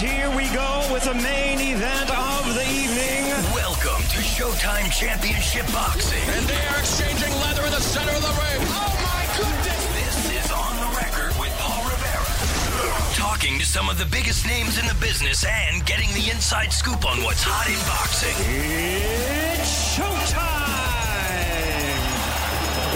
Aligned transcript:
here 0.00 0.30
we 0.34 0.48
go 0.56 0.88
with 0.90 1.04
the 1.04 1.12
main 1.12 1.60
event 1.60 2.08
of 2.08 2.54
the 2.54 2.64
evening. 2.72 3.28
Welcome 3.52 4.00
to 4.08 4.18
Showtime 4.24 4.90
Championship 4.90 5.66
Boxing. 5.72 6.24
And 6.24 6.46
they 6.48 6.64
are 6.72 6.80
exchanging 6.80 7.28
leather 7.44 7.66
in 7.66 7.72
the 7.72 7.84
center 7.84 8.12
of 8.16 8.22
the 8.22 8.32
ring. 8.32 8.64
Oh 8.72 8.96
my 9.04 9.28
goodness! 9.36 9.84
This 9.92 10.40
is 10.40 10.50
On 10.52 10.72
the 10.80 10.96
Record 10.96 11.36
with 11.38 11.52
Paul 11.60 11.84
Rivera. 11.84 12.24
Talking 13.12 13.58
to 13.58 13.66
some 13.66 13.90
of 13.90 13.98
the 13.98 14.06
biggest 14.06 14.46
names 14.46 14.78
in 14.78 14.86
the 14.86 14.94
business 14.94 15.44
and 15.44 15.84
getting 15.84 16.08
the 16.14 16.30
inside 16.30 16.72
scoop 16.72 17.04
on 17.04 17.22
what's 17.22 17.42
hot 17.44 17.68
in 17.68 17.76
boxing. 17.84 18.32
It's 18.40 19.98
showtime! 19.98 20.80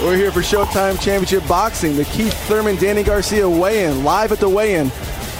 We're 0.03 0.17
here 0.17 0.31
for 0.31 0.41
Showtime 0.41 0.99
Championship 0.99 1.47
Boxing, 1.47 1.95
the 1.95 2.05
Keith 2.05 2.33
Thurman 2.47 2.75
Danny 2.77 3.03
Garcia 3.03 3.47
weigh-in, 3.47 4.03
live 4.03 4.31
at 4.31 4.39
the 4.39 4.49
weigh-in. 4.49 4.91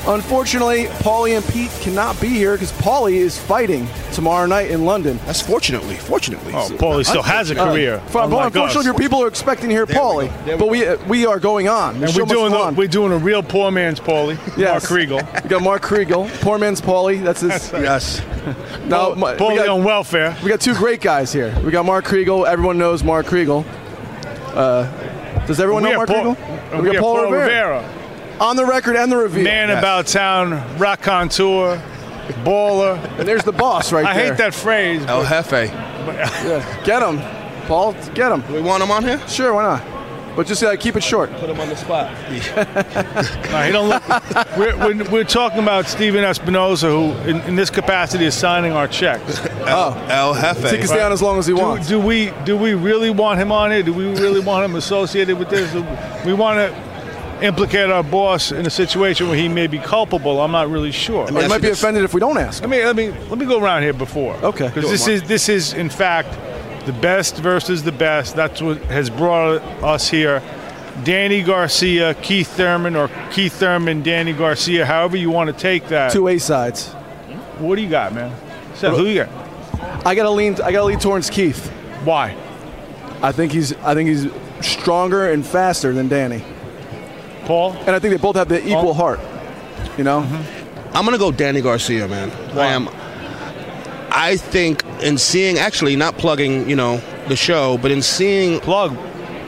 Unfortunately, 0.08 0.84
Paulie 1.02 1.36
and 1.36 1.44
Pete 1.48 1.72
cannot 1.82 2.20
be 2.22 2.28
here 2.28 2.54
because 2.54 2.72
Paulie 2.74 3.16
is 3.16 3.40
fighting 3.40 3.88
tomorrow 4.14 4.46
night 4.46 4.70
in 4.70 4.86
London. 4.86 5.20
That's 5.26 5.42
fortunately, 5.42 5.96
fortunately. 5.96 6.54
Oh, 6.54 6.70
Paulie 6.74 7.04
still 7.04 7.24
has 7.24 7.50
a 7.50 7.56
career. 7.56 8.02
Well, 8.14 8.26
unfortunately, 8.40 8.80
us. 8.82 8.86
your 8.86 8.94
people 8.94 9.24
are 9.24 9.28
expecting 9.28 9.70
to 9.70 9.76
hear 9.76 9.88
There 9.88 9.96
Paulie, 9.98 10.46
we 10.46 10.56
but 10.58 10.70
we 10.70 10.86
uh, 10.86 10.98
we 11.08 11.26
are 11.26 11.40
going 11.40 11.68
on. 11.70 12.00
The 12.00 12.06
And 12.08 12.16
we're 12.16 12.26
doing 12.26 12.52
the, 12.52 12.58
on. 12.58 12.76
we're 12.76 12.88
doing 12.88 13.12
a 13.14 13.18
real 13.18 13.42
poor 13.42 13.72
man's 13.72 14.00
Paulie. 14.00 14.38
Yes. 14.58 14.90
Mark 14.90 15.02
Kriegel. 15.02 15.44
We 15.44 15.50
got 15.50 15.62
Mark 15.64 15.82
Kriegel, 15.82 16.30
poor 16.42 16.58
man's 16.60 16.82
Paulie. 16.82 17.24
That's 17.24 17.42
his. 17.42 17.72
Yes. 17.74 18.22
now, 18.86 19.16
my- 19.16 19.34
we 19.34 19.40
Paulie 19.40 19.56
got- 19.58 19.70
on 19.70 19.84
welfare. 19.84 20.38
We 20.44 20.50
got 20.50 20.62
two 20.62 20.76
great 20.76 21.02
guys 21.02 21.34
here. 21.34 21.52
We 21.66 21.72
got 21.72 21.84
Mark 21.86 22.06
Kriegel. 22.06 22.46
Everyone 22.48 22.78
knows 22.78 23.04
Mark 23.04 23.26
Kriegel. 23.26 23.66
Uh, 24.54 24.84
does 25.48 25.60
everyone 25.60 25.84
We 25.84 25.90
know 25.90 25.96
Mark 25.98 26.10
Paul, 26.10 26.36
Kriegel? 26.36 26.74
and 26.74 26.84
we 26.84 26.92
got 26.94 27.02
Paul 27.02 27.32
Rivera. 27.32 27.95
On 28.40 28.56
the 28.56 28.66
record 28.66 28.96
and 28.96 29.12
the 29.12 29.18
review. 29.18 29.44
Man 29.44 29.70
about 29.72 30.08
town, 30.08 30.52
raconteur, 30.78 31.82
baller. 32.44 32.98
And 33.18 33.28
there's 33.28 33.44
the 33.44 33.52
boss 33.54 33.92
right 33.94 34.06
I 34.06 34.14
there. 34.14 34.24
I 34.26 34.28
hate 34.30 34.38
that 34.38 34.54
phrase. 34.54 35.06
El 35.06 35.24
but 35.24 35.30
Jefe. 35.30 35.72
Yeah. 36.06 36.84
Get 36.84 37.02
him, 37.02 37.18
Paul. 37.66 37.94
Get 38.14 38.32
him. 38.32 38.44
We 38.54 38.62
want 38.62 38.84
him 38.84 38.92
on 38.92 39.04
here? 39.04 39.20
Sure, 39.28 39.56
why 39.56 39.64
not? 39.64 40.36
But 40.36 40.46
just 40.48 40.62
uh, 40.64 40.76
keep 40.76 40.96
it 40.96 41.04
short. 41.04 41.32
Put 41.38 41.50
him 41.50 41.60
on 41.60 41.70
the 41.70 41.76
spot. 41.76 42.12
no, 42.30 43.62
he 43.62 43.72
don't 43.72 43.90
look. 43.90 44.04
we're, 44.58 44.78
we're, 44.78 45.10
we're 45.10 45.24
talking 45.24 45.60
about 45.60 45.88
Stephen 45.88 46.24
Espinoza, 46.24 46.90
who 46.90 47.14
in, 47.28 47.42
in 47.44 47.56
this 47.56 47.70
capacity 47.72 48.26
is 48.26 48.36
signing 48.36 48.72
our 48.74 48.88
checks. 48.88 49.40
Oh, 49.68 49.98
El 50.12 50.36
Jefe. 50.36 50.70
he 50.70 50.78
can 50.78 50.86
stay 50.88 51.02
on 51.02 51.12
as 51.12 51.24
long 51.24 51.40
as 51.40 51.48
he 51.48 51.54
Do, 51.56 51.60
wants. 51.60 51.88
do 51.88 52.00
we 52.00 52.32
do 52.44 52.56
we 52.56 52.76
really 52.76 53.10
want 53.10 53.40
him 53.40 53.52
on 53.52 53.72
here? 53.72 53.82
Do 53.82 53.94
we 53.94 54.06
really 54.06 54.40
want 54.40 54.64
him 54.64 54.76
associated 54.76 55.40
with 55.40 55.50
this? 55.50 55.74
We 56.24 56.34
want 56.34 56.58
to 56.60 56.95
implicate 57.42 57.90
our 57.90 58.04
boss 58.04 58.52
in 58.52 58.66
a 58.66 58.70
situation 58.70 59.28
where 59.28 59.38
he 59.38 59.48
may 59.48 59.68
be 59.68 59.80
culpable. 59.80 60.42
I'm 60.42 60.52
not 60.52 60.70
really 60.70 60.92
sure. 60.92 61.28
He 61.28 61.34
might 61.34 61.62
be 61.62 61.70
offended 61.70 62.04
if 62.04 62.14
we 62.14 62.20
don't 62.20 62.38
ask. 62.38 62.62
Let 62.62 62.70
me 62.70 62.84
let 62.84 62.96
me 62.96 63.12
let 63.30 63.38
me 63.38 63.46
go 63.46 63.62
around 63.62 63.84
here 63.84 63.94
before. 63.94 64.36
Okay. 64.36 64.68
Because 64.68 64.90
this 64.90 65.08
is 65.08 65.24
this 65.24 65.50
is 65.50 65.74
in 65.74 65.90
fact 65.90 66.30
the 66.86 66.94
best 66.94 67.38
versus 67.38 67.84
the 67.84 67.92
best. 67.92 68.36
That's 68.36 68.62
what 68.62 68.78
has 68.84 69.10
brought 69.10 69.62
us 69.84 70.10
here. 70.10 70.42
Danny 71.04 71.44
Garcia, 71.44 72.14
Keith 72.16 72.48
Thurman, 72.48 72.96
or 72.96 73.10
Keith 73.32 73.54
Thurman, 73.54 74.02
Danny 74.02 74.32
Garcia, 74.32 74.86
however 74.86 75.18
you 75.18 75.30
want 75.30 75.54
to 75.54 75.54
take 75.54 75.90
that. 75.90 76.12
Two 76.12 76.30
A 76.30 76.38
sides. 76.38 76.88
What 77.60 77.76
do 77.76 77.82
you 77.82 77.90
got, 77.90 78.14
man? 78.14 78.34
Seth, 78.76 78.96
who 78.96 79.06
you 79.06 79.26
got? 79.26 80.06
I 80.06 80.16
gotta 80.16 80.30
lean. 80.30 80.54
I 80.62 80.72
gotta 80.72 80.86
lean 80.86 81.00
towards 81.00 81.30
Keith. 81.30 81.68
Why? 82.06 82.36
I 83.22 83.32
think 83.32 83.52
he's. 83.52 83.74
I 83.78 83.94
think 83.94 84.10
he's 84.10 84.28
stronger 84.62 85.32
and 85.32 85.46
faster 85.46 85.92
than 85.92 86.08
Danny. 86.08 86.44
Paul? 87.46 87.74
And 87.86 87.90
I 87.92 88.00
think 88.00 88.12
they 88.12 88.18
both 88.18 88.36
have 88.36 88.50
the 88.50 88.60
equal 88.66 88.90
Oh. 88.90 88.94
heart. 88.94 89.20
You 89.98 90.04
know. 90.04 90.22
Mm-hmm. 90.22 90.96
I'm 90.96 91.06
gonna 91.06 91.18
go 91.18 91.32
Danny 91.32 91.62
Garcia, 91.62 92.08
man. 92.08 92.32
I 92.58 92.68
am. 92.68 92.90
I 94.12 94.38
think 94.38 94.84
in 95.02 95.18
seeing, 95.18 95.58
actually, 95.58 95.96
not 95.96 96.18
plugging, 96.18 96.70
you 96.70 96.76
know, 96.76 97.02
the 97.28 97.36
show, 97.36 97.78
but 97.80 97.92
in 97.92 98.02
seeing, 98.02 98.60
Plug. 98.62 98.96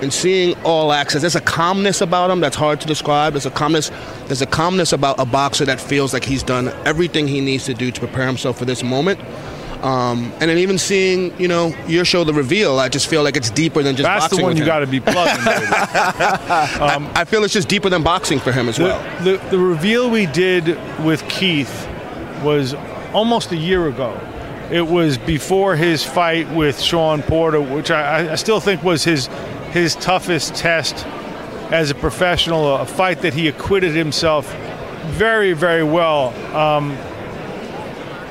in 0.01 0.11
seeing 0.11 0.55
all 0.65 0.91
access, 0.91 1.21
there's 1.21 1.35
a 1.37 1.41
calmness 1.41 2.01
about 2.01 2.29
him 2.29 2.41
that's 2.41 2.55
hard 2.57 2.81
to 2.81 2.87
describe. 2.87 3.33
There's 3.33 3.45
a 3.45 3.51
calmness. 3.51 3.91
There's 4.25 4.41
a 4.41 4.45
calmness 4.45 4.91
about 4.91 5.19
a 5.19 5.25
boxer 5.25 5.63
that 5.65 5.79
feels 5.79 6.13
like 6.13 6.25
he's 6.25 6.43
done 6.43 6.67
everything 6.85 7.27
he 7.29 7.39
needs 7.39 7.63
to 7.65 7.73
do 7.73 7.91
to 7.91 7.99
prepare 7.99 8.27
himself 8.27 8.57
for 8.57 8.65
this 8.65 8.83
moment. 8.83 9.19
Um, 9.83 10.31
and 10.39 10.49
then 10.49 10.57
even 10.57 10.77
seeing, 10.77 11.39
you 11.39 11.47
know, 11.47 11.75
your 11.87 12.03
show, 12.03 12.23
The 12.23 12.33
Reveal, 12.33 12.79
I 12.79 12.89
just 12.89 13.07
feel 13.07 13.23
like 13.23 13.37
it's 13.37 13.49
deeper 13.49 13.83
than 13.83 13.95
just 13.95 14.05
That's 14.05 14.23
boxing 14.25 14.39
the 14.39 14.43
one 14.43 14.57
you 14.57 14.65
got 14.65 14.79
to 14.79 14.87
be 14.87 14.99
plugging. 14.99 15.43
baby. 15.45 15.65
I 15.71 17.25
feel 17.25 17.43
it's 17.43 17.53
just 17.53 17.69
deeper 17.69 17.89
than 17.89 18.03
boxing 18.03 18.39
for 18.39 18.51
him 18.51 18.67
as 18.69 18.79
well. 18.79 18.99
The, 19.23 19.33
the, 19.37 19.49
the 19.51 19.59
reveal 19.59 20.09
we 20.09 20.25
did 20.25 20.67
with 21.03 21.27
Keith 21.29 21.87
was 22.43 22.73
almost 23.13 23.51
a 23.51 23.55
year 23.57 23.87
ago. 23.87 24.19
It 24.71 24.85
was 24.85 25.17
before 25.17 25.75
his 25.75 26.03
fight 26.03 26.51
with 26.51 26.81
Shawn 26.81 27.21
Porter, 27.21 27.61
which 27.61 27.89
I, 27.89 28.33
I 28.33 28.35
still 28.35 28.59
think 28.59 28.83
was 28.83 29.03
his 29.03 29.27
his 29.71 29.95
toughest 29.95 30.55
test 30.55 31.05
as 31.71 31.91
a 31.91 31.95
professional, 31.95 32.75
a 32.75 32.85
fight 32.85 33.21
that 33.21 33.33
he 33.33 33.47
acquitted 33.47 33.93
himself 33.93 34.51
very, 35.07 35.53
very 35.53 35.83
well. 35.83 36.29
Um, 36.55 36.97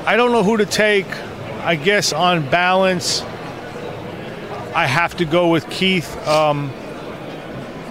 I 0.05 0.15
don't 0.15 0.31
know 0.31 0.43
who 0.43 0.57
to 0.57 0.65
take. 0.65 1.07
I 1.67 1.75
guess 1.75 2.13
on 2.13 2.49
balance, 2.49 3.23
I 4.73 4.85
have 4.85 5.17
to 5.17 5.25
go 5.25 5.49
with 5.49 5.69
Keith. 5.69 6.15
Um, 6.25 6.69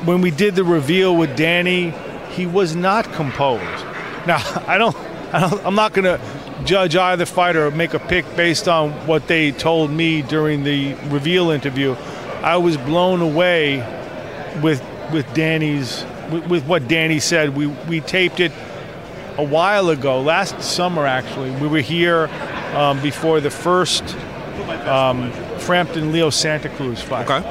when 0.07 0.23
we 0.23 0.31
did 0.31 0.55
the 0.55 0.65
reveal 0.65 1.15
with 1.15 1.37
Danny, 1.37 1.93
he 2.31 2.47
was 2.47 2.75
not 2.75 3.05
composed. 3.13 3.85
Now, 4.27 4.39
I 4.67 4.79
don't, 4.79 4.97
I 5.31 5.61
I'm 5.63 5.75
not 5.75 5.93
going 5.93 6.07
to 6.07 6.19
judge 6.65 6.97
either 6.97 7.27
fighter 7.27 7.67
or 7.67 7.71
make 7.71 7.93
a 7.93 7.99
pick 7.99 8.25
based 8.35 8.67
on 8.67 8.93
what 9.07 9.29
they 9.29 9.53
told 9.53 9.91
me 9.91 10.23
during 10.23 10.65
the 10.65 10.95
reveal 11.11 11.51
interview. 11.51 11.97
I 12.43 12.57
was 12.57 12.79
blown 12.79 13.21
away 13.21 13.81
with 14.63 14.83
with 15.13 15.31
Danny's 15.35 16.03
with, 16.33 16.47
with 16.47 16.65
what 16.65 16.89
Danny 16.89 17.21
said. 17.21 17.55
We 17.55 17.67
we 17.67 18.01
taped 18.01 18.41
it 18.41 18.53
a 19.37 19.45
while 19.45 19.91
ago, 19.91 20.23
last 20.23 20.63
summer 20.63 21.05
actually. 21.05 21.51
We 21.51 21.69
were 21.69 21.81
here 21.81 22.31
um, 22.77 23.01
before 23.03 23.41
the 23.41 23.51
first 23.51 24.03
um, 24.87 25.31
Frampton 25.59 26.13
Leo 26.13 26.31
Santa 26.31 26.69
Cruz 26.69 27.01
fight 27.03 27.29
Okay. 27.29 27.43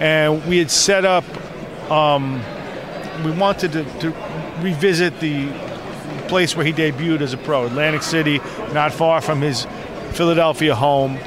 and 0.00 0.44
we 0.46 0.58
had 0.58 0.70
set 0.70 1.04
up. 1.04 1.24
Um, 1.90 2.42
we 3.24 3.30
wanted 3.30 3.72
to, 3.72 3.84
to 4.00 4.10
revisit 4.60 5.20
the 5.20 5.48
place 6.28 6.56
where 6.56 6.66
he 6.66 6.72
debuted 6.72 7.20
as 7.20 7.32
a 7.32 7.36
pro, 7.38 7.66
Atlantic 7.66 8.02
City, 8.02 8.40
not 8.72 8.92
far 8.92 9.20
from 9.20 9.40
his 9.40 9.66
Philadelphia 10.12 10.74
home. 10.74 11.18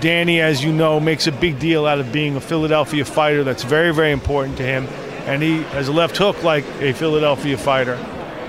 Danny, 0.00 0.40
as 0.40 0.62
you 0.62 0.72
know, 0.72 1.00
makes 1.00 1.26
a 1.26 1.32
big 1.32 1.58
deal 1.58 1.86
out 1.86 1.98
of 1.98 2.12
being 2.12 2.36
a 2.36 2.40
Philadelphia 2.40 3.04
fighter. 3.04 3.42
That's 3.44 3.62
very, 3.62 3.94
very 3.94 4.12
important 4.12 4.58
to 4.58 4.64
him, 4.64 4.84
and 5.26 5.42
he 5.42 5.62
has 5.62 5.88
a 5.88 5.92
left 5.92 6.16
hook 6.16 6.42
like 6.42 6.64
a 6.80 6.92
Philadelphia 6.92 7.56
fighter. 7.56 7.94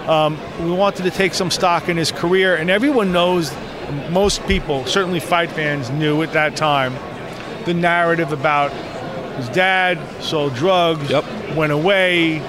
Um, 0.08 0.38
we 0.62 0.72
wanted 0.72 1.04
to 1.04 1.12
take 1.12 1.34
some 1.34 1.50
stock 1.52 1.88
in 1.88 1.96
his 1.96 2.12
career, 2.12 2.56
and 2.56 2.70
everyone 2.70 3.12
knows. 3.12 3.54
Most 4.10 4.46
people, 4.48 4.86
certainly 4.86 5.20
fight 5.20 5.52
fans, 5.52 5.90
knew 5.90 6.22
at 6.22 6.34
that 6.34 6.56
time 6.56 6.96
the 7.66 7.74
narrative 7.74 8.32
about 8.32 8.72
his 9.38 9.50
dad 9.50 10.00
sold 10.22 10.56
drugs, 10.56 11.10
Yep. 11.10 11.56
went 11.56 11.72
away. 11.72 12.42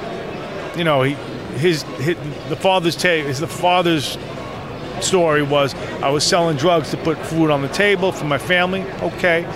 You 0.76 0.84
know, 0.84 1.02
he, 1.02 1.14
his, 1.58 1.82
his 1.98 2.16
the 2.48 2.56
father's 2.56 2.96
take 2.96 3.26
is 3.26 3.40
the 3.40 3.46
father's 3.46 4.18
story 5.00 5.42
was 5.42 5.74
I 6.02 6.10
was 6.10 6.24
selling 6.24 6.56
drugs 6.56 6.90
to 6.90 6.96
put 6.98 7.18
food 7.18 7.50
on 7.50 7.62
the 7.62 7.68
table 7.68 8.12
for 8.12 8.24
my 8.24 8.38
family. 8.38 8.82
Okay, 9.02 9.46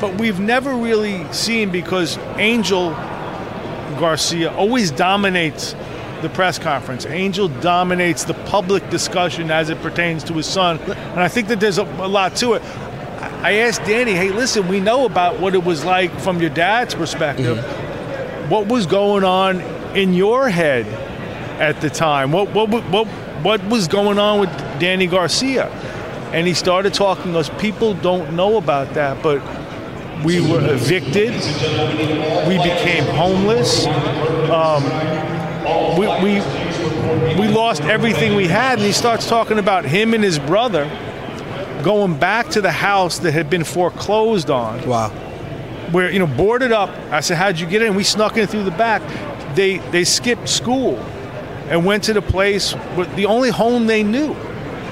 but 0.00 0.18
we've 0.20 0.40
never 0.40 0.74
really 0.74 1.30
seen 1.32 1.70
because 1.70 2.18
Angel 2.36 2.90
Garcia 3.98 4.52
always 4.54 4.90
dominates 4.90 5.74
the 6.22 6.28
press 6.30 6.58
conference. 6.58 7.04
Angel 7.06 7.48
dominates 7.48 8.24
the 8.24 8.34
public 8.34 8.88
discussion 8.90 9.50
as 9.50 9.68
it 9.68 9.80
pertains 9.82 10.24
to 10.24 10.32
his 10.34 10.46
son, 10.46 10.78
and 10.78 11.20
I 11.20 11.28
think 11.28 11.48
that 11.48 11.60
there's 11.60 11.78
a, 11.78 11.84
a 11.84 12.08
lot 12.08 12.36
to 12.36 12.54
it. 12.54 12.62
I 13.42 13.54
asked 13.54 13.84
Danny, 13.84 14.12
"Hey, 14.12 14.30
listen, 14.30 14.68
we 14.68 14.80
know 14.80 15.04
about 15.04 15.40
what 15.40 15.54
it 15.54 15.64
was 15.64 15.84
like 15.84 16.16
from 16.20 16.40
your 16.40 16.50
dad's 16.50 16.94
perspective. 16.94 17.58
What 18.48 18.68
was 18.68 18.86
going 18.86 19.24
on 19.24 19.60
in 19.96 20.14
your 20.14 20.48
head 20.48 20.86
at 21.60 21.80
the 21.80 21.90
time? 21.90 22.32
What 22.32 22.54
what 22.54 22.68
what 22.70 23.06
what 23.42 23.64
was 23.64 23.88
going 23.88 24.18
on 24.18 24.40
with 24.40 24.50
Danny 24.78 25.06
Garcia?" 25.06 25.66
And 26.32 26.46
he 26.46 26.54
started 26.54 26.94
talking 26.94 27.32
to 27.32 27.38
us. 27.40 27.50
People 27.58 27.94
don't 27.94 28.34
know 28.34 28.56
about 28.56 28.94
that, 28.94 29.22
but 29.22 29.42
we 30.24 30.40
were 30.40 30.64
evicted. 30.72 31.32
We 32.48 32.56
became 32.58 33.04
homeless. 33.14 33.86
Um, 33.86 34.82
we, 35.98 36.06
we 36.22 36.40
we 37.40 37.48
lost 37.48 37.82
everything 37.82 38.34
we 38.34 38.46
had, 38.48 38.78
and 38.78 38.86
he 38.86 38.92
starts 38.92 39.26
talking 39.28 39.58
about 39.58 39.84
him 39.84 40.14
and 40.14 40.22
his 40.24 40.38
brother 40.38 40.84
going 41.82 42.18
back 42.18 42.48
to 42.50 42.60
the 42.60 42.70
house 42.72 43.18
that 43.20 43.32
had 43.32 43.50
been 43.50 43.64
foreclosed 43.64 44.50
on 44.50 44.86
Wow. 44.86 45.08
where 45.90 46.10
you 46.10 46.18
know 46.18 46.26
boarded 46.26 46.72
up. 46.72 46.90
I 47.10 47.20
said, 47.20 47.36
"How'd 47.36 47.58
you 47.58 47.66
get 47.66 47.82
in?" 47.82 47.94
We 47.94 48.04
snuck 48.04 48.36
in 48.36 48.46
through 48.46 48.64
the 48.64 48.70
back. 48.70 49.02
They 49.54 49.78
they 49.90 50.04
skipped 50.04 50.48
school 50.48 50.98
and 51.68 51.84
went 51.84 52.04
to 52.04 52.12
the 52.12 52.22
place, 52.22 52.74
with 52.96 53.14
the 53.16 53.26
only 53.26 53.50
home 53.50 53.86
they 53.86 54.02
knew. 54.02 54.34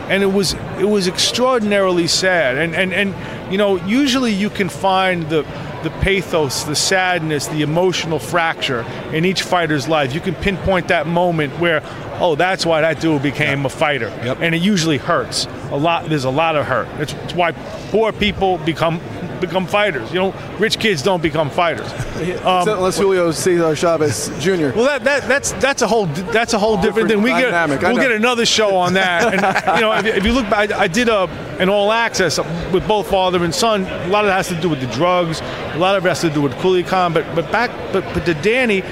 and 0.09 0.23
it 0.25 0.33
was 0.33 0.55
it 0.79 0.89
was 0.89 1.07
extraordinarily 1.07 2.07
sad. 2.09 2.59
And 2.59 2.75
and 2.75 2.93
and 2.93 3.15
you 3.53 3.59
know, 3.59 3.77
usually 3.87 4.33
you 4.33 4.51
can 4.51 4.69
find 4.69 5.29
the 5.29 5.45
the 5.83 5.91
pathos, 5.91 6.65
the 6.65 6.77
sadness, 6.77 7.47
the 7.49 7.63
emotional 7.63 8.19
fracture 8.19 8.83
in 9.13 9.25
each 9.25 9.43
fighter's 9.43 9.89
life. 9.89 10.15
You 10.15 10.21
can 10.21 10.35
pinpoint 10.35 10.89
that 10.89 11.07
moment 11.07 11.59
where, 11.59 11.83
oh, 12.21 12.35
that's 12.35 12.67
why 12.67 12.81
that 12.83 13.01
dude 13.01 13.23
became 13.23 13.65
a 13.65 13.69
fighter, 13.71 14.09
Yep. 14.25 14.39
and 14.41 14.55
it 14.55 14.61
usually 14.63 14.99
hurts 14.99 15.47
a 15.71 15.77
lot. 15.77 16.09
There's 16.09 16.25
a 16.25 16.31
lot 16.31 16.57
of 16.57 16.67
hurt. 16.67 16.89
That's, 16.99 17.13
that's 17.15 17.35
why 17.35 17.53
poor 17.91 18.13
people 18.13 18.59
become 18.59 19.01
become 19.41 19.67
fighters. 19.67 20.13
You 20.13 20.21
know, 20.21 20.35
rich 20.59 20.79
kids 20.79 21.03
don't 21.03 21.23
become 21.23 21.51
fighters. 21.51 21.91
Um, 22.21 22.69
Unless 22.69 22.99
Julio 22.99 23.31
Cesar 23.31 23.75
Chavez 23.75 24.29
Jr. 24.41 24.73
well, 24.77 24.85
that, 24.85 25.05
that 25.05 25.27
that's 25.27 25.53
that's 25.53 25.81
a 25.81 25.89
whole 25.89 26.05
that's 26.07 26.53
a 26.53 26.59
whole 26.59 26.77
different, 26.77 27.09
Different 27.09 27.09
thing. 27.09 27.23
We 27.23 27.31
dynamic, 27.31 27.81
get 27.81 27.93
we'll 27.93 28.03
get 28.03 28.13
another 28.13 28.45
show 28.45 28.77
on 28.77 28.93
that. 28.95 29.33
And 29.33 29.41
you 29.77 29.81
know, 29.81 29.93
if, 29.93 30.05
if 30.19 30.25
you 30.27 30.33
look 30.33 30.49
back, 30.51 30.71
I, 30.71 30.81
I 30.83 30.87
did 30.87 31.09
a 31.09 31.25
an 31.59 31.71
all 31.71 31.93
access 31.93 32.39
with 32.73 32.87
both 32.87 33.09
father 33.09 33.43
and 33.43 33.55
son. 33.55 33.85
A 33.87 34.09
lot 34.09 34.25
of 34.25 34.31
it 34.31 34.33
has 34.35 34.49
to 34.49 34.61
do 34.61 34.69
with 34.69 34.81
the 34.81 34.87
drugs. 34.89 35.41
A 35.41 35.79
lot 35.79 35.97
of 35.97 36.05
it 36.05 36.09
has 36.09 36.21
to 36.21 36.31
do 36.31 36.43
with 36.43 36.53
Khan. 36.87 37.13
But 37.15 37.35
but 37.35 37.51
back 37.51 37.71
but 37.93 38.05
but 38.13 38.27
to 38.27 38.35
Danny, 38.35 38.83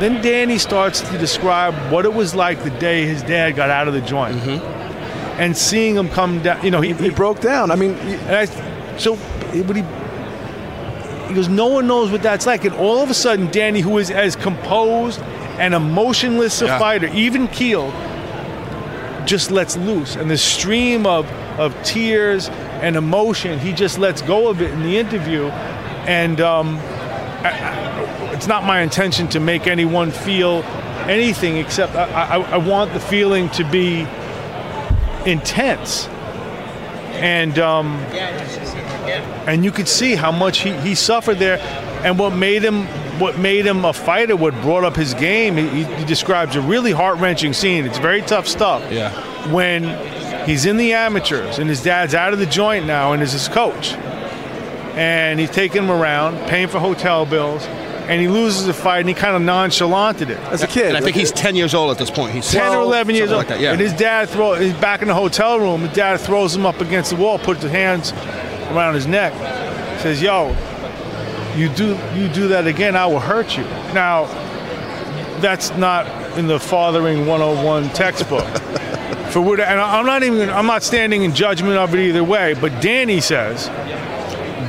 then 0.00 0.22
Danny 0.22 0.58
starts 0.58 1.00
to 1.02 1.18
describe 1.18 1.74
what 1.92 2.04
it 2.04 2.12
was 2.12 2.34
like 2.34 2.62
the 2.64 2.70
day 2.70 3.06
his 3.06 3.22
dad 3.22 3.52
got 3.56 3.70
out 3.70 3.86
of 3.86 3.94
the 3.94 4.00
joint, 4.00 4.36
and 5.38 5.56
seeing 5.56 5.94
him 5.94 6.08
come 6.08 6.42
down. 6.42 6.64
You 6.64 6.70
know, 6.70 6.80
he, 6.80 6.94
He 6.94 7.10
broke 7.10 7.40
down. 7.40 7.70
I 7.70 7.76
mean, 7.76 7.94
I, 8.28 8.46
so 8.96 9.16
he- 9.52 9.62
what 9.62 9.76
he 9.76 9.84
he 11.28 11.34
goes, 11.34 11.48
no 11.48 11.66
one 11.66 11.86
knows 11.86 12.10
what 12.10 12.22
that's 12.22 12.44
like, 12.44 12.64
and 12.64 12.74
all 12.74 13.02
of 13.04 13.08
a 13.08 13.14
sudden, 13.14 13.48
Danny, 13.52 13.80
who 13.80 13.98
is 13.98 14.10
as 14.10 14.34
composed 14.34 15.20
and 15.60 15.74
emotionless 15.74 16.60
a 16.60 16.66
Yeah. 16.66 16.78
fighter, 16.78 17.08
even 17.14 17.46
keel, 17.46 17.92
just 19.26 19.52
lets 19.52 19.76
loose, 19.76 20.16
and 20.16 20.30
the 20.30 20.38
stream 20.38 21.06
of 21.06 21.26
of 21.58 21.74
tears 21.84 22.48
and 22.80 22.96
emotion, 22.96 23.58
he 23.60 23.72
just 23.72 23.98
lets 23.98 24.22
go 24.22 24.48
of 24.48 24.60
it 24.62 24.70
in 24.70 24.82
the 24.82 24.98
interview, 24.98 25.44
and 26.06 26.40
um, 26.40 26.80
I- 27.44 27.48
I- 27.48 28.32
it's 28.32 28.46
not 28.48 28.64
my 28.64 28.80
intention 28.80 29.28
to 29.28 29.40
make 29.40 29.66
anyone 29.66 30.10
feel 30.10 30.64
anything 31.06 31.58
except 31.58 31.94
I, 31.94 32.04
I, 32.06 32.36
I 32.54 32.56
want 32.56 32.92
the 32.94 33.00
feeling 33.00 33.50
to 33.50 33.64
be 33.64 34.06
intense. 35.26 36.08
And 37.20 37.58
um, 37.58 37.98
and 39.46 39.64
you 39.64 39.70
could 39.70 39.88
see 39.88 40.14
how 40.14 40.32
much 40.32 40.60
he, 40.60 40.72
he 40.80 40.94
suffered 40.94 41.38
there, 41.38 41.58
and 42.04 42.18
what 42.18 42.34
made 42.34 42.62
him 42.62 42.86
what 43.20 43.38
made 43.38 43.66
him 43.66 43.84
a 43.84 43.92
fighter, 43.92 44.34
what 44.34 44.54
brought 44.62 44.82
up 44.82 44.96
his 44.96 45.12
game. 45.14 45.56
He, 45.56 45.84
he 45.84 46.04
describes 46.06 46.56
a 46.56 46.60
really 46.60 46.90
heart 46.90 47.18
wrenching 47.18 47.52
scene. 47.52 47.84
It's 47.84 47.98
very 47.98 48.22
tough 48.22 48.48
stuff. 48.48 48.82
Yeah. 48.90 49.10
When 49.52 49.84
he's 50.48 50.64
in 50.64 50.78
the 50.78 50.94
amateurs 50.94 51.58
and 51.58 51.68
his 51.68 51.82
dad's 51.82 52.14
out 52.14 52.32
of 52.32 52.38
the 52.38 52.46
joint 52.46 52.86
now 52.86 53.12
and 53.12 53.22
is 53.22 53.32
his 53.32 53.46
coach, 53.48 53.92
and 54.96 55.38
he's 55.38 55.50
taking 55.50 55.84
him 55.84 55.90
around, 55.90 56.38
paying 56.48 56.68
for 56.68 56.78
hotel 56.78 57.26
bills, 57.26 57.64
and 57.66 58.20
he 58.20 58.26
loses 58.26 58.66
a 58.66 58.74
fight 58.74 59.00
and 59.00 59.08
he 59.08 59.14
kind 59.14 59.36
of 59.36 59.42
nonchalanted 59.42 60.30
it. 60.30 60.38
as 60.50 60.62
a 60.62 60.66
kid, 60.66 60.86
And 60.86 60.96
I 60.96 61.00
think 61.00 61.14
he's 61.14 61.30
10 61.30 61.54
years 61.54 61.74
old 61.74 61.92
at 61.92 61.98
this 61.98 62.10
point. 62.10 62.32
He's 62.32 62.50
10 62.50 62.74
or 62.74 62.80
11 62.80 63.14
years 63.14 63.30
old. 63.30 63.38
like 63.38 63.48
that, 63.48 63.60
yeah. 63.60 63.72
And 63.72 63.80
his 63.80 63.92
dad 63.92 64.28
throw 64.30 64.54
he's 64.54 64.72
back 64.74 65.02
in 65.02 65.08
the 65.08 65.14
hotel 65.14 65.60
room. 65.60 65.82
His 65.82 65.92
dad 65.92 66.18
throws 66.18 66.56
him 66.56 66.66
up 66.66 66.80
against 66.80 67.10
the 67.10 67.16
wall, 67.16 67.38
puts 67.38 67.62
his 67.62 67.70
hands 67.70 68.12
around 68.70 68.94
his 68.94 69.06
neck, 69.06 69.32
says, 70.00 70.22
"Yo, 70.22 70.56
you 71.56 71.68
do 71.68 71.98
you 72.14 72.28
do 72.28 72.48
that 72.48 72.66
again, 72.66 72.96
I 72.96 73.06
will 73.06 73.20
hurt 73.20 73.56
you." 73.56 73.64
Now, 73.94 74.26
that's 75.40 75.70
not 75.76 76.06
in 76.38 76.46
the 76.46 76.58
fathering 76.58 77.26
101 77.26 77.90
textbook. 77.90 78.46
For 79.30 79.40
what, 79.40 79.60
and 79.60 79.80
I'm 79.80 80.06
not 80.06 80.22
even 80.22 80.50
I'm 80.50 80.66
not 80.66 80.82
standing 80.82 81.22
in 81.22 81.34
judgment 81.34 81.76
of 81.76 81.94
it 81.94 82.00
either 82.00 82.24
way. 82.24 82.54
But 82.54 82.80
Danny 82.80 83.20
says. 83.20 83.70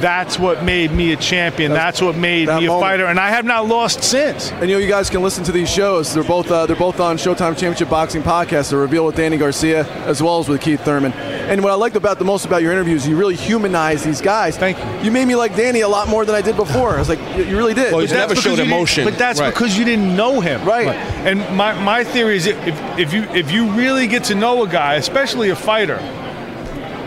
That's 0.01 0.39
what 0.39 0.63
made 0.63 0.91
me 0.91 1.13
a 1.13 1.15
champion. 1.17 1.71
That's, 1.71 2.01
what 2.01 2.15
made 2.15 2.47
that 2.47 2.59
me 2.61 2.65
a 2.67 2.69
fighter, 2.79 3.05
and 3.05 3.19
I 3.19 3.29
have 3.29 3.45
not 3.45 3.67
lost 3.67 4.03
since. 4.03 4.51
And 4.51 4.69
you 4.69 4.75
know, 4.75 4.79
you 4.79 4.87
guys 4.89 5.09
can 5.09 5.21
listen 5.21 5.43
to 5.45 5.51
these 5.51 5.69
shows. 5.69 6.13
They're 6.13 6.23
both 6.23 6.49
uh, 6.51 6.65
they're 6.65 6.75
both 6.75 6.99
on 6.99 7.17
Showtime 7.17 7.51
Championship 7.57 7.89
Boxing 7.89 8.23
podcast. 8.23 8.69
They're 8.71 8.79
revealed 8.79 9.07
with 9.07 9.15
Danny 9.15 9.37
Garcia 9.37 9.85
as 10.05 10.21
well 10.23 10.39
as 10.39 10.49
with 10.49 10.61
Keith 10.61 10.81
Thurman. 10.81 11.13
And 11.13 11.63
what 11.63 11.71
I 11.71 11.75
liked 11.75 11.95
about 11.95 12.17
the 12.17 12.25
most 12.25 12.45
about 12.45 12.61
your 12.61 12.71
interviews, 12.71 13.07
you 13.07 13.15
really 13.17 13.35
humanize 13.35 14.03
these 14.03 14.21
guys. 14.21 14.57
Thank 14.57 14.77
you. 14.77 15.05
You 15.05 15.11
made 15.11 15.25
me 15.25 15.35
like 15.35 15.55
Danny 15.55 15.81
a 15.81 15.87
lot 15.87 16.07
more 16.07 16.25
than 16.25 16.33
I 16.35 16.41
did 16.41 16.55
before. 16.55 16.95
I 16.95 16.99
was 16.99 17.09
like, 17.09 17.19
you 17.37 17.43
you 17.43 17.57
really 17.57 17.73
did. 17.73 17.91
Well, 17.91 18.01
he's 18.01 18.11
never 18.11 18.33
that's 18.33 18.41
showed 18.41 18.51
because 18.51 18.59
you 18.59 18.63
didn't- 18.65 18.73
emotion. 18.77 19.05
But 19.05 19.17
that's 19.17 19.39
Right. 19.39 19.53
because 19.53 19.77
you 19.77 19.85
didn't 19.85 20.15
know 20.15 20.39
him. 20.39 20.63
Right. 20.65 20.87
And 20.87 21.39
my, 21.55 21.73
my 21.83 22.03
theory 22.03 22.37
is 22.37 22.47
if, 22.47 22.57
if 22.97 23.13
you 23.13 23.23
if 23.33 23.51
you 23.51 23.71
really 23.71 24.07
get 24.07 24.23
to 24.25 24.35
know 24.35 24.63
a 24.63 24.67
guy, 24.67 24.95
especially 24.95 25.49
a 25.49 25.55
fighter, 25.55 25.99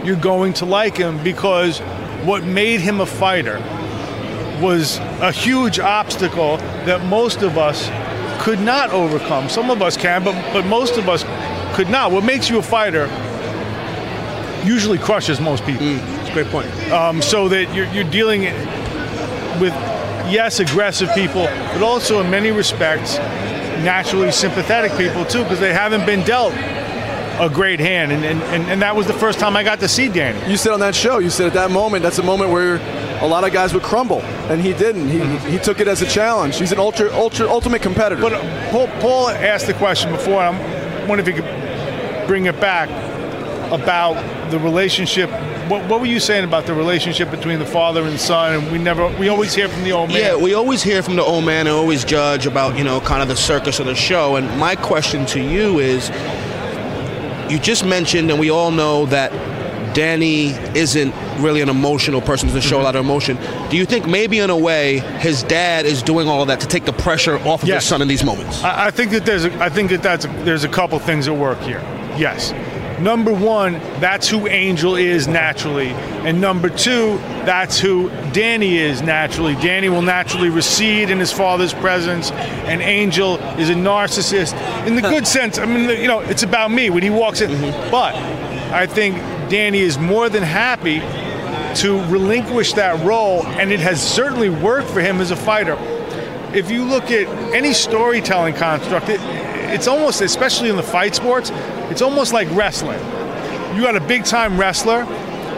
you're 0.05 0.17
going 0.17 0.53
to 0.55 0.67
like 0.67 0.97
him 0.97 1.23
because 1.25 1.81
what 2.25 2.45
made 2.45 2.81
him 2.81 3.01
a 3.01 3.07
fighter 3.07 3.59
was 4.61 4.99
a 5.21 5.33
huge 5.33 5.79
obstacle 5.79 6.57
that 6.87 7.05
most 7.05 7.43
of 7.43 7.59
us 7.59 7.89
could 8.43 8.61
not 8.61 8.91
overcome. 8.91 9.49
Some 9.49 9.71
of 9.71 9.83
us 9.83 9.97
can, 9.97 10.25
but 10.25 10.35
but 10.53 10.67
most 10.67 10.97
of 10.97 11.09
us 11.09 11.25
could 11.75 11.89
not. 11.89 12.13
What 12.13 12.25
makes 12.25 12.49
you 12.49 12.59
a 12.59 12.63
fighter 12.63 13.07
usually 14.65 14.99
crushes 14.99 15.41
most 15.41 15.65
people. 15.65 15.87
That's 15.87 16.31
a 16.31 16.33
great 16.33 16.47
point. 16.47 16.69
Um, 16.91 17.21
so 17.21 17.49
that 17.49 17.75
you're, 17.75 17.87
you're 17.89 18.11
dealing 18.11 18.43
with, 19.61 19.75
yes, 20.31 20.59
aggressive 20.61 21.11
people, 21.15 21.45
but 21.45 21.83
also 21.83 22.21
in 22.21 22.31
many 22.31 22.51
respects, 22.51 23.19
naturally 23.85 24.33
sympathetic 24.33 24.97
people 24.97 25.25
too, 25.25 25.43
because 25.43 25.61
they 25.61 25.73
haven't 25.73 26.07
been 26.07 26.23
dealt 26.23 26.55
a 27.41 27.49
great 27.49 27.81
hand. 27.81 28.13
And, 28.13 28.25
and, 28.25 28.43
and, 28.43 28.65
and 28.65 28.83
that 28.83 28.95
was 28.97 29.07
the 29.07 29.13
first 29.15 29.39
time 29.39 29.57
I 29.57 29.63
got 29.63 29.81
to 29.81 29.89
see 29.89 30.09
Danny. 30.09 30.51
you 30.51 30.57
said 30.57 30.73
on 30.73 30.81
that 30.81 30.95
show, 30.95 31.19
you 31.19 31.31
said 31.31 31.47
at 31.47 31.55
that 31.55 31.71
moment, 31.71 32.03
that's 32.03 32.19
a 32.19 32.23
moment 32.23 32.51
where 32.51 32.77
a 33.23 33.27
lot 33.27 33.45
of 33.45 33.53
guys 33.53 33.73
would 33.73 33.83
crumble, 33.83 34.21
and 34.51 34.61
he 34.61 34.73
didn't. 34.73 35.09
He, 35.09 35.53
he 35.53 35.59
took 35.59 35.81
it 35.81 35.89
as 35.89 36.03
a 36.03 36.07
challenge. 36.07 36.59
He's 36.59 36.73
an 36.73 36.79
ultra, 36.79 37.11
ultra, 37.13 37.49
ultimate 37.49 37.83
competitor. 37.83 38.21
But 38.21 38.35
uh, 38.35 38.71
Paul, 38.71 38.89
Paul 39.01 39.29
asked 39.31 39.67
the 39.67 39.75
question 39.75 40.13
before, 40.13 40.43
and 40.43 40.57
I 40.57 41.07
wonder 41.07 41.23
if 41.23 41.27
he 41.27 41.41
could 41.41 42.27
bring 42.27 42.47
it 42.47 42.61
back 42.61 42.89
about 43.73 44.15
the 44.51 44.59
relationship. 44.59 45.31
What, 45.71 45.89
what 45.89 46.01
were 46.01 46.07
you 46.07 46.21
saying 46.21 46.45
about 46.45 46.67
the 46.67 46.75
relationship 46.75 47.31
between 47.31 47.59
the 47.59 47.67
father 47.67 48.05
and 48.05 48.21
son? 48.21 48.55
And 48.55 48.73
we 48.73 48.79
never, 48.79 49.09
we 49.19 49.29
always 49.29 49.55
hear 49.55 49.69
from 49.69 49.85
the 49.85 49.93
old 49.93 50.11
man. 50.11 50.19
Yeah, 50.19 50.37
we 50.37 50.55
always 50.55 50.83
hear 50.83 51.03
from 51.03 51.17
the 51.17 51.23
old 51.23 51.45
man 51.45 51.67
and 51.67 51.75
always 51.75 52.05
judge 52.05 52.47
about, 52.47 52.77
you 52.77 52.85
know, 52.85 53.01
kind 53.01 53.23
of 53.23 53.29
the 53.29 53.37
circus 53.37 53.81
of 53.81 53.87
the 53.87 53.95
show. 53.95 54.37
And 54.37 54.47
my 54.59 54.77
question 54.77 55.25
to 55.27 55.41
you 55.41 55.79
is 55.79 56.11
you 57.55 57.61
just 57.61 57.87
mentioned, 57.87 58.31
and 58.31 58.41
we 58.41 58.51
all 58.51 58.73
know 58.73 59.07
that 59.07 59.31
Danny 59.95 60.49
isn't 60.77 61.15
really 61.39 61.61
an 61.61 61.69
emotional 61.69 62.21
person, 62.21 62.49
doesn't 62.49 62.63
show 62.63 62.77
a 62.77 62.79
mm-hmm. 62.79 62.85
lot 62.85 62.97
of 62.97 63.05
emotion. 63.05 63.39
Do 63.71 63.77
you 63.77 63.87
think 63.87 64.09
maybe 64.09 64.41
in 64.41 64.51
a 64.51 64.57
way 64.57 64.99
his 65.21 65.45
dad 65.45 65.87
is 65.87 66.03
doing 66.03 66.27
all 66.29 66.43
of 66.43 66.49
that 66.49 66.61
to 66.61 66.67
take 66.67 66.85
the 66.85 66.93
pressure 66.93 67.39
off 67.39 67.63
of 67.63 67.69
Yes. 67.69 67.85
his 67.85 67.89
son 67.89 68.03
in 68.03 68.09
these 68.09 68.25
moments? 68.25 68.63
I, 68.65 68.87
I 68.87 68.91
think 68.91 69.13
that 69.13 69.25
there's 69.25 69.45
a, 69.45 69.63
I 69.63 69.69
think 69.69 69.91
that 69.91 70.03
that's 70.03 70.25
a, 70.25 70.29
there's 70.43 70.65
a 70.65 70.69
couple 70.69 70.99
things 70.99 71.29
at 71.29 71.37
work 71.37 71.61
here. 71.61 71.81
Yes. 72.19 72.53
Number 73.01 73.33
one, 73.33 73.75
that's 74.01 74.29
who 74.29 74.47
Angel 74.47 74.95
is 74.97 75.27
naturally, 75.27 75.89
and 75.89 76.41
number 76.41 76.69
two, 76.69 77.19
that's 77.45 77.79
who 77.79 78.09
Danny 78.33 78.79
is 78.79 79.03
naturally. 79.03 79.55
Danny 79.57 79.89
will 79.89 80.03
naturally 80.03 80.49
recede 80.49 81.11
in 81.11 81.19
his 81.19 81.33
father's 81.33 81.75
presence, 81.75 82.31
and 82.31 82.81
Angel 82.81 83.37
is 83.59 83.69
a 83.69 83.75
narcissist 83.75 84.55
in 84.87 84.95
the 84.95 85.03
good 85.03 85.27
sense. 85.27 85.59
I 85.59 85.67
mean, 85.67 85.89
you 86.01 86.09
know, 86.09 86.21
it's 86.21 86.43
about 86.43 86.71
me 86.71 86.91
when 86.91 87.03
he 87.03 87.11
walks 87.11 87.41
in. 87.41 87.51
Mm-hmm. 87.51 87.91
But 87.91 88.15
I 88.73 88.87
think 88.87 89.17
Danny 89.51 89.81
is 89.81 89.99
more 89.99 90.29
than 90.29 90.43
happy 90.43 91.01
to 91.81 92.05
relinquish 92.07 92.75
that 92.75 93.05
role, 93.05 93.45
and 93.47 93.73
it 93.73 93.81
has 93.81 94.01
certainly 94.01 94.51
worked 94.51 94.89
for 94.89 95.01
him 95.01 95.21
as 95.21 95.31
a 95.31 95.37
fighter 95.37 95.77
if 96.55 96.71
you 96.71 96.85
look 96.85 97.11
at 97.11 97.27
any 97.53 97.73
storytelling 97.73 98.55
construct, 98.55 99.09
it, 99.09 99.21
it's 99.75 99.89
almost, 99.89 100.21
especially 100.21 100.71
in 100.71 100.77
the 100.77 100.83
fight 100.83 101.15
sports, 101.15 101.51
it's 101.91 102.01
almost 102.01 102.33
like 102.33 102.49
wrestling. 102.53 102.99
You 103.77 103.83
got 103.83 103.97
a 103.97 104.01
big 104.01 104.25
time 104.25 104.59
wrestler. 104.59 105.05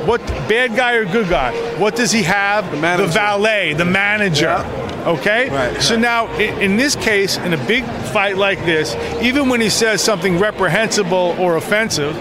What 0.07 0.25
bad 0.49 0.75
guy 0.75 0.95
or 0.95 1.05
good 1.05 1.29
guy? 1.29 1.53
What 1.79 1.97
does 1.97 2.13
he 2.13 2.23
have? 2.23 2.71
The, 2.71 2.77
manager. 2.77 3.13
valet, 3.13 3.75
the 3.75 3.85
manager. 3.85 4.55
Okay. 5.07 5.51
Right. 5.51 5.83
So 5.83 5.97
now, 5.97 6.33
in 6.39 6.77
this 6.77 6.97
case, 6.97 7.37
in 7.37 7.53
a 7.53 7.67
big 7.67 7.85
fight 8.13 8.37
like 8.37 8.59
this, 8.61 8.95
even 9.23 9.49
when 9.49 9.61
he 9.61 9.69
says 9.69 10.03
something 10.03 10.39
reprehensible 10.39 11.37
or 11.39 11.57
offensive, 11.57 12.17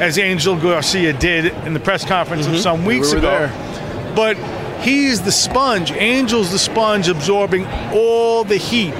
as 0.00 0.18
Angel 0.18 0.56
Garcia 0.56 1.12
did 1.12 1.46
in 1.66 1.74
the 1.74 1.80
press 1.80 2.04
conference 2.04 2.46
of 2.46 2.58
some 2.58 2.84
weeks 2.84 3.12
were 3.12 3.18
ago, 3.18 3.48
there. 3.48 4.12
but 4.16 4.36
he's 4.80 5.22
the 5.22 5.32
sponge. 5.32 5.92
Angel's 5.92 6.50
the 6.50 6.58
sponge 6.58 7.08
absorbing 7.08 7.66
all 7.92 8.44
the 8.44 8.56
heat. 8.56 8.94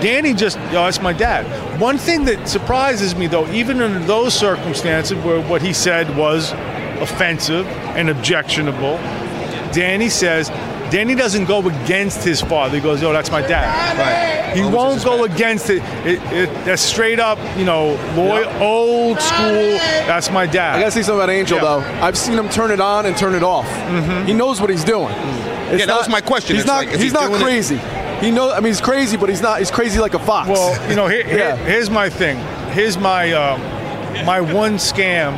Danny 0.00 0.32
just, 0.34 0.56
yo, 0.72 0.84
that's 0.84 1.00
my 1.00 1.12
dad. 1.12 1.80
One 1.80 1.98
thing 1.98 2.24
that 2.26 2.48
surprises 2.48 3.14
me, 3.16 3.26
though, 3.26 3.46
even 3.52 3.80
under 3.80 3.98
those 4.00 4.34
circumstances 4.34 5.16
where 5.24 5.40
what 5.42 5.60
he 5.62 5.72
said 5.72 6.14
was 6.16 6.52
offensive 7.00 7.66
and 7.96 8.08
objectionable, 8.10 8.96
Danny 9.72 10.08
says, 10.08 10.48
Danny 10.90 11.14
doesn't 11.14 11.44
go 11.44 11.58
against 11.68 12.24
his 12.24 12.40
father. 12.40 12.76
He 12.76 12.80
goes, 12.80 13.02
"Yo, 13.02 13.12
that's 13.12 13.30
my 13.30 13.42
dad." 13.42 13.98
Right. 13.98 14.56
He 14.56 14.62
won't 14.62 15.04
go 15.04 15.24
against 15.24 15.68
it. 15.68 15.82
it, 16.06 16.18
it 16.32 16.64
that's 16.64 16.80
straight 16.80 17.20
up, 17.20 17.38
you 17.58 17.66
know, 17.66 17.88
loyal, 18.16 18.48
old 18.62 19.20
school. 19.20 19.76
That's 20.08 20.30
my 20.30 20.46
dad. 20.46 20.76
I 20.76 20.80
gotta 20.80 20.90
say 20.92 21.02
something 21.02 21.18
about 21.22 21.28
Angel 21.28 21.58
Yeah. 21.58 21.64
though. 21.64 21.80
I've 22.02 22.16
seen 22.16 22.38
him 22.38 22.48
turn 22.48 22.70
it 22.70 22.80
on 22.80 23.04
and 23.04 23.14
turn 23.18 23.34
it 23.34 23.42
off. 23.42 23.66
Mm-hmm. 23.66 24.28
He 24.28 24.32
knows 24.32 24.62
what 24.62 24.70
he's 24.70 24.82
doing. 24.82 25.12
It's 25.70 25.80
Yeah, 25.80 25.86
that 25.86 25.98
was 25.98 26.08
my 26.08 26.22
question. 26.22 26.56
He's 26.56 26.62
It's 26.64 26.66
not. 26.66 26.86
like, 26.86 26.88
he's 26.96 27.02
he 27.02 27.10
not 27.10 27.28
doing 27.28 27.42
it- 27.42 27.44
crazy. 27.44 27.76
He 28.20 28.30
knows. 28.30 28.52
I 28.52 28.56
mean, 28.56 28.66
he's 28.72 28.80
crazy, 28.80 29.16
but 29.16 29.28
he's 29.28 29.40
not. 29.42 29.58
He's 29.58 29.70
crazy 29.70 29.98
like 30.00 30.14
a 30.14 30.18
fox. 30.18 30.48
Well, 30.48 30.90
you 30.90 30.96
know, 30.96 31.06
here, 31.06 31.24
here- 31.24 31.38
Yeah. 31.38 31.56
here's 31.56 31.90
my 31.90 32.08
thing. 32.08 32.38
Here's 32.72 32.98
my 32.98 33.32
um, 33.32 33.60
my 34.26 34.40
one 34.40 34.74
scam 34.74 35.36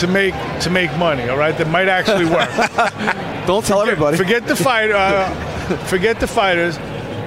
to 0.00 0.06
make 0.06 0.34
to 0.62 0.70
make 0.70 0.94
money. 0.98 1.28
All 1.28 1.36
right, 1.38 1.56
that 1.58 1.68
might 1.68 1.88
actually 1.88 2.24
work. 2.26 2.48
don't 3.46 3.64
tell 3.64 3.80
everybody. 3.82 4.16
Forget 4.16 4.46
the 4.46 4.56
fight. 4.56 4.90
Uh, 4.90 5.28
forget 5.86 6.18
the 6.20 6.26
fighters. 6.26 6.78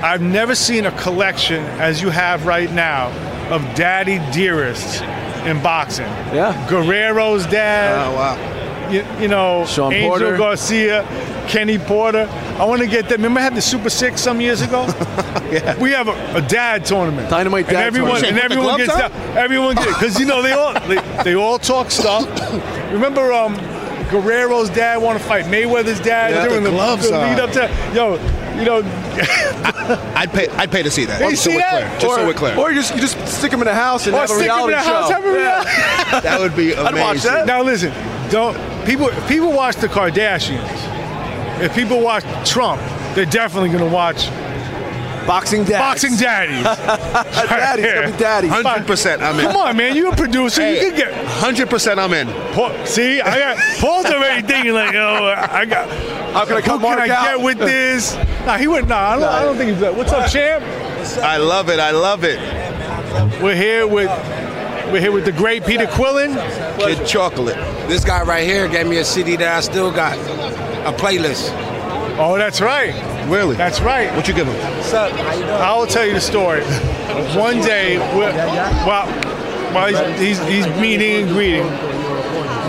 I've 0.02 0.22
never 0.22 0.54
seen 0.56 0.86
a 0.86 0.92
collection 1.00 1.64
as 1.80 2.02
you 2.02 2.10
have 2.10 2.46
right 2.46 2.70
now 2.72 3.08
of 3.50 3.62
daddy 3.76 4.20
dearests 4.34 5.00
in 5.46 5.62
boxing. 5.64 6.06
Yeah. 6.34 6.54
Guerrero's 6.70 7.46
dad. 7.48 8.08
Oh 8.08 8.16
wow. 8.16 8.53
You, 8.92 9.06
you 9.20 9.28
know, 9.28 9.66
Shawn 9.66 9.94
Angel 9.94 10.10
Porter. 10.10 10.38
Garcia, 10.38 11.04
Kenny 11.48 11.78
Porter. 11.78 12.28
I 12.60 12.66
want 12.66 12.82
to 12.82 12.88
get 12.88 13.10
them. 13.10 13.18
Remember, 13.22 13.40
I 13.40 13.44
had 13.44 13.56
the 13.56 13.62
Super 13.62 13.90
Six 13.90 14.22
some 14.22 14.40
years 14.42 14.62
ago. 14.62 14.88
Yeah. 15.54 15.78
We 15.78 15.92
have 15.92 16.08
a, 16.08 16.36
a 16.38 16.42
dad 16.42 16.84
tournament. 16.84 17.30
Dynamite 17.30 17.66
and 17.66 17.74
dad 17.74 17.84
everyone, 17.86 18.22
tournament. 18.22 18.44
And 18.44 18.52
everyone 18.52 18.78
gets 18.80 18.92
on? 18.92 19.00
down. 19.12 19.38
Everyone 19.38 19.76
gets 19.76 19.94
because 19.94 20.20
you 20.20 20.26
know 20.26 20.42
they 20.42 20.52
all 20.52 20.74
they, 20.88 20.98
they 21.24 21.36
all 21.36 21.60
talk 21.60 21.92
stuff. 21.92 22.26
Remember, 22.92 23.32
um, 23.32 23.54
Guerrero's 24.10 24.72
dad 24.72 25.00
want 25.00 25.20
to 25.20 25.24
fight 25.24 25.46
Mayweather's 25.46 26.00
dad 26.00 26.32
Yeah, 26.34 26.48
during 26.48 26.64
the 26.64 26.72
the, 26.72 26.76
gloves 26.76 27.08
the 27.08 27.20
lead 27.20 27.40
up 27.40 27.52
to 27.52 27.70
yo, 27.94 28.14
you 28.58 28.66
know. 28.66 28.82
I'd 30.16 30.32
pay. 30.34 30.48
I'd 30.50 30.72
pay 30.72 30.82
to 30.82 30.90
see 30.90 31.06
that. 31.06 31.22
You 31.22 31.30
Just 31.32 31.44
see 31.44 31.52
so 31.52 31.56
we're 31.56 31.60
that? 31.62 31.70
clear. 32.00 32.00
Just 32.00 32.06
or, 32.08 32.16
so 32.16 32.26
we're 32.26 32.34
clear. 32.34 32.58
or 32.58 32.72
you 32.72 32.82
just 32.82 32.96
you 32.96 33.02
just 33.02 33.28
stick 33.28 33.52
him 33.54 33.62
in 33.62 33.68
a 33.68 33.76
house 33.76 34.08
and 34.08 34.16
Or 34.16 34.22
have 34.22 34.32
a 34.32 34.34
stick 34.34 34.48
him 34.50 34.58
in 34.60 34.68
reality 34.70 34.74
the 34.74 34.80
house, 34.92 35.08
show. 35.10 35.14
have 35.14 35.26
a 35.26 35.32
reality- 35.32 35.70
that 36.28 36.40
would 36.40 36.56
be 36.56 36.72
amazing. 36.74 36.88
I'd 36.88 37.00
watch 37.00 37.22
that. 37.22 37.46
Now 37.46 37.62
listen, 37.62 37.94
don't 38.32 38.56
people 38.86 39.10
people 39.28 39.52
watch 39.52 39.76
the 39.78 39.88
Kardashians. 39.88 40.68
If 41.62 41.74
people 41.76 42.02
watch 42.02 42.24
Trump, 42.50 42.82
they're 43.16 43.26
definitely 43.26 43.70
gonna 43.70 43.88
watch 43.92 44.30
Boxing 45.26 45.64
dad. 45.64 45.80
Boxing 45.80 46.16
Daddies. 46.18 46.64
daddies. 46.64 47.86
Gotta 47.86 48.18
daddies. 48.18 48.52
Hundred 48.52 48.86
percent. 48.86 49.22
I'm 49.22 49.40
in. 49.40 49.46
Come 49.46 49.56
on, 49.56 49.78
man, 49.78 49.96
you're 49.96 50.12
a 50.12 50.16
producer. 50.16 50.70
you 50.70 50.90
can 50.90 50.96
get. 50.96 51.14
Hundred 51.26 51.70
percent. 51.70 52.00
I'm 52.00 52.14
in. 52.14 52.28
Paul, 52.54 52.86
see, 52.86 53.22
I 53.22 53.40
got 53.40 53.58
Paul's 53.80 54.06
already 54.06 54.46
thinking 54.46 54.74
like, 54.74 54.94
oh, 54.96 55.34
I 55.38 55.66
got. 55.66 55.90
How 56.34 56.46
can 56.46 56.58
I 56.58 56.62
Who 56.62 56.80
cut 56.80 56.82
can 56.82 57.00
I 57.00 57.10
out? 57.10 57.38
get 57.38 57.42
with 57.42 57.60
this? 57.60 58.16
Nah, 58.46 58.58
he 58.58 58.68
went. 58.68 58.88
Nah, 58.88 58.98
I 58.98 59.16
don't, 59.20 59.30
I 59.30 59.44
don't 59.44 59.56
think 59.58 59.72
he's. 59.72 59.80
That. 59.80 59.96
What's 59.96 60.12
up, 60.12 60.30
champ? 60.30 60.64
I 61.24 61.38
love 61.38 61.70
it. 61.70 61.80
I 61.80 61.92
love 61.92 62.24
it. 62.24 62.40
We're 63.42 63.56
here 63.56 63.88
with. 63.88 64.10
We're 64.92 65.00
here 65.00 65.12
with 65.12 65.26
the 65.26 65.32
great 65.32 65.66
Peter 65.66 65.86
Quillin. 65.86 66.36
Kid 66.80 67.08
chocolate. 67.08 67.56
This 67.88 68.06
guy 68.06 68.24
right 68.24 68.46
here 68.46 68.68
gave 68.68 68.88
me 68.88 68.98
a 68.98 69.06
CD 69.06 69.36
that 69.36 69.58
I 69.58 69.60
still 69.62 69.92
got, 69.92 70.18
a 70.88 70.92
playlist. 70.92 71.52
Oh, 72.18 72.38
that's 72.38 72.62
right. 72.62 72.94
Really? 73.30 73.56
That's 73.56 73.82
right. 73.82 74.14
What 74.16 74.28
you 74.28 74.34
give 74.34 74.48
him? 74.48 74.56
I 74.96 75.76
will 75.78 75.88
tell 75.88 76.06
you 76.06 76.14
the 76.14 76.22
story. 76.22 76.64
One 77.36 77.60
day, 77.62 77.98
while, 78.86 79.08
while 79.74 79.88
he's, 79.88 80.40
he's, 80.40 80.66
he's 80.66 80.68
meeting 80.80 81.24
and 81.24 81.30
greeting, 81.30 81.66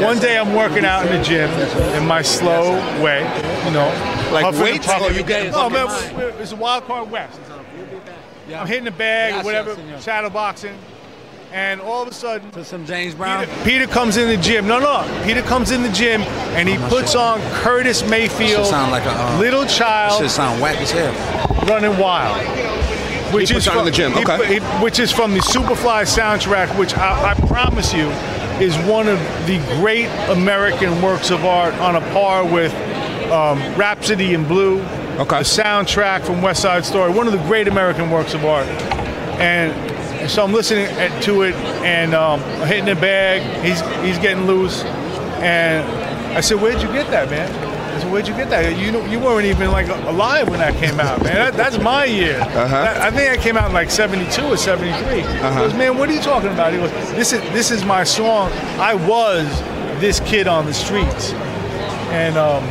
one 0.03 0.19
day 0.19 0.39
I'm 0.39 0.55
working 0.55 0.85
out 0.85 1.07
in 1.07 1.17
the 1.17 1.23
gym 1.23 1.51
in 1.95 2.07
my 2.07 2.23
slow 2.23 2.73
way, 3.03 3.21
you 3.65 3.71
know. 3.71 3.89
Like 4.33 4.55
weights? 4.61 4.87
Oh, 4.91 5.09
you 5.09 5.23
getting 5.23 5.53
Oh, 5.55 5.71
man, 5.71 5.89
it's 6.41 6.53
a 6.53 6.57
wild 6.57 6.85
card 6.85 7.11
west. 7.11 7.41
I'm 8.53 8.67
hitting 8.67 8.85
the 8.85 8.91
bag 8.91 9.41
or 9.41 9.45
whatever, 9.45 9.77
shadow 10.01 10.31
boxing, 10.31 10.77
and 11.55 11.81
all 11.81 12.03
of 12.03 12.09
a 12.09 12.13
sudden, 12.13 12.51
To 12.51 12.65
some 12.65 12.85
James 12.85 13.15
Brown. 13.15 13.47
Peter, 13.47 13.65
Peter 13.65 13.87
comes 13.87 14.17
in 14.17 14.29
the 14.29 14.37
gym. 14.37 14.67
No, 14.67 14.81
no. 14.81 15.23
Peter 15.25 15.41
comes 15.43 15.71
in 15.71 15.83
the 15.85 15.89
gym 15.91 16.21
and 16.57 16.69
he 16.69 16.77
puts 16.89 17.15
on 17.15 17.41
Curtis 17.63 18.07
Mayfield, 18.09 18.67
sound 18.67 18.91
like 18.91 19.05
a, 19.05 19.11
uh, 19.11 19.39
Little 19.39 19.65
Child, 19.65 20.21
Shit 20.21 20.31
sound 20.31 20.61
whack 20.61 20.77
as 20.79 20.91
hell. 20.91 21.13
Running 21.69 21.97
Wild. 21.99 22.37
Which 23.33 23.49
He 23.51 23.55
puts 23.55 23.69
on 23.69 23.79
in 23.79 23.85
the 23.85 23.91
gym, 23.93 24.13
he- 24.13 24.23
okay. 24.25 24.55
he- 24.55 24.61
which 24.83 24.99
is 24.99 25.11
from 25.13 25.33
the 25.33 25.41
Superfly 25.41 26.03
soundtrack, 26.03 26.77
which 26.77 26.97
I, 26.97 27.31
I 27.31 27.35
promise 27.47 27.93
you 27.95 28.09
is 28.61 28.77
one 28.89 29.07
of 29.09 29.19
the 29.47 29.59
great 29.81 30.07
American 30.31 31.01
works 31.03 31.31
of 31.31 31.45
art 31.45 31.75
on 31.75 31.95
a 31.97 32.01
par 32.13 32.45
with 32.45 32.73
um, 33.33 33.59
Rhapsody 33.77 34.35
in 34.35 34.45
Blue, 34.47 34.81
Okay. 35.19 35.39
the 35.39 35.45
soundtrack 35.45 36.23
from 36.25 36.43
West 36.43 36.63
Side 36.63 36.85
Story, 36.85 37.13
one 37.13 37.27
of 37.29 37.33
the 37.33 37.43
great 37.47 37.67
American 37.69 38.11
works 38.11 38.35
of 38.35 38.45
art. 38.45 38.67
And 39.41 39.73
so 40.29 40.43
I'm 40.45 40.53
listening 40.53 40.87
to 41.23 41.43
it 41.43 41.55
and 41.85 42.15
um, 42.15 42.41
hitting 42.67 42.87
the 42.87 42.95
bag. 42.95 43.43
He's 43.65 43.81
he's 44.05 44.19
getting 44.19 44.47
loose, 44.47 44.83
and 45.43 45.87
I 46.37 46.41
said, 46.41 46.61
"Where'd 46.61 46.81
you 46.83 46.89
get 46.89 47.11
that, 47.11 47.31
man?" 47.31 47.51
I 47.95 47.99
said, 48.01 48.11
"Where'd 48.11 48.27
you 48.27 48.35
get 48.35 48.51
that? 48.51 48.77
You 48.79 48.91
know, 48.93 49.05
you 49.07 49.21
weren't 49.21 49.47
even 49.47 49.71
like 49.71 49.89
alive 49.89 50.49
when 50.49 50.59
that 50.61 50.75
came 50.77 50.99
out, 50.99 51.23
man. 51.23 51.35
That, 51.35 51.55
that's 51.55 51.79
my 51.79 52.05
year. 52.05 52.39
That- 52.39 53.01
I 53.01 53.11
think 53.11 53.35
that 53.37 53.41
came 53.43 53.57
out 53.57 53.69
in 53.69 53.73
like 53.75 53.91
'72 53.91 54.43
or 54.43 54.57
'73." 54.57 55.21
He 55.21 55.23
goes, 55.25 55.75
"Man, 55.75 55.97
what 55.99 56.09
are 56.09 56.13
you 56.13 56.21
talking 56.23 56.51
about?" 56.51 56.73
He 56.73 56.79
goes, 56.79 56.91
"This 57.13 57.33
is 57.33 57.41
this 57.53 57.71
is 57.71 57.85
my 57.85 58.05
song. 58.05 58.51
I 58.79 58.95
was 58.95 59.47
this 60.01 60.21
kid 60.21 60.49
on 60.49 60.67
the 60.67 60.75
streets," 60.75 61.33
and 62.13 62.37
um, 62.37 62.65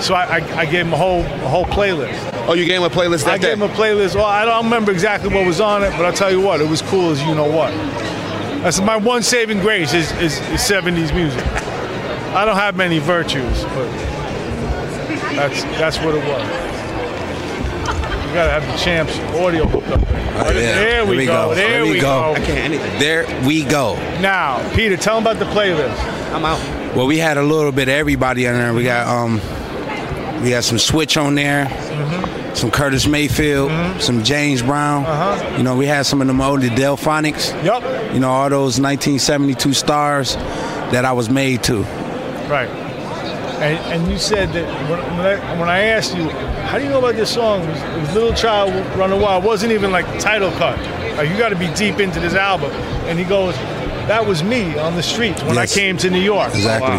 so 0.00 0.14
I, 0.14 0.38
I, 0.38 0.58
I 0.60 0.64
gave 0.66 0.86
him 0.86 0.92
a 0.92 0.96
whole 0.96 1.20
a 1.22 1.48
whole 1.48 1.64
playlist. 1.66 2.31
Oh, 2.48 2.54
you 2.54 2.64
gave 2.64 2.78
him 2.78 2.84
a 2.84 2.90
playlist 2.90 3.24
that 3.24 3.34
I 3.34 3.38
day. 3.38 3.48
gave 3.54 3.62
him 3.62 3.70
a 3.70 3.74
playlist. 3.74 4.14
Well, 4.16 4.24
I 4.24 4.44
don't 4.44 4.64
remember 4.64 4.90
exactly 4.90 5.32
what 5.32 5.46
was 5.46 5.60
on 5.60 5.82
it, 5.84 5.90
but 5.92 6.04
I'll 6.04 6.12
tell 6.12 6.30
you 6.30 6.40
what, 6.40 6.60
it 6.60 6.68
was 6.68 6.82
cool 6.82 7.10
as 7.10 7.22
you 7.22 7.34
know 7.34 7.50
what. 7.50 7.70
That's 8.62 8.80
my 8.80 8.96
one 8.96 9.22
saving 9.22 9.60
grace 9.60 9.92
is, 9.94 10.10
is, 10.12 10.38
is 10.50 10.60
70s 10.60 11.14
music. 11.14 11.44
I 12.34 12.44
don't 12.44 12.56
have 12.56 12.76
many 12.76 12.98
virtues, 12.98 13.62
but 13.64 13.88
that's 15.36 15.62
that's 15.78 15.98
what 15.98 16.14
it 16.14 16.24
was. 16.26 16.42
You 18.26 18.34
gotta 18.38 18.50
have 18.50 18.66
the 18.66 18.76
champs 18.82 19.18
audio 19.38 19.66
hooked 19.66 19.88
up. 19.88 20.00
Oh, 20.00 20.50
yeah. 20.50 20.52
There 20.52 21.04
we, 21.06 21.16
we 21.18 21.26
go. 21.26 21.50
go. 21.50 21.54
There 21.54 21.68
Here 21.68 21.82
we 21.84 21.90
we 21.92 22.00
go. 22.00 22.34
go. 22.34 22.34
I 22.34 22.44
can't 22.46 22.58
anything. 22.58 22.98
There 22.98 23.26
we 23.46 23.64
go. 23.64 23.96
Now, 24.20 24.66
Peter, 24.74 24.96
tell 24.96 25.20
them 25.20 25.24
about 25.26 25.38
the 25.38 25.50
playlist. 25.52 25.98
I'm 26.32 26.44
out. 26.44 26.96
Well, 26.96 27.06
we 27.06 27.18
had 27.18 27.36
a 27.36 27.42
little 27.42 27.72
bit 27.72 27.88
of 27.88 27.94
everybody 27.94 28.48
on 28.48 28.54
there. 28.54 28.72
We 28.72 28.84
got 28.84 29.06
um, 29.06 29.34
we 30.42 30.50
had 30.50 30.64
some 30.64 30.78
Switch 30.78 31.16
on 31.18 31.34
there, 31.34 31.66
Mm-hmm. 31.66 32.31
Some 32.54 32.70
Curtis 32.70 33.06
Mayfield, 33.06 33.70
some 34.00 34.22
James 34.22 34.62
Brown. 34.62 35.04
Uh-huh. 35.04 35.56
You 35.56 35.62
know, 35.62 35.76
we 35.76 35.86
had 35.86 36.04
some 36.06 36.20
of 36.20 36.26
them 36.26 36.40
old 36.40 36.60
Delfonics. 36.60 37.52
Yup. 37.64 37.82
You 38.12 38.20
know, 38.20 38.30
all 38.30 38.48
those 38.50 38.78
1972 38.80 39.72
stars 39.72 40.34
that 40.92 41.04
I 41.04 41.12
was 41.12 41.30
made 41.30 41.62
to. 41.64 41.78
Right. 42.48 42.68
And, 43.62 43.78
and 44.02 44.12
you 44.12 44.18
said 44.18 44.50
that 44.52 44.66
when, 44.90 44.98
when, 45.16 45.26
I, 45.26 45.58
when 45.58 45.68
I 45.68 45.80
asked 45.84 46.14
you, 46.16 46.28
how 46.28 46.78
do 46.78 46.84
you 46.84 46.90
know 46.90 46.98
about 46.98 47.14
this 47.14 47.32
song? 47.32 47.62
It 47.62 47.68
was, 47.68 47.80
it 47.82 48.00
was 48.00 48.14
Little 48.14 48.34
Child 48.34 48.72
Run 48.98 49.12
a 49.12 49.16
Wild. 49.16 49.44
It 49.44 49.46
wasn't 49.46 49.72
even 49.72 49.92
like 49.92 50.04
title 50.20 50.50
cut. 50.52 50.78
Like 51.16 51.30
you 51.30 51.38
got 51.38 51.50
to 51.50 51.56
be 51.56 51.72
deep 51.74 52.00
into 52.00 52.20
this 52.20 52.34
album. 52.34 52.70
And 53.06 53.18
he 53.18 53.24
goes, 53.24 53.54
that 54.08 54.26
was 54.26 54.42
me 54.42 54.76
on 54.78 54.96
the 54.96 55.02
streets 55.02 55.42
when 55.44 55.54
Yes. 55.54 55.72
I 55.76 55.80
came 55.80 55.96
to 55.98 56.10
New 56.10 56.20
York. 56.20 56.52
Exactly. 56.54 56.98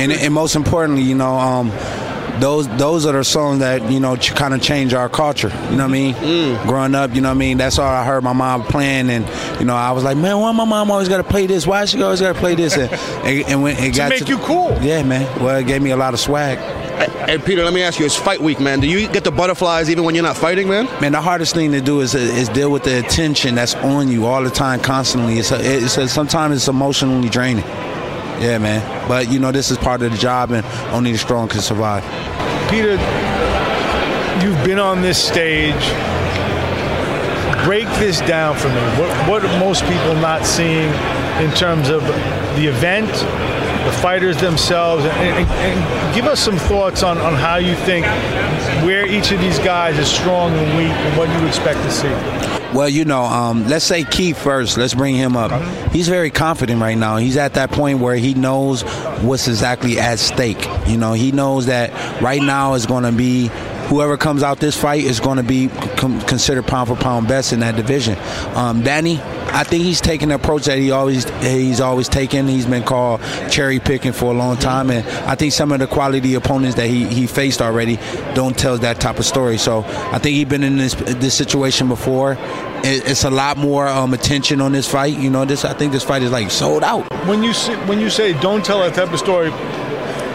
And, 0.00 0.12
and 0.12 0.34
most 0.34 0.54
importantly, 0.56 1.02
you 1.02 1.14
know, 1.14 1.34
um, 1.38 1.70
those 2.40 2.68
those 2.76 3.06
are 3.06 3.12
the 3.12 3.24
songs 3.24 3.60
that 3.60 3.90
you 3.90 4.00
know 4.00 4.16
ch- 4.16 4.34
kind 4.34 4.54
of 4.54 4.62
change 4.62 4.94
our 4.94 5.08
culture. 5.08 5.48
You 5.70 5.76
know 5.76 5.84
what 5.84 5.84
I 5.84 5.88
mean? 5.88 6.14
Mm. 6.14 6.66
Growing 6.66 6.94
up, 6.94 7.14
you 7.14 7.20
know 7.20 7.28
what 7.28 7.36
I 7.36 7.38
mean. 7.38 7.58
That's 7.58 7.78
all 7.78 7.88
I 7.88 8.04
heard 8.04 8.22
my 8.24 8.32
mom 8.32 8.62
playing, 8.64 9.10
and 9.10 9.26
you 9.60 9.66
know, 9.66 9.76
I 9.76 9.92
was 9.92 10.04
like, 10.04 10.16
man, 10.16 10.38
why 10.40 10.52
my 10.52 10.64
mom 10.64 10.90
always 10.90 11.08
got 11.08 11.18
to 11.18 11.24
play 11.24 11.46
this? 11.46 11.66
Why 11.66 11.84
she 11.84 12.02
always 12.02 12.20
got 12.20 12.34
to 12.34 12.38
play 12.38 12.54
this? 12.54 12.76
And, 12.76 12.92
and, 13.24 13.48
and 13.48 13.62
when 13.62 13.76
it 13.76 13.94
got 13.96 14.10
make 14.10 14.28
you 14.28 14.38
cool. 14.38 14.76
Yeah, 14.82 15.02
man. 15.02 15.24
Well, 15.42 15.56
it 15.56 15.66
gave 15.66 15.82
me 15.82 15.90
a 15.90 15.96
lot 15.96 16.14
of 16.14 16.20
swag. 16.20 16.58
Hey, 17.26 17.38
Peter, 17.38 17.64
let 17.64 17.72
me 17.72 17.82
ask 17.82 17.98
you. 17.98 18.06
It's 18.06 18.16
fight 18.16 18.40
week, 18.40 18.60
man. 18.60 18.80
Do 18.80 18.86
you 18.86 19.08
get 19.08 19.24
the 19.24 19.32
butterflies 19.32 19.90
even 19.90 20.04
when 20.04 20.14
you're 20.14 20.22
not 20.22 20.36
fighting, 20.36 20.68
man? 20.68 20.84
Man, 21.00 21.12
the 21.12 21.20
hardest 21.20 21.54
thing 21.54 21.72
to 21.72 21.80
do 21.80 22.00
is 22.00 22.14
is 22.14 22.48
deal 22.50 22.70
with 22.70 22.84
the 22.84 22.98
attention 22.98 23.54
that's 23.54 23.74
on 23.76 24.08
you 24.08 24.26
all 24.26 24.42
the 24.44 24.50
time, 24.50 24.80
constantly. 24.80 25.38
It's 25.38 25.50
a, 25.50 25.58
it's 25.60 25.96
a, 25.96 26.06
sometimes 26.06 26.56
it's 26.56 26.68
emotionally 26.68 27.28
draining. 27.28 27.64
Yeah, 28.40 28.58
man. 28.58 29.08
But 29.08 29.30
you 29.30 29.38
know, 29.38 29.52
this 29.52 29.70
is 29.70 29.78
part 29.78 30.02
of 30.02 30.10
the 30.12 30.18
job, 30.18 30.50
and 30.50 30.64
only 30.92 31.12
the 31.12 31.18
strong 31.18 31.48
can 31.48 31.60
survive. 31.60 32.02
Peter, 32.70 32.92
you've 34.44 34.64
been 34.64 34.78
on 34.78 35.02
this 35.02 35.22
stage. 35.22 35.74
Break 37.64 37.86
this 37.98 38.20
down 38.22 38.56
for 38.56 38.68
me. 38.68 38.74
What, 39.00 39.28
what 39.28 39.44
are 39.44 39.58
most 39.58 39.84
people 39.84 40.14
not 40.16 40.44
seeing 40.44 40.90
in 41.42 41.50
terms 41.54 41.88
of 41.88 42.02
the 42.56 42.66
event, 42.66 43.08
the 43.08 43.92
fighters 44.02 44.36
themselves, 44.38 45.04
and, 45.04 45.12
and- 45.14 45.50
and 45.50 46.14
give 46.14 46.26
us 46.26 46.40
some 46.40 46.58
thoughts 46.58 47.02
on, 47.02 47.16
on 47.18 47.34
how 47.34 47.56
you 47.56 47.74
think 47.74 48.04
where 48.84 49.06
each 49.06 49.32
of 49.32 49.40
these 49.40 49.58
guys 49.60 49.98
is 49.98 50.08
strong 50.08 50.52
and 50.52 50.76
weak 50.76 50.92
and 50.92 51.16
what 51.16 51.28
you 51.40 51.46
expect 51.46 51.78
to 51.82 51.90
see. 51.90 52.63
Well, 52.74 52.88
you 52.88 53.04
know, 53.04 53.22
um, 53.22 53.68
let's 53.68 53.84
say 53.84 54.02
Keith 54.02 54.36
first. 54.36 54.76
Let's 54.76 54.94
bring 54.94 55.14
him 55.14 55.36
up. 55.36 55.52
He's 55.92 56.08
very 56.08 56.30
confident 56.30 56.80
right 56.80 56.98
now. 56.98 57.18
He's 57.18 57.36
at 57.36 57.54
that 57.54 57.70
point 57.70 58.00
where 58.00 58.16
he 58.16 58.34
knows 58.34 58.82
what's 59.22 59.46
exactly 59.46 60.00
at 60.00 60.18
stake. 60.18 60.68
You 60.88 60.96
know, 60.96 61.12
he 61.12 61.30
knows 61.30 61.66
that 61.66 61.92
right 62.20 62.42
now 62.42 62.74
is 62.74 62.84
going 62.86 63.04
to 63.04 63.12
be 63.12 63.48
whoever 63.88 64.16
comes 64.16 64.42
out 64.42 64.58
this 64.58 64.80
fight 64.80 65.04
is 65.04 65.20
going 65.20 65.36
to 65.36 65.42
be 65.42 65.68
com- 65.96 66.20
considered 66.22 66.66
pound 66.66 66.88
for 66.88 66.96
pound 66.96 67.28
best 67.28 67.52
in 67.52 67.60
that 67.60 67.76
division. 67.76 68.16
Um, 68.56 68.82
Danny, 68.82 69.20
I 69.54 69.62
think 69.62 69.84
he's 69.84 70.00
taking 70.00 70.30
the 70.30 70.34
approach 70.36 70.64
that 70.64 70.78
he 70.78 70.90
always 70.90 71.28
he's 71.40 71.80
always 71.80 72.08
taken. 72.08 72.48
He's 72.48 72.66
been 72.66 72.82
called 72.82 73.20
cherry 73.50 73.78
picking 73.78 74.12
for 74.12 74.32
a 74.32 74.36
long 74.36 74.56
time, 74.56 74.90
and 74.90 75.06
I 75.28 75.34
think 75.36 75.52
some 75.52 75.70
of 75.72 75.78
the 75.78 75.86
quality 75.86 76.34
opponents 76.34 76.76
that 76.76 76.88
he, 76.88 77.06
he 77.06 77.26
faced 77.26 77.62
already 77.62 77.96
don't 78.34 78.58
tell 78.58 78.76
that 78.78 79.00
type 79.00 79.18
of 79.18 79.24
story. 79.24 79.58
So 79.58 79.84
I 79.86 80.18
think 80.18 80.34
he's 80.34 80.48
been 80.48 80.64
in 80.64 80.76
this 80.76 80.94
this 80.94 81.34
situation 81.34 81.88
before. 81.88 82.32
It, 82.86 83.08
it's 83.08 83.24
a 83.24 83.30
lot 83.30 83.56
more 83.56 83.86
um, 83.88 84.12
attention 84.12 84.60
on 84.60 84.72
this 84.72 84.90
fight. 84.90 85.16
You 85.16 85.30
know, 85.30 85.44
this 85.44 85.64
I 85.64 85.74
think 85.74 85.92
this 85.92 86.04
fight 86.04 86.22
is 86.22 86.32
like 86.32 86.50
sold 86.50 86.82
out. 86.82 87.10
When 87.26 87.42
you 87.42 87.52
say, 87.52 87.74
when 87.86 88.00
you 88.00 88.10
say 88.10 88.38
don't 88.40 88.64
tell 88.64 88.80
that 88.80 88.94
type 88.94 89.12
of 89.12 89.18
story, 89.18 89.50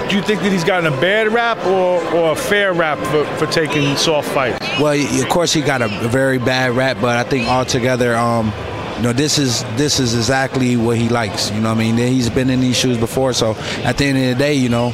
do 0.09 0.15
you 0.15 0.23
think 0.23 0.41
that 0.41 0.51
he's 0.51 0.63
gotten 0.63 0.91
a 0.91 1.01
bad 1.01 1.31
rap 1.31 1.63
or, 1.67 2.03
or 2.15 2.31
a 2.31 2.35
fair 2.35 2.73
rap 2.73 2.97
for, 2.97 3.25
for 3.37 3.45
taking 3.45 3.95
soft 3.95 4.27
fights? 4.29 4.57
Well, 4.79 4.99
of 5.21 5.29
course 5.29 5.53
he 5.53 5.61
got 5.61 5.83
a 5.83 5.87
very 6.09 6.39
bad 6.39 6.71
rap, 6.71 6.97
but 6.99 7.15
I 7.15 7.29
think 7.29 7.47
altogether, 7.47 8.15
um, 8.15 8.51
you 8.97 9.03
know, 9.03 9.13
this 9.13 9.37
is 9.37 9.63
this 9.77 9.99
is 9.99 10.15
exactly 10.15 10.75
what 10.75 10.97
he 10.97 11.09
likes. 11.09 11.51
You 11.51 11.61
know, 11.61 11.69
what 11.69 11.77
I 11.77 11.91
mean, 11.91 11.97
he's 11.97 12.29
been 12.29 12.49
in 12.49 12.59
these 12.59 12.75
shoes 12.75 12.97
before, 12.97 13.33
so 13.33 13.55
at 13.83 13.97
the 13.97 14.05
end 14.05 14.17
of 14.17 14.25
the 14.25 14.35
day, 14.35 14.55
you 14.55 14.67
know, 14.67 14.91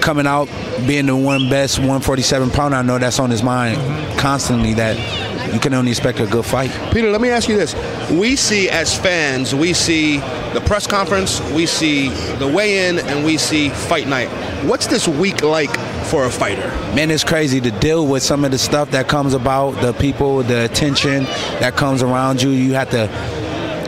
coming 0.00 0.26
out 0.26 0.48
being 0.86 1.06
the 1.06 1.16
one 1.16 1.48
best 1.48 1.78
147 1.78 2.50
pounder, 2.50 2.76
I 2.76 2.82
know 2.82 2.98
that's 2.98 3.18
on 3.18 3.30
his 3.30 3.42
mind 3.42 3.78
constantly. 4.18 4.74
That 4.74 4.96
you 5.54 5.58
can 5.58 5.72
only 5.72 5.90
expect 5.90 6.20
a 6.20 6.26
good 6.26 6.44
fight. 6.44 6.70
Peter, 6.92 7.10
let 7.10 7.22
me 7.22 7.30
ask 7.30 7.48
you 7.48 7.56
this. 7.56 7.74
We 8.10 8.36
see 8.36 8.68
as 8.68 8.96
fans, 8.96 9.54
we 9.54 9.72
see 9.72 10.20
the 10.52 10.60
press 10.60 10.86
conference, 10.86 11.40
we 11.52 11.66
see 11.66 12.08
the 12.38 12.46
weigh-in, 12.46 12.98
and 12.98 13.24
we 13.24 13.36
see 13.38 13.68
fight 13.68 14.08
night. 14.08 14.28
What's 14.64 14.86
this 14.86 15.06
week 15.06 15.42
like 15.42 15.74
for 16.06 16.24
a 16.24 16.30
fighter? 16.30 16.68
Man, 16.94 17.10
it's 17.10 17.24
crazy 17.24 17.60
to 17.60 17.70
deal 17.70 18.06
with 18.06 18.22
some 18.22 18.44
of 18.44 18.50
the 18.50 18.58
stuff 18.58 18.90
that 18.90 19.08
comes 19.08 19.34
about, 19.34 19.72
the 19.80 19.92
people, 19.92 20.42
the 20.42 20.64
attention 20.64 21.24
that 21.60 21.76
comes 21.76 22.02
around 22.02 22.42
you. 22.42 22.50
You 22.50 22.74
have 22.74 22.90
to 22.90 23.08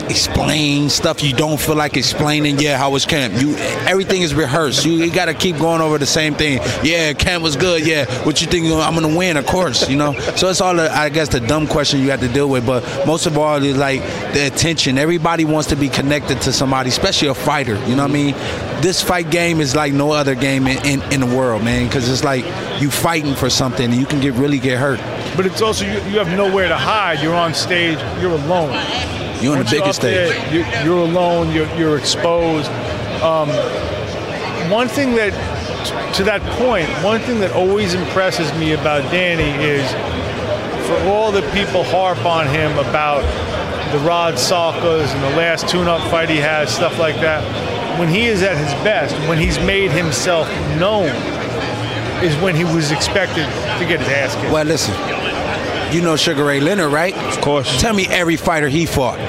explain 0.09 0.89
stuff 0.89 1.23
you 1.23 1.33
don't 1.33 1.59
feel 1.59 1.75
like 1.75 1.97
explaining. 1.97 2.59
Yeah, 2.59 2.77
how 2.77 2.91
was 2.91 3.05
camp? 3.05 3.33
You 3.41 3.55
everything 3.87 4.21
is 4.21 4.33
rehearsed. 4.33 4.85
You, 4.85 4.93
you 4.93 5.11
got 5.11 5.25
to 5.25 5.33
keep 5.33 5.57
going 5.57 5.81
over 5.81 5.97
the 5.97 6.05
same 6.05 6.33
thing. 6.35 6.59
Yeah, 6.83 7.13
camp 7.13 7.43
was 7.43 7.55
good. 7.55 7.85
Yeah, 7.85 8.05
what 8.23 8.41
you 8.41 8.47
think 8.47 8.65
I'm 8.65 8.93
gonna 8.93 9.15
win? 9.15 9.37
Of 9.37 9.45
course, 9.45 9.89
you 9.89 9.97
know. 9.97 10.13
So 10.35 10.49
it's 10.49 10.61
all 10.61 10.75
the, 10.75 10.91
I 10.91 11.09
guess 11.09 11.29
the 11.29 11.39
dumb 11.39 11.67
question 11.67 11.99
you 11.99 12.11
have 12.11 12.19
to 12.21 12.27
deal 12.27 12.49
with. 12.49 12.65
But 12.65 12.83
most 13.05 13.25
of 13.25 13.37
all 13.37 13.61
is 13.63 13.77
like 13.77 14.01
the 14.33 14.47
attention. 14.47 14.97
Everybody 14.97 15.45
wants 15.45 15.69
to 15.69 15.75
be 15.75 15.89
connected 15.89 16.41
to 16.41 16.53
somebody, 16.53 16.89
especially 16.89 17.27
a 17.29 17.33
fighter. 17.33 17.75
You 17.87 17.95
know 17.95 18.03
what 18.03 18.11
I 18.11 18.13
mean? 18.13 18.33
This 18.81 19.01
fight 19.01 19.29
game 19.29 19.61
is 19.61 19.75
like 19.75 19.93
no 19.93 20.11
other 20.11 20.35
game 20.35 20.67
in, 20.67 20.85
in, 20.85 21.13
in 21.13 21.19
the 21.21 21.35
world, 21.35 21.63
man. 21.63 21.87
Because 21.87 22.09
it's 22.09 22.23
like 22.23 22.43
you 22.81 22.91
fighting 22.91 23.35
for 23.35 23.49
something, 23.49 23.85
and 23.85 23.95
you 23.95 24.05
can 24.05 24.19
get 24.19 24.33
really 24.33 24.59
get 24.59 24.77
hurt. 24.79 24.99
But 25.35 25.45
it's 25.45 25.61
also 25.61 25.85
you, 25.85 25.93
you 26.11 26.19
have 26.19 26.27
nowhere 26.29 26.67
to 26.67 26.77
hide. 26.77 27.21
You're 27.21 27.35
on 27.35 27.53
stage. 27.53 27.99
You're 28.21 28.31
alone. 28.31 29.22
You're 29.43 29.57
on 29.57 29.65
the 29.65 29.71
biggest 29.71 29.99
up 29.99 30.03
there, 30.03 30.33
stage. 30.33 30.53
you're, 30.53 30.83
you're 30.85 31.03
alone. 31.03 31.51
You're, 31.51 31.67
you're 31.77 31.97
exposed. 31.97 32.69
Um, 33.21 33.49
one 34.71 34.87
thing 34.87 35.15
that, 35.15 35.33
to 36.15 36.23
that 36.23 36.41
point, 36.57 36.87
one 37.03 37.19
thing 37.19 37.39
that 37.41 37.51
always 37.51 37.93
impresses 37.93 38.51
me 38.57 38.73
about 38.73 39.01
Danny 39.11 39.51
is 39.63 39.89
for 40.87 40.97
all 41.09 41.31
the 41.31 41.41
people 41.51 41.83
harp 41.83 42.25
on 42.25 42.47
him 42.47 42.77
about 42.79 43.21
the 43.91 43.99
Rod 43.99 44.35
Salkas 44.35 45.13
and 45.13 45.23
the 45.23 45.37
last 45.37 45.67
tune-up 45.67 46.09
fight 46.09 46.29
he 46.29 46.37
had, 46.37 46.69
stuff 46.69 46.97
like 46.97 47.15
that. 47.15 47.43
When 47.99 48.09
he 48.09 48.25
is 48.25 48.41
at 48.41 48.57
his 48.57 48.73
best, 48.83 49.13
when 49.29 49.37
he's 49.37 49.59
made 49.59 49.91
himself 49.91 50.47
known, 50.79 51.09
is 52.23 52.35
when 52.41 52.55
he 52.55 52.63
was 52.63 52.91
expected 52.91 53.45
to 53.79 53.85
get 53.85 53.99
his 53.99 54.09
ass 54.09 54.35
kicked. 54.35 54.51
Well, 54.51 54.65
listen, 54.65 54.95
you 55.93 56.01
know 56.01 56.15
Sugar 56.15 56.45
Ray 56.45 56.59
Leonard, 56.59 56.91
right? 56.91 57.15
Of 57.15 57.39
course. 57.41 57.79
Tell 57.79 57.93
me 57.93 58.07
every 58.07 58.35
fighter 58.35 58.67
he 58.67 58.85
fought. 58.85 59.19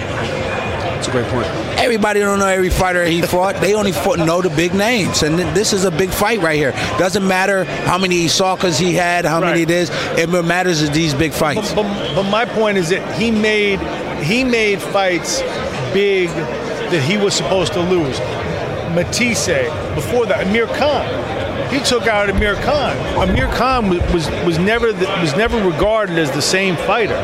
Great 1.14 1.26
point. 1.28 1.46
Everybody 1.78 2.18
don't 2.18 2.40
know 2.40 2.48
every 2.48 2.70
fighter 2.70 3.04
he 3.04 3.22
fought. 3.22 3.60
They 3.60 3.74
only 3.74 3.92
fought, 3.92 4.18
know 4.18 4.42
the 4.42 4.50
big 4.50 4.74
names, 4.74 5.22
and 5.22 5.38
this 5.56 5.72
is 5.72 5.84
a 5.84 5.90
big 5.92 6.10
fight 6.10 6.40
right 6.40 6.56
here. 6.56 6.72
Doesn't 6.98 7.24
matter 7.24 7.62
how 7.62 7.98
many 7.98 8.16
he 8.16 8.26
saw 8.26 8.56
because 8.56 8.78
he 8.78 8.94
had, 8.94 9.24
how 9.24 9.38
many 9.38 9.62
it 9.62 9.70
is. 9.70 9.90
It 10.18 10.28
matters 10.28 10.82
is 10.82 10.90
these 10.90 11.14
big 11.14 11.32
fights. 11.32 11.72
But, 11.72 11.84
but, 11.84 12.14
but 12.16 12.30
my 12.30 12.44
point 12.44 12.78
is 12.78 12.88
that 12.88 13.14
he 13.14 13.30
made 13.30 13.78
he 14.24 14.42
made 14.42 14.82
fights 14.82 15.40
big 15.92 16.30
that 16.30 17.00
he 17.00 17.16
was 17.16 17.32
supposed 17.32 17.72
to 17.74 17.80
lose. 17.80 18.18
Matthysse 18.92 19.70
before 19.94 20.26
that, 20.26 20.48
Amir 20.48 20.66
Khan. 20.66 21.70
He 21.72 21.78
took 21.78 22.08
out 22.08 22.28
Amir 22.28 22.56
Khan. 22.56 22.96
Amir 23.28 23.46
Khan 23.52 23.88
was 23.88 24.00
was, 24.12 24.28
was 24.44 24.58
never 24.58 24.92
the, 24.92 25.06
was 25.22 25.36
never 25.36 25.64
regarded 25.64 26.18
as 26.18 26.32
the 26.32 26.42
same 26.42 26.74
fighter 26.74 27.14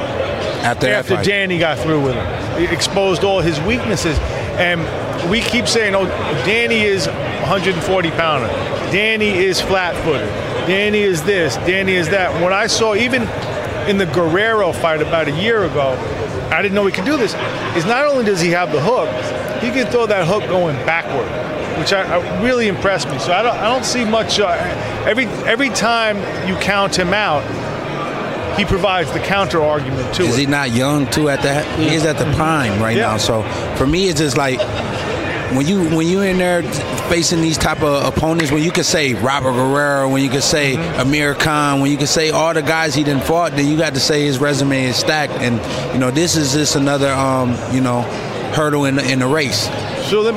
After 0.62 0.86
after. 0.86 1.20
Danny 1.24 1.58
got 1.58 1.76
through 1.80 2.04
with 2.04 2.14
him. 2.14 2.49
Exposed 2.64 3.24
all 3.24 3.40
his 3.40 3.60
weaknesses. 3.60 4.18
And 4.58 4.80
we 5.30 5.40
keep 5.40 5.66
saying, 5.66 5.94
oh, 5.94 6.06
Danny 6.44 6.82
is 6.82 7.06
140 7.06 8.10
pounder. 8.12 8.48
Danny 8.92 9.30
is 9.30 9.60
flat 9.60 9.94
footed. 10.04 10.28
Danny 10.66 11.00
is 11.00 11.22
this. 11.22 11.56
Danny 11.56 11.94
is 11.94 12.08
that. 12.10 12.42
When 12.42 12.52
I 12.52 12.66
saw, 12.66 12.94
even 12.94 13.22
in 13.88 13.98
the 13.98 14.06
Guerrero 14.06 14.72
fight 14.72 15.02
about 15.02 15.28
a 15.28 15.32
year 15.32 15.64
ago, 15.64 15.96
I 16.50 16.62
didn't 16.62 16.74
know 16.74 16.84
he 16.86 16.92
could 16.92 17.04
do 17.04 17.16
this. 17.16 17.34
Is 17.76 17.86
not 17.86 18.06
only 18.06 18.24
does 18.24 18.40
he 18.40 18.50
have 18.50 18.72
the 18.72 18.80
hook, 18.80 19.08
he 19.62 19.70
can 19.70 19.90
throw 19.90 20.06
that 20.06 20.26
hook 20.26 20.44
going 20.48 20.74
backward, 20.86 21.28
which 21.78 21.92
I, 21.92 22.02
I 22.02 22.42
really 22.42 22.66
impressed 22.66 23.08
me. 23.08 23.18
So 23.18 23.32
I 23.32 23.42
don't, 23.42 23.56
I 23.56 23.72
don't 23.72 23.84
see 23.84 24.04
much. 24.04 24.40
Uh, 24.40 24.50
every 25.06 25.26
every 25.46 25.70
time 25.70 26.16
you 26.48 26.56
count 26.56 26.98
him 26.98 27.14
out, 27.14 27.42
he 28.60 28.66
provides 28.66 29.10
the 29.12 29.20
counter 29.20 29.62
argument 29.62 30.14
to 30.16 30.22
Is 30.22 30.36
it. 30.36 30.40
he 30.40 30.46
not 30.46 30.70
young 30.72 31.10
too? 31.10 31.30
At 31.30 31.42
that, 31.44 31.64
he 31.78 31.94
is 31.94 32.04
at 32.04 32.18
the 32.18 32.26
prime 32.36 32.78
right 32.82 32.94
Yeah. 32.96 33.12
now. 33.12 33.16
So 33.16 33.42
for 33.76 33.86
me, 33.86 34.08
it's 34.08 34.20
just 34.20 34.36
like 34.36 34.60
when 35.56 35.66
you 35.66 35.82
when 35.96 36.06
you're 36.06 36.26
in 36.26 36.36
there 36.38 36.62
facing 37.08 37.40
these 37.40 37.56
type 37.56 37.82
of 37.82 38.04
opponents, 38.04 38.52
when 38.52 38.62
you 38.62 38.70
can 38.70 38.84
say 38.84 39.14
Robert 39.14 39.52
Guerrero, 39.52 40.08
when 40.10 40.22
you 40.22 40.28
can 40.28 40.42
say 40.42 40.76
Amir 40.98 41.34
Khan, 41.34 41.80
when 41.80 41.90
you 41.90 41.96
can 41.96 42.06
say 42.06 42.28
all 42.30 42.52
the 42.52 42.60
guys 42.62 42.94
he 42.94 43.02
didn't 43.02 43.24
fought, 43.24 43.52
then 43.52 43.66
you 43.66 43.78
got 43.78 43.94
to 43.94 44.00
say 44.00 44.24
his 44.26 44.38
resume 44.38 44.84
is 44.84 44.96
stacked. 44.96 45.32
And 45.32 45.56
you 45.94 45.98
know 45.98 46.10
this 46.10 46.36
is 46.36 46.52
just 46.52 46.76
another 46.76 47.10
um, 47.12 47.56
you 47.72 47.80
know 47.80 48.02
hurdle 48.54 48.84
in 48.84 48.96
the, 48.96 49.10
in 49.10 49.20
the 49.20 49.26
race. 49.26 49.68
So 50.10 50.22
then, 50.22 50.34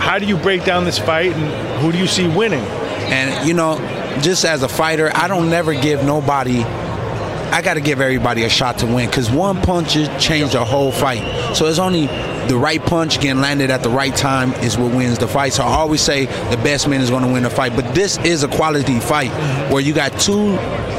how 0.00 0.18
do 0.18 0.26
you 0.26 0.36
break 0.36 0.64
down 0.66 0.84
this 0.84 0.98
fight, 0.98 1.32
and 1.32 1.80
who 1.80 1.92
do 1.92 1.98
you 1.98 2.06
see 2.06 2.28
winning? 2.28 2.64
And 3.10 3.48
you 3.48 3.54
know, 3.54 3.78
just 4.20 4.44
as 4.44 4.62
a 4.62 4.68
fighter, 4.68 5.10
I 5.14 5.28
don't 5.28 5.48
never 5.48 5.72
give 5.72 6.04
nobody. 6.04 6.62
I 7.50 7.62
got 7.62 7.74
to 7.74 7.80
give 7.80 8.00
everybody 8.00 8.44
a 8.44 8.48
shot 8.48 8.78
to 8.78 8.86
win 8.86 9.08
because 9.08 9.30
one 9.30 9.60
punch 9.62 9.94
changed 10.20 10.52
the 10.52 10.64
whole 10.64 10.92
fight. 10.92 11.56
So 11.56 11.66
it's 11.66 11.78
only 11.78 12.06
the 12.48 12.56
right 12.56 12.82
punch 12.82 13.20
getting 13.20 13.40
landed 13.40 13.70
at 13.70 13.82
the 13.82 13.90
right 13.90 14.14
time 14.14 14.52
is 14.54 14.76
what 14.76 14.94
wins 14.94 15.18
the 15.18 15.28
fight. 15.28 15.52
So 15.52 15.64
I 15.64 15.68
always 15.68 16.00
say 16.00 16.26
the 16.26 16.60
best 16.62 16.88
man 16.88 17.00
is 17.00 17.10
going 17.10 17.22
to 17.22 17.32
win 17.32 17.42
the 17.42 17.50
fight. 17.50 17.74
But 17.74 17.94
this 17.94 18.18
is 18.18 18.42
a 18.42 18.48
quality 18.48 19.00
fight 19.00 19.30
where 19.70 19.82
you 19.82 19.94
got 19.94 20.12
two 20.20 20.56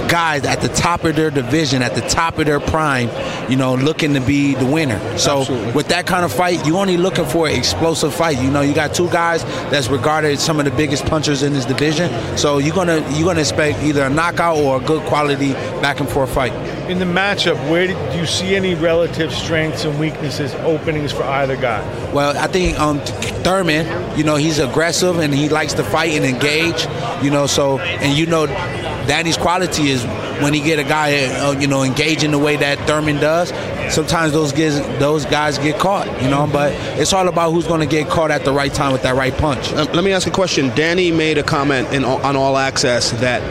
guys 0.10 0.44
at 0.46 0.62
the 0.62 0.68
top 0.70 1.04
of 1.04 1.16
their 1.16 1.30
division, 1.32 1.82
at 1.82 1.96
the 1.96 2.02
top 2.02 2.40
of 2.40 2.46
their 2.46 2.60
prime, 2.60 3.10
you 3.50 3.56
know, 3.56 3.76
looking 3.76 4.14
to 4.16 4.20
be 4.20 4.56
the 4.56 4.66
winner. 4.66 5.00
So 5.18 5.42
Absolutely. 5.42 5.72
with 5.74 5.88
that 5.90 6.08
kind 6.08 6.26
of 6.26 6.34
fight, 6.34 6.66
you 6.66 6.78
only 6.78 6.98
looking 6.98 7.26
for 7.26 7.48
an 7.48 7.56
explosive 7.56 8.14
fight. 8.14 8.42
You 8.42 8.50
know, 8.50 8.62
you 8.62 8.74
got 8.74 8.94
two 8.94 9.10
guys 9.10 9.44
that's 9.70 9.88
regarded 9.88 10.34
as 10.34 10.44
some 10.44 10.60
of 10.60 10.66
the 10.66 10.72
biggest 10.72 11.06
punchers 11.06 11.44
in 11.44 11.54
this 11.54 11.66
division. 11.66 12.10
So 12.38 12.58
you're 12.58 12.76
gonna 12.76 13.00
you're 13.12 13.28
gonna 13.28 13.42
expect 13.42 13.80
either 13.84 14.04
a 14.04 14.10
knockout 14.10 14.58
or 14.58 14.82
a 14.82 14.84
good 14.84 15.04
quality 15.04 15.54
back 15.82 16.00
and 16.00 16.10
forth 16.10 16.34
fight. 16.34 16.54
In 16.90 16.98
the 16.98 17.06
matchup, 17.06 17.56
where 17.70 17.86
do 17.86 18.18
you 18.18 18.26
see 18.26 18.56
any 18.56 18.74
relative 18.74 19.32
strengths 19.32 19.86
and 19.86 20.00
weaknesses, 20.00 20.56
openings 20.56 21.12
for 21.12 21.24
either 21.24 21.56
guy? 21.56 21.82
Well, 22.12 22.36
I 22.36 22.48
think 22.48 22.80
um, 22.80 23.00
Thurman, 23.44 24.18
you 24.18 24.24
know, 24.24 24.38
he's 24.38 24.58
aggressive 24.58 25.20
and 25.20 25.34
he 25.34 25.50
likes 25.50 25.74
to 25.74 25.84
fight 25.84 26.14
and 26.14 26.26
engage. 26.26 26.88
You 27.24 27.30
know, 27.30 27.46
so 27.46 27.78
and 27.80 28.18
you 28.18 28.26
know, 28.26 28.48
Danny's 29.10 29.38
quality 29.38 29.90
is 29.90 30.06
when 30.40 30.54
he 30.54 30.62
get 30.62 30.78
a 30.78 30.84
guy, 30.84 31.26
uh, 31.26 31.52
you 31.60 31.66
know, 31.66 31.82
engaging 31.82 32.30
the 32.30 32.38
way 32.38 32.56
that 32.58 32.78
Thurman 32.88 33.16
does. 33.16 33.50
Sometimes 33.92 34.34
those 34.34 34.52
guys, 34.52 34.80
those 35.00 35.26
guys 35.26 35.58
get 35.58 35.80
caught. 35.80 36.06
You 36.22 36.30
know, 36.30 36.48
but 36.48 36.74
it's 37.00 37.12
all 37.12 37.28
about 37.28 37.52
who's 37.52 37.66
going 37.66 37.80
to 37.80 37.88
get 37.88 38.08
caught 38.08 38.30
at 38.30 38.46
the 38.46 38.54
right 38.54 38.72
time 38.72 38.92
with 38.92 39.02
that 39.02 39.16
right 39.16 39.36
punch. 39.36 39.74
Um, 39.74 39.88
let 39.94 40.04
me 40.04 40.12
ask 40.12 40.28
a 40.28 40.32
question. 40.32 40.70
Danny 40.76 41.12
made 41.12 41.40
a 41.40 41.44
comment 41.44 41.92
in, 41.92 42.06
on 42.06 42.36
All 42.36 42.56
Access 42.56 43.10
that 43.14 43.42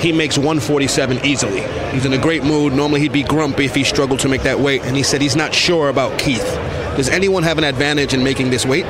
he 0.00 0.12
makes 0.12 0.36
147 0.36 1.24
easily. 1.24 1.62
He's 1.92 2.04
in 2.04 2.12
a 2.12 2.18
great 2.18 2.44
mood. 2.44 2.74
Normally 2.74 3.00
he'd 3.00 3.12
be 3.12 3.22
grumpy 3.22 3.64
if 3.64 3.74
he 3.74 3.84
struggled 3.84 4.20
to 4.20 4.28
make 4.28 4.42
that 4.42 4.60
weight, 4.60 4.82
and 4.84 4.94
he 4.94 5.02
said 5.02 5.22
he's 5.22 5.34
not 5.34 5.54
sure 5.54 5.88
about 5.88 6.18
Keith. 6.18 6.44
Does 6.96 7.08
anyone 7.08 7.42
have 7.42 7.56
an 7.56 7.64
advantage 7.64 8.12
in 8.12 8.22
making 8.22 8.50
this 8.50 8.66
weight? 8.66 8.84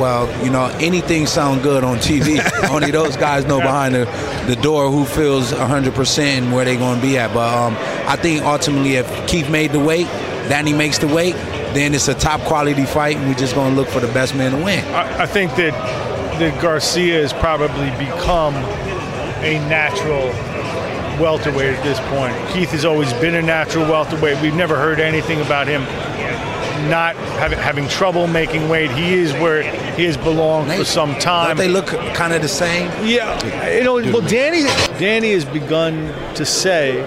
Well, 0.00 0.44
you 0.44 0.50
know, 0.50 0.66
anything 0.80 1.26
sound 1.26 1.62
good 1.62 1.84
on 1.84 1.98
TV. 1.98 2.40
Only 2.70 2.90
those 2.90 3.18
guys 3.18 3.44
know 3.44 3.60
behind 3.60 3.94
the, 3.94 4.06
the 4.46 4.56
door 4.56 4.90
who 4.90 5.04
feels 5.04 5.52
100% 5.52 6.18
and 6.18 6.52
where 6.52 6.64
they're 6.64 6.78
going 6.78 6.98
to 6.98 7.06
be 7.06 7.18
at. 7.18 7.34
But 7.34 7.52
um, 7.52 7.76
I 8.08 8.16
think 8.16 8.42
ultimately, 8.42 8.94
if 8.94 9.28
Keith 9.28 9.50
made 9.50 9.72
the 9.72 9.78
weight, 9.78 10.06
Danny 10.48 10.72
makes 10.72 10.98
the 10.98 11.06
weight, 11.06 11.34
then 11.74 11.94
it's 11.94 12.08
a 12.08 12.14
top 12.14 12.40
quality 12.40 12.86
fight, 12.86 13.16
and 13.16 13.28
we're 13.28 13.34
just 13.34 13.54
going 13.54 13.74
to 13.74 13.76
look 13.76 13.88
for 13.88 14.00
the 14.00 14.12
best 14.12 14.34
man 14.34 14.52
to 14.52 14.64
win. 14.64 14.82
I, 14.94 15.24
I 15.24 15.26
think 15.26 15.54
that 15.56 15.72
that 16.40 16.62
Garcia 16.62 17.20
has 17.20 17.34
probably 17.34 17.90
become 18.02 18.54
a 19.44 19.58
natural 19.68 20.28
welterweight 21.20 21.74
at 21.74 21.84
this 21.84 22.00
point. 22.08 22.34
Keith 22.54 22.70
has 22.70 22.86
always 22.86 23.12
been 23.14 23.34
a 23.34 23.42
natural 23.42 23.84
welterweight. 23.84 24.40
We've 24.40 24.54
never 24.54 24.76
heard 24.76 25.00
anything 25.00 25.42
about 25.42 25.68
him 25.68 25.82
not 26.88 27.16
having, 27.16 27.58
having 27.58 27.88
trouble 27.88 28.26
making 28.26 28.68
weight. 28.68 28.90
He 28.90 29.14
is 29.14 29.32
where 29.34 29.62
he 29.94 30.04
has 30.04 30.16
belonged 30.16 30.72
for 30.72 30.84
some 30.84 31.14
time. 31.18 31.48
Don't 31.48 31.56
they 31.56 31.68
look 31.68 31.88
kind 32.14 32.32
of 32.32 32.42
the 32.42 32.48
same? 32.48 32.88
Yeah, 33.06 33.68
you 33.70 33.84
know, 33.84 33.94
well, 33.94 34.26
Danny, 34.28 34.62
Danny 34.98 35.32
has 35.32 35.44
begun 35.44 36.12
to 36.34 36.44
say 36.44 37.00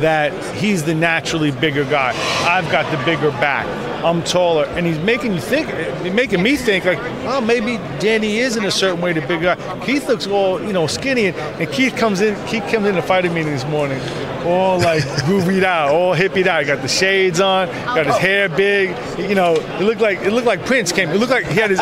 that 0.00 0.32
he's 0.56 0.84
the 0.84 0.94
naturally 0.94 1.50
bigger 1.50 1.84
guy. 1.84 2.12
I've 2.46 2.70
got 2.70 2.90
the 2.90 3.02
bigger 3.04 3.30
back. 3.32 3.66
I'm 4.04 4.22
taller, 4.22 4.66
and 4.66 4.86
he's 4.86 4.98
making 4.98 5.32
you 5.32 5.40
think, 5.40 5.66
making 6.14 6.42
me 6.42 6.56
think 6.56 6.84
like, 6.84 6.98
oh, 7.24 7.40
maybe 7.40 7.78
Danny 8.00 8.36
is 8.36 8.58
in 8.58 8.66
a 8.66 8.70
certain 8.70 9.00
way 9.00 9.14
the 9.14 9.22
bigger 9.22 9.54
guy. 9.54 9.80
Keith 9.80 10.06
looks 10.08 10.26
all, 10.26 10.62
you 10.62 10.74
know, 10.74 10.86
skinny, 10.86 11.28
and, 11.28 11.36
and 11.36 11.72
Keith 11.72 11.96
comes 11.96 12.20
in. 12.20 12.34
Keith 12.46 12.64
comes 12.70 12.86
in 12.86 12.96
the 12.96 13.02
fighting 13.02 13.32
meeting 13.32 13.54
this 13.54 13.64
morning, 13.64 13.98
all 14.44 14.78
like 14.78 15.02
groovied 15.24 15.64
out, 15.64 15.88
all 15.88 16.14
hippied 16.14 16.46
out. 16.46 16.60
He 16.60 16.66
got 16.66 16.82
the 16.82 16.88
shades 16.88 17.40
on, 17.40 17.66
got 17.68 18.04
his 18.04 18.18
hair 18.18 18.50
big. 18.50 18.90
You 19.18 19.34
know, 19.34 19.54
it 19.54 19.80
looked 19.82 20.02
like 20.02 20.18
it 20.18 20.32
looked 20.34 20.46
like 20.46 20.66
Prince 20.66 20.92
came. 20.92 21.08
It 21.08 21.16
looked 21.16 21.32
like 21.32 21.46
he 21.46 21.54
had 21.54 21.70
his, 21.70 21.80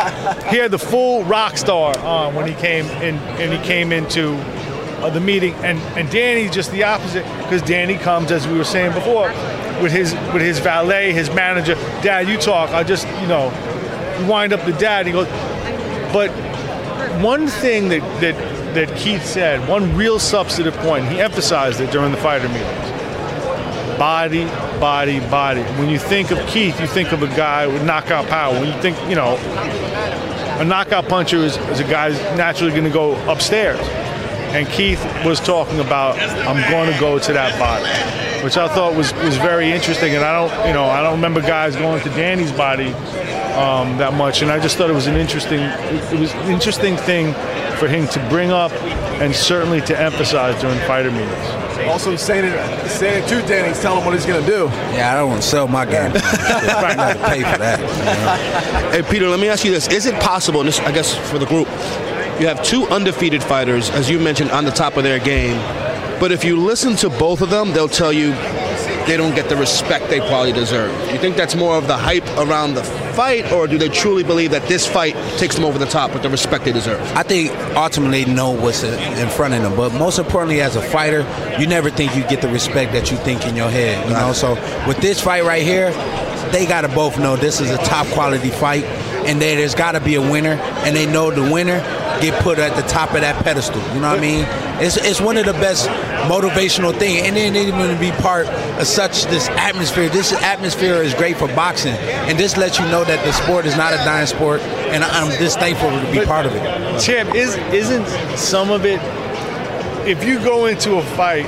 he 0.48 0.58
had 0.58 0.70
the 0.70 0.78
full 0.78 1.24
rock 1.24 1.56
star 1.56 1.98
on 1.98 2.37
when 2.37 2.46
he 2.46 2.54
came 2.54 2.85
in, 3.02 3.16
and 3.16 3.52
he 3.52 3.58
came 3.66 3.90
into 3.90 4.35
uh, 5.02 5.11
the 5.11 5.20
meeting, 5.20 5.54
and 5.54 5.76
and 5.98 6.08
Danny's 6.08 6.52
just 6.52 6.70
the 6.70 6.85
opposite 6.85 7.24
because 7.38 7.62
Danny 7.62 7.98
comes, 7.98 8.30
as 8.30 8.46
we 8.46 8.56
were 8.56 8.62
saying 8.62 8.92
before, 8.92 9.32
with 9.83 9.92
his 9.92 10.14
with 10.33 10.42
his 10.42 10.59
valet, 10.59 11.12
his 11.12 11.29
manager. 11.31 11.75
Dad, 12.03 12.29
you 12.29 12.37
talk. 12.38 12.71
I 12.71 12.85
just 12.85 13.07
you 13.21 13.27
know, 13.27 13.49
we 14.18 14.27
wind 14.27 14.53
up 14.53 14.64
the 14.64 14.73
dad. 14.73 15.07
He 15.07 15.12
goes, 15.12 15.27
but 16.12 16.31
one 17.21 17.47
thing 17.49 17.88
that 17.88 18.01
that 18.21 18.75
that 18.75 18.97
Keith 18.97 19.25
said, 19.25 19.68
one 19.68 19.95
real 19.97 20.18
substantive 20.18 20.77
point, 20.77 21.07
he 21.09 21.21
emphasized 21.21 21.81
it 21.81 21.90
during 21.90 22.12
the 22.12 22.18
fighter 22.18 22.49
meetings. 22.49 22.88
Body, 23.99 24.47
body, 24.81 25.21
body. 25.21 25.62
When 25.79 25.88
you 25.88 25.99
think 25.99 26.31
of 26.31 26.38
Keith, 26.47 26.81
you 26.81 26.87
think 26.87 27.12
of 27.12 27.23
a 27.23 27.29
guy 27.29 27.66
with 27.66 27.85
knockout 27.85 28.27
power. 28.29 28.55
When 28.55 28.66
you 28.66 28.81
think, 28.81 28.99
you 29.09 29.14
know, 29.14 29.37
a 30.59 30.64
knockout 30.64 31.09
puncher 31.09 31.37
is, 31.37 31.57
is 31.57 31.81
a 31.81 31.85
guy 31.85 32.11
who's 32.11 32.38
naturally 32.38 32.73
going 32.73 32.85
to 32.85 32.90
go 32.90 33.14
upstairs 33.31 33.79
and 34.53 34.68
Keith 34.68 35.03
was 35.25 35.40
talking 35.40 35.81
about 35.81 36.18
I'm 36.21 36.71
going 36.71 36.92
to 36.92 37.01
go 37.01 37.18
to 37.18 37.33
that 37.33 37.59
body, 37.59 37.85
which 38.42 38.57
I 38.57 38.68
thought 38.68 38.94
was 38.94 39.12
was 39.14 39.37
very 39.37 39.70
interesting. 39.70 40.14
And 40.14 40.24
I 40.24 40.33
don't, 40.33 40.66
you 40.66 40.72
know, 40.72 40.85
I 40.85 41.02
don't 41.02 41.14
remember 41.14 41.40
guys 41.40 41.76
going 41.76 42.02
to 42.02 42.09
Danny's 42.11 42.52
body 42.52 42.92
um, 43.55 43.98
that 43.98 44.14
much, 44.14 44.42
and 44.42 44.50
I 44.50 44.59
just 44.59 44.76
thought 44.76 44.90
it 44.90 44.94
was 44.94 45.07
an 45.07 45.16
interesting, 45.16 45.61
it 45.61 46.18
was 46.18 46.33
an 46.33 46.50
interesting 46.50 46.96
thing 46.96 47.35
for 47.76 47.88
him 47.88 48.07
to 48.09 48.28
bring 48.28 48.50
up 48.50 48.72
and 49.20 49.35
certainly 49.35 49.81
to 49.83 49.98
emphasize 49.98 50.61
during 50.61 50.78
fighter 50.81 51.11
meetings. 51.11 51.88
Also 51.88 52.14
saying 52.16 52.44
it, 52.44 52.88
saying 52.88 53.24
it 53.24 53.28
to 53.28 53.46
Danny, 53.46 53.68
he's 53.68 53.81
telling 53.81 53.98
him 53.98 54.05
what 54.05 54.14
he's 54.14 54.24
going 54.24 54.42
to 54.42 54.48
do. 54.48 54.64
Yeah, 54.94 55.12
I 55.12 55.16
don't 55.16 55.31
want 55.31 55.42
to 55.42 55.48
sell 55.48 55.66
my 55.66 55.85
game. 55.85 56.12
I 56.14 56.94
got 56.96 57.16
to 57.16 57.24
pay 57.26 57.42
for 57.42 57.59
that. 57.59 57.81
you 57.81 57.87
know? 57.87 59.02
Hey, 59.02 59.11
Peter, 59.11 59.28
let 59.28 59.40
me 59.40 59.48
ask 59.48 59.64
you 59.64 59.72
this. 59.72 59.88
Is 59.88 60.07
it 60.07 60.14
possible, 60.20 60.61
and 60.61 60.68
this, 60.68 60.78
I 60.81 60.92
guess, 60.92 61.14
for 61.31 61.38
the 61.38 61.46
group, 61.46 61.66
you 62.40 62.46
have 62.46 62.62
two 62.62 62.87
undefeated 62.87 63.42
fighters, 63.42 63.90
as 63.90 64.09
you 64.09 64.18
mentioned, 64.18 64.50
on 64.52 64.64
the 64.64 64.70
top 64.70 64.96
of 64.96 65.02
their 65.02 65.18
game. 65.18 65.57
But 66.22 66.30
if 66.30 66.44
you 66.44 66.56
listen 66.56 66.94
to 66.98 67.11
both 67.11 67.40
of 67.40 67.50
them, 67.50 67.72
they'll 67.72 67.88
tell 67.88 68.12
you 68.12 68.30
they 69.08 69.16
don't 69.16 69.35
get 69.35 69.48
the 69.48 69.56
respect 69.56 70.08
they 70.08 70.20
probably 70.20 70.52
deserve. 70.52 70.96
Do 71.08 71.14
you 71.14 71.18
think 71.18 71.35
that's 71.35 71.56
more 71.56 71.74
of 71.74 71.88
the 71.88 71.96
hype 71.96 72.24
around 72.38 72.74
the 72.74 72.85
fight, 72.85 73.50
or 73.50 73.66
do 73.66 73.76
they 73.76 73.88
truly 73.88 74.22
believe 74.22 74.52
that 74.52 74.68
this 74.68 74.87
fight 74.87 75.14
takes 75.37 75.56
them 75.56 75.64
over 75.64 75.80
the 75.80 75.87
top 75.87 76.12
with 76.12 76.22
the 76.22 76.30
respect 76.30 76.64
they 76.64 76.70
deserve? 76.70 77.00
I 77.16 77.24
think 77.24 77.50
ultimately 77.74 78.22
they 78.22 78.32
know 78.32 78.52
what's 78.52 78.85
in 78.85 79.28
front 79.30 79.54
of 79.54 79.62
them, 79.62 79.74
but 79.74 79.94
most 79.94 80.20
importantly, 80.20 80.61
as 80.61 80.76
a 80.76 80.80
fighter, 80.80 81.26
you 81.58 81.66
never 81.66 81.90
think 81.90 82.14
you 82.14 82.22
get 82.28 82.40
the 82.40 82.48
respect 82.48 82.92
that 82.92 83.11
you 83.11 83.16
think 83.16 83.44
in 83.44 83.56
your 83.56 83.68
head. 83.68 84.06
You 84.06 84.14
know, 84.14 84.32
so 84.32 84.54
with 84.87 84.98
this 84.98 85.20
fight 85.20 85.42
right 85.42 85.64
here, 85.64 85.90
they 86.52 86.66
got 86.66 86.82
to 86.82 86.88
both 86.88 87.18
know 87.18 87.35
this 87.35 87.61
is 87.61 87.72
a 87.72 87.78
top 87.78 88.06
quality 88.06 88.50
fight, 88.50 88.85
and 89.26 89.42
that 89.42 89.56
there's 89.56 89.74
got 89.74 89.92
to 89.92 90.00
be 90.00 90.14
a 90.14 90.22
winner, 90.22 90.52
and 90.85 90.94
they 90.94 91.04
know 91.04 91.32
the 91.32 91.52
winner 91.52 91.80
get 92.22 92.40
put 92.42 92.58
at 92.58 92.74
the 92.76 92.88
top 92.88 93.12
of 93.14 93.20
that 93.20 93.42
pedestal. 93.44 93.82
You 93.94 94.00
know 94.00 94.11
what 94.11 94.18
I 94.18 94.20
mean? 94.20 94.46
It's, 94.80 94.96
it's 94.96 95.20
one 95.20 95.37
of 95.37 95.44
the 95.44 95.52
best 95.54 95.88
motivational 96.30 96.96
things, 96.96 97.26
and 97.26 97.37
then 97.37 97.54
even 97.56 97.88
to 97.88 97.98
be 98.00 98.11
part 98.22 98.46
of 98.46 98.87
such 98.87 99.24
this 99.26 99.48
atmosphere. 99.50 100.08
This 100.08 100.32
atmosphere 100.32 101.02
is 101.02 101.14
great 101.14 101.37
for 101.37 101.48
boxing, 101.48 101.94
and 101.94 102.38
this 102.38 102.56
lets 102.56 102.78
you 102.78 102.87
know 102.87 103.04
that 103.04 103.24
the 103.24 103.32
sport 103.32 103.66
is 103.66 103.76
not 103.76 103.92
a 103.92 103.96
dying 103.98 104.26
sport, 104.26 104.61
and 104.92 105.04
I'm 105.04 105.30
just 105.38 105.58
thankful 105.58 105.90
to 105.90 106.11
be 106.12 106.18
But- 106.18 106.28
part 106.28 106.46
of 106.46 106.54
it. 106.54 107.00
Champ, 107.00 107.35
is 107.35 107.56
isn't 107.72 108.06
some 108.38 108.70
of 108.70 108.85
it? 108.87 109.00
If 110.06 110.24
you 110.24 110.38
go 110.40 110.66
into 110.66 110.96
a 110.96 111.02
fight 111.02 111.46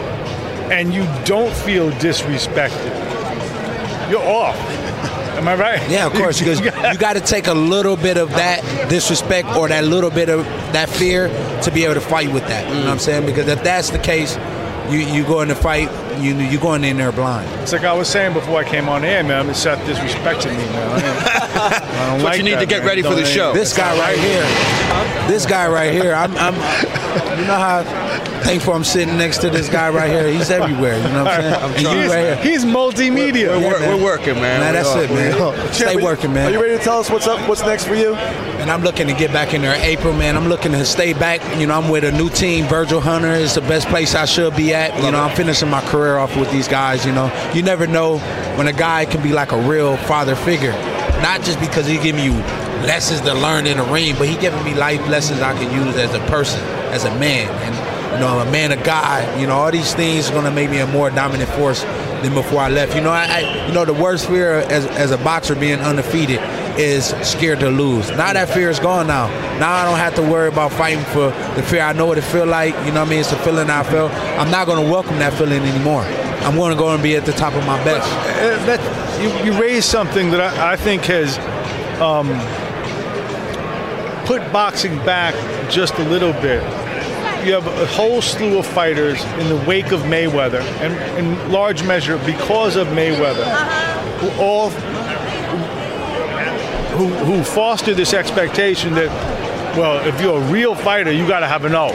and 0.70 0.92
you 0.94 1.04
don't 1.24 1.52
feel 1.52 1.90
disrespected, 1.92 2.90
you're 4.10 4.22
off. 4.22 4.56
Am 5.36 5.48
I 5.48 5.54
right? 5.54 5.90
Yeah, 5.90 6.06
of 6.06 6.12
course, 6.14 6.38
because 6.38 6.60
you 6.60 6.70
got 6.98 7.14
to 7.14 7.20
take 7.20 7.46
a 7.46 7.54
little 7.54 7.96
bit 7.96 8.16
of 8.16 8.30
that 8.30 8.88
disrespect 8.88 9.48
or 9.56 9.68
that 9.68 9.84
little 9.84 10.10
bit 10.10 10.28
of 10.28 10.44
that 10.72 10.88
fear 10.88 11.28
to 11.62 11.70
be 11.70 11.84
able 11.84 11.94
to 11.94 12.00
fight 12.00 12.32
with 12.32 12.46
that. 12.48 12.66
You 12.68 12.74
know 12.74 12.80
what 12.80 12.90
I'm 12.90 12.96
mm. 12.98 13.00
saying? 13.00 13.26
Because 13.26 13.48
if 13.48 13.62
that's 13.62 13.90
the 13.90 13.98
case, 13.98 14.36
you 14.90 14.98
you 14.98 15.24
go 15.24 15.40
in 15.40 15.48
the 15.48 15.54
fight, 15.54 15.90
you 16.20 16.36
you 16.36 16.58
going 16.58 16.84
in 16.84 16.96
there 16.96 17.12
blind. 17.12 17.48
It's 17.62 17.72
like 17.72 17.84
I 17.84 17.92
was 17.92 18.08
saying 18.08 18.34
before 18.34 18.60
I 18.60 18.64
came 18.64 18.88
on 18.88 19.04
air, 19.04 19.22
man. 19.22 19.48
I'm 19.48 19.54
Seth 19.54 19.78
disrespecting 19.80 20.52
me, 20.52 20.64
man. 20.72 20.92
I 20.92 21.00
don't, 21.00 21.62
I 21.64 22.10
don't 22.10 22.18
But 22.18 22.24
like 22.24 22.38
you 22.38 22.44
need 22.44 22.54
that, 22.54 22.60
to 22.60 22.66
get 22.66 22.78
man. 22.80 22.88
ready 22.88 23.02
for 23.02 23.10
Don't 23.10 23.20
the 23.20 23.24
show. 23.24 23.52
This 23.52 23.76
guy 23.76 23.98
right 23.98 24.18
here, 24.18 25.28
this 25.28 25.46
guy 25.46 25.68
right 25.68 25.92
here, 25.92 26.14
I'm, 26.14 26.36
I'm 26.36 26.54
you 27.38 27.46
know 27.46 27.58
how 27.58 27.82
thankful 28.44 28.74
I'm 28.74 28.84
sitting 28.84 29.16
next 29.16 29.38
to 29.38 29.50
this 29.50 29.68
guy 29.68 29.88
right 29.90 30.10
here. 30.10 30.28
He's 30.30 30.50
everywhere. 30.50 30.96
You 30.96 31.02
know 31.04 31.24
what 31.24 31.32
I'm 31.34 31.40
saying? 31.42 31.74
And 31.74 31.82
you 31.82 32.02
He's, 32.02 32.10
right 32.12 32.38
he's 32.38 32.64
multimedia. 32.64 33.48
We're, 33.48 33.60
Yeah, 33.60 33.70
wor- 33.70 33.80
man. 33.80 33.96
we're 33.98 34.04
working, 34.04 34.34
man. 34.34 34.60
Man, 34.60 34.72
We 34.72 34.78
that's 34.78 34.88
are. 34.88 35.02
it, 35.04 35.10
man. 35.10 35.72
Stay 35.72 35.84
Champ, 35.92 36.02
working, 36.02 36.36
Are 36.36 36.50
you 36.50 36.60
ready 36.62 36.76
to 36.78 36.82
tell 36.84 36.98
us 37.00 37.10
what's 37.10 37.26
up? 37.26 37.48
What's 37.48 37.62
next 37.62 37.84
for 37.86 37.94
you? 37.94 38.14
And 38.14 38.70
I'm 38.70 38.82
looking 38.82 39.06
to 39.08 39.14
get 39.14 39.32
back 39.32 39.54
in 39.54 39.62
there 39.62 39.74
April, 39.84 40.12
man. 40.12 40.36
I'm 40.36 40.48
looking 40.48 40.72
to 40.72 40.84
stay 40.84 41.12
back. 41.12 41.40
You 41.58 41.66
know, 41.66 41.74
I'm 41.78 41.88
with 41.90 42.04
a 42.04 42.12
new 42.12 42.28
team. 42.30 42.66
Virgil 42.66 43.00
Hunter 43.00 43.32
is 43.32 43.54
the 43.54 43.60
best 43.62 43.88
place 43.88 44.14
I 44.14 44.24
should 44.26 44.54
be 44.56 44.72
at. 44.74 44.94
You 45.02 45.10
know, 45.10 45.20
I'm 45.20 45.34
finishing 45.36 45.68
my 45.70 45.80
career 45.82 46.16
off 46.18 46.36
with 46.36 46.50
these 46.52 46.68
guys. 46.68 47.04
You 47.04 47.12
know, 47.12 47.30
you 47.54 47.62
never 47.62 47.86
know 47.86 48.18
when 48.56 48.66
a 48.68 48.72
guy 48.72 49.04
can 49.06 49.22
be 49.22 49.32
like 49.32 49.52
a 49.52 49.60
real 49.60 49.96
father 49.96 50.34
figure, 50.36 50.72
not 51.22 51.42
just 51.42 51.58
because 51.60 51.86
he 51.86 51.98
giving 51.98 52.24
you 52.24 52.32
lessons 52.84 53.20
to 53.22 53.34
learn 53.34 53.66
in 53.66 53.78
the 53.78 53.84
ring, 53.84 54.14
but 54.18 54.28
he 54.28 54.36
giving 54.36 54.62
me 54.64 54.74
life 54.74 55.00
lessons 55.08 55.40
I 55.40 55.54
can 55.54 55.72
use 55.74 55.96
as 55.96 56.12
a 56.14 56.20
person, 56.26 56.60
as 56.92 57.04
a 57.04 57.10
man, 57.18 57.48
and 57.64 57.74
you 58.14 58.20
know, 58.20 58.28
I'm 58.28 58.46
a 58.46 58.50
man 58.50 58.70
of 58.70 58.82
God. 58.84 59.40
You 59.40 59.46
know, 59.46 59.54
all 59.54 59.70
these 59.72 59.92
things 59.92 60.30
are 60.30 60.34
gonna 60.34 60.50
make 60.50 60.70
me 60.70 60.78
a 60.78 60.86
more 60.86 61.10
dominant 61.10 61.50
force 61.50 61.82
than 62.22 62.32
before 62.32 62.60
I 62.60 62.68
left. 62.68 62.94
You 62.94 63.00
know, 63.00 63.10
I, 63.10 63.24
I 63.24 63.66
you 63.66 63.72
know 63.72 63.84
the 63.84 63.92
worst 63.92 64.28
fear 64.28 64.60
as 64.60 64.86
as 64.86 65.10
a 65.10 65.18
boxer 65.18 65.54
being 65.54 65.80
undefeated 65.80 66.40
is 66.78 67.06
scared 67.22 67.60
to 67.60 67.70
lose. 67.70 68.08
Now 68.10 68.32
that 68.32 68.48
fear 68.48 68.70
is 68.70 68.78
gone 68.78 69.08
now. 69.08 69.28
Now 69.58 69.72
I 69.74 69.84
don't 69.84 69.98
have 69.98 70.14
to 70.16 70.22
worry 70.22 70.48
about 70.48 70.72
fighting 70.72 71.04
for 71.06 71.30
the 71.56 71.62
fear. 71.62 71.82
I 71.82 71.92
know 71.92 72.06
what 72.06 72.18
it 72.18 72.22
feel 72.24 72.46
like. 72.46 72.74
You 72.86 72.92
know 72.92 73.00
what 73.00 73.08
I 73.08 73.10
mean? 73.10 73.20
It's 73.20 73.32
a 73.32 73.38
feeling 73.38 73.68
I 73.68 73.82
felt. 73.82 74.12
I'm 74.12 74.50
not 74.50 74.66
gonna 74.66 74.88
welcome 74.88 75.18
that 75.18 75.32
feeling 75.32 75.62
anymore. 75.62 76.02
I'm 76.02 76.56
gonna 76.56 76.76
go 76.76 76.94
and 76.94 77.02
be 77.02 77.16
at 77.16 77.24
the 77.24 77.32
top 77.32 77.54
of 77.54 77.66
my 77.66 77.82
best. 77.84 78.08
Uh, 78.12 78.64
that 78.66 78.80
you, 79.20 79.52
you 79.52 79.60
raised 79.60 79.88
something 79.88 80.30
that 80.30 80.40
I, 80.40 80.72
I 80.72 80.76
think 80.76 81.02
has 81.04 81.38
um, 82.00 82.28
put 84.26 84.40
boxing 84.52 84.96
back 85.04 85.34
just 85.70 85.94
a 85.94 86.04
little 86.04 86.32
bit. 86.34 86.62
You 87.44 87.52
have 87.52 87.66
a 87.66 87.86
whole 87.86 88.22
slew 88.22 88.58
of 88.58 88.66
fighters 88.66 89.22
in 89.38 89.48
the 89.48 89.62
wake 89.66 89.92
of 89.92 90.00
Mayweather, 90.00 90.62
and 90.80 91.18
in 91.18 91.52
large 91.52 91.82
measure 91.82 92.16
because 92.24 92.76
of 92.76 92.88
Mayweather, 92.88 93.44
who 94.18 94.42
all 94.42 94.70
who, 96.94 97.08
who 97.08 97.44
foster 97.44 97.92
this 97.92 98.14
expectation 98.14 98.94
that, 98.94 99.08
well, 99.76 100.06
if 100.06 100.18
you're 100.20 100.40
a 100.40 100.52
real 100.52 100.74
fighter, 100.74 101.10
you 101.10 101.26
got 101.26 101.40
to 101.40 101.48
have 101.48 101.64
an 101.64 101.74
O. 101.74 101.88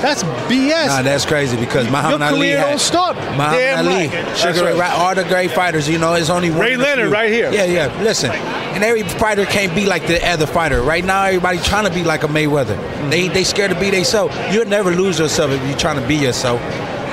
That's 0.00 0.22
BS. 0.22 0.86
Nah, 0.86 1.02
that's 1.02 1.24
crazy 1.26 1.56
because 1.56 1.86
Muhammad 1.90 2.22
Ali 2.22 2.38
career 2.38 2.58
had 2.58 2.68
don't 2.70 2.78
stop. 2.78 3.16
Muhammad 3.16 3.58
Damn 3.58 3.86
Ali, 3.86 4.08
right. 4.08 4.36
Sugar 4.36 4.64
Ray, 4.64 4.72
right. 4.72 4.80
right, 4.80 4.98
all 4.98 5.14
the 5.14 5.24
great 5.24 5.50
fighters. 5.50 5.88
You 5.88 5.98
know, 5.98 6.14
it's 6.14 6.30
only 6.30 6.50
one. 6.50 6.60
Ray 6.60 6.74
of 6.74 6.80
Leonard 6.80 7.06
few. 7.06 7.12
right 7.12 7.30
here. 7.30 7.52
Yeah, 7.52 7.64
yeah. 7.64 8.02
Listen, 8.02 8.30
and 8.30 8.82
every 8.82 9.02
fighter 9.02 9.44
can't 9.44 9.74
be 9.74 9.86
like 9.86 10.06
the 10.06 10.26
other 10.26 10.46
fighter. 10.46 10.82
Right 10.82 11.04
now, 11.04 11.24
everybody 11.24 11.58
trying 11.58 11.84
to 11.84 11.92
be 11.92 12.04
like 12.04 12.22
a 12.22 12.28
Mayweather. 12.28 12.76
Mm-hmm. 12.76 13.10
They 13.10 13.28
they 13.28 13.44
scared 13.44 13.70
to 13.72 13.78
be 13.78 13.90
themselves. 13.90 14.36
You'll 14.52 14.66
never 14.66 14.90
lose 14.90 15.18
yourself 15.18 15.50
if 15.50 15.62
you're 15.68 15.78
trying 15.78 16.00
to 16.00 16.06
be 16.06 16.16
yourself. 16.16 16.60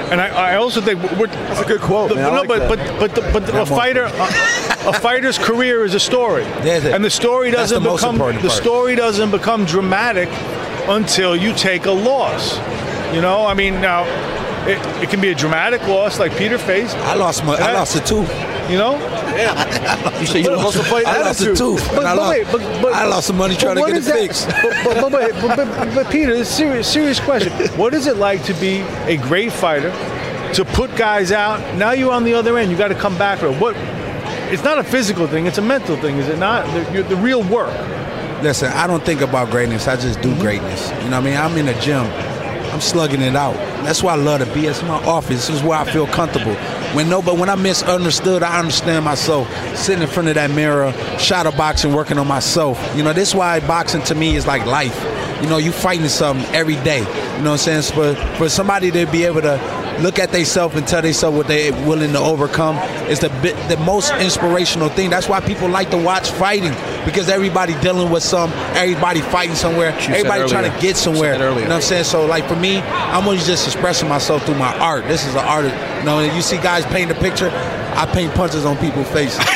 And 0.09 0.21
I, 0.21 0.53
I 0.53 0.55
also 0.55 0.79
think 0.79 1.01
we're, 1.19 1.27
That's 1.27 1.59
a 1.59 1.65
good 1.65 1.81
quote, 1.81 2.15
man. 2.15 2.33
No, 2.33 2.41
like 2.41 2.47
but, 2.47 2.59
that. 2.79 2.99
but 2.99 3.13
but 3.13 3.33
but 3.33 3.51
but 3.51 3.55
a 3.55 3.65
fighter 3.65 4.03
a, 4.03 4.89
a 4.89 4.93
fighter's 4.93 5.37
career 5.37 5.83
is 5.83 5.93
a 5.95 5.99
story, 5.99 6.43
That's 6.63 6.85
it. 6.85 6.93
and 6.93 7.03
the 7.03 7.09
story 7.09 7.51
doesn't 7.51 7.83
the 7.83 7.91
become 7.91 8.17
the 8.17 8.39
part. 8.39 8.51
story 8.51 8.95
doesn't 8.95 9.31
become 9.31 9.65
dramatic 9.65 10.29
until 10.89 11.35
you 11.35 11.53
take 11.53 11.85
a 11.85 11.91
loss. 11.91 12.57
You 13.13 13.21
know, 13.21 13.45
I 13.45 13.53
mean, 13.53 13.79
now 13.81 14.03
it, 14.67 15.03
it 15.03 15.09
can 15.09 15.21
be 15.21 15.29
a 15.29 15.35
dramatic 15.35 15.81
loss 15.87 16.19
like 16.19 16.35
Peter 16.37 16.57
faced. 16.57 16.95
I 16.97 17.15
lost 17.15 17.43
my, 17.45 17.55
I 17.55 17.71
Yeah. 17.71 17.79
lost 17.79 17.95
a 17.95 17.99
tooth. 18.01 18.29
You 18.69 18.77
know, 18.77 18.97
Yeah. 19.37 20.19
You 20.19 20.25
say 20.25 20.41
you 20.41 20.49
lost, 20.51 20.77
also 20.77 20.81
fight 20.83 21.05
I 21.05 21.21
lost 21.21 21.39
a 21.41 21.51
attitude. 21.51 21.57
tooth. 21.57 21.95
But- 21.95 22.05
I, 22.05 22.13
lost, 22.13 22.29
wait, 22.29 22.47
but- 22.51 22.81
but- 22.81 22.93
I 22.93 23.05
lost 23.05 23.27
some 23.27 23.37
money 23.37 23.55
trying 23.55 23.75
to 23.75 23.81
get 23.81 23.87
what 23.87 23.91
it 23.91 23.97
is 23.97 24.05
that- 24.07 24.15
fixed. 24.15 24.47
But, 24.83 25.01
but, 25.01 25.11
but, 25.11 25.31
but, 25.41 25.55
but, 25.77 25.95
but 25.95 26.09
Peter, 26.11 26.33
this 26.35 26.49
is 26.49 26.55
serious, 26.55 26.91
serious 26.91 27.19
question. 27.19 27.53
What 27.77 27.93
is 27.93 28.07
it 28.07 28.17
like 28.17 28.43
to 28.45 28.53
be 28.55 28.79
a 29.05 29.15
great 29.17 29.51
fighter 29.53 29.91
to 30.53 30.63
put 30.65 30.95
guys 30.95 31.31
out. 31.33 31.59
Now 31.75 31.91
you're 31.91 32.11
on 32.13 32.23
the 32.23 32.33
other 32.33 32.57
end. 32.57 32.71
You 32.71 32.77
got 32.77 32.87
to 32.87 32.95
come 32.95 33.17
back. 33.17 33.39
For. 33.39 33.51
What? 33.51 33.75
It's 34.51 34.63
not 34.63 34.77
a 34.79 34.83
physical 34.83 35.27
thing. 35.27 35.45
It's 35.45 35.57
a 35.57 35.61
mental 35.61 35.97
thing, 35.97 36.17
is 36.17 36.29
it 36.29 36.39
not? 36.39 36.65
The, 36.93 37.03
the 37.03 37.15
real 37.17 37.43
work. 37.43 37.73
Listen, 38.41 38.71
I 38.71 38.85
don't 38.85 39.03
think 39.03 39.21
about 39.21 39.49
greatness. 39.49 39.87
I 39.87 39.95
just 39.95 40.21
do 40.21 40.29
mm-hmm. 40.29 40.41
greatness. 40.41 40.89
You 41.03 41.09
know 41.09 41.19
what 41.19 41.21
I 41.21 41.21
mean? 41.21 41.37
I'm 41.37 41.57
in 41.57 41.65
the 41.65 41.73
gym. 41.81 42.05
I'm 42.71 42.81
slugging 42.81 43.21
it 43.21 43.35
out. 43.35 43.55
That's 43.83 44.03
why 44.03 44.13
I 44.13 44.15
love 44.15 44.45
to 44.45 44.53
be. 44.53 44.67
It's 44.67 44.83
my 44.83 45.03
office. 45.05 45.47
This 45.47 45.57
is 45.57 45.63
where 45.63 45.79
I 45.79 45.91
feel 45.91 46.05
comfortable. 46.05 46.53
When 46.93 47.09
no, 47.09 47.21
but 47.23 47.37
when 47.37 47.49
I 47.49 47.55
misunderstood, 47.55 48.43
I 48.43 48.59
understand 48.59 49.05
myself. 49.05 49.49
Sitting 49.75 50.03
in 50.03 50.07
front 50.07 50.29
of 50.29 50.35
that 50.35 50.51
mirror, 50.51 50.91
shadow 51.17 51.51
boxing, 51.51 51.93
working 51.93 52.19
on 52.19 52.27
myself. 52.27 52.79
You 52.95 53.03
know, 53.03 53.13
this 53.13 53.33
why 53.33 53.59
boxing 53.61 54.03
to 54.03 54.15
me 54.15 54.35
is 54.35 54.45
like 54.45 54.65
life. 54.67 54.95
You 55.41 55.49
know, 55.49 55.57
you 55.57 55.71
fighting 55.71 56.07
something 56.07 56.45
every 56.53 56.75
day. 56.75 56.99
You 56.99 57.43
know 57.43 57.51
what 57.51 57.67
I'm 57.67 57.81
saying? 57.81 57.93
For 57.93 58.15
for 58.37 58.49
somebody 58.49 58.91
to 58.91 59.07
be 59.07 59.23
able 59.23 59.41
to 59.41 59.97
look 60.01 60.19
at 60.19 60.31
themselves 60.31 60.75
and 60.75 60.87
tell 60.87 61.01
themselves 61.01 61.35
what 61.35 61.47
they're 61.47 61.71
willing 61.87 62.13
to 62.13 62.19
overcome 62.19 62.77
is 63.09 63.19
the 63.19 63.29
the 63.69 63.77
most 63.85 64.13
inspirational 64.15 64.89
thing. 64.89 65.09
That's 65.09 65.27
why 65.27 65.39
people 65.39 65.67
like 65.67 65.89
to 65.91 65.97
watch 65.97 66.29
fighting 66.29 66.73
because 67.07 67.29
everybody 67.29 67.73
dealing 67.79 68.11
with 68.11 68.21
some, 68.21 68.51
everybody 68.75 69.21
fighting 69.21 69.55
somewhere, 69.55 69.93
everybody 70.09 70.47
trying 70.49 70.71
to 70.71 70.79
get 70.81 70.97
somewhere. 70.97 71.33
You 71.33 71.39
know 71.39 71.53
what 71.61 71.71
I'm 71.71 71.81
saying? 71.81 72.03
So 72.03 72.25
like 72.25 72.45
for 72.47 72.55
me, 72.57 72.79
I'm 72.81 73.23
always 73.23 73.47
just 73.47 73.65
expressing 73.65 74.09
myself 74.09 74.43
through 74.45 74.55
my 74.59 74.77
art. 74.77 75.05
This 75.05 75.25
is 75.25 75.33
an 75.33 75.45
artist. 75.45 75.73
You 75.99 76.03
know, 76.05 76.19
you 76.19 76.41
see 76.41 76.57
guys 76.57 76.85
paint 76.87 77.09
a 77.09 77.15
picture. 77.15 77.49
I 77.95 78.05
paint 78.05 78.31
punches 78.35 78.65
on 78.65 78.77
people's 78.77 79.09
faces. 79.09 79.39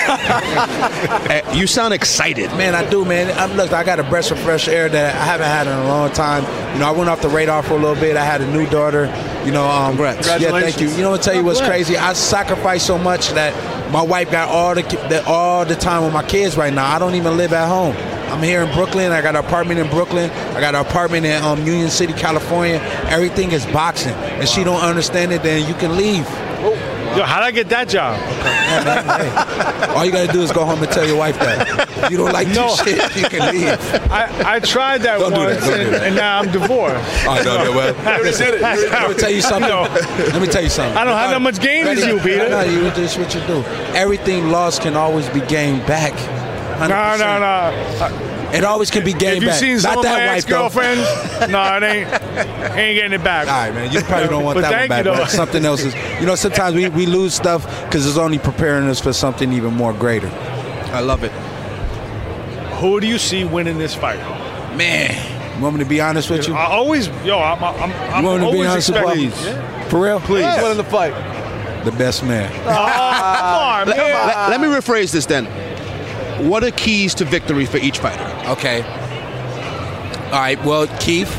Eh, 1.30 1.42
You 1.56 1.68
sound 1.68 1.94
excited. 1.94 2.50
Man, 2.52 2.74
I 2.76 2.90
do, 2.90 3.06
man. 3.06 3.32
I'm, 3.38 3.56
look, 3.56 3.72
I 3.74 3.84
got 3.84 4.00
a 4.00 4.04
breath 4.04 4.32
of 4.32 4.40
fresh 4.40 4.68
air 4.68 4.90
that 4.90 5.16
I 5.16 5.26
haven't 5.26 5.48
had 5.48 5.68
in 5.68 5.74
a 5.74 5.84
long 5.88 6.12
time. 6.12 6.44
You 6.74 6.80
know, 6.80 6.88
I 6.88 6.92
went 6.92 7.10
off 7.10 7.22
the 7.22 7.30
radar 7.30 7.62
for 7.64 7.74
a 7.74 7.78
little 7.78 7.96
bit. 7.96 8.18
I 8.18 8.24
had 8.26 8.42
a 8.42 8.52
new 8.52 8.66
daughter. 8.70 9.06
You 9.45 9.51
know, 9.51 9.65
um, 9.65 9.91
Congrats. 9.91 10.27
Yeah, 10.39 10.51
thank 10.51 10.80
you. 10.80 10.89
You 10.89 11.01
know, 11.01 11.12
what 11.12 11.21
tell 11.21 11.36
you 11.36 11.43
what's 11.43 11.62
crazy? 11.62 11.97
I 11.97 12.13
sacrificed 12.13 12.86
so 12.86 12.97
much 12.97 13.30
that 13.30 13.54
my 13.91 14.01
wife 14.01 14.32
got 14.32 14.49
all 14.49 14.75
the, 14.75 14.84
the 14.84 15.23
all 15.25 15.65
the 15.65 15.75
time 15.75 16.04
with 16.04 16.13
my 16.13 16.23
kids 16.23 16.58
right 16.58 16.73
now. 16.73 16.93
I 16.95 16.99
don't 16.99 17.15
even 17.15 17.38
live 17.38 17.54
at 17.54 17.67
home. 17.67 17.95
I'm 18.32 18.41
here 18.41 18.62
in 18.63 18.73
Brooklyn. 18.73 19.12
I 19.12 19.21
got 19.21 19.36
an 19.36 19.43
apartment 19.43 19.80
in 19.80 19.89
Brooklyn. 19.89 20.30
I 20.30 20.62
got 20.62 20.73
an 20.73 20.82
apartment 20.82 21.25
in 21.25 21.43
um, 21.43 21.65
Union 21.65 21.89
City, 21.89 22.13
California. 22.13 22.77
Everything 23.10 23.51
is 23.51 23.65
boxing, 23.67 24.13
and 24.13 24.47
she 24.47 24.63
don't 24.63 24.82
understand 24.82 25.34
it. 25.34 25.43
Then 25.43 25.67
you 25.67 25.73
can 25.75 25.97
leave. 25.97 26.25
Yo, 27.17 27.23
how'd 27.23 27.43
I 27.43 27.51
get 27.51 27.67
that 27.69 27.89
job? 27.89 28.17
All 29.95 30.05
you 30.05 30.12
gotta 30.12 30.31
do 30.31 30.41
is 30.41 30.51
go 30.51 30.65
home 30.65 30.81
and 30.84 30.91
tell 30.91 31.05
your 31.05 31.17
wife 31.17 31.38
that. 31.39 31.89
If 32.05 32.12
you 32.12 32.17
don't 32.17 32.31
like 32.34 32.47
No. 32.47 32.75
this 32.75 32.84
shit, 32.84 33.15
you 33.17 33.29
can 33.29 33.53
leave. 33.53 34.12
I, 34.12 34.55
I 34.55 34.60
tried 34.60 34.99
that 35.01 35.19
Don't 35.19 35.31
once, 35.34 35.63
do 35.65 35.73
and, 35.73 35.93
that. 35.93 36.03
and 36.03 36.15
now 36.15 36.39
I'm 36.39 36.51
divorced. 36.51 36.95
I 37.27 37.43
know 37.43 37.57
that 37.63 37.73
well. 37.73 38.21
Listen, 38.23 38.62
Let 38.62 39.10
me 39.10 39.15
tell 39.15 39.31
you 39.31 39.41
something. 39.41 39.69
No. 39.69 39.81
Let 39.84 40.41
me 40.41 40.47
tell 40.47 40.63
you 40.63 40.69
something. 40.69 40.97
I 40.97 41.03
don't 41.03 41.17
have 41.17 41.31
that 41.31 41.41
much 41.41 41.60
game 41.60 41.88
as 41.88 42.05
you, 42.05 42.19
Peter. 42.19 42.49
No, 42.49 42.62
you 42.62 42.89
this 42.91 43.17
what 43.17 43.34
you 43.36 43.41
do. 43.47 43.63
Everything 43.95 44.49
lost 44.49 44.81
can 44.81 44.95
always 44.95 45.27
be 45.29 45.41
gained 45.41 45.86
back. 45.86 46.13
100%. 46.79 46.89
No, 46.89 47.17
no, 47.17 47.39
no. 47.39 48.31
It 48.54 48.64
always 48.64 48.92
can 48.92 49.04
be 49.04 49.14
game. 49.14 49.38
If 49.38 49.44
you've 49.44 49.50
back. 49.52 49.60
seen 49.60 49.80
some 49.80 49.96
Not 49.96 49.98
of 50.00 50.04
that 50.04 50.28
wife 50.28 50.46
though. 50.46 50.66
ex-girlfriends, 50.66 51.50
no, 51.52 51.78
it 51.78 51.84
ain't. 51.84 52.10
Ain't 52.78 52.96
getting 52.98 53.14
it 53.14 53.24
back. 53.24 53.48
All 53.48 53.54
right, 53.54 53.74
man. 53.74 53.92
You 53.92 54.02
probably 54.02 54.28
don't 54.30 54.44
want 54.44 54.60
that 54.62 54.72
one 54.72 54.90
back. 54.90 55.06
you, 55.06 55.12
though. 55.12 55.18
but 55.18 55.30
something 55.30 55.64
else 55.66 55.82
is. 55.84 55.94
You 56.20 56.26
know, 56.26 56.36
sometimes 56.36 56.76
we, 56.76 56.88
we 56.90 57.06
lose 57.06 57.34
stuff 57.34 57.64
because 57.86 58.06
it's 58.08 58.18
only 58.18 58.40
preparing 58.40 58.88
us 58.90 59.00
for 59.00 59.14
something 59.14 59.54
even 59.54 59.74
more 59.74 59.94
greater. 59.94 60.28
I 60.94 61.00
love 61.00 61.24
it. 61.24 61.32
Who 62.80 63.00
do 63.00 63.08
you 63.08 63.18
see 63.18 63.44
winning 63.44 63.78
this 63.78 63.94
fight? 63.96 64.20
Man, 64.76 65.58
you 65.58 65.64
want 65.64 65.76
me 65.78 65.84
to 65.84 65.90
be 65.90 66.02
honest 66.02 66.30
with 66.30 66.48
you? 66.48 66.54
I 66.56 66.66
always, 66.66 67.08
yo, 67.24 67.38
I'm, 67.40 67.64
I'm, 67.64 67.92
I'm 67.92 68.24
You 68.24 68.30
want 68.30 68.42
me 68.42 68.48
to 68.48 68.52
be 68.52 68.58
always 68.58 68.70
honest 68.70 68.90
with 68.90 68.98
expecting. 68.98 69.24
you? 69.24 69.30
Yeah. 69.62 69.88
For 69.90 70.02
real? 70.04 70.20
Please. 70.22 70.46
Who's 70.46 70.62
winning 70.64 70.78
the 70.78 70.84
fight? 70.86 71.14
The 71.86 71.92
best 71.92 72.24
man. 72.24 72.52
Oh, 72.62 72.64
come 72.64 72.74
on, 72.74 73.88
Let, 73.88 73.98
man. 73.98 74.28
let- 74.28 74.50
let 74.52 74.62
me 74.62 74.68
rephrase 74.68 75.12
this 75.12 75.26
then. 75.26 75.46
What 76.47 76.63
are 76.63 76.71
keys 76.71 77.13
to 77.15 77.25
victory 77.25 77.65
for 77.65 77.77
each 77.77 77.99
fighter? 77.99 78.23
Okay. 78.49 78.82
All 80.32 80.39
right. 80.39 80.63
Well, 80.63 80.88
Keith 80.99 81.30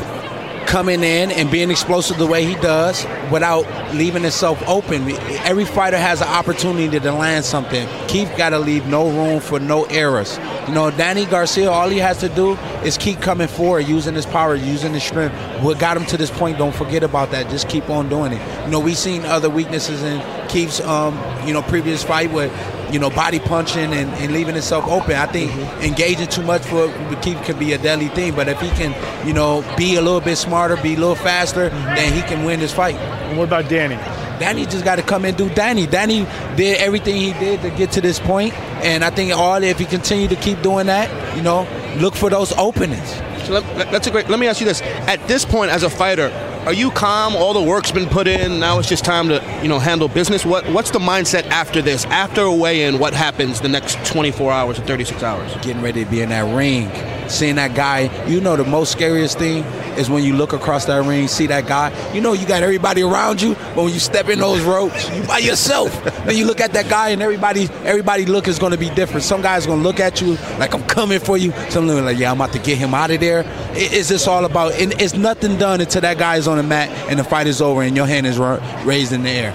coming 0.65 1.03
in 1.03 1.31
and 1.31 1.51
being 1.51 1.69
explosive 1.69 2.17
the 2.17 2.25
way 2.25 2.45
he 2.45 2.55
does 2.55 3.05
without 3.31 3.63
leaving 3.93 4.23
himself 4.23 4.61
open. 4.67 5.07
Every 5.45 5.65
fighter 5.65 5.97
has 5.97 6.21
an 6.21 6.27
opportunity 6.27 6.99
to 6.99 7.11
land 7.11 7.45
something. 7.45 7.87
Keith 8.07 8.31
got 8.37 8.49
to 8.49 8.59
leave 8.59 8.85
no 8.87 9.09
room 9.09 9.39
for 9.39 9.59
no 9.59 9.83
errors. 9.85 10.39
You 10.67 10.73
know, 10.73 10.89
Danny 10.89 11.25
Garcia, 11.25 11.69
all 11.69 11.89
he 11.89 11.99
has 11.99 12.17
to 12.19 12.29
do 12.29 12.53
is 12.83 12.97
keep 12.97 13.19
coming 13.21 13.47
forward, 13.47 13.81
using 13.81 14.15
his 14.15 14.25
power, 14.25 14.55
using 14.55 14.93
his 14.93 15.03
strength. 15.03 15.35
What 15.61 15.79
got 15.79 15.97
him 15.97 16.05
to 16.07 16.17
this 16.17 16.31
point, 16.31 16.57
don't 16.57 16.75
forget 16.75 17.03
about 17.03 17.31
that. 17.31 17.49
Just 17.49 17.69
keep 17.69 17.89
on 17.89 18.09
doing 18.09 18.33
it. 18.33 18.65
You 18.65 18.71
know, 18.71 18.79
we've 18.79 18.97
seen 18.97 19.25
other 19.25 19.49
weaknesses 19.49 20.01
in 20.01 20.21
Keith's, 20.47 20.81
um, 20.81 21.19
you 21.45 21.53
know, 21.53 21.61
previous 21.61 22.03
fight 22.03 22.31
with, 22.31 22.51
you 22.93 22.99
know, 22.99 23.09
body 23.09 23.39
punching 23.39 23.91
and, 23.91 24.09
and 24.13 24.31
leaving 24.31 24.53
himself 24.53 24.85
open. 24.87 25.15
I 25.15 25.25
think 25.25 25.51
mm-hmm. 25.51 25.81
engaging 25.81 26.27
too 26.27 26.43
much 26.43 26.61
for 26.61 26.87
Keith 27.21 27.41
can 27.43 27.57
be 27.57 27.73
a 27.73 27.77
deadly 27.77 28.09
thing. 28.09 28.35
But 28.35 28.47
if 28.47 28.61
he 28.61 28.69
can, 28.69 28.93
you 29.27 29.33
know, 29.33 29.65
be 29.75 29.95
a 29.95 30.01
little 30.01 30.21
bit 30.21 30.37
smarter, 30.37 30.77
be 30.77 30.93
a 30.93 30.97
little 30.97 31.15
faster, 31.15 31.69
mm-hmm. 31.69 31.95
then 31.95 32.13
he 32.13 32.21
can 32.21 32.45
win 32.45 32.59
this 32.59 32.73
fight. 32.73 32.95
And 32.95 33.37
what 33.37 33.45
about 33.45 33.67
Danny? 33.67 33.95
Danny 34.39 34.65
just 34.65 34.83
got 34.83 34.97
to 34.97 35.03
come 35.03 35.25
and 35.25 35.35
do 35.37 35.49
Danny. 35.49 35.87
Danny 35.87 36.25
did 36.55 36.77
everything 36.79 37.15
he 37.15 37.33
did 37.33 37.61
to 37.61 37.69
get 37.71 37.91
to 37.93 38.01
this 38.01 38.19
point, 38.19 38.53
and 38.83 39.03
I 39.03 39.09
think 39.09 39.31
all 39.31 39.61
if 39.61 39.79
he 39.79 39.85
continue 39.85 40.27
to 40.27 40.35
keep 40.35 40.61
doing 40.61 40.87
that, 40.87 41.35
you 41.35 41.41
know, 41.41 41.67
look 41.97 42.15
for 42.15 42.29
those 42.29 42.51
openings. 42.53 43.09
So 43.45 43.53
let, 43.53 43.91
that's 43.91 44.07
a 44.07 44.11
great. 44.11 44.29
Let 44.29 44.39
me 44.39 44.47
ask 44.47 44.59
you 44.59 44.65
this: 44.65 44.81
At 44.81 45.27
this 45.27 45.45
point, 45.45 45.71
as 45.71 45.83
a 45.83 45.89
fighter, 45.89 46.29
are 46.65 46.73
you 46.73 46.91
calm? 46.91 47.35
All 47.35 47.53
the 47.53 47.61
work's 47.61 47.91
been 47.91 48.07
put 48.07 48.27
in. 48.27 48.59
Now 48.59 48.79
it's 48.79 48.87
just 48.87 49.03
time 49.03 49.27
to, 49.27 49.43
you 49.61 49.67
know, 49.67 49.79
handle 49.79 50.07
business. 50.07 50.45
What 50.45 50.65
What's 50.69 50.91
the 50.91 50.99
mindset 50.99 51.45
after 51.47 51.81
this? 51.81 52.05
After 52.05 52.41
a 52.41 52.53
weigh-in, 52.53 52.99
what 52.99 53.13
happens 53.13 53.59
the 53.59 53.67
next 53.67 54.03
24 54.05 54.51
hours 54.51 54.79
or 54.79 54.83
36 54.83 55.21
hours? 55.23 55.53
Getting 55.55 55.81
ready 55.81 56.05
to 56.05 56.09
be 56.09 56.21
in 56.21 56.29
that 56.29 56.55
ring, 56.55 56.87
seeing 57.29 57.55
that 57.55 57.75
guy. 57.75 58.25
You 58.27 58.41
know, 58.41 58.55
the 58.55 58.63
most 58.63 58.91
scariest 58.91 59.37
thing 59.39 59.63
is 59.97 60.09
when 60.09 60.23
you 60.23 60.33
look 60.35 60.53
across 60.53 60.85
that 60.85 61.03
ring, 61.05 61.27
see 61.27 61.47
that 61.47 61.67
guy. 61.67 61.91
You 62.13 62.21
know, 62.21 62.33
you 62.33 62.47
got 62.47 62.63
everybody 62.63 63.01
around 63.03 63.41
you, 63.41 63.53
but 63.75 63.77
when 63.83 63.93
you 63.93 63.99
step 63.99 64.29
in 64.29 64.39
those 64.39 64.61
ropes, 64.61 65.09
you 65.15 65.23
by 65.23 65.37
yourself. 65.39 65.91
then 66.25 66.35
you 66.35 66.45
look 66.45 66.59
at 66.61 66.73
that 66.73 66.89
guy, 66.89 67.09
and 67.09 67.21
everybody, 67.21 67.69
everybody 67.83 68.25
look 68.25 68.47
is 68.47 68.59
going 68.59 68.71
to 68.71 68.77
be 68.77 68.89
different. 68.91 69.23
Some 69.23 69.41
guys 69.41 69.65
going 69.65 69.79
to 69.79 69.83
look 69.83 69.99
at 69.99 70.21
you 70.21 70.35
like 70.59 70.73
I'm 70.73 70.83
coming 70.83 71.19
for 71.19 71.37
you. 71.37 71.51
Some 71.69 71.87
look 71.87 72.03
like, 72.03 72.17
yeah, 72.17 72.31
I'm 72.31 72.37
about 72.37 72.53
to 72.53 72.59
get 72.59 72.77
him 72.77 72.93
out 72.93 73.11
of 73.11 73.19
there. 73.19 73.41
It- 73.75 73.93
It's 74.11 74.27
all 74.27 74.45
about, 74.45 74.73
and 74.73 74.93
it's 75.01 75.13
nothing 75.15 75.57
done 75.57 75.81
until 75.81 76.01
that 76.01 76.17
guy 76.17 76.35
is 76.37 76.47
on 76.47 76.57
the 76.57 76.63
mat 76.63 76.89
and 77.09 77.17
the 77.19 77.23
fight 77.23 77.47
is 77.47 77.61
over 77.61 77.81
and 77.81 77.95
your 77.95 78.05
hand 78.07 78.25
is 78.27 78.37
ra- 78.37 78.59
raised 78.83 79.11
in 79.11 79.23
the 79.23 79.29
air. 79.29 79.51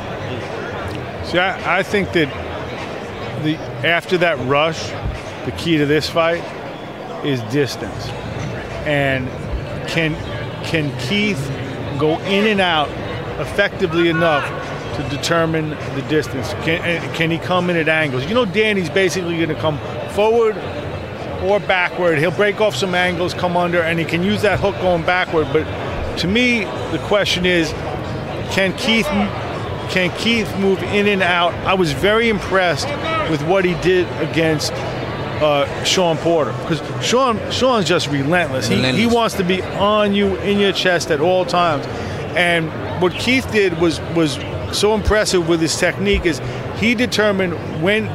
See, 1.26 1.38
I, 1.38 1.78
I 1.78 1.82
think 1.82 2.12
that 2.12 2.28
the 3.44 3.56
after 3.86 4.18
that 4.18 4.38
rush, 4.48 4.88
the 5.44 5.52
key 5.56 5.76
to 5.78 5.86
this 5.86 6.08
fight 6.08 6.42
is 7.24 7.40
distance. 7.52 8.08
And 8.86 9.28
can 9.88 10.14
can 10.64 10.96
Keith 11.00 11.40
go 11.98 12.18
in 12.20 12.46
and 12.46 12.60
out 12.60 12.88
effectively 13.40 14.08
enough 14.08 14.46
to 14.96 15.16
determine 15.16 15.70
the 15.70 16.04
distance? 16.08 16.52
Can 16.64 17.14
can 17.14 17.30
he 17.30 17.38
come 17.38 17.70
in 17.70 17.76
at 17.76 17.88
angles? 17.88 18.24
You 18.26 18.34
know, 18.34 18.44
Danny's 18.44 18.90
basically 18.90 19.36
going 19.36 19.48
to 19.48 19.54
come 19.54 19.78
forward 20.10 20.56
or 21.42 21.60
backward. 21.60 22.18
He'll 22.18 22.30
break 22.30 22.60
off 22.60 22.74
some 22.74 22.94
angles, 22.94 23.32
come 23.34 23.56
under, 23.56 23.80
and 23.80 23.98
he 23.98 24.04
can 24.04 24.22
use 24.22 24.42
that 24.42 24.60
hook 24.60 24.74
going 24.80 25.04
backward. 25.04 25.48
But 25.52 25.64
to 26.18 26.26
me, 26.26 26.64
the 26.90 27.00
question 27.06 27.46
is, 27.46 27.70
can 28.50 28.76
Keith 28.76 29.06
can 29.90 30.10
Keith 30.18 30.54
move 30.58 30.82
in 30.82 31.06
and 31.06 31.22
out? 31.22 31.54
I 31.66 31.74
was 31.74 31.92
very 31.92 32.28
impressed 32.28 32.88
with 33.30 33.42
what 33.42 33.64
he 33.64 33.74
did 33.80 34.06
against 34.20 34.72
uh, 35.42 35.84
Shawn 35.84 36.16
Porter 36.18 36.52
because 36.52 36.80
Shawn 37.04 37.38
Shawn's 37.50 37.86
just 37.86 38.08
relentless. 38.08 38.68
He, 38.68 38.80
he 38.92 39.06
wants 39.06 39.36
to 39.36 39.44
be 39.44 39.62
on 39.62 40.14
you 40.14 40.36
in 40.38 40.58
your 40.58 40.72
chest 40.72 41.10
at 41.10 41.20
all 41.20 41.44
times. 41.44 41.86
And 42.36 42.70
what 43.00 43.12
Keith 43.12 43.50
did 43.50 43.80
was 43.80 44.00
was 44.14 44.38
so 44.72 44.94
impressive 44.94 45.48
with 45.48 45.60
his 45.60 45.76
technique 45.76 46.26
is 46.26 46.40
he 46.76 46.94
determined 46.94 47.54
when, 47.82 48.06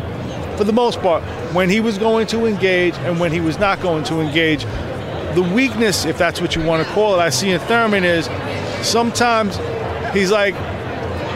for 0.58 0.64
the 0.64 0.74
most 0.74 1.00
part, 1.02 1.24
when 1.54 1.70
he 1.70 1.80
was 1.80 1.98
going 1.98 2.28
to 2.28 2.46
engage 2.46 2.96
and 3.00 3.20
when 3.20 3.32
he 3.32 3.40
was 3.40 3.60
not 3.60 3.82
going 3.82 4.04
to 4.06 4.22
engage. 4.22 4.66
The 5.36 5.42
weakness, 5.54 6.06
if 6.06 6.18
that's 6.18 6.40
what 6.40 6.56
you 6.56 6.64
want 6.64 6.86
to 6.86 6.94
call 6.94 7.16
it, 7.16 7.20
I 7.20 7.30
see 7.30 7.50
in 7.50 7.60
Thurman 7.62 8.04
is 8.04 8.30
sometimes 8.88 9.58
he's 10.14 10.32
like 10.32 10.56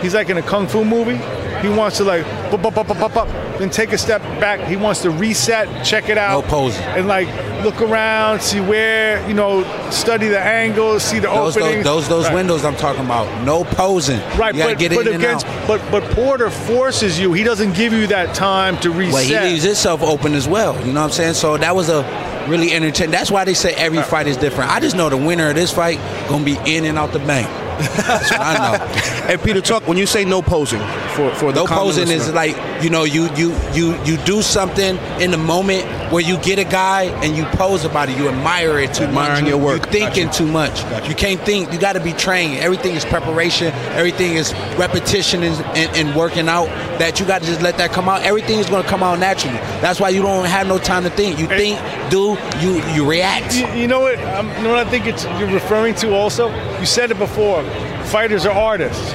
he's 0.02 0.14
like 0.14 0.30
in 0.30 0.38
a 0.38 0.44
kung 0.44 0.68
fu 0.68 0.86
movie. 0.86 1.20
He 1.62 1.70
wants 1.70 1.98
to 1.98 2.04
like 2.04 2.24
bup, 2.52 2.62
bup, 2.62 2.76
bup, 2.76 2.88
bup, 2.88 3.00
bup, 3.00 3.14
bup, 3.14 3.28
then 3.58 3.70
take 3.70 3.92
a 3.94 3.98
step 3.98 4.22
back. 4.40 4.60
He 4.68 4.76
wants 4.76 5.02
to 5.02 5.10
reset, 5.10 5.86
check 5.86 6.10
it 6.10 6.18
out, 6.18 6.44
No 6.44 6.48
posing. 6.50 6.84
and 6.84 7.08
like 7.08 7.28
look 7.64 7.82
around, 7.82 8.42
see 8.42 8.60
where 8.60 9.28
you 9.28 9.34
know, 9.34 9.64
study 9.90 10.28
the 10.28 10.40
angles, 10.40 11.04
see 11.04 11.20
the 11.20 11.28
Those 11.28 11.58
openings. 11.58 11.84
those, 11.84 12.08
those 12.08 12.26
Right. 12.26 12.36
windows 12.36 12.64
I'm 12.64 12.76
talking 12.76 13.04
about. 13.06 13.28
No 13.44 13.64
posing. 13.64 14.20
Right, 14.38 14.54
you 14.54 14.64
but, 14.64 14.78
get 14.78 14.94
but 14.94 15.08
against 15.08 15.46
but 15.68 15.82
but 15.92 16.04
Porter 16.12 16.50
forces 16.50 17.20
you. 17.20 17.34
He 17.34 17.44
doesn't 17.44 17.74
give 17.74 17.94
you 17.94 18.08
that 18.08 18.36
time 18.36 18.78
to 18.80 18.92
reset. 18.92 19.14
Well, 19.14 19.24
he 19.24 19.50
leaves 19.54 19.64
himself 19.64 20.04
open 20.04 20.34
as 20.36 20.48
well. 20.48 20.76
You 20.86 20.94
know 20.94 21.02
what 21.02 21.08
I'm 21.08 21.12
saying? 21.12 21.34
So 21.34 21.58
that 21.58 21.76
was 21.76 21.90
a 21.90 22.04
really 22.48 22.72
entertaining. 22.74 23.12
That's 23.12 23.32
why 23.32 23.44
they 23.44 23.54
say 23.56 23.74
every 23.74 24.02
fight 24.04 24.28
is 24.28 24.38
different. 24.38 24.72
I 24.72 24.80
just 24.80 24.96
know 24.96 25.10
the 25.10 25.18
winner 25.18 25.50
of 25.50 25.56
this 25.56 25.72
fight 25.74 26.00
gonna 26.30 26.46
be 26.46 26.58
in 26.66 26.86
and 26.86 26.98
out 26.98 27.12
the 27.12 27.20
bank. 27.20 27.48
That's 27.78 28.32
what 28.32 28.42
I 28.42 28.54
know. 28.78 28.86
Hey, 29.28 29.38
Peter, 29.38 29.62
talk 29.62 29.88
when 29.88 29.98
you 29.98 30.06
say 30.06 30.26
no 30.26 30.42
posing 30.42 30.80
for 31.16 31.34
for 31.36 31.52
the 31.52 31.62
No 31.62 31.66
common 31.66 31.84
posing 31.86 32.10
is 32.10 32.32
like 32.32 32.56
you 32.84 32.90
know 32.90 33.04
you 33.04 33.30
you 33.36 33.56
you 33.74 34.02
you 34.04 34.18
do 34.18 34.42
something 34.42 34.98
in 35.22 35.32
the 35.32 35.38
moment 35.38 35.86
where 36.12 36.24
you 36.24 36.38
get 36.40 36.58
a 36.60 36.64
guy 36.64 37.04
and 37.24 37.36
you 37.36 37.44
pose 37.46 37.84
about 37.84 38.10
it. 38.10 38.18
You 38.18 38.30
admire 38.30 38.80
it 38.80 38.94
too 38.94 39.08
much. 39.08 39.30
Admiring 39.30 39.46
You- 39.46 39.52
your 39.52 39.60
work. 39.60 39.86
You 39.86 39.92
thinking 39.92 40.30
too 40.30 40.48
much. 40.48 40.82
You 41.08 41.16
can't 41.16 41.40
think. 41.42 41.72
You 41.74 41.80
got 41.80 41.94
to 41.94 42.00
be 42.00 42.14
trained. 42.14 42.60
Everything 42.60 42.96
is 42.96 43.04
preparation. 43.06 43.74
Everything 43.94 44.34
is 44.36 44.54
repetition 44.78 45.44
and, 45.44 45.56
and, 45.78 45.96
and 45.98 46.16
working 46.16 46.48
out. 46.48 46.68
That 47.00 47.20
you 47.20 47.26
got 47.26 47.42
to 47.42 47.48
just 47.48 47.62
let 47.62 47.78
that 47.78 47.92
come 47.92 48.08
out. 48.10 48.24
Everything 48.24 48.58
is 48.60 48.68
going 48.70 48.84
to 48.84 48.90
come 48.90 49.04
out 49.04 49.20
naturally. 49.20 49.58
That's 49.82 50.00
why 50.00 50.10
you 50.10 50.22
don't 50.22 50.46
have 50.46 50.66
no 50.68 50.78
time 50.80 51.04
to 51.04 51.10
think. 51.10 51.38
You 51.40 51.48
think, 51.48 51.78
do, 52.10 52.38
you 52.60 52.82
you 52.94 53.08
react. 53.10 53.56
You, 53.56 53.68
you 53.74 53.88
know 53.88 54.00
what? 54.00 54.18
Um, 54.20 54.48
you 54.58 54.64
know 54.64 54.70
what 54.72 54.88
I 54.88 54.90
think 54.90 55.06
it's 55.06 55.26
you're 55.40 55.52
referring 55.52 55.94
to. 55.96 56.14
Also, 56.16 56.50
you 56.80 56.86
said 56.86 57.12
it 57.12 57.18
before. 57.20 57.64
Fighters 58.08 58.46
are 58.46 58.54
artists, 58.54 59.12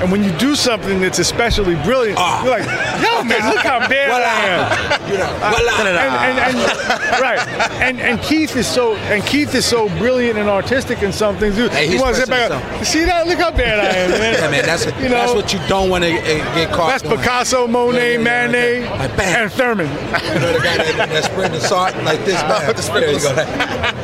and 0.00 0.12
when 0.12 0.22
you 0.22 0.30
do 0.38 0.54
something 0.54 1.00
that's 1.00 1.18
especially 1.18 1.74
brilliant, 1.82 2.16
Ah. 2.20 2.42
you're 2.44 2.50
like, 2.52 2.64
"Yo, 3.02 3.24
man, 3.24 3.50
look 3.52 3.64
how 3.64 3.80
bad 3.88 4.22
I 4.22 4.46
am." 4.46 5.10
You 5.10 5.18
know, 5.18 5.26
voila. 5.26 5.80
and, 5.80 5.88
and, 5.88 6.56
and 6.58 7.20
right, 7.20 7.48
and 7.82 8.00
and 8.00 8.20
Keith 8.22 8.54
is 8.54 8.68
so 8.68 8.94
and 9.10 9.24
Keith 9.26 9.52
is 9.54 9.64
so 9.64 9.88
brilliant 9.98 10.38
and 10.38 10.48
artistic 10.48 11.02
in 11.02 11.12
some 11.12 11.36
things. 11.38 11.56
Dude, 11.56 11.72
Hey, 11.72 11.88
he 11.88 11.98
wants 11.98 12.20
to 12.22 12.26
back. 12.28 12.52
up, 12.52 12.84
See 12.84 13.04
that? 13.04 13.26
Look 13.26 13.38
how 13.38 13.50
bad 13.50 13.80
I 13.80 13.98
am, 13.98 14.10
man. 14.10 14.34
Yeah, 14.38 14.50
man, 14.50 14.64
that's 14.66 14.84
you 15.02 15.08
know, 15.08 15.16
that's 15.16 15.34
what 15.34 15.52
you 15.52 15.58
don't 15.68 15.90
want 15.90 16.04
to 16.04 16.10
get 16.12 16.70
caught. 16.72 16.88
that's 16.90 17.02
doing. 17.02 17.16
Picasso, 17.18 17.66
Monet, 17.66 18.12
Yeah, 18.12 18.18
yeah, 18.18 18.22
Manet, 18.22 18.80
yeah. 18.82 19.42
And 19.42 19.50
Thurman. 19.52 19.86
You 19.88 19.94
know 20.40 20.52
the 20.52 20.60
guy 20.62 20.76
that, 20.76 21.08
that 21.08 21.24
spread 21.24 21.50
the 21.52 21.60
salt 21.60 21.96
like 22.04 22.24
this. 22.24 22.40
Man. 22.42 23.00
There 23.00 23.10
you 23.12 23.18
go. 23.18 23.95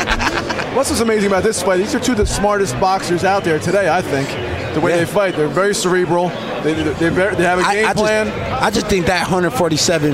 What's 0.74 0.88
what's 0.88 1.00
amazing 1.02 1.28
about 1.28 1.42
this 1.42 1.62
fight? 1.62 1.76
These 1.78 1.94
are 1.94 2.00
two 2.00 2.12
of 2.12 2.18
the 2.18 2.26
smartest 2.26 2.78
boxers 2.80 3.24
out 3.24 3.44
there 3.44 3.58
today. 3.58 3.90
I 3.90 4.00
think 4.00 4.28
the 4.74 4.80
way 4.80 4.92
Yeah. 4.92 4.98
they 4.98 5.04
fight, 5.04 5.36
they're 5.36 5.46
very 5.48 5.74
cerebral. 5.74 6.28
They, 6.62 6.72
they, 6.74 6.82
they, 6.94 7.08
very- 7.10 7.34
they 7.36 7.42
have 7.44 7.58
a 7.58 7.62
game 7.62 7.84
I, 7.86 7.90
I 7.90 7.92
plan. 7.94 8.26
Just, 8.28 8.62
I 8.62 8.70
just 8.70 8.86
think 8.86 9.06
that 9.06 9.20
147 9.22 10.12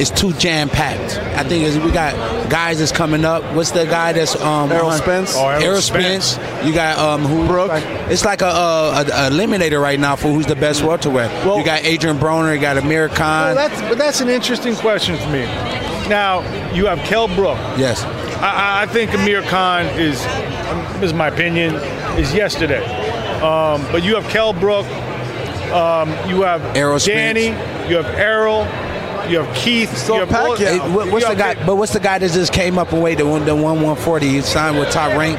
is 0.00 0.10
too 0.10 0.32
jam 0.34 0.68
packed. 0.68 1.16
I 1.36 1.42
think 1.42 1.64
is 1.64 1.76
we 1.78 1.90
got 1.90 2.14
guys 2.50 2.78
that's 2.78 2.92
coming 2.92 3.24
up. 3.24 3.42
What's 3.54 3.72
the 3.72 3.84
guy 3.84 4.12
that's 4.12 4.36
um 4.40 4.70
Errol 4.70 4.90
on- 4.90 4.98
Spence. 4.98 5.34
Oh, 5.34 5.48
Errol 5.48 5.62
Errol 5.64 5.80
Spence. 5.80 6.24
Spence. 6.24 6.66
You 6.66 6.72
got 6.72 6.98
um 6.98 7.22
who 7.22 7.46
Brook. 7.48 7.70
It's 8.08 8.24
like 8.24 8.42
a, 8.42 8.46
a, 8.46 8.90
a, 8.92 9.00
a 9.00 9.30
eliminator 9.30 9.82
right 9.82 9.98
now 9.98 10.14
for 10.14 10.28
who's 10.28 10.46
the 10.46 10.54
best 10.56 10.82
welterweight. 10.84 11.30
Well- 11.44 11.58
you 11.58 11.64
got 11.64 11.82
Adrian 11.84 12.18
Broner. 12.18 12.54
You 12.54 12.60
got 12.60 12.78
Amir 12.78 13.08
Khan. 13.08 13.56
Well, 13.56 13.68
that's 13.68 13.80
but 13.82 13.98
that's 13.98 14.20
an 14.20 14.28
interesting 14.28 14.76
question 14.76 15.16
for 15.16 15.30
me. 15.30 15.46
Now 16.08 16.42
you 16.72 16.86
have 16.86 17.00
Kell 17.00 17.26
Brook. 17.26 17.58
yes. 17.76 18.04
I- 18.40 18.80
I, 18.80 18.82
I 18.82 18.86
think 18.86 19.14
Amir 19.14 19.42
Khan 19.42 19.86
is, 19.98 20.24
um, 20.70 21.02
is 21.02 21.12
my 21.12 21.28
opinion, 21.28 21.74
is 22.18 22.32
yesterday. 22.34 22.84
Um, 23.40 23.84
but 23.92 24.02
you 24.02 24.14
have 24.14 24.28
Kell 24.28 24.52
Brook, 24.52 24.86
um, 25.72 26.10
you 26.28 26.42
have 26.42 26.62
Errol 26.76 26.98
Danny, 26.98 27.46
you 27.88 27.96
have 27.96 28.06
Errol, 28.14 28.66
you 29.28 29.38
have 29.40 29.54
Keith, 29.56 29.94
Still 29.96 30.16
you 30.16 30.20
have 30.26 30.28
Pacquiao. 30.30 30.56
Hey, 30.58 30.78
what- 30.78 31.10
what's 31.10 31.28
you 31.28 31.34
the 31.34 31.44
have 31.44 31.56
guy? 31.58 31.64
But 31.66 31.76
what's 31.76 31.92
the 31.92 32.00
guy 32.00 32.18
that 32.18 32.30
just 32.30 32.52
came 32.52 32.78
up 32.78 32.92
and 32.92 33.02
weighed 33.02 33.18
the 33.18 33.26
one 33.26 33.44
the 33.44 33.54
one 33.54 33.76
140? 33.82 34.28
He 34.28 34.40
signed 34.42 34.78
with 34.78 34.90
top 34.90 35.16
rank. 35.16 35.38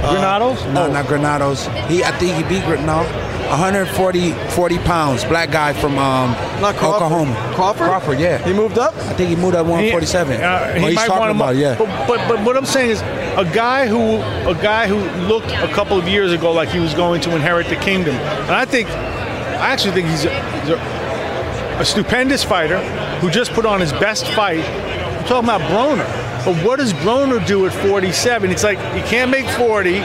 Granados? 0.00 0.64
No, 0.66 0.84
Oh. 0.84 0.92
not 0.92 1.06
Granados. 1.06 1.66
He, 1.88 2.04
I 2.04 2.10
think 2.12 2.36
he 2.36 2.42
beat 2.44 2.64
Gr- 2.64 2.76
no, 2.76 3.02
140 3.48 4.32
40 4.50 4.78
pounds. 4.78 5.24
Black 5.24 5.50
guy 5.50 5.72
from 5.72 5.98
um, 5.98 6.32
Not 6.60 6.74
Crawford. 6.76 7.02
Oklahoma. 7.02 7.52
Crawford? 7.54 7.88
Crawford, 7.88 8.20
yeah. 8.20 8.38
He 8.44 8.52
moved 8.52 8.78
up. 8.78 8.94
I 8.96 9.14
think 9.14 9.30
he 9.30 9.36
moved 9.36 9.54
up 9.54 9.66
147. 9.66 10.36
He, 10.36 10.42
uh, 10.42 10.74
he 10.74 10.86
he's 10.86 10.94
might 10.96 11.06
talking 11.06 11.36
about 11.36 11.54
up. 11.54 11.56
yeah. 11.56 11.76
But, 11.78 12.06
but 12.06 12.28
but 12.28 12.44
what 12.44 12.56
I'm 12.56 12.66
saying 12.66 12.90
is, 12.90 13.00
a 13.00 13.48
guy 13.54 13.86
who 13.86 14.16
a 14.48 14.54
guy 14.62 14.86
who 14.88 14.98
looked 15.26 15.50
a 15.50 15.68
couple 15.72 15.98
of 15.98 16.08
years 16.08 16.32
ago 16.32 16.52
like 16.52 16.68
he 16.68 16.80
was 16.80 16.94
going 16.94 17.20
to 17.22 17.34
inherit 17.34 17.68
the 17.68 17.76
kingdom, 17.76 18.14
and 18.14 18.50
I 18.54 18.64
think, 18.64 18.88
I 18.88 19.72
actually 19.72 19.92
think 19.92 20.08
he's 20.08 20.24
a, 20.24 20.60
he's 20.60 20.70
a, 20.70 21.80
a 21.80 21.84
stupendous 21.84 22.42
fighter 22.42 22.78
who 23.20 23.30
just 23.30 23.52
put 23.52 23.66
on 23.66 23.80
his 23.80 23.92
best 23.92 24.26
fight. 24.28 24.64
I'm 24.64 25.24
talking 25.26 25.48
about 25.48 25.60
Broner. 25.62 26.06
But 26.44 26.64
what 26.64 26.78
does 26.78 26.92
Broner 26.92 27.44
do 27.44 27.66
at 27.66 27.72
47? 27.72 28.50
It's 28.50 28.62
like 28.62 28.78
he 28.94 29.02
can't 29.02 29.30
make 29.30 29.48
40. 29.48 29.98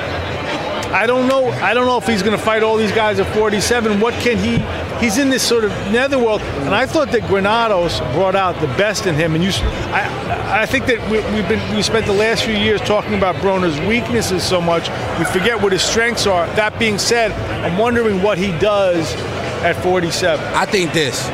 I 0.94 1.08
don't 1.08 1.28
know. 1.28 1.48
I 1.48 1.74
don't 1.74 1.86
know 1.86 1.98
if 1.98 2.06
he's 2.06 2.22
going 2.22 2.38
to 2.38 2.44
fight 2.44 2.64
all 2.64 2.76
these 2.76 2.92
guys 2.92 3.20
at 3.20 3.34
47. 3.36 4.00
What 4.00 4.14
can 4.16 4.38
he? 4.38 4.58
He's 5.04 5.18
in 5.18 5.30
this 5.30 5.42
sort 5.42 5.64
of 5.64 5.72
netherworld, 5.92 6.42
and 6.42 6.76
I 6.76 6.86
thought 6.86 7.12
that 7.12 7.28
Granados 7.28 8.00
brought 8.14 8.36
out 8.36 8.60
the 8.60 8.68
best 8.68 9.08
in 9.08 9.16
him. 9.16 9.34
And 9.34 9.44
you, 9.44 9.52
I, 9.54 10.62
I 10.62 10.66
think 10.66 10.86
that 10.88 11.00
we, 11.10 11.20
we've 11.34 11.48
been 11.48 11.76
we 11.76 11.82
spent 11.82 12.06
the 12.06 12.14
last 12.14 12.44
few 12.44 12.56
years 12.56 12.82
talking 12.82 13.14
about 13.16 13.36
Broner's 13.36 13.80
weaknesses 13.88 14.44
so 14.44 14.60
much, 14.60 14.90
we 15.18 15.26
forget 15.26 15.62
what 15.62 15.72
his 15.72 15.82
strengths 15.82 16.28
are. 16.28 16.46
That 16.56 16.78
being 16.78 16.98
said, 16.98 17.32
I'm 17.64 17.78
wondering 17.78 18.22
what 18.22 18.38
he 18.38 18.52
does 18.60 19.14
at 19.64 19.82
47. 19.82 20.46
I 20.54 20.66
think 20.66 20.94
this. 20.94 21.28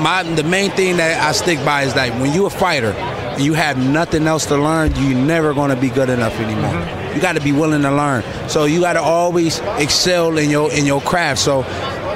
My 0.00 0.24
the 0.24 0.42
main 0.42 0.72
thing 0.72 0.96
that 0.96 1.22
I 1.22 1.32
stick 1.32 1.64
by 1.64 1.82
is 1.82 1.94
that 1.94 2.20
when 2.20 2.32
you're 2.32 2.48
a 2.48 2.50
fighter 2.50 2.92
you 3.38 3.54
have 3.54 3.78
nothing 3.78 4.26
else 4.26 4.46
to 4.46 4.56
learn, 4.56 4.94
you're 4.96 5.18
never 5.18 5.54
going 5.54 5.70
to 5.70 5.76
be 5.76 5.88
good 5.88 6.08
enough 6.08 6.34
anymore. 6.38 6.70
Mm-hmm. 6.70 7.01
You 7.14 7.20
got 7.20 7.34
to 7.34 7.40
be 7.40 7.52
willing 7.52 7.82
to 7.82 7.90
learn. 7.90 8.22
So 8.48 8.64
you 8.64 8.80
got 8.80 8.94
to 8.94 9.02
always 9.02 9.60
excel 9.78 10.38
in 10.38 10.50
your 10.50 10.72
in 10.72 10.86
your 10.86 11.00
craft. 11.00 11.40
So 11.40 11.64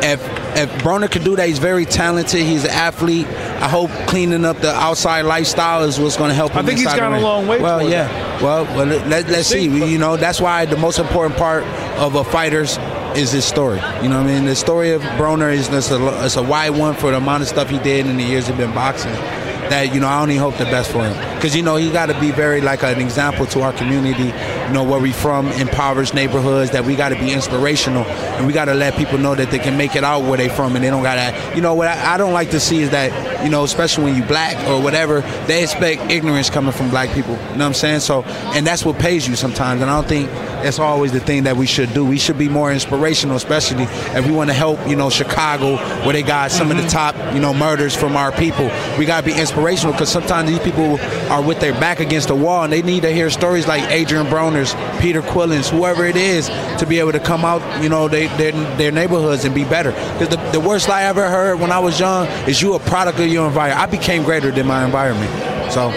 if 0.02 0.20
if 0.56 0.70
Broner 0.82 1.10
could 1.10 1.24
do 1.24 1.36
that, 1.36 1.48
he's 1.48 1.58
very 1.58 1.84
talented. 1.84 2.40
He's 2.40 2.64
an 2.64 2.70
athlete. 2.70 3.26
I 3.26 3.68
hope 3.68 3.90
cleaning 4.08 4.44
up 4.44 4.58
the 4.58 4.72
outside 4.72 5.22
lifestyle 5.22 5.82
is 5.82 6.00
what's 6.00 6.16
going 6.16 6.30
to 6.30 6.34
help 6.34 6.52
him. 6.52 6.58
I 6.58 6.62
think 6.62 6.78
he's 6.78 6.94
gone 6.94 7.12
a 7.12 7.20
long 7.20 7.46
way 7.46 7.60
Well, 7.60 7.88
yeah. 7.88 8.42
Well, 8.42 8.64
well 8.64 8.86
let, 8.86 9.26
us 9.26 9.46
see. 9.46 9.68
see. 9.68 9.92
You 9.92 9.98
know, 9.98 10.16
that's 10.16 10.40
why 10.40 10.64
the 10.64 10.76
most 10.76 10.98
important 10.98 11.36
part 11.36 11.64
of 11.98 12.14
a 12.14 12.24
fighter's 12.24 12.78
is 13.16 13.32
his 13.32 13.44
story. 13.44 13.80
You 14.02 14.08
know 14.08 14.18
what 14.22 14.30
I 14.30 14.34
mean? 14.34 14.44
The 14.44 14.56
story 14.56 14.92
of 14.92 15.02
Broner 15.02 15.52
is 15.52 15.68
just 15.68 15.90
a, 15.90 16.24
it's 16.24 16.36
a 16.36 16.42
wide 16.42 16.70
one 16.70 16.94
for 16.94 17.10
the 17.10 17.18
amount 17.18 17.42
of 17.42 17.48
stuff 17.48 17.68
he 17.68 17.78
did 17.78 18.06
in 18.06 18.16
the 18.16 18.24
years 18.24 18.46
he's 18.46 18.56
been 18.56 18.74
boxing. 18.74 19.12
That 19.12 19.94
you 19.94 20.00
know, 20.00 20.08
I 20.08 20.22
only 20.22 20.36
hope 20.36 20.56
the 20.56 20.64
best 20.64 20.90
for 20.90 21.04
him 21.04 21.35
because 21.36 21.54
you 21.54 21.62
know 21.62 21.76
he 21.76 21.90
got 21.90 22.06
to 22.06 22.20
be 22.20 22.30
very 22.32 22.60
like 22.60 22.82
an 22.82 23.00
example 23.00 23.46
to 23.46 23.60
our 23.60 23.72
community. 23.72 24.24
You 24.66 24.72
know 24.72 24.84
where 24.84 25.00
we 25.00 25.12
from, 25.12 25.48
impoverished 25.52 26.14
neighborhoods. 26.14 26.72
That 26.72 26.84
we 26.84 26.96
got 26.96 27.10
to 27.10 27.16
be 27.16 27.32
inspirational 27.32 28.04
and 28.04 28.46
we 28.46 28.52
got 28.52 28.66
to 28.66 28.74
let 28.74 28.94
people 28.96 29.18
know 29.18 29.34
that 29.34 29.50
they 29.50 29.58
can 29.58 29.76
make 29.76 29.96
it 29.96 30.04
out 30.04 30.22
where 30.22 30.36
they 30.36 30.48
from 30.48 30.74
and 30.74 30.84
they 30.84 30.90
don't 30.90 31.02
got 31.02 31.14
to. 31.14 31.56
You 31.56 31.62
know 31.62 31.74
what 31.74 31.88
I, 31.88 32.14
I 32.14 32.16
don't 32.16 32.32
like 32.32 32.50
to 32.50 32.60
see 32.60 32.82
is 32.82 32.90
that 32.90 33.44
you 33.44 33.50
know 33.50 33.64
especially 33.64 34.04
when 34.04 34.16
you 34.16 34.24
black 34.24 34.56
or 34.68 34.82
whatever 34.82 35.20
they 35.46 35.62
expect 35.62 36.10
ignorance 36.10 36.50
coming 36.50 36.72
from 36.72 36.90
black 36.90 37.10
people. 37.10 37.34
You 37.34 37.38
know 37.38 37.50
what 37.50 37.62
I'm 37.62 37.74
saying? 37.74 38.00
So 38.00 38.22
and 38.24 38.66
that's 38.66 38.84
what 38.84 38.98
pays 38.98 39.28
you 39.28 39.36
sometimes. 39.36 39.82
And 39.82 39.90
I 39.90 40.00
don't 40.00 40.08
think 40.08 40.30
that's 40.62 40.78
always 40.78 41.12
the 41.12 41.20
thing 41.20 41.44
that 41.44 41.56
we 41.56 41.66
should 41.66 41.92
do. 41.92 42.04
We 42.04 42.18
should 42.18 42.38
be 42.38 42.48
more 42.48 42.72
inspirational, 42.72 43.36
especially 43.36 43.84
if 43.84 44.26
we 44.26 44.32
want 44.32 44.50
to 44.50 44.54
help, 44.54 44.84
you 44.88 44.96
know, 44.96 45.10
Chicago, 45.10 45.76
where 46.04 46.12
they 46.12 46.22
got 46.22 46.50
some 46.50 46.70
of 46.70 46.76
the 46.76 46.82
mm-hmm. 46.82 46.90
top, 46.90 47.34
you 47.34 47.40
know, 47.40 47.54
murders 47.54 47.94
from 47.94 48.16
our 48.16 48.32
people. 48.32 48.70
We 48.98 49.06
got 49.06 49.24
to 49.24 49.26
be 49.26 49.38
inspirational 49.38 49.92
because 49.92 50.10
sometimes 50.10 50.48
these 50.48 50.58
people 50.58 50.96
are 51.28 51.42
with 51.42 51.60
their 51.60 51.72
back 51.72 52.00
against 52.00 52.28
the 52.28 52.34
wall 52.34 52.64
and 52.64 52.72
they 52.72 52.82
need 52.82 53.02
to 53.02 53.12
hear 53.12 53.30
stories 53.30 53.66
like 53.66 53.82
Adrian 53.90 54.26
Broner's, 54.26 54.74
Peter 55.00 55.22
Quillin's, 55.22 55.68
whoever 55.68 56.04
it 56.04 56.16
is, 56.16 56.48
to 56.78 56.86
be 56.86 56.98
able 56.98 57.12
to 57.12 57.20
come 57.20 57.44
out, 57.44 57.82
you 57.82 57.88
know, 57.88 58.08
they, 58.08 58.26
their, 58.38 58.52
their 58.76 58.92
neighborhoods 58.92 59.44
and 59.44 59.54
be 59.54 59.64
better. 59.64 59.92
Because 59.92 60.28
the, 60.28 60.36
the 60.52 60.60
worst 60.60 60.88
lie 60.88 61.00
I 61.00 61.04
ever 61.04 61.28
heard 61.28 61.60
when 61.60 61.72
I 61.72 61.78
was 61.78 62.00
young 62.00 62.26
is 62.48 62.60
you 62.62 62.74
a 62.74 62.78
product 62.78 63.18
of 63.18 63.26
your 63.26 63.46
environment. 63.46 63.80
I 63.80 63.90
became 63.90 64.22
greater 64.22 64.50
than 64.50 64.66
my 64.66 64.84
environment. 64.84 65.30
So, 65.72 65.90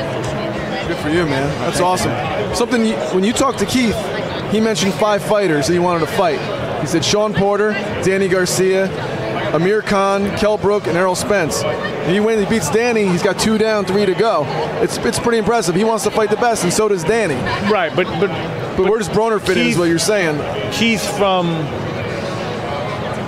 Good 0.90 0.98
for 0.98 1.10
you, 1.10 1.26
man. 1.26 1.48
That's 1.60 1.80
awesome. 1.80 2.12
Something 2.56 2.84
you, 2.84 2.96
when 3.14 3.24
you 3.24 3.32
talked 3.32 3.60
to 3.60 3.66
Keith, 3.68 3.96
he 4.52 4.60
mentioned 4.60 4.92
five 4.96 5.22
fighters 5.22 5.68
that 5.68 5.74
he 5.74 5.78
wanted 5.80 6.00
to 6.00 6.12
fight. 6.14 6.40
He 6.82 6.88
said 6.88 7.06
Shawn 7.06 7.32
Porter, 7.36 7.74
Danny 8.04 8.28
Garcia, 8.28 8.88
Amir 9.54 9.82
Khan, 9.82 10.36
Kell 10.38 10.58
Brook, 10.58 10.88
and 10.88 10.98
Errol 10.98 11.16
Spence. 11.16 11.64
And 11.64 12.12
he 12.12 12.20
wins, 12.20 12.44
he 12.44 12.50
beats 12.50 12.70
Danny. 12.70 13.08
He's 13.08 13.24
got 13.24 13.40
two 13.40 13.58
down, 13.58 13.86
three 13.86 14.06
to 14.06 14.14
go. 14.14 14.44
It's 14.82 14.98
it's 14.98 15.20
pretty 15.20 15.40
impressive. 15.40 15.76
He 15.76 15.84
wants 15.84 16.04
to 16.04 16.12
fight 16.12 16.30
the 16.30 16.38
best, 16.38 16.64
and 16.64 16.72
so 16.72 16.88
does 16.88 17.04
Danny. 17.04 17.36
Right, 17.72 17.96
but 17.96 18.06
but 18.20 18.30
But 18.78 18.90
where 18.90 18.98
does 19.00 19.10
Broner 19.10 19.42
fit 19.42 19.58
in? 19.58 19.68
Is 19.68 19.78
what 19.78 19.90
you're 19.90 20.00
saying? 20.00 20.38
Keith 20.72 21.04
from 21.18 21.48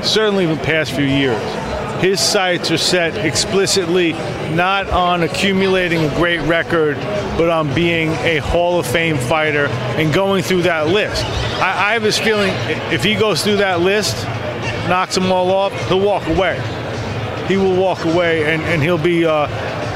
certainly 0.03 0.45
the 0.45 0.55
past 0.57 0.91
few 0.91 1.05
years. 1.05 1.41
His 2.01 2.19
sights 2.19 2.71
are 2.71 2.77
set 2.77 3.15
explicitly 3.23 4.13
not 4.53 4.89
on 4.89 5.21
accumulating 5.21 6.03
a 6.03 6.15
great 6.15 6.39
record, 6.39 6.95
but 7.37 7.49
on 7.49 7.73
being 7.75 8.09
a 8.09 8.37
Hall 8.37 8.79
of 8.79 8.87
Fame 8.87 9.17
fighter 9.17 9.67
and 9.67 10.11
going 10.11 10.41
through 10.41 10.63
that 10.63 10.87
list. 10.87 11.23
I, 11.61 11.89
I 11.89 11.93
have 11.93 12.01
this 12.01 12.17
feeling 12.17 12.51
if 12.91 13.03
he 13.03 13.13
goes 13.13 13.43
through 13.43 13.57
that 13.57 13.81
list, 13.81 14.15
knocks 14.91 15.15
them 15.15 15.31
all 15.31 15.51
off, 15.51 15.71
he'll 15.87 16.01
walk 16.01 16.27
away. 16.27 16.59
He 17.47 17.55
will 17.55 17.77
walk 17.77 18.03
away 18.03 18.53
and, 18.53 18.61
and 18.63 18.83
he'll 18.83 18.97
be. 18.97 19.25
Uh, 19.25 19.47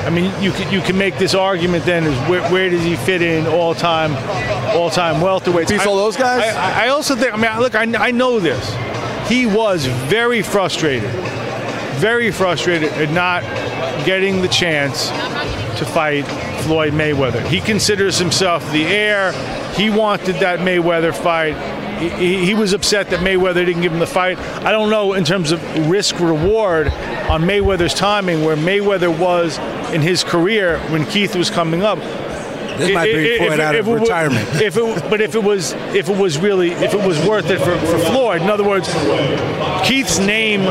I 0.08 0.10
mean, 0.10 0.32
you 0.42 0.52
can 0.52 0.72
you 0.72 0.80
can 0.80 0.98
make 0.98 1.18
this 1.18 1.36
argument 1.36 1.84
then 1.84 2.06
is 2.06 2.18
where, 2.30 2.50
where 2.50 2.70
does 2.70 2.84
he 2.84 2.96
fit 2.96 3.22
in 3.22 3.46
all 3.46 3.76
time, 3.76 4.14
all 4.76 4.90
time 4.90 5.16
welterweights? 5.16 5.70
Beats 5.70 5.86
all 5.86 5.98
those 5.98 6.16
guys? 6.16 6.56
I, 6.56 6.86
I 6.86 6.88
also 6.90 7.16
think. 7.16 7.34
I 7.34 7.38
mean, 7.38 7.60
look, 7.60 7.76
I, 7.76 8.08
I 8.08 8.12
know 8.12 8.40
this. 8.40 8.74
He 9.28 9.46
was 9.46 9.86
very 9.86 10.42
frustrated, 10.42 11.10
very 12.00 12.32
frustrated 12.32 12.94
at 12.94 13.12
not 13.12 13.44
getting 14.06 14.42
the 14.42 14.48
chance 14.48 15.10
to 15.80 15.86
fight 15.86 16.24
Floyd 16.64 16.94
Mayweather. 16.94 17.46
He 17.48 17.60
considers 17.60 18.18
himself 18.18 18.64
the 18.72 18.86
heir. 18.86 19.34
He 19.74 19.90
wanted 19.90 20.36
that 20.36 20.60
Mayweather 20.60 21.14
fight. 21.14 21.56
He, 22.00 22.46
he 22.46 22.54
was 22.54 22.74
upset 22.74 23.10
that 23.10 23.20
Mayweather 23.22 23.66
didn't 23.66 23.82
give 23.82 23.92
him 23.92 24.00
the 24.00 24.08
fight. 24.08 24.38
I 24.38 24.72
don't 24.72 24.90
know 24.90 25.14
in 25.14 25.24
terms 25.24 25.52
of 25.52 25.90
risk 25.90 26.20
reward 26.20 26.88
on 26.88 27.44
Mayweather's 27.44 27.94
timing, 27.94 28.44
where 28.44 28.56
Mayweather 28.56 29.16
was 29.18 29.58
in 29.94 30.02
his 30.02 30.24
career 30.24 30.80
when 30.90 31.06
Keith 31.06 31.36
was 31.36 31.50
coming 31.50 31.84
up. 31.84 32.00
This 32.78 32.94
might 32.94 33.06
be 33.06 33.12
If- 33.36 33.38
Floyd 33.48 33.60
out 33.60 33.76
if 33.76 33.88
of 33.88 33.94
it 33.94 34.00
retirement. 34.02 34.50
If 34.62 34.76
it, 34.78 35.10
but 35.10 35.22
if 35.22 35.36
it 35.36 35.44
was, 35.44 35.72
if 35.96 36.10
it 36.10 36.18
was 36.18 36.38
really, 36.38 36.72
if 36.72 36.94
it 36.94 37.08
was 37.08 37.26
worth 37.26 37.50
it 37.50 37.60
for, 37.60 37.78
for 37.78 37.98
Floyd, 38.00 38.42
in 38.42 38.50
other 38.50 38.66
words, 38.66 38.90
Keith's 39.88 40.20
name, 40.20 40.62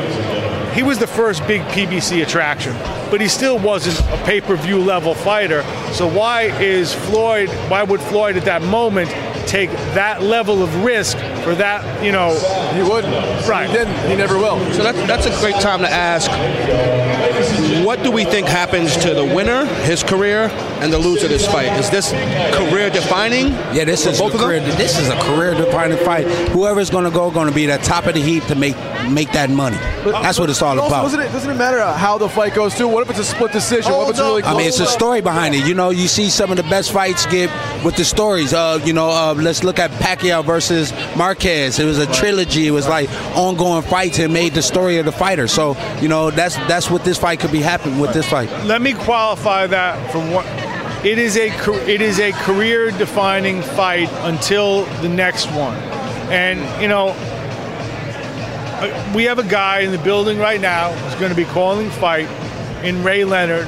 he 0.74 0.82
was 0.82 0.98
the 0.98 1.06
first 1.06 1.46
big 1.46 1.62
PBC 1.62 2.22
attraction, 2.22 2.74
but 3.10 3.20
he 3.20 3.28
still 3.28 3.58
wasn't 3.58 3.98
a 4.12 4.24
pay-per-view 4.24 4.80
level 4.80 5.14
fighter. 5.14 5.62
So 5.92 6.06
why 6.08 6.42
is 6.60 6.92
Floyd? 6.92 7.48
Why 7.68 7.82
would 7.82 8.00
Floyd 8.00 8.36
at 8.36 8.44
that 8.44 8.60
moment 8.62 9.08
take 9.54 9.70
that 9.94 10.20
level 10.20 10.64
of 10.64 10.84
risk 10.84 11.16
for 11.44 11.54
that? 11.54 12.04
You 12.04 12.12
know, 12.12 12.30
He 12.74 12.82
wouldn't. 12.82 13.14
Right. 13.46 13.68
He 13.68 13.76
didn't. 13.76 14.10
He 14.10 14.16
never 14.16 14.38
will. 14.38 14.58
So 14.72 14.82
that's, 14.82 14.98
that's 15.06 15.26
a 15.26 15.40
great 15.40 15.60
time 15.60 15.80
to 15.80 15.90
ask 15.90 16.30
what 17.84 18.02
do 18.02 18.10
we 18.10 18.24
think 18.24 18.46
happens 18.46 18.96
to 18.98 19.12
the 19.14 19.24
winner, 19.24 19.66
his 19.84 20.02
career, 20.02 20.48
and 20.80 20.92
the 20.92 20.98
loser 20.98 21.26
of 21.26 21.30
this 21.30 21.46
fight? 21.46 21.78
Is 21.78 21.90
this 21.90 22.10
career 22.56 22.90
defining? 22.90 23.48
Yeah, 23.74 23.84
this 23.84 24.04
for 24.04 24.10
is 24.10 24.18
a 24.18 24.22
both 24.22 24.34
of 24.34 24.40
them? 24.40 24.48
career. 24.48 24.60
This 24.76 24.98
is 24.98 25.08
a 25.08 25.18
career-defining 25.20 25.98
fight. 25.98 26.26
Whoever's 26.50 26.90
going 26.90 27.04
to 27.04 27.10
go, 27.10 27.30
going 27.30 27.48
to 27.48 27.54
be 27.54 27.70
at 27.70 27.80
the 27.80 27.86
top 27.86 28.06
of 28.06 28.14
the 28.14 28.22
heap 28.22 28.44
to 28.44 28.54
make 28.54 28.76
make 29.10 29.32
that 29.32 29.50
money. 29.50 29.76
That's 30.04 30.38
what 30.38 30.48
it's 30.48 30.62
all 30.62 30.78
also, 30.78 30.86
about. 30.86 31.02
Doesn't 31.02 31.20
it, 31.20 31.32
doesn't 31.32 31.50
it 31.50 31.56
matter 31.56 31.82
how 31.82 32.16
the 32.16 32.28
fight 32.28 32.54
goes 32.54 32.74
too? 32.74 32.88
What 32.88 33.02
if 33.02 33.10
it's 33.10 33.18
a 33.18 33.24
split 33.24 33.52
decision? 33.52 33.92
what 33.92 34.04
if 34.04 34.10
it's 34.10 34.20
really 34.20 34.42
close? 34.42 34.54
I 34.54 34.58
mean, 34.58 34.66
it's 34.66 34.80
a 34.80 34.86
story 34.86 35.20
behind 35.20 35.54
it. 35.54 35.66
You 35.66 35.74
know, 35.74 35.90
you 35.90 36.08
see 36.08 36.30
some 36.30 36.50
of 36.50 36.56
the 36.56 36.62
best 36.64 36.90
fights 36.92 37.26
get 37.26 37.50
with 37.84 37.96
the 37.96 38.04
stories. 38.04 38.54
Uh, 38.54 38.80
you 38.84 38.92
know, 38.92 39.10
uh, 39.10 39.34
let's 39.34 39.62
look 39.62 39.78
at 39.78 39.90
Pacquiao 39.92 40.44
versus 40.44 40.92
Marquez. 41.34 41.80
It 41.80 41.84
was 41.84 41.98
a 41.98 42.06
trilogy. 42.12 42.68
It 42.68 42.70
was 42.70 42.86
like 42.86 43.10
ongoing 43.36 43.82
fights 43.82 44.20
and 44.20 44.32
made 44.32 44.54
the 44.54 44.62
story 44.62 44.98
of 44.98 45.04
the 45.04 45.10
fighter. 45.10 45.48
So, 45.48 45.76
you 46.00 46.06
know, 46.06 46.30
that's 46.30 46.54
that's 46.68 46.88
what 46.88 47.02
this 47.04 47.18
fight 47.18 47.40
could 47.40 47.50
be 47.50 47.60
happening 47.60 47.98
with 47.98 48.12
this 48.12 48.28
fight. 48.28 48.48
let 48.64 48.80
me 48.80 48.92
qualify 48.94 49.66
that 49.66 50.12
from 50.12 50.30
what 50.30 50.46
it 51.04 51.18
is 51.18 51.36
a 51.36 51.48
it 51.90 52.00
is 52.00 52.20
a 52.20 52.30
career 52.44 52.92
defining 52.92 53.62
fight 53.62 54.08
until 54.22 54.84
the 55.02 55.08
next 55.08 55.46
one 55.46 55.76
and 56.30 56.60
you 56.80 56.86
know 56.86 57.06
we 59.14 59.24
have 59.24 59.38
a 59.40 59.44
guy 59.44 59.80
in 59.80 59.90
the 59.90 59.98
building 59.98 60.38
right 60.38 60.60
now 60.60 60.92
who's 60.92 61.14
going 61.16 61.30
to 61.30 61.36
be 61.36 61.44
calling 61.46 61.90
fight 61.90 62.28
in 62.84 63.02
Ray 63.02 63.24
Leonard 63.24 63.66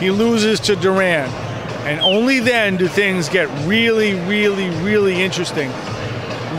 he 0.00 0.10
loses 0.10 0.58
to 0.60 0.74
Duran 0.74 1.28
and 1.86 2.00
only 2.00 2.40
then 2.40 2.76
do 2.76 2.88
things 2.88 3.28
get 3.28 3.48
really 3.68 4.14
really 4.26 4.70
really 4.82 5.22
interesting 5.22 5.70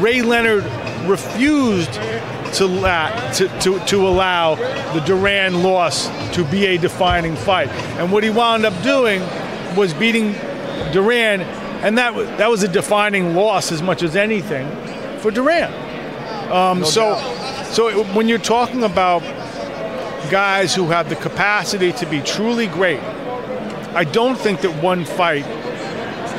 Ray 0.02 0.22
Leonard 0.22 0.64
refused 1.10 1.94
to, 2.56 2.66
la- 2.68 3.10
to, 3.34 3.48
to, 3.60 3.80
to 3.86 4.08
allow 4.08 4.56
the 4.94 5.00
Duran 5.06 5.64
loss 5.64 6.08
to 6.36 6.44
be 6.46 6.66
a 6.68 6.78
defining 6.78 7.36
fight. 7.36 7.70
And 7.98 8.12
what 8.12 8.24
he 8.24 8.30
wound 8.30 8.66
up 8.66 8.80
doing 8.84 9.22
was 9.76 9.94
beating 9.94 10.34
Duran, 10.92 11.42
and 11.42 11.98
that, 11.98 12.14
wa- 12.16 12.24
that 12.38 12.50
was 12.50 12.64
a 12.64 12.68
defining 12.68 13.36
loss 13.36 13.72
as 13.72 13.82
much 13.82 14.04
as 14.04 14.16
anything 14.16 14.70
for 15.20 15.32
Duran. 15.32 15.72
Um, 16.52 16.86
so, 16.86 17.18
so 17.72 17.88
it- 17.90 18.16
when 18.16 18.28
you're 18.28 18.38
talking 18.38 18.84
about 18.84 19.22
guys 20.30 20.74
who 20.76 20.86
have 20.90 21.10
the 21.10 21.16
capacity 21.16 21.92
to 21.94 22.06
be 22.06 22.22
truly 22.22 22.68
great, 22.68 23.00
I 23.96 24.04
don't 24.04 24.38
think 24.38 24.62
that 24.62 24.82
one 24.82 25.06
fight 25.06 25.46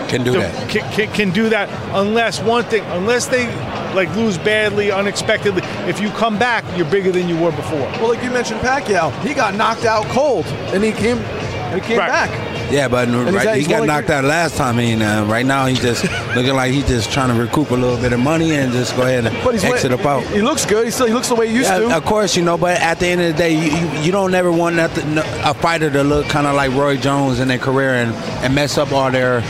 Can 0.09 0.25
do 0.25 0.33
to- 0.35 0.39
that. 0.39 0.69
Can, 0.71 0.93
can, 0.93 1.13
can 1.13 1.31
do 1.31 1.49
that 1.51 1.69
unless 1.95 2.41
one 2.41 2.65
thing, 2.65 2.83
unless 2.87 3.27
they 3.27 3.47
like 3.95 4.15
lose 4.17 4.39
badly, 4.39 4.91
unexpectedly. 4.91 5.63
If 5.89 6.01
you 6.01 6.11
come 6.11 6.39
back, 6.39 6.65
you're 6.77 6.91
bigger 6.91 7.13
than 7.13 7.29
you 7.29 7.37
were 7.39 7.53
before. 7.53 7.79
well, 7.79 8.09
like 8.09 8.23
you 8.23 8.31
mentioned, 8.31 8.61
Pacquiao, 8.61 9.13
he 9.27 9.35
got 9.35 9.55
knocked 9.55 9.85
out 9.85 10.05
cold, 10.07 10.47
and 10.47 10.83
he 10.83 10.91
came, 10.93 11.19
and 11.19 11.81
he 11.81 11.87
came 11.87 11.99
Right. 11.99 12.09
back. 12.09 12.51
Yeah, 12.73 12.89
but 12.89 13.09
right, 13.09 13.61
he 13.61 13.67
got 13.69 13.87
knocked 13.87 14.09
out 14.09 14.25
last 14.25 14.57
time. 14.57 14.77
I 14.77 14.79
mean, 14.81 15.03
uh, 15.03 15.27
right 15.27 15.45
now 15.45 15.67
he's 15.67 15.81
just 15.81 16.03
looking 16.35 16.55
like 16.55 16.73
he's 16.73 16.89
just 16.89 17.13
trying 17.13 17.29
to 17.29 17.35
recoup 17.41 17.71
a 17.71 17.75
little 17.75 17.99
bit 17.99 18.15
of 18.15 18.21
money 18.21 18.55
and 18.55 18.73
just 18.73 18.97
go 18.97 19.03
ahead 19.03 19.27
and 19.27 19.45
But 19.45 19.53
he's 19.53 19.65
exit 19.65 19.93
up 19.93 20.05
out. 20.07 20.25
He 20.29 20.41
looks 20.41 20.65
good. 20.65 20.87
He 20.87 20.91
still 20.91 21.07
he 21.07 21.13
looks 21.13 21.29
the 21.29 21.35
way 21.35 21.49
he 21.49 21.55
used 21.57 21.69
Yeah, 21.69 21.81
to. 21.81 21.97
of 21.97 22.05
course, 22.07 22.37
you 22.37 22.43
know, 22.43 22.57
but 22.57 22.81
at 22.81 22.99
the 23.01 23.07
end 23.09 23.21
of 23.21 23.33
the 23.33 23.39
day, 23.39 23.53
you, 23.53 23.71
you, 23.71 24.01
you 24.05 24.13
don't 24.13 24.35
ever 24.35 24.51
want 24.51 24.77
nothing, 24.77 25.19
a 25.19 25.53
fighter 25.53 25.91
to 25.91 26.03
look 26.03 26.27
kind 26.29 26.47
of 26.47 26.55
like 26.57 26.73
Roy 26.73 26.97
Jones 26.97 27.39
in 27.39 27.49
their 27.49 27.59
career 27.59 27.91
and, 27.91 28.15
and 28.43 28.55
mess 28.55 28.79
up 28.79 28.93
all 28.93 29.11
their 29.11 29.43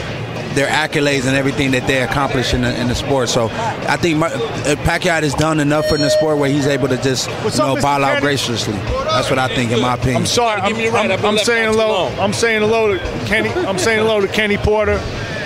their 0.54 0.68
accolades 0.68 1.26
and 1.26 1.36
everything 1.36 1.70
that 1.72 1.86
they 1.86 2.02
accomplish 2.02 2.54
in 2.54 2.62
the, 2.62 2.80
in 2.80 2.88
the 2.88 2.94
sport. 2.94 3.28
So 3.28 3.48
I 3.52 3.96
think 3.96 4.18
Mar- 4.18 4.30
uh, 4.32 4.76
Pacquiao 4.84 5.22
has 5.22 5.34
done 5.34 5.60
enough 5.60 5.90
in 5.92 6.00
the 6.00 6.10
sport 6.10 6.38
where 6.38 6.50
he's 6.50 6.66
able 6.66 6.88
to 6.88 6.96
just 7.02 7.28
What's 7.42 7.58
you 7.58 7.64
know 7.64 7.74
Mr. 7.76 7.82
ball 7.82 8.04
out 8.04 8.08
Kenny? 8.14 8.20
graciously. 8.20 8.74
That's 8.74 9.30
what 9.30 9.38
I 9.38 9.48
think, 9.54 9.72
in 9.72 9.80
my 9.80 9.94
opinion. 9.94 10.16
I'm 10.18 10.26
sorry. 10.26 10.60
I'm, 10.60 10.68
give 10.68 10.78
me 10.78 10.86
the 10.86 10.92
right. 10.92 11.10
I'm- 11.10 11.12
I've 11.12 11.20
been 11.22 11.30
I'm 11.30 11.38
saying 11.38 11.68
out 11.68 11.72
too 11.72 11.78
hello. 11.80 12.06
I'm 12.20 12.32
saying 12.32 12.60
hello 12.62 12.94
to 12.96 12.98
Kenny. 13.26 13.50
I'm 13.50 13.78
saying 13.78 13.98
hello 14.00 14.20
to 14.20 14.28
Kenny 14.28 14.56
Porter, 14.56 14.98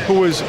who 0.07 0.25
is 0.25 0.43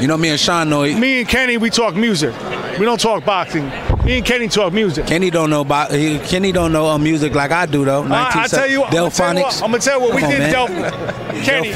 You 0.00 0.06
know, 0.08 0.16
me 0.16 0.28
and 0.30 0.38
Shawn 0.40 0.68
know 0.68 0.82
me 0.82 1.20
and 1.20 1.28
Kenny. 1.28 1.56
We 1.56 1.70
talk 1.70 1.94
music. 1.94 2.34
We 2.78 2.84
don't 2.84 3.00
talk 3.00 3.24
boxing. 3.24 3.68
Me 4.04 4.18
and 4.18 4.24
Kenny 4.26 4.48
talk 4.48 4.72
music. 4.72 5.06
Kenny 5.06 5.30
don't 5.30 5.48
know 5.48 5.62
about 5.62 5.90
he, 5.92 6.18
Kenny 6.18 6.52
don't 6.52 6.72
know 6.72 6.86
uh, 6.88 6.98
music 6.98 7.34
like 7.34 7.50
I 7.50 7.64
do 7.66 7.84
though. 7.84 8.04
I, 8.04 8.42
I 8.42 8.46
tell 8.48 8.66
you, 8.68 8.80
what, 8.82 8.88
I'm 8.88 8.94
gonna 8.94 9.10
tell 9.10 9.34
you 9.34 9.42
what, 9.42 9.52
Delfonics. 9.54 9.62
I'm 9.62 9.70
gonna 9.70 9.78
tell 9.78 9.98
you 10.00 10.06
what 10.06 10.14
we 10.14 10.22
on, 10.22 10.30
did. 10.30 10.38
man. 10.40 10.52
Delph- 10.92 11.42
Kenny, 11.44 11.72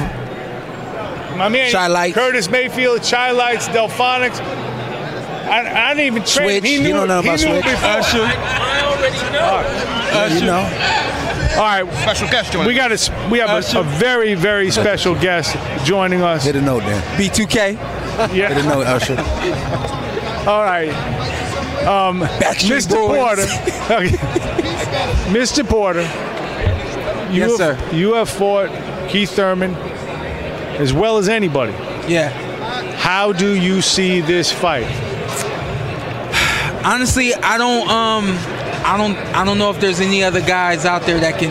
my 1.41 1.49
man, 1.49 1.73
Chi-Lites. 1.73 2.15
Curtis 2.15 2.49
Mayfield, 2.51 3.03
Chai 3.03 3.31
Lights, 3.33 3.69
Delfonics. 3.69 4.41
I, 4.41 5.89
I 5.91 5.95
didn't 5.95 6.07
even 6.07 6.23
train. 6.25 6.61
Switch. 6.61 6.65
He 6.65 6.77
You 6.87 6.93
don't 6.95 7.09
know 7.09 7.19
about 7.21 7.25
knew 7.41 7.49
it 7.49 7.63
Switch? 7.63 7.65
before. 7.65 7.89
I 7.89 8.83
already 8.85 9.19
know. 9.33 10.39
you 10.39 10.47
know, 10.47 11.57
All 11.57 11.67
right, 11.67 11.93
Special 12.03 12.29
guest 12.29 12.53
joining 12.53 12.69
we 12.69 12.75
got 12.75 12.91
a 12.93 12.95
s- 12.95 13.11
we 13.31 13.39
have 13.39 13.51
a, 13.75 13.79
a 13.81 13.83
very 13.83 14.35
very 14.35 14.71
special 14.71 15.15
guest 15.15 15.57
joining 15.85 16.23
us. 16.23 16.45
hit 16.45 16.55
a 16.57 16.61
note 16.61 16.81
there. 16.85 17.01
B2K. 17.19 17.77
Hit 17.77 18.31
a 18.31 18.37
Yeah. 18.37 18.63
note, 18.69 18.87
Usher. 18.87 19.17
All 20.49 20.63
right, 20.65 20.91
um, 21.87 22.21
Backstreet 22.21 22.87
Mr. 22.87 22.95
Porter. 22.97 23.47
Okay. 23.91 24.17
Mr. 25.33 25.67
Porter. 25.69 26.03
You 27.33 27.41
Yes, 27.43 27.59
have, 27.61 27.79
sir. 27.91 27.95
You 27.97 28.15
have 28.15 28.29
fought 28.29 28.71
Keith 29.09 29.31
Thurman 29.31 29.75
as 30.81 30.93
well 30.93 31.19
as 31.19 31.29
anybody. 31.29 31.73
Yeah. 32.11 32.31
How 32.97 33.33
do 33.33 33.55
you 33.55 33.83
see 33.83 34.21
this 34.21 34.51
fight? 34.51 34.87
Honestly, 36.85 37.35
I 37.35 37.59
don't 37.59 37.89
um 37.89 38.25
I 38.85 38.97
don't 38.97 39.17
I 39.37 39.45
don't 39.45 39.59
know 39.59 39.71
if 39.71 39.81
there's 39.81 40.01
any 40.01 40.25
other 40.25 40.41
guys 40.41 40.87
out 40.87 41.03
there 41.03 41.21
that 41.21 41.39
can 41.39 41.51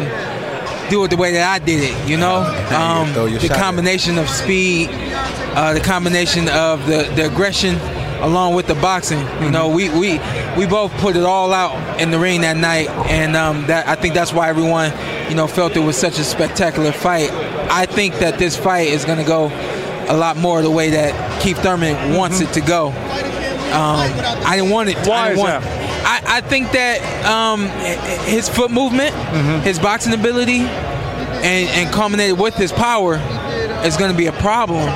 do 0.89 1.03
it 1.03 1.09
the 1.09 1.17
way 1.17 1.31
that 1.33 1.47
I 1.47 1.63
did 1.63 1.83
it, 1.83 2.09
you 2.09 2.17
know? 2.17 2.37
Um, 2.75 3.13
the 3.13 3.29
shot 3.29 3.43
at 3.43 3.43
it. 3.43 3.51
combination 3.51 4.17
of 4.17 4.27
speed, 4.27 4.89
uh, 4.91 5.73
the 5.73 5.79
combination 5.79 6.49
of 6.49 6.85
the, 6.87 7.03
the 7.15 7.27
aggression 7.31 7.75
along 8.21 8.55
with 8.55 8.67
the 8.67 8.75
boxing. 8.75 9.19
You 9.41 9.51
know, 9.51 9.69
we, 9.69 9.89
we 9.89 10.19
we 10.57 10.65
both 10.65 10.91
put 10.93 11.15
it 11.15 11.23
all 11.23 11.53
out 11.53 12.01
in 12.01 12.11
the 12.11 12.19
ring 12.19 12.41
that 12.41 12.57
night 12.57 12.89
and 13.09 13.35
um, 13.35 13.67
that 13.67 13.87
I 13.87 13.95
think 13.95 14.13
that's 14.13 14.33
why 14.33 14.49
everyone, 14.49 14.91
you 15.29 15.35
know, 15.35 15.47
felt 15.47 15.75
it 15.75 15.79
was 15.79 15.95
such 15.95 16.19
a 16.19 16.23
spectacular 16.23 16.91
fight. 16.91 17.29
I 17.69 17.85
think 17.85 18.15
that 18.19 18.37
this 18.39 18.55
fight 18.57 18.87
is 18.89 19.05
gonna 19.05 19.23
go 19.23 19.47
a 20.09 20.15
lot 20.17 20.37
more 20.37 20.61
the 20.61 20.71
way 20.71 20.89
that 20.91 21.41
Keith 21.41 21.57
Thurman 21.59 22.15
wants 22.15 22.41
it 22.41 22.51
to 22.53 22.61
go. 22.61 22.87
Um, 22.89 23.99
I 24.45 24.55
didn't 24.57 24.71
want 24.71 24.89
it. 24.89 24.97
Why 25.07 25.29
I 25.29 25.31
is 25.33 25.37
that? 25.43 25.63
I, 26.25 26.37
I 26.37 26.41
think 26.41 26.71
that 26.71 26.99
um, 27.25 27.67
his 28.25 28.49
foot 28.49 28.71
movement, 28.71 29.13
Mm-hmm. 29.13 29.61
his 29.61 29.77
boxing 29.77 30.13
ability, 30.13 30.59
and, 30.61 31.69
and 31.69 31.93
culminated 31.93 32.39
with 32.39 32.55
his 32.55 32.71
power 32.71 33.15
is 33.85 33.95
going 33.95 34.11
to 34.11 34.17
be 34.17 34.25
a 34.25 34.31
problem 34.33 34.87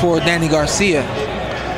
for 0.00 0.18
Danny 0.20 0.48
Garcia. 0.48 1.02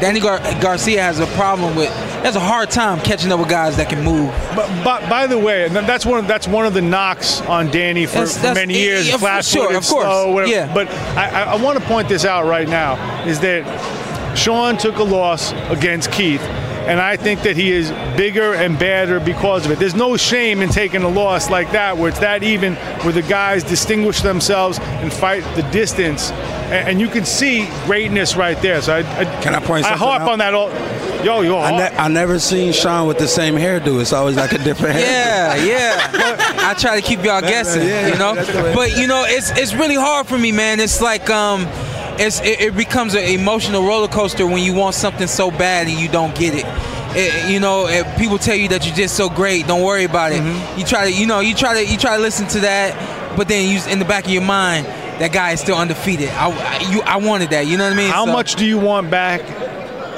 Danny 0.00 0.20
Gar- 0.20 0.38
Garcia 0.60 1.02
has 1.02 1.18
a 1.18 1.26
problem 1.28 1.74
with. 1.74 1.90
Has 2.22 2.36
a 2.36 2.40
hard 2.40 2.70
time 2.70 3.00
catching 3.00 3.32
up 3.32 3.38
with 3.40 3.48
guys 3.48 3.76
that 3.76 3.88
can 3.88 4.02
move. 4.04 4.30
But, 4.54 4.68
but 4.84 5.08
by 5.08 5.26
the 5.26 5.38
way, 5.38 5.68
that's 5.68 6.04
one 6.04 6.26
that's 6.26 6.46
one 6.48 6.66
of 6.66 6.74
the 6.74 6.82
knocks 6.82 7.40
on 7.42 7.70
Danny 7.70 8.06
for, 8.06 8.12
That's- 8.14 8.34
that's- 8.36 8.54
many 8.56 8.74
years. 8.78 9.06
yeah, 9.06 9.14
for 9.14 9.18
flat 9.20 9.44
sure, 9.44 9.66
of 9.76 9.86
course, 9.86 9.86
slow, 9.86 10.32
whatever. 10.32 10.52
yeah. 10.52 10.72
But 10.74 10.88
I, 11.16 11.28
I, 11.30 11.42
I 11.52 11.56
want 11.62 11.78
to 11.78 11.84
point 11.86 12.08
this 12.08 12.24
out 12.24 12.44
right 12.46 12.68
now 12.68 12.96
is 13.24 13.40
that 13.40 13.64
Shawn 14.36 14.76
took 14.76 14.98
a 14.98 15.02
loss 15.02 15.52
against 15.70 16.12
Keith. 16.12 16.42
And 16.88 17.00
I 17.00 17.16
think 17.16 17.42
that 17.42 17.54
he 17.54 17.70
is 17.70 17.90
bigger 18.16 18.54
and 18.54 18.78
badder 18.78 19.20
because 19.20 19.66
of 19.66 19.72
it. 19.72 19.78
There's 19.78 19.94
no 19.94 20.16
shame 20.16 20.62
in 20.62 20.70
taking 20.70 21.02
a 21.02 21.08
loss 21.08 21.50
like 21.50 21.70
that, 21.72 21.98
where 21.98 22.08
it's 22.08 22.18
that 22.20 22.42
even, 22.42 22.76
where 23.04 23.12
the 23.12 23.20
guys 23.22 23.62
distinguish 23.62 24.22
themselves 24.22 24.78
and 24.80 25.12
fight 25.12 25.42
the 25.54 25.62
distance, 25.70 26.30
and, 26.30 26.88
and 26.88 27.00
you 27.00 27.08
can 27.08 27.26
see 27.26 27.66
greatness 27.84 28.36
right 28.36 28.60
there. 28.62 28.80
So 28.80 28.94
I, 28.94 28.98
I 29.00 29.24
Can 29.42 29.54
I 29.54 29.60
point 29.60 29.84
I 29.84 29.90
something 29.90 30.08
harp 30.08 30.22
out? 30.22 30.28
on 30.30 30.38
that 30.38 30.54
all. 30.54 30.70
Yo, 31.24 31.40
yo, 31.42 31.58
I, 31.58 31.70
ne- 31.76 31.96
I 31.96 32.08
never 32.08 32.38
seen 32.38 32.72
Shawn 32.72 33.06
with 33.08 33.18
the 33.18 33.26
same 33.28 33.56
hairdo. 33.56 34.00
It's 34.00 34.12
always 34.12 34.36
like 34.36 34.52
a 34.52 34.58
different 34.58 34.96
hairdo. 34.96 35.02
Yeah, 35.02 35.54
yeah. 35.56 36.68
I 36.70 36.74
try 36.78 36.98
to 37.00 37.06
keep 37.06 37.22
y'all 37.24 37.40
guessing, 37.40 37.82
yeah, 37.86 38.06
you 38.08 38.16
know. 38.18 38.34
that's 38.36 38.50
the 38.52 38.62
way- 38.62 38.74
But 38.74 38.96
you 38.96 39.06
know, 39.08 39.24
it's 39.26 39.50
it's 39.58 39.74
really 39.74 39.96
hard 39.96 40.26
for 40.26 40.38
me, 40.38 40.52
man. 40.52 40.78
It's 40.80 41.00
like 41.02 41.28
um, 41.28 41.66
it's 42.18 42.40
it, 42.40 42.60
it 42.60 42.76
becomes 42.76 43.14
an 43.14 43.24
emotional 43.24 43.82
roller 43.86 44.08
coaster 44.08 44.46
when 44.46 44.62
you 44.62 44.74
want 44.74 44.94
something 44.94 45.26
so 45.26 45.50
bad 45.50 45.86
and 45.86 45.98
you 45.98 46.08
don't 46.08 46.34
get 46.34 46.54
it. 46.54 46.64
It- 47.16 47.50
you 47.50 47.58
know, 47.60 47.86
people 48.18 48.38
tell 48.38 48.54
you 48.56 48.68
that 48.68 48.86
you're 48.86 48.94
just 48.94 49.16
so 49.16 49.28
great. 49.30 49.66
Don't 49.66 49.82
worry 49.82 50.04
about 50.04 50.32
it. 50.32 50.40
Mm-hmm. 50.42 50.78
You 50.78 50.84
try 50.86 51.10
to, 51.10 51.12
you 51.12 51.26
know, 51.26 51.40
you 51.40 51.54
try 51.54 51.74
to, 51.74 51.84
you 51.90 51.96
try 51.96 52.16
to 52.16 52.22
listen 52.22 52.46
to 52.48 52.60
that, 52.60 53.36
but 53.36 53.48
then 53.48 53.68
you, 53.70 53.80
in 53.90 53.98
the 53.98 54.04
back 54.04 54.26
of 54.26 54.30
your 54.30 54.42
mind, 54.42 54.86
that 55.20 55.32
guy 55.32 55.52
is 55.52 55.60
still 55.60 55.76
undefeated. 55.76 56.28
I, 56.30 56.50
I- 56.50 56.90
you, 56.92 57.00
I 57.02 57.16
wanted 57.16 57.50
that. 57.50 57.66
You 57.66 57.76
know 57.78 57.84
what 57.84 57.94
I 57.94 57.96
mean? 57.96 58.10
How 58.10 58.26
So- 58.26 58.32
much 58.32 58.54
do 58.56 58.66
you 58.66 58.78
want 58.78 59.10
back 59.10 59.40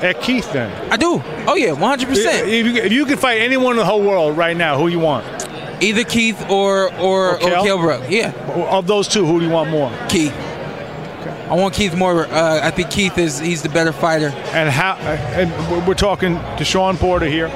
at 0.03 0.20
Keith 0.20 0.53
then? 0.53 0.70
I 0.92 0.96
do. 0.96 1.22
Oh 1.46 1.55
yeah, 1.55 1.72
100. 1.72 2.09
percent 2.09 2.48
If 2.48 2.66
you, 2.66 2.74
if 2.82 2.92
you 2.92 3.07
could 3.07 3.18
fight 3.20 3.40
anyone 3.40 3.72
in 3.72 3.76
the 3.78 3.84
whole 3.84 4.03
world 4.03 4.36
right 4.36 4.57
now, 4.57 4.76
who 4.78 4.88
you 4.88 4.98
want? 4.98 5.24
Either 5.82 6.05
Keith 6.05 6.38
or 6.51 6.92
or 6.96 7.34
or, 7.36 7.38
Kel? 7.38 7.64
Kell 7.64 7.78
Brook. 7.78 8.03
Yeah, 8.11 8.32
Of 8.70 8.86
those 8.86 9.09
two, 9.09 9.24
who 9.24 9.38
do 9.40 9.46
you 9.46 9.53
want 9.53 9.70
more? 9.70 9.90
Keith. 10.09 10.34
I 11.29 11.55
want 11.55 11.75
Keith 11.75 11.95
more. 11.95 12.27
Uh, 12.27 12.61
I 12.62 12.71
think 12.71 12.91
Keith 12.91 13.18
is 13.18 13.39
he's 13.39 13.62
the 13.62 13.68
better 13.68 13.93
fighter. 13.93 14.29
And 14.53 14.68
how? 14.71 14.95
And 14.95 15.51
we're- 15.87 15.95
talking 15.95 16.37
to 16.57 16.64
Shawn 16.64 16.97
Porter 16.97 17.27
here. 17.27 17.49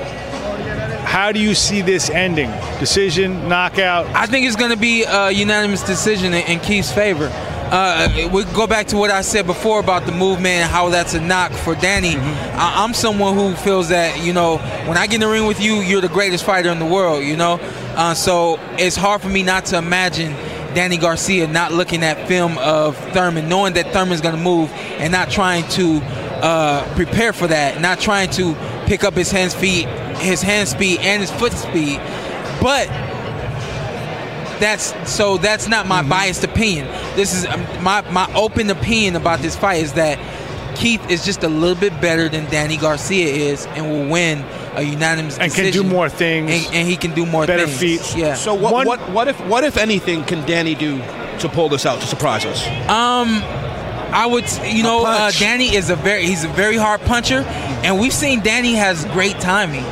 How 1.05 1.33
do 1.33 1.39
you 1.41 1.55
see 1.55 1.81
this 1.81 2.11
ending? 2.11 2.51
Decision, 2.81 3.49
knockout. 3.49 4.07
I 4.15 4.27
think 4.27 4.47
it's 4.47 4.57
going 4.57 4.73
to 4.73 4.77
be 4.77 5.05
a 5.05 5.31
unanimous 5.31 5.83
decision 5.83 6.35
in, 6.35 6.59
Keith's 6.61 6.93
favor. 6.93 7.31
Uh, 7.71 8.29
we 8.33 8.45
go 8.45 8.67
back 8.67 8.89
to 8.89 8.97
what 8.97 9.11
I 9.11 9.23
said 9.23 9.47
before 9.47 9.81
about 9.81 10.05
the 10.05 10.13
movement 10.13 10.57
and 10.63 10.71
how 10.71 10.91
that's 10.91 11.15
a 11.15 11.21
knock 11.21 11.53
for 11.53 11.75
Danny. 11.77 12.17
I, 12.17 12.85
I'm 12.85 12.93
someone 12.93 13.35
who 13.35 13.55
feels 13.55 13.89
that 13.89 14.23
you 14.23 14.33
know 14.33 14.59
when 14.87 14.99
I 14.99 15.07
get 15.07 15.15
in 15.15 15.21
the 15.21 15.29
ring 15.29 15.47
with 15.47 15.61
you, 15.61 15.77
you're 15.77 16.01
the 16.03 16.09
greatest 16.09 16.45
fighter 16.45 16.71
in 16.71 16.79
the 16.79 16.85
world. 16.85 17.25
You 17.25 17.37
know, 17.37 17.59
uh, 17.97 18.15
so 18.15 18.59
it's 18.77 18.97
hard 18.97 19.23
for 19.23 19.29
me 19.29 19.43
not 19.43 19.67
to 19.67 19.79
imagine 19.79 20.33
Danny 20.75 20.97
Garcia 20.97 21.47
not 21.47 21.73
looking 21.73 22.03
at 22.03 22.27
film 22.29 22.59
of 22.59 22.97
Thurman, 23.13 23.49
knowing 23.49 23.75
that 23.75 23.93
Thurman's 23.93 24.21
going 24.21 24.37
to 24.37 24.41
move 24.41 24.71
and 24.73 25.13
not 25.13 25.31
trying 25.31 25.67
to 25.71 26.01
uh, 26.03 26.95
prepare 26.95 27.33
for 27.33 27.47
that, 27.47 27.81
not 27.81 28.01
trying 28.01 28.31
to 28.31 28.55
pick 28.87 29.05
up 29.05 29.15
his 29.15 29.31
hands 29.31 29.55
feet, 29.55 29.87
his 30.19 30.43
hand 30.43 30.69
speed 30.69 31.01
and 31.01 31.21
his 31.21 31.31
foot 31.31 31.53
speed, 31.53 31.99
but 32.61 32.89
that's 34.61 35.11
so 35.11 35.37
that's 35.37 35.69
not 35.69 35.87
my 35.87 36.03
biased 36.03 36.45
opinion. 36.45 36.87
This 37.17 37.35
is 37.35 37.47
um, 37.47 37.61
my 37.83 38.03
my 38.11 38.33
open 38.35 38.71
opinion 38.71 39.17
about 39.17 39.41
this 39.41 39.57
fight 39.57 39.83
is 39.83 39.95
that 39.95 40.19
Keith 40.77 41.09
is 41.11 41.25
just 41.25 41.43
a 41.43 41.49
little 41.49 41.79
bit 41.79 41.99
better 42.01 42.29
than 42.29 42.45
Danny 42.51 42.77
Garcia 42.77 43.27
is 43.27 43.67
and 43.67 43.89
will 43.89 44.09
win 44.09 44.45
a 44.77 44.83
unanimous 44.83 45.39
And 45.39 45.53
can 45.53 45.73
do 45.73 45.83
more 45.85 46.09
things. 46.09 46.51
and, 46.51 46.75
and 46.75 46.89
he 46.89 46.97
can 46.97 47.15
do 47.15 47.25
more 47.27 47.47
Better 47.47 47.67
things. 47.67 47.79
feats. 47.79 48.17
Yeah. 48.17 48.35
So 48.35 48.55
what, 48.55 48.73
One- 48.73 48.87
what 48.87 49.01
what 49.11 49.29
if 49.29 49.41
what 49.47 49.65
if 49.65 49.77
anything 49.77 50.25
can 50.25 50.45
Danny 50.47 50.75
do 50.75 50.99
to 51.41 51.49
pull 51.49 51.69
this 51.69 51.87
out 51.87 52.01
to 52.01 52.07
surprise 52.07 52.45
us? 52.45 52.67
Um. 52.89 53.43
I 54.17 54.27
would, 54.27 54.45
you 54.65 54.85
know, 54.85 55.05
uh. 55.05 55.33
Danny 55.33 55.75
is 55.75 55.91
a 55.91 55.97
very 55.97 56.25
he's 56.25 56.45
a 56.45 56.49
very 56.49 56.77
hard 56.77 57.01
puncher, 57.01 57.41
and 57.83 57.99
we've 57.99 58.13
seen 58.13 58.41
Danny 58.43 58.75
has 58.75 59.05
great 59.07 59.41
timing. 59.41 59.85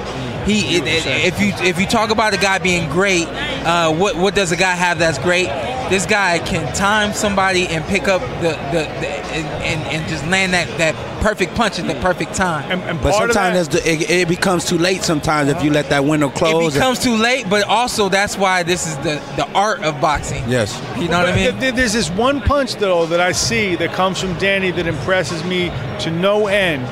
He, 0.46 0.76
it- 0.76 0.86
it- 0.86 1.06
if 1.26 1.40
you 1.40 1.52
if 1.66 1.80
you 1.80 1.86
talk 1.86 2.10
about 2.10 2.32
a 2.32 2.36
guy 2.36 2.58
being 2.58 2.88
great, 2.88 3.26
uh, 3.26 3.92
what 3.92 4.14
what 4.16 4.34
does 4.36 4.52
a 4.52 4.56
guy 4.56 4.74
have 4.74 5.00
that's 5.00 5.18
great? 5.18 5.48
This 5.92 6.06
guy 6.06 6.38
can 6.38 6.72
time 6.74 7.12
somebody 7.12 7.66
and 7.68 7.84
pick 7.84 8.08
up 8.08 8.22
the 8.40 8.52
the, 8.72 8.82
the 9.00 9.08
and, 9.32 9.46
and, 9.62 9.80
and 9.94 10.08
just 10.08 10.26
land 10.26 10.54
that, 10.54 10.66
that 10.78 10.94
perfect 11.22 11.54
punch 11.54 11.78
at 11.78 11.86
the 11.86 11.94
perfect 12.00 12.34
time. 12.34 12.70
And, 12.70 12.80
and 12.82 13.02
But 13.02 13.12
sometimes 13.12 13.68
that, 13.68 13.72
that's 13.82 13.84
the, 13.84 13.92
it, 13.92 14.10
it 14.22 14.28
becomes 14.28 14.64
too 14.64 14.78
late. 14.78 15.02
Sometimes 15.02 15.50
if 15.50 15.62
you 15.62 15.70
let 15.70 15.90
that 15.90 16.04
window 16.04 16.30
close, 16.30 16.50
it 16.52 16.54
close. 16.60 16.74
becomes 16.74 16.98
too 16.98 17.14
late, 17.16 17.44
but 17.50 17.64
also 17.64 18.08
that's 18.08 18.38
why 18.38 18.62
this 18.62 18.86
is 18.86 18.96
the 18.98 19.20
the 19.36 19.46
art 19.52 19.80
of 19.82 20.00
boxing. 20.00 20.42
yes. 20.48 20.72
You 20.98 21.08
know 21.08 21.18
what 21.18 21.28
I 21.28 21.36
mean? 21.36 21.60
th- 21.60 21.74
There's 21.74 21.92
this 21.92 22.10
one 22.10 22.40
punch 22.40 22.76
though 22.76 23.04
that 23.06 23.20
I 23.20 23.32
see 23.32 23.76
that 23.76 23.92
comes 23.92 24.18
from 24.18 24.32
Danny 24.38 24.70
that 24.70 24.86
impresses 24.86 25.44
me 25.44 25.68
to 26.00 26.10
no 26.10 26.46
end. 26.46 26.82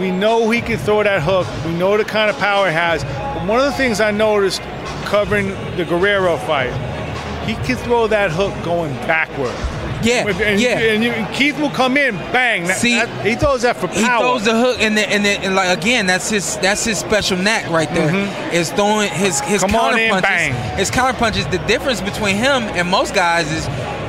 We 0.00 0.10
know 0.10 0.50
he 0.50 0.60
can 0.60 0.78
throw 0.78 1.02
that 1.02 1.22
hook. 1.22 1.46
We 1.64 1.72
know 1.78 1.96
the 1.96 2.04
kind 2.04 2.30
of 2.30 2.38
power 2.38 2.68
he 2.68 2.74
has. 2.74 3.04
But 3.04 3.46
one 3.46 3.58
of 3.58 3.64
the 3.66 3.72
things 3.72 4.00
I 4.00 4.10
noticed 4.10 4.60
covering 5.04 5.48
the 5.76 5.84
Guerrero 5.84 6.36
fight, 6.36 6.70
he 7.46 7.54
can 7.66 7.76
throw 7.76 8.06
that 8.08 8.30
hook 8.30 8.52
going 8.64 8.92
backward. 9.06 9.54
Yeah, 10.02 10.26
And, 10.28 10.58
yeah. 10.58 10.78
and 10.78 11.04
you, 11.04 11.10
and 11.10 11.34
Keith 11.34 11.58
will 11.60 11.68
come 11.68 11.98
in, 11.98 12.16
bang. 12.32 12.64
That- 12.66 12.78
See, 12.78 12.94
that- 12.94 13.26
he 13.26 13.34
throws 13.34 13.62
that 13.62 13.76
for 13.76 13.86
power. 13.88 13.96
He 13.98 14.04
throws 14.04 14.44
the 14.46 14.58
hook, 14.58 14.78
and, 14.80 14.96
the, 14.96 15.02
and, 15.06 15.22
the, 15.22 15.28
and 15.28 15.54
like 15.54 15.76
again, 15.76 16.06
that's 16.06 16.30
his 16.30 16.56
that's 16.58 16.84
his 16.86 16.96
special 16.98 17.36
knack 17.36 17.68
right 17.68 17.88
there. 17.92 18.10
Is 18.50 18.70
throwing 18.72 19.10
his 19.10 19.40
his 19.40 19.62
Mm-hmm. 19.62 19.70
Come 19.72 19.76
on 19.76 19.90
counter 19.90 20.02
in, 20.02 20.10
punches. 20.10 20.28
bang. 20.30 20.78
His 20.78 20.90
counter 20.90 21.18
punches. 21.18 21.46
The 21.48 21.58
difference 21.66 22.00
between 22.00 22.36
him 22.36 22.62
and 22.74 22.88
most 22.88 23.14
guys 23.14 23.52
is 23.52 23.66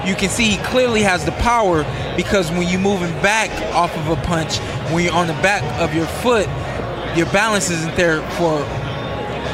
you 0.07 0.15
can 0.15 0.29
see 0.29 0.45
he 0.45 0.57
clearly 0.63 1.01
has 1.01 1.25
the 1.25 1.33
power 1.33 1.83
because 2.15 2.49
when 2.51 2.69
you're 2.69 2.79
moving 2.79 3.11
back 3.21 3.49
off 3.75 3.93
of 3.97 4.17
a 4.17 4.21
punch, 4.23 4.59
when 4.93 5.03
you're 5.03 5.13
on 5.13 5.27
the 5.27 5.33
back 5.43 5.61
of 5.81 5.93
your 5.93 6.07
foot, 6.07 6.47
your 7.17 7.25
balance 7.33 7.69
isn't 7.69 7.97
there 7.97 8.21
for 8.37 8.63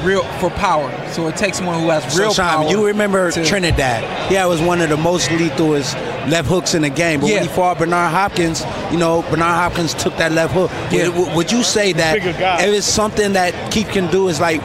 real 0.03 0.23
for 0.39 0.49
power. 0.51 0.91
So 1.11 1.27
it 1.27 1.35
takes 1.35 1.57
someone 1.57 1.81
who 1.81 1.89
has 1.89 2.03
real 2.17 2.29
So, 2.31 2.41
Sean, 2.43 2.63
power. 2.63 2.69
you 2.69 2.85
remember 2.87 3.31
to- 3.31 3.45
Trinidad? 3.45 4.03
Yeah, 4.31 4.45
it 4.45 4.49
was 4.49 4.61
one 4.61 4.81
of 4.81 4.89
the 4.89 4.97
most 4.97 5.29
lethalest 5.29 5.95
left 6.29 6.47
hooks 6.47 6.73
in 6.73 6.81
the 6.81 6.89
game. 6.89 7.19
But 7.21 7.27
Yeah. 7.29 7.35
when 7.35 7.43
he 7.43 7.49
fought 7.49 7.77
Bernard 7.79 8.11
Hopkins, 8.11 8.63
you 8.91 8.97
know, 8.97 9.21
Bernard 9.23 9.55
Hopkins 9.55 9.93
took 9.93 10.17
that 10.17 10.31
left 10.31 10.53
hook. 10.53 10.71
Yeah. 10.91 11.07
Would, 11.09 11.33
would 11.35 11.51
you 11.51 11.63
say 11.63 11.93
that 11.93 12.17
if 12.17 12.37
it's 12.73 12.85
something 12.87 13.33
that 13.33 13.53
Keith 13.71 13.89
can 13.89 14.07
do 14.07 14.27
is 14.27 14.39
like, 14.39 14.61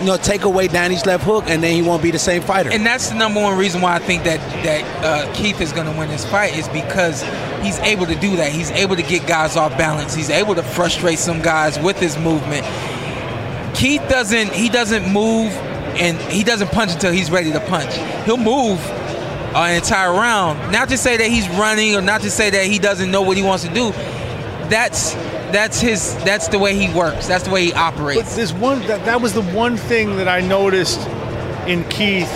you 0.00 0.06
know, 0.06 0.16
take 0.16 0.42
away 0.44 0.66
Danny's 0.68 1.06
left 1.06 1.24
hook 1.24 1.44
and 1.46 1.62
then 1.62 1.72
he 1.72 1.80
won't 1.80 2.02
be 2.02 2.10
the 2.10 2.18
same 2.18 2.42
fighter? 2.42 2.70
And 2.72 2.84
that's 2.84 3.08
the 3.10 3.14
number 3.14 3.40
one 3.40 3.56
reason 3.56 3.80
why 3.80 3.94
I 3.94 3.98
think 4.00 4.24
that 4.24 4.40
that 4.64 5.04
uh, 5.04 5.32
Keith 5.34 5.60
is 5.60 5.72
going 5.72 5.86
to 5.90 5.96
win 5.98 6.08
this 6.10 6.24
fight 6.26 6.56
is 6.58 6.68
because 6.68 7.22
he's 7.62 7.78
able 7.78 8.06
to 8.06 8.14
do 8.16 8.36
that. 8.36 8.50
He's 8.50 8.70
able 8.72 8.96
to 8.96 9.02
get 9.02 9.26
guys 9.26 9.56
off 9.56 9.78
balance. 9.78 10.14
He's 10.14 10.30
able 10.30 10.54
to 10.56 10.62
frustrate 10.62 11.18
some 11.20 11.40
guys 11.40 11.78
with 11.78 11.98
his 11.98 12.18
movement. 12.18 12.66
Keith 13.74 14.02
doesn't. 14.08 14.52
He 14.52 14.68
doesn't 14.68 15.10
move, 15.12 15.52
and 15.96 16.16
he 16.32 16.44
doesn't 16.44 16.70
punch 16.70 16.92
until 16.92 17.12
he's 17.12 17.30
ready 17.30 17.52
to 17.52 17.60
punch. 17.60 17.94
He'll 18.24 18.36
move 18.36 18.78
uh, 19.54 19.58
an 19.68 19.76
entire 19.76 20.12
round. 20.12 20.72
Not 20.72 20.88
to 20.90 20.96
say 20.98 21.16
that 21.16 21.28
he's 21.28 21.48
running, 21.50 21.94
or 21.96 22.00
not 22.00 22.22
to 22.22 22.30
say 22.30 22.50
that 22.50 22.66
he 22.66 22.78
doesn't 22.78 23.10
know 23.10 23.22
what 23.22 23.36
he 23.36 23.42
wants 23.42 23.64
to 23.64 23.72
do. 23.72 23.90
That's 24.70 25.14
that's 25.52 25.80
his. 25.80 26.14
That's 26.24 26.48
the 26.48 26.58
way 26.58 26.74
he 26.74 26.92
works. 26.96 27.26
That's 27.26 27.44
the 27.44 27.50
way 27.50 27.66
he 27.66 27.70
But 27.72 27.78
operates. 27.78 28.52
one 28.52 28.80
that, 28.86 29.04
that 29.04 29.20
was 29.20 29.32
the 29.32 29.42
one 29.42 29.76
thing 29.76 30.16
that 30.16 30.28
I 30.28 30.40
noticed 30.40 31.00
in 31.68 31.84
Keith 31.84 32.30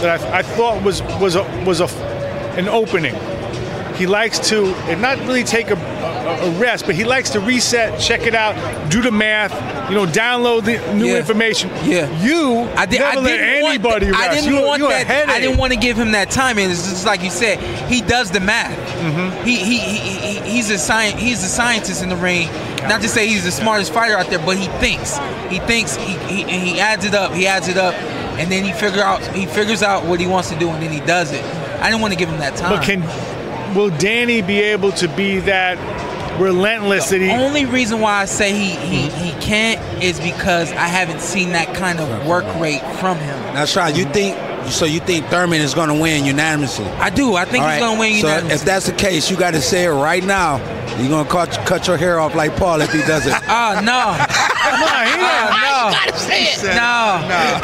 that 0.00 0.20
I, 0.22 0.38
I 0.38 0.42
thought 0.42 0.82
was 0.82 1.02
was 1.02 1.36
a, 1.36 1.42
was 1.66 1.80
a 1.80 1.86
an 2.58 2.68
opening. 2.68 3.14
He 3.96 4.06
likes 4.06 4.38
to 4.50 4.66
not 4.96 5.18
really 5.20 5.44
take 5.44 5.70
a, 5.70 5.74
a, 5.76 6.48
a 6.48 6.50
rest, 6.58 6.84
but 6.86 6.94
he 6.94 7.04
likes 7.04 7.30
to 7.30 7.40
reset, 7.40 7.98
check 8.00 8.22
it 8.26 8.34
out, 8.34 8.54
do 8.90 9.00
the 9.00 9.10
math, 9.10 9.52
you 9.88 9.94
know, 9.94 10.06
download 10.06 10.64
the 10.64 10.94
new 10.94 11.06
Yeah. 11.06 11.16
information. 11.18 11.70
Yeah. 11.84 12.10
you 12.20 12.68
I, 12.76 12.86
did, 12.86 13.00
never 13.00 13.18
I 13.18 13.22
let 13.22 13.36
didn't 13.36 13.66
anybody 13.66 14.06
want. 14.10 14.16
I 14.16 14.34
didn't 14.34 14.54
you, 14.54 14.62
want 14.62 14.82
you 14.82 14.88
that. 14.88 15.28
I 15.28 15.40
didn't 15.40 15.58
want 15.58 15.72
to 15.72 15.78
give 15.78 15.96
him 15.96 16.12
that 16.12 16.30
time. 16.30 16.58
And 16.58 16.70
it's 16.70 16.88
just 16.88 17.06
like 17.06 17.22
you 17.22 17.30
said, 17.30 17.58
he 17.88 18.00
does 18.00 18.30
the 18.30 18.40
math. 18.40 18.76
Mm-hmm. 18.98 19.44
He, 19.44 19.56
he, 19.56 19.78
he, 19.78 19.98
he 19.98 20.50
he's 20.50 20.70
a 20.70 20.78
science. 20.78 21.20
He's 21.20 21.42
a 21.44 21.48
scientist 21.48 22.02
in 22.02 22.08
the 22.08 22.16
ring. 22.16 22.48
Not 22.88 23.02
to 23.02 23.08
say 23.08 23.26
he's 23.26 23.44
the 23.44 23.50
smartest 23.50 23.92
fighter 23.92 24.16
out 24.16 24.26
there, 24.28 24.38
but 24.38 24.56
he 24.56 24.66
thinks. 24.78 25.18
He 25.48 25.58
thinks. 25.60 25.96
He, 25.96 26.12
he 26.28 26.42
and 26.42 26.62
he 26.68 26.78
adds 26.80 27.04
it 27.04 27.14
up. 27.14 27.32
He 27.32 27.46
adds 27.46 27.68
it 27.68 27.76
up, 27.76 27.94
and 28.38 28.50
then 28.50 28.64
he 28.64 28.72
figure 28.72 29.02
out. 29.02 29.22
He 29.34 29.46
figures 29.46 29.82
out 29.82 30.04
what 30.06 30.20
he 30.20 30.26
wants 30.26 30.50
to 30.50 30.58
do, 30.58 30.68
and 30.68 30.82
then 30.82 30.92
he 30.92 31.00
does 31.00 31.32
it. 31.32 31.42
I 31.80 31.90
didn't 31.90 32.00
want 32.00 32.12
to 32.12 32.18
give 32.18 32.28
him 32.28 32.38
that 32.38 32.56
time. 32.56 32.70
But 32.76 32.84
can 32.84 33.02
will 33.74 33.90
Danny 33.98 34.40
be 34.42 34.60
able 34.60 34.92
to 34.92 35.08
be 35.08 35.38
that 35.40 35.76
relentless 36.38 37.10
that 37.10 37.20
he? 37.20 37.30
only 37.30 37.64
reason 37.64 38.00
why 38.00 38.22
I 38.22 38.24
say 38.24 38.52
he, 38.52 38.70
he, 38.76 39.08
he 39.08 39.30
can't 39.40 39.80
is 40.02 40.18
because 40.20 40.70
I 40.72 40.86
haven't 40.86 41.20
seen 41.20 41.50
that 41.52 41.74
kind 41.74 42.00
of 42.00 42.26
work 42.26 42.44
rate 42.60 42.82
from 42.98 43.18
him. 43.18 43.38
now, 43.54 43.64
Shawn, 43.64 43.94
you 43.94 44.04
think 44.06 44.36
so? 44.70 44.84
You 44.84 45.00
think 45.00 45.26
Thurman 45.26 45.60
is 45.60 45.74
going 45.74 45.88
to 45.88 45.94
win 46.00 46.24
unanimously? 46.24 46.86
I 46.86 47.10
do. 47.10 47.34
I 47.36 47.44
think 47.44 47.64
All 47.64 47.70
he's 47.70 47.80
right. 47.80 47.86
gonna 47.88 47.98
win 48.00 48.12
So 48.20 48.28
unanimously. 48.28 48.54
if 48.54 48.64
that's 48.64 48.86
the 48.86 48.92
case, 48.92 49.30
you 49.30 49.36
got 49.36 49.52
to 49.52 49.60
say 49.60 49.84
it 49.84 49.90
right 49.90 50.24
now. 50.24 50.56
You're 50.98 51.10
gonna 51.10 51.28
cut 51.28 51.50
cut 51.66 51.86
your 51.86 51.96
hair 51.98 52.18
off 52.20 52.34
like 52.34 52.56
Paul 52.56 52.80
if 52.80 52.90
he 52.92 53.00
does 53.02 53.26
it. 53.26 53.32
Oh 53.48 53.80
no! 53.84 54.16
Oh, 54.18 54.78
no! 54.80 55.92
No! 56.74 56.82
I, 56.82 57.60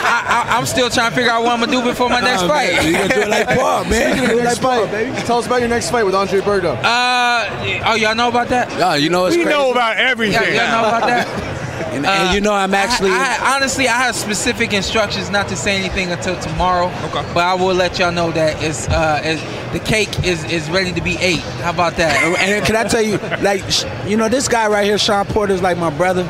I, 0.00 0.46
I, 0.52 0.56
I'm 0.56 0.64
still 0.66 0.88
trying 0.90 1.10
to 1.10 1.16
figure 1.16 1.30
out 1.30 1.42
what 1.42 1.52
I'm 1.52 1.60
gonna 1.60 1.72
do 1.72 1.82
before 1.82 2.08
my 2.08 2.20
next 2.20 2.42
Oh, 2.42 2.48
man, 2.48 2.76
fight. 2.76 2.86
You 2.86 2.92
gonna 2.92 3.08
do 3.14 3.20
it 3.22 3.28
like 3.28 3.48
Paul, 3.58 3.84
man? 3.84 4.16
You 4.16 4.22
gonna 4.22 4.34
do 4.34 4.38
it 4.40 4.44
Next 4.44 4.62
like 4.62 4.78
Paul, 4.78 4.86
fight, 4.86 4.90
baby. 4.92 5.16
Tell 5.26 5.38
us 5.38 5.46
about 5.46 5.60
your 5.60 5.68
next 5.68 5.90
fight 5.90 6.04
with 6.04 6.14
Andre 6.14 6.40
Berto. 6.40 6.76
Uh, 6.82 7.82
oh, 7.86 7.94
y'all 7.94 8.14
know 8.14 8.28
about 8.28 8.48
that? 8.48 8.70
Yeah, 8.78 8.94
you 8.94 9.10
know 9.10 9.26
it's 9.26 9.36
we 9.36 9.42
crazy. 9.42 9.58
know 9.58 9.70
about 9.72 9.96
everything. 9.96 10.34
Yeah, 10.54 10.70
y'all 10.72 10.82
know 10.82 10.88
about 10.96 11.06
that? 11.08 11.54
and, 11.94 12.06
and 12.06 12.34
you 12.34 12.40
know 12.40 12.52
I'm 12.52 12.74
actually. 12.74 13.10
I, 13.10 13.38
I, 13.40 13.56
honestly, 13.56 13.88
I 13.88 13.96
have 13.96 14.14
specific 14.14 14.72
instructions 14.72 15.30
not 15.30 15.48
to 15.48 15.56
say 15.56 15.76
anything 15.76 16.10
until 16.10 16.38
tomorrow. 16.40 16.86
Okay. 17.06 17.22
But 17.34 17.44
I 17.44 17.54
will 17.54 17.74
let 17.74 17.98
y'all 17.98 18.12
know 18.12 18.30
that 18.32 18.62
it's, 18.62 18.88
uh, 18.88 19.20
it's 19.24 19.42
the 19.72 19.80
cake 19.80 20.24
is 20.24 20.44
is 20.44 20.70
ready 20.70 20.92
to 20.92 21.00
be 21.02 21.16
ate. 21.18 21.40
How 21.62 21.70
about 21.70 21.96
that? 21.96 22.16
and 22.40 22.64
can 22.64 22.76
I 22.76 22.84
tell 22.84 23.02
you, 23.02 23.18
like, 23.42 23.62
you 24.08 24.16
know, 24.16 24.28
this 24.28 24.48
guy 24.48 24.68
right 24.68 24.84
here, 24.84 24.98
Shawn 24.98 25.26
Porter, 25.26 25.54
is 25.54 25.62
like 25.62 25.78
my 25.78 25.90
brother. 25.90 26.22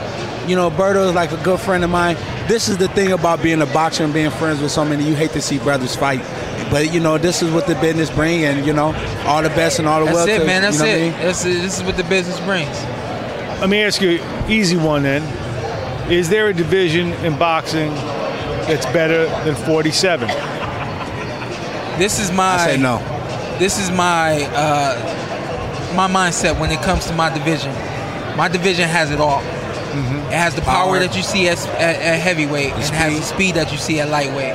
You 0.47 0.57
know, 0.57 0.71
Berto 0.71 1.07
is 1.09 1.15
like 1.15 1.31
a 1.33 1.43
good 1.45 1.61
friend 1.61 1.85
of 1.85 1.91
mine. 1.91 2.17
This 2.49 2.69
is 2.71 2.79
the 2.79 2.89
thing 2.89 3.13
about 3.13 3.43
being 3.43 3.61
a 3.61 3.67
boxer 3.67 4.05
and 4.05 4.15
being 4.15 4.31
friends 4.31 4.63
with 4.63 4.71
so 4.71 4.83
many. 4.83 5.07
You 5.07 5.15
hate 5.15 5.33
to 5.33 5.43
see 5.43 5.59
brothers 5.59 5.95
fight. 5.95 6.21
but 6.71 6.93
you 6.93 7.01
know, 7.01 7.19
this 7.19 7.43
is 7.43 7.51
what 7.53 7.67
the 7.67 7.75
business 7.77 8.11
bring, 8.11 8.45
and 8.45 8.67
you 8.67 8.73
know, 8.73 8.95
all 9.27 9.43
the 9.43 9.51
best 9.51 9.79
and 9.79 9.87
all 9.87 10.01
the 10.01 10.07
That's 10.07 10.17
well. 10.17 10.29
it, 10.29 10.39
to- 10.39 10.45
man. 10.47 10.63
That's 10.63 10.79
you 10.79 10.85
know 10.85 10.91
what 10.91 10.95
I 10.95 11.03
it. 11.03 11.11
mean? 11.11 11.21
That's 11.21 11.45
it. 11.45 11.61
This 11.61 11.77
is 11.79 11.83
what 11.85 11.97
the 11.99 12.05
business 12.05 12.41
brings. 12.41 12.77
Let 13.61 13.69
me 13.69 13.83
ask 13.83 14.01
you 14.01 14.21
an 14.23 14.51
easy 14.51 14.77
one 14.77 15.03
then. 15.03 15.23
Is 16.11 16.31
there 16.31 16.49
a 16.49 16.55
division 16.55 17.13
in 17.25 17.39
boxing 17.39 17.91
that's 18.67 18.87
better 18.87 19.27
than 19.45 19.55
47? 19.55 20.27
This 21.99 22.19
is 22.19 22.33
my. 22.33 22.55
I 22.55 22.67
say 22.67 22.77
no. 22.81 22.99
This 23.59 23.79
is 23.79 23.91
my 23.91 24.43
uh, 24.55 25.95
my 25.95 26.09
mindset 26.09 26.59
when 26.59 26.71
it 26.71 26.81
comes 26.81 27.07
to 27.09 27.15
my 27.15 27.29
division. 27.33 27.73
My 28.39 28.49
division 28.49 28.89
has 28.89 29.11
it 29.11 29.21
all. 29.21 29.41
It 29.41 30.33
has 30.33 30.55
the 30.55 30.63
power, 30.63 30.87
Power. 30.87 30.99
that 31.01 31.15
you 31.17 31.23
see 31.23 31.49
at, 31.49 31.59
at, 31.71 31.97
at 31.97 32.21
heavyweight. 32.21 32.69
It 32.69 32.91
has 32.91 33.19
the 33.19 33.25
speed 33.25 33.57
that 33.57 33.71
you 33.73 33.79
see 33.79 34.01
at 34.01 34.09
lightweight. 34.09 34.55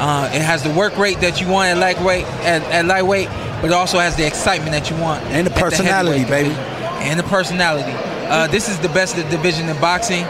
Uh, 0.00 0.30
it 0.32 0.42
has 0.42 0.62
the 0.62 0.70
work 0.70 0.96
rate 0.96 1.20
that 1.20 1.40
you 1.40 1.48
want 1.48 1.68
at 1.68 1.78
lightweight. 1.78 2.24
At, 2.42 2.62
at 2.72 2.86
lightweight, 2.86 3.28
but 3.60 3.66
it 3.66 3.72
also 3.72 3.98
has 3.98 4.16
the 4.16 4.26
excitement 4.26 4.72
that 4.72 4.90
you 4.90 4.96
want. 4.96 5.22
And 5.26 5.46
the 5.46 5.50
personality, 5.50 6.20
heavyweight 6.20 6.44
baby. 6.44 6.48
division. 6.54 7.02
And 7.02 7.20
the 7.20 7.24
personality. 7.24 7.92
Uh, 8.28 8.46
this 8.48 8.68
is 8.68 8.78
the 8.80 8.88
best 8.88 9.14
division 9.30 9.68
in 9.68 9.80
boxing. 9.80 10.24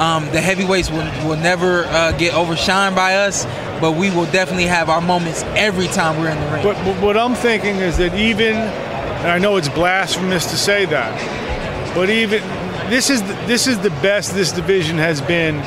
Um, 0.00 0.24
the 0.32 0.40
heavyweights 0.40 0.90
will, 0.90 1.04
will 1.28 1.36
never 1.36 1.84
uh, 1.84 2.12
get 2.12 2.32
overshined 2.32 2.96
by 2.96 3.16
us, 3.16 3.44
but 3.82 3.96
we 3.96 4.08
will 4.08 4.24
definitely 4.32 4.64
have 4.64 4.88
our 4.88 5.02
moments 5.02 5.42
every 5.54 5.88
time 5.88 6.18
we're 6.18 6.30
in 6.30 6.40
the 6.40 6.50
ring. 6.50 6.62
But, 6.62 6.82
but 6.84 7.02
what 7.02 7.18
I'm 7.18 7.34
thinking 7.34 7.76
is 7.76 7.98
that 7.98 8.14
even, 8.14 8.56
and 8.56 9.26
I 9.26 9.38
know 9.38 9.58
it's 9.58 9.68
blasphemous 9.68 10.46
to 10.46 10.56
say 10.56 10.86
that, 10.86 11.94
but 11.94 12.08
even 12.08 12.40
this 12.88 13.10
is 13.10 13.22
the, 13.22 13.34
this 13.46 13.66
is 13.66 13.78
the 13.80 13.90
best 14.00 14.34
this 14.34 14.52
division 14.52 14.96
has 14.96 15.20
been 15.20 15.62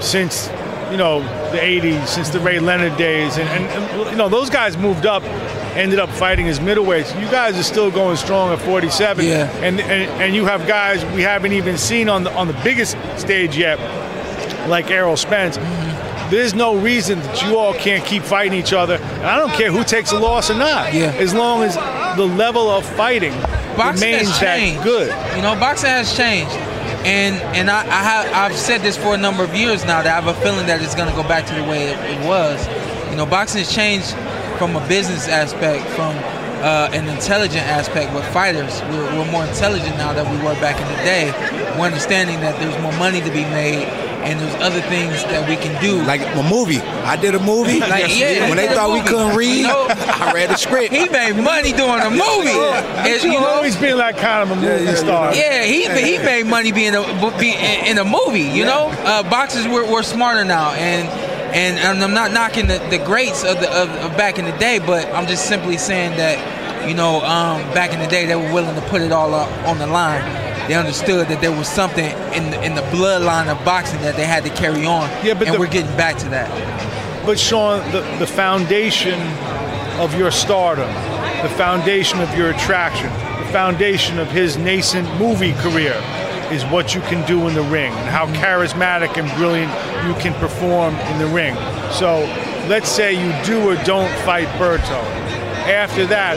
since 0.00 0.48
you 0.90 0.96
know 0.96 1.20
the 1.52 1.58
80s, 1.58 2.06
since 2.06 2.30
the 2.30 2.40
Ray 2.40 2.60
Leonard 2.60 2.96
days, 2.96 3.36
and, 3.36 3.48
and, 3.50 3.64
and, 3.66 4.10
you 4.10 4.16
know 4.16 4.28
those 4.28 4.50
guys 4.50 4.76
moved 4.76 5.06
up, 5.06 5.22
ended 5.76 5.98
up 5.98 6.08
fighting 6.10 6.48
as 6.48 6.58
middleweights. 6.60 7.18
You 7.20 7.30
guys 7.30 7.58
are 7.58 7.62
still 7.62 7.90
going 7.90 8.16
strong 8.16 8.52
at 8.52 8.60
47, 8.60 9.24
Yeah. 9.24 9.48
and, 9.58 9.80
and 9.80 10.10
and 10.22 10.34
you 10.34 10.44
have 10.46 10.66
guys 10.66 11.04
we 11.14 11.22
haven't 11.22 11.52
even 11.52 11.78
seen 11.78 12.08
on 12.08 12.24
the 12.24 12.32
on 12.34 12.46
the 12.46 12.60
biggest 12.64 12.96
stage 13.18 13.56
yet, 13.56 13.78
like 14.68 14.90
Errol 14.90 15.16
Spence. 15.16 15.58
Mm-hmm. 15.58 16.30
There's 16.30 16.54
no 16.54 16.76
reason 16.76 17.18
that 17.20 17.42
you 17.42 17.56
all 17.58 17.74
can't 17.74 18.04
keep 18.04 18.22
fighting 18.22 18.56
each 18.58 18.72
other. 18.72 18.94
And 18.94 19.26
I 19.26 19.36
don't 19.38 19.52
care 19.52 19.72
who 19.72 19.82
takes 19.82 20.12
a 20.12 20.18
loss 20.18 20.48
or 20.48 20.54
not. 20.54 20.94
Yeah. 20.94 21.06
As 21.18 21.34
long 21.34 21.62
as 21.64 21.74
the 22.16 22.24
level 22.24 22.68
of 22.70 22.84
fighting 22.96 23.32
boxing 23.76 24.10
remains 24.12 24.38
that 24.38 24.84
good. 24.84 25.08
You 25.36 25.42
know, 25.42 25.54
boxing 25.58 25.90
has 25.90 26.16
changed, 26.16 26.52
and 27.04 27.34
and 27.56 27.68
I, 27.70 27.80
I 27.80 28.02
have 28.02 28.32
I've 28.52 28.56
said 28.56 28.80
this 28.82 28.96
for 28.96 29.14
a 29.14 29.18
number 29.18 29.42
of 29.42 29.54
years 29.56 29.84
now 29.84 30.02
that 30.02 30.06
I 30.06 30.20
have 30.20 30.26
a 30.28 30.34
feeling 30.40 30.66
that 30.66 30.80
it's 30.82 30.94
going 30.94 31.08
to 31.08 31.14
go 31.16 31.22
back 31.26 31.46
to 31.46 31.54
the 31.54 31.64
way 31.64 31.90
it, 31.90 31.98
it 31.98 32.26
was. 32.26 32.64
You 33.10 33.16
know, 33.16 33.26
boxing 33.26 33.58
has 33.64 33.74
changed 33.74 34.14
from 34.60 34.76
a 34.76 34.88
business 34.88 35.26
aspect, 35.26 35.82
from 35.96 36.14
uh, 36.60 36.90
an 36.92 37.08
intelligent 37.08 37.64
aspect 37.64 38.12
with 38.14 38.26
fighters. 38.30 38.82
We're, 38.92 39.16
we're 39.16 39.32
more 39.32 39.46
intelligent 39.46 39.96
now 39.96 40.12
than 40.12 40.30
we 40.30 40.36
were 40.44 40.52
back 40.60 40.78
in 40.78 40.86
the 40.86 41.02
day. 41.02 41.32
We're 41.78 41.86
understanding 41.86 42.38
that 42.40 42.60
there's 42.60 42.76
more 42.82 42.92
money 42.98 43.22
to 43.22 43.30
be 43.30 43.44
made. 43.44 43.88
And 44.20 44.38
there's 44.38 44.54
other 44.56 44.82
things 44.82 45.24
that 45.32 45.48
we 45.48 45.56
can 45.56 45.80
do. 45.80 45.96
Like 46.02 46.20
a 46.20 46.42
movie. 46.42 46.76
I 47.08 47.16
did 47.16 47.34
a 47.34 47.40
movie. 47.40 47.80
Like, 47.90 48.14
yeah, 48.14 48.48
when 48.50 48.58
they 48.58 48.68
did 48.68 48.72
a 48.72 48.74
thought 48.74 48.92
we 48.92 49.00
couldn't 49.00 49.34
read, 49.34 49.62
You 49.62 49.68
know? 49.68 49.86
I 49.88 50.32
read 50.34 50.50
the 50.50 50.56
script. 50.56 50.92
he 50.92 51.08
made 51.08 51.36
money 51.42 51.72
doing 51.72 52.00
a 52.04 52.10
movie. 52.10 52.52
It's- 53.08 53.24
You've 53.24 53.32
you 53.32 53.40
know, 53.40 53.46
always 53.46 53.76
been 53.78 53.96
like 53.96 54.18
kind 54.18 54.42
of 54.42 54.58
a 54.58 54.60
movie 54.60 54.84
yeah, 54.84 54.94
star. 54.94 55.34
Yeah, 55.34 55.64
he 55.64 55.88
he 55.88 56.18
made 56.18 56.44
money 56.44 56.70
being 56.70 56.94
a 56.94 57.02
be 57.40 57.56
in 57.88 57.96
a 57.96 58.04
movie. 58.04 58.42
You 58.42 58.66
know, 58.66 58.92
uh, 59.08 59.22
boxers 59.22 59.66
were, 59.66 59.90
were 59.90 60.02
smarter 60.02 60.44
now, 60.44 60.72
and 60.72 61.08
and, 61.54 61.78
and 61.78 62.02
I'm 62.04 62.14
not 62.14 62.32
knocking 62.32 62.66
the, 62.66 62.78
the 62.90 62.98
greats 62.98 63.44
of 63.44 63.60
the 63.60 63.70
of, 63.70 63.88
of 63.90 64.16
back 64.16 64.38
in 64.38 64.44
the 64.44 64.56
day, 64.58 64.78
but 64.78 65.06
I'm 65.12 65.26
just 65.26 65.46
simply 65.46 65.76
saying 65.78 66.16
that 66.16 66.88
you 66.88 66.94
know 66.94 67.16
um, 67.24 67.60
back 67.74 67.92
in 67.92 67.98
the 68.00 68.06
day 68.06 68.26
they 68.26 68.36
were 68.36 68.52
willing 68.52 68.74
to 68.74 68.82
put 68.88 69.02
it 69.02 69.12
all 69.12 69.34
up 69.34 69.50
on 69.66 69.78
the 69.78 69.86
line. 69.86 70.22
They 70.68 70.74
understood 70.74 71.26
that 71.28 71.40
there 71.40 71.50
was 71.50 71.66
something 71.66 72.04
in 72.32 72.50
the, 72.50 72.62
in 72.62 72.74
the 72.76 72.82
bloodline 72.82 73.48
of 73.48 73.64
boxing 73.64 74.00
that 74.02 74.14
they 74.14 74.24
had 74.24 74.44
to 74.44 74.50
carry 74.50 74.86
on. 74.86 75.08
Yeah, 75.24 75.34
but 75.34 75.48
and 75.48 75.56
the- 75.56 75.58
we're 75.58 75.66
getting 75.66 75.96
back 75.96 76.16
to 76.18 76.28
that. 76.28 76.48
But 77.26 77.38
Shawn, 77.38 77.80
the, 77.92 78.00
the 78.18 78.26
foundation 78.26 79.20
of 79.98 80.14
your 80.16 80.30
stardom, 80.30 80.88
the 81.42 81.52
foundation 81.56 82.20
of 82.20 82.34
your 82.36 82.50
attraction, 82.50 83.10
the 83.44 83.50
foundation 83.52 84.18
of 84.18 84.30
his 84.30 84.56
nascent 84.56 85.06
movie 85.18 85.52
career 85.54 85.94
is 86.50 86.64
what 86.66 86.94
you 86.94 87.00
can 87.02 87.26
do 87.26 87.48
in 87.48 87.54
the 87.54 87.62
ring 87.62 87.92
and 87.92 88.08
how 88.08 88.26
charismatic 88.26 89.16
and 89.16 89.30
brilliant 89.38 89.70
you 90.06 90.14
can 90.22 90.34
perform 90.40 90.94
in 90.94 91.18
the 91.18 91.26
ring. 91.26 91.54
So 91.92 92.20
let's 92.68 92.88
say 92.88 93.12
you 93.12 93.32
do 93.44 93.68
or 93.68 93.76
don't 93.84 94.12
fight 94.24 94.48
Berto. 94.58 95.00
After 95.66 96.06
that, 96.06 96.36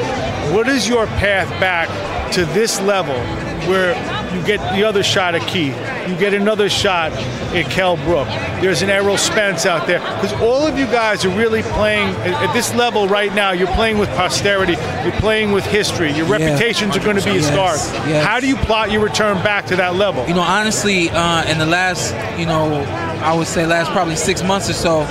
what 0.54 0.68
is 0.68 0.88
your 0.88 1.08
path 1.08 1.50
back 1.60 1.88
to 2.34 2.46
this 2.46 2.80
level 2.82 3.20
where 3.68 3.94
you 4.34 4.44
get 4.46 4.60
the 4.76 4.84
other 4.84 5.04
shot 5.04 5.36
at 5.36 5.42
Keith, 5.48 5.76
you 6.08 6.16
get 6.18 6.34
another 6.34 6.70
shot 6.70 7.12
at 7.12 7.70
Kell 7.72 7.96
Brook. 7.98 8.28
There's 8.62 8.82
an 8.82 8.90
Errol 8.90 9.18
Spence 9.18 9.66
out 9.66 9.86
there. 9.88 10.00
Because 10.00 10.34
all 10.42 10.66
of 10.66 10.78
you 10.78 10.86
guys 10.86 11.24
are 11.26 11.38
really 11.38 11.62
playing 11.62 12.10
at, 12.18 12.48
at 12.50 12.54
this 12.54 12.74
level 12.76 13.08
right 13.08 13.34
now. 13.34 13.52
You're 13.52 13.68
playing 13.74 13.98
with 14.00 14.10
posterity. 14.10 14.74
You're 15.04 15.20
playing 15.20 15.52
with 15.52 15.66
history. 15.66 16.12
Your 16.12 16.26
reputations 16.26 16.96
are 16.98 17.04
going 17.04 17.18
to 17.18 17.24
be 17.24 17.32
Yes, 17.36 17.50
a 17.50 17.52
scar. 17.52 17.76
yes. 18.08 18.26
How 18.26 18.40
do 18.40 18.48
you 18.48 18.56
plot 18.56 18.92
your 18.92 19.02
return 19.04 19.36
back 19.44 19.66
to 19.68 19.76
that 19.78 19.96
level? 19.96 20.28
You 20.28 20.34
know, 20.34 20.42
honestly, 20.42 21.10
uh, 21.10 21.46
in 21.50 21.58
the 21.60 21.66
last, 21.66 22.14
you 22.40 22.46
know, 22.46 22.82
I 23.24 23.34
would 23.34 23.48
say 23.48 23.66
last 23.66 23.92
probably 23.92 24.16
six 24.16 24.42
months 24.44 24.70
or 24.70 24.74
so, 24.74 25.02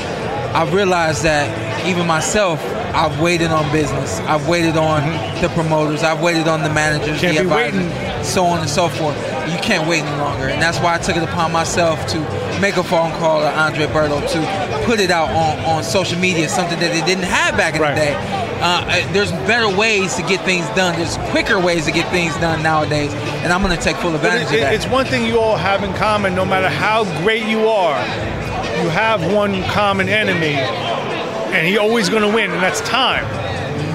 I've 0.54 0.74
realized 0.74 1.22
that 1.22 1.86
even 1.86 2.06
myself, 2.06 2.60
I've 2.94 3.20
waited 3.20 3.50
on 3.50 3.70
business. 3.72 4.20
I've 4.20 4.46
waited 4.48 4.76
on 4.76 5.02
the 5.40 5.48
promoters. 5.50 6.02
I've 6.02 6.20
waited 6.20 6.46
on 6.48 6.62
the 6.62 6.70
managers, 6.70 7.20
Can't 7.20 7.36
the 7.36 7.42
advisors, 7.42 8.26
so 8.28 8.44
on 8.44 8.60
and 8.60 8.68
so 8.68 8.88
forth. 8.88 9.16
You 9.50 9.58
can't 9.58 9.88
wait 9.88 10.02
any 10.02 10.16
longer, 10.18 10.48
and 10.48 10.60
that's 10.60 10.78
why 10.78 10.94
I 10.94 10.98
took 10.98 11.16
it 11.16 11.22
upon 11.22 11.52
myself 11.52 12.06
to 12.08 12.18
make 12.60 12.76
a 12.76 12.84
phone 12.84 13.10
call 13.12 13.40
to 13.40 13.50
Andre 13.58 13.86
Berto 13.86 14.20
to 14.32 14.84
put 14.86 15.00
it 15.00 15.10
out 15.10 15.30
on, 15.30 15.58
on 15.64 15.82
social 15.84 16.18
media, 16.18 16.48
something 16.48 16.78
that 16.80 16.92
they 16.92 17.04
didn't 17.06 17.24
have 17.24 17.56
back 17.56 17.74
in 17.74 17.80
Right. 17.80 17.94
the 17.94 18.00
day. 18.00 18.14
Uh, 18.62 18.84
uh, 18.86 19.12
there's 19.12 19.32
better 19.48 19.68
ways 19.68 20.14
to 20.14 20.22
get 20.22 20.40
things 20.42 20.64
done. 20.76 20.94
There's 20.96 21.16
quicker 21.32 21.58
ways 21.58 21.84
to 21.86 21.90
get 21.92 22.08
things 22.10 22.36
done 22.36 22.62
nowadays, 22.62 23.12
and 23.42 23.52
I'm 23.52 23.60
going 23.62 23.76
to 23.76 23.82
take 23.82 23.96
full 23.96 24.14
advantage 24.14 24.52
it- 24.52 24.54
of 24.56 24.60
that. 24.60 24.74
it's 24.74 24.86
one 24.86 25.04
thing 25.06 25.26
you 25.26 25.40
all 25.40 25.56
have 25.56 25.82
in 25.82 25.92
common. 25.94 26.34
No 26.36 26.44
matter 26.44 26.68
how 26.68 27.02
great 27.24 27.44
you 27.46 27.68
are, 27.68 27.98
you 28.80 28.88
have 28.90 29.32
one 29.32 29.64
common 29.64 30.08
enemy, 30.08 30.54
and 31.52 31.66
he's 31.66 31.78
always 31.78 32.08
going 32.08 32.22
to 32.22 32.34
win, 32.34 32.50
and 32.50 32.62
that's 32.62 32.80
time. 32.80 33.41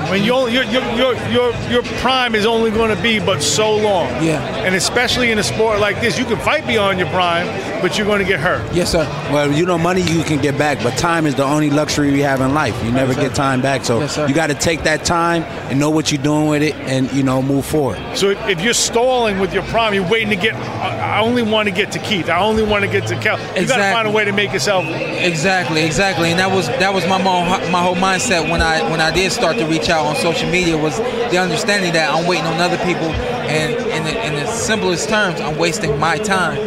When 0.09 0.23
your, 0.23 0.49
your, 0.49 0.63
your, 0.63 1.53
your, 1.69 1.83
prime 1.99 2.35
is 2.35 2.45
only 2.45 2.71
going 2.71 2.95
to 2.95 3.01
be 3.01 3.19
but 3.19 3.41
so 3.41 3.75
long. 3.75 4.07
Yeah. 4.23 4.41
And 4.65 4.75
especially 4.75 5.31
in 5.31 5.39
a 5.39 5.43
sport 5.43 5.79
like 5.79 5.99
this, 5.99 6.17
you 6.17 6.25
can 6.25 6.37
fight 6.39 6.65
beyond 6.65 6.99
your 6.99 7.09
prime, 7.09 7.47
but 7.81 7.97
you're 7.97 8.07
going 8.07 8.19
to 8.19 8.25
get 8.25 8.39
hurt. 8.39 8.73
yes, 8.73 8.91
sir. 8.91 9.05
Well, 9.31 9.51
you 9.51 9.65
know, 9.65 9.77
money 9.77 10.01
you 10.01 10.23
can 10.23 10.41
get 10.41 10.57
back, 10.57 10.81
but 10.83 10.97
time 10.97 11.25
is 11.25 11.35
the 11.35 11.43
only 11.43 11.69
luxury 11.69 12.11
we 12.11 12.21
have 12.21 12.41
in 12.41 12.53
life. 12.53 12.81
You 12.83 12.91
never 12.91 13.13
get 13.13 13.35
time 13.35 13.61
back, 13.61 13.83
so 13.83 13.99
Yes, 13.99 14.17
you 14.17 14.33
got 14.33 14.47
to 14.47 14.55
take 14.55 14.83
that 14.83 15.03
time 15.05 15.43
and 15.69 15.79
know 15.79 15.89
what 15.89 16.11
you're 16.11 16.21
doing 16.21 16.47
with 16.47 16.61
it, 16.63 16.75
and 16.75 17.11
you 17.11 17.23
know, 17.23 17.41
move 17.41 17.65
forward. 17.65 17.99
So 18.15 18.29
if, 18.29 18.61
you're 18.61 18.73
stalling 18.73 19.39
with 19.39 19.53
your 19.53 19.63
prime, 19.63 19.93
you're 19.93 20.09
waiting 20.09 20.29
to 20.29 20.35
get. 20.35 20.55
I 20.55 21.19
only 21.19 21.43
want 21.43 21.67
to 21.69 21.73
get 21.73 21.91
to 21.93 21.99
Keith. 21.99 22.29
I 22.29 22.39
only 22.39 22.63
want 22.63 22.83
to 22.83 22.91
get 22.91 23.07
to 23.07 23.19
Cal. 23.19 23.37
You 23.59 23.67
got 23.67 23.77
to 23.77 23.93
find 23.93 24.07
a 24.07 24.11
way 24.11 24.25
to 24.25 24.31
make 24.31 24.51
yourself. 24.53 24.85
Exactly, 24.85 25.83
exactly, 25.83 26.31
and 26.31 26.39
that 26.39 26.51
was 26.51 26.67
that 26.67 26.93
was 26.93 27.05
my 27.07 27.21
mo- 27.21 27.69
my 27.71 27.81
whole 27.81 27.95
mindset 27.95 28.49
when 28.49 28.61
I 28.61 28.89
when 28.89 29.01
I 29.01 29.11
did 29.11 29.31
start 29.31 29.57
to 29.57 29.65
reach 29.65 29.89
out 29.89 29.96
on 30.05 30.15
social 30.15 30.49
media 30.49 30.77
was 30.77 30.97
the 30.97 31.37
understanding 31.37 31.93
that 31.93 32.13
I'm 32.13 32.27
waiting 32.27 32.45
on 32.45 32.59
other 32.59 32.77
people, 32.77 33.07
and 33.49 33.73
in 33.73 34.03
the, 34.03 34.25
in 34.25 34.33
the 34.33 34.45
simplest 34.51 35.09
terms, 35.09 35.39
I'm 35.41 35.57
wasting 35.57 35.97
my 35.99 36.17
time. 36.17 36.57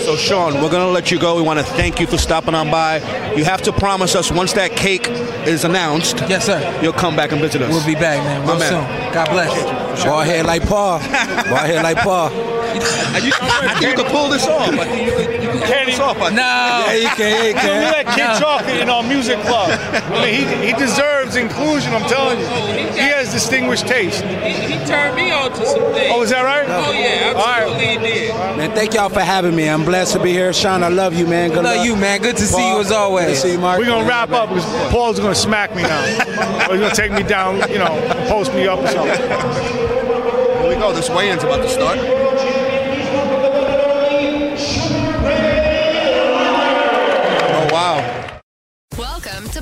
So, 0.00 0.16
Shawn, 0.16 0.54
we're 0.54 0.70
going 0.70 0.86
to 0.86 0.90
let 0.90 1.10
you 1.10 1.18
go. 1.18 1.36
We 1.36 1.42
want 1.42 1.58
to 1.60 1.64
thank 1.64 1.98
you 1.98 2.06
for 2.06 2.18
stopping 2.18 2.54
on 2.54 2.70
by. 2.70 2.98
You 3.34 3.44
have 3.44 3.62
to 3.62 3.72
promise 3.72 4.14
us 4.14 4.30
once 4.30 4.52
that 4.54 4.72
cake 4.72 5.08
is 5.46 5.64
announced, 5.64 6.18
Yes, 6.28 6.44
sir. 6.46 6.78
you'll 6.82 6.92
come 6.92 7.16
back 7.16 7.32
and 7.32 7.40
visit 7.40 7.62
us. 7.62 7.70
We'll 7.70 7.86
be 7.86 7.94
back, 7.94 8.18
man, 8.22 8.46
real 8.46 8.58
man. 8.58 8.70
soon. 8.70 9.14
God 9.14 9.28
bless. 9.30 10.04
Ball 10.04 10.20
head 10.20 10.44
like 10.46 10.62
Paul. 10.66 10.98
Ball 10.98 11.06
head 11.66 11.82
like 11.82 11.96
Paul. 11.98 12.30
I, 13.14 13.18
you- 13.18 13.32
I 13.34 13.78
think 13.78 13.90
you 13.90 14.02
could 14.02 14.10
pull 14.12 14.28
this 14.28 14.46
off. 14.46 14.68
I 14.68 14.84
think 14.84 15.06
you 15.06 15.16
could, 15.16 15.42
you 15.42 15.50
could 15.50 15.62
pull 15.62 15.84
this 15.86 16.00
off. 16.00 16.16
I 16.18 16.30
think. 16.30 16.36
No. 16.36 16.42
Yeah, 16.42 16.94
you 16.94 17.08
can. 17.16 17.30
Yeah, 17.30 17.42
you 17.42 17.54
We 17.54 17.60
can. 17.60 17.92
let 17.92 18.06
Kid 18.14 18.26
No. 18.26 18.38
Chocolate 18.40 18.76
in 18.80 18.88
our 18.90 19.02
music 19.02 19.38
club. 19.40 19.70
I 19.70 20.22
mean, 20.24 20.34
he, 20.48 20.66
he 20.68 20.72
deserves 20.74 21.36
inclusion. 21.36 21.92
I'm 21.94 22.08
telling 22.08 22.38
you, 22.40 22.46
he 22.92 23.08
has 23.10 23.32
distinguished 23.32 23.86
taste. 23.86 24.22
He, 24.24 24.52
he 24.74 24.84
turned 24.86 25.16
me 25.16 25.30
on 25.32 25.50
to 25.50 25.66
some 25.66 25.82
things. 25.94 26.12
Oh, 26.14 26.22
is 26.22 26.30
that 26.30 26.42
right? 26.42 26.66
Oh, 26.68 26.92
yeah, 26.92 27.32
All 27.36 27.44
right. 27.44 27.62
absolutely 27.62 27.86
he 27.86 28.14
did. 28.28 28.56
Man, 28.56 28.70
thank 28.72 28.94
y'all 28.94 29.08
for 29.08 29.20
having 29.20 29.54
me. 29.54 29.68
I'm 29.68 29.84
blessed 29.84 30.12
to 30.14 30.22
be 30.22 30.32
here. 30.32 30.52
Shawn, 30.52 30.82
I 30.82 30.88
love 30.88 31.14
you, 31.14 31.26
man. 31.26 31.50
Good 31.50 31.64
Love 31.64 31.76
luck. 31.76 31.86
you, 31.86 31.96
man. 31.96 32.20
Good 32.20 32.36
to 32.36 32.46
see 32.46 32.68
you 32.68 32.80
as 32.80 32.90
always. 32.92 33.26
Good 33.26 33.34
to 33.34 33.40
see 33.40 33.52
you, 33.52 33.58
Mark. 33.58 33.78
We're 33.78 33.86
gonna 33.86 34.06
wrap 34.08 34.30
up 34.30 34.48
because 34.50 34.64
Paul's 34.90 35.18
gonna 35.18 35.34
smack 35.34 35.74
me 35.74 35.82
now. 35.82 36.02
or 36.68 36.76
he's 36.76 36.80
gonna 36.82 36.94
take 36.94 37.12
me 37.12 37.22
down, 37.22 37.56
you 37.70 37.78
know, 37.78 37.94
post 38.28 38.52
me 38.54 38.66
up 38.66 38.78
or 38.80 38.88
something. 38.88 39.16
Here 39.18 40.68
we 40.68 40.74
go. 40.76 40.92
This 40.92 41.08
weigh-in's 41.10 41.42
about 41.44 41.62
to 41.62 41.68
start. 41.68 41.98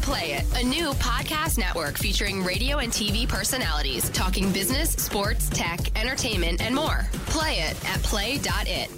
Play 0.03 0.33
It, 0.33 0.45
a 0.61 0.67
new 0.67 0.91
podcast 0.95 1.59
network 1.59 1.97
featuring 1.97 2.43
radio 2.43 2.79
and 2.79 2.93
TV 2.93 3.29
personalities 3.29 4.11
talking 4.11 4.53
business, 4.53 4.91
sports, 4.91 5.49
tech, 5.49 5.97
entertainment, 5.99 6.61
and 6.61 6.75
more. 6.75 7.07
Play 7.27 7.61
it 7.61 7.89
at 7.89 8.03
play.it. 8.03 8.91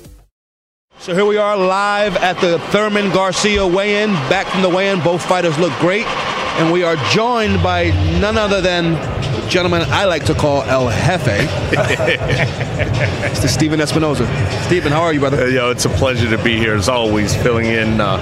So 0.98 1.14
here 1.14 1.26
we 1.26 1.36
are 1.36 1.56
live 1.56 2.16
at 2.16 2.40
the 2.40 2.58
Thurman 2.70 3.10
Garcia 3.10 3.66
weigh-in. 3.66 4.12
Back 4.30 4.46
from 4.46 4.62
the 4.62 4.68
weigh-in, 4.70 5.00
both 5.00 5.22
fighters 5.22 5.58
look 5.58 5.72
great, 5.78 6.06
and 6.56 6.72
we 6.72 6.82
are 6.84 6.96
joined 7.10 7.62
by 7.62 7.90
none 8.20 8.36
other 8.38 8.60
than 8.60 8.92
the 8.92 9.48
gentleman 9.48 9.82
I 9.88 10.04
like 10.04 10.24
to 10.26 10.34
call 10.34 10.62
El 10.62 10.88
Jefe. 10.88 11.48
Mr. 13.34 13.48
Stephen 13.48 13.80
Espinoza. 13.80 14.26
Steven, 14.64 14.92
how 14.92 15.02
are 15.02 15.12
you, 15.12 15.20
brother? 15.20 15.42
Uh, 15.42 15.46
yo, 15.46 15.70
it's 15.70 15.84
a 15.84 15.88
pleasure 15.88 16.30
to 16.30 16.42
be 16.42 16.56
here 16.56 16.74
as 16.74 16.88
always, 16.88 17.34
filling 17.34 17.66
in 17.66 18.00
uh, 18.00 18.18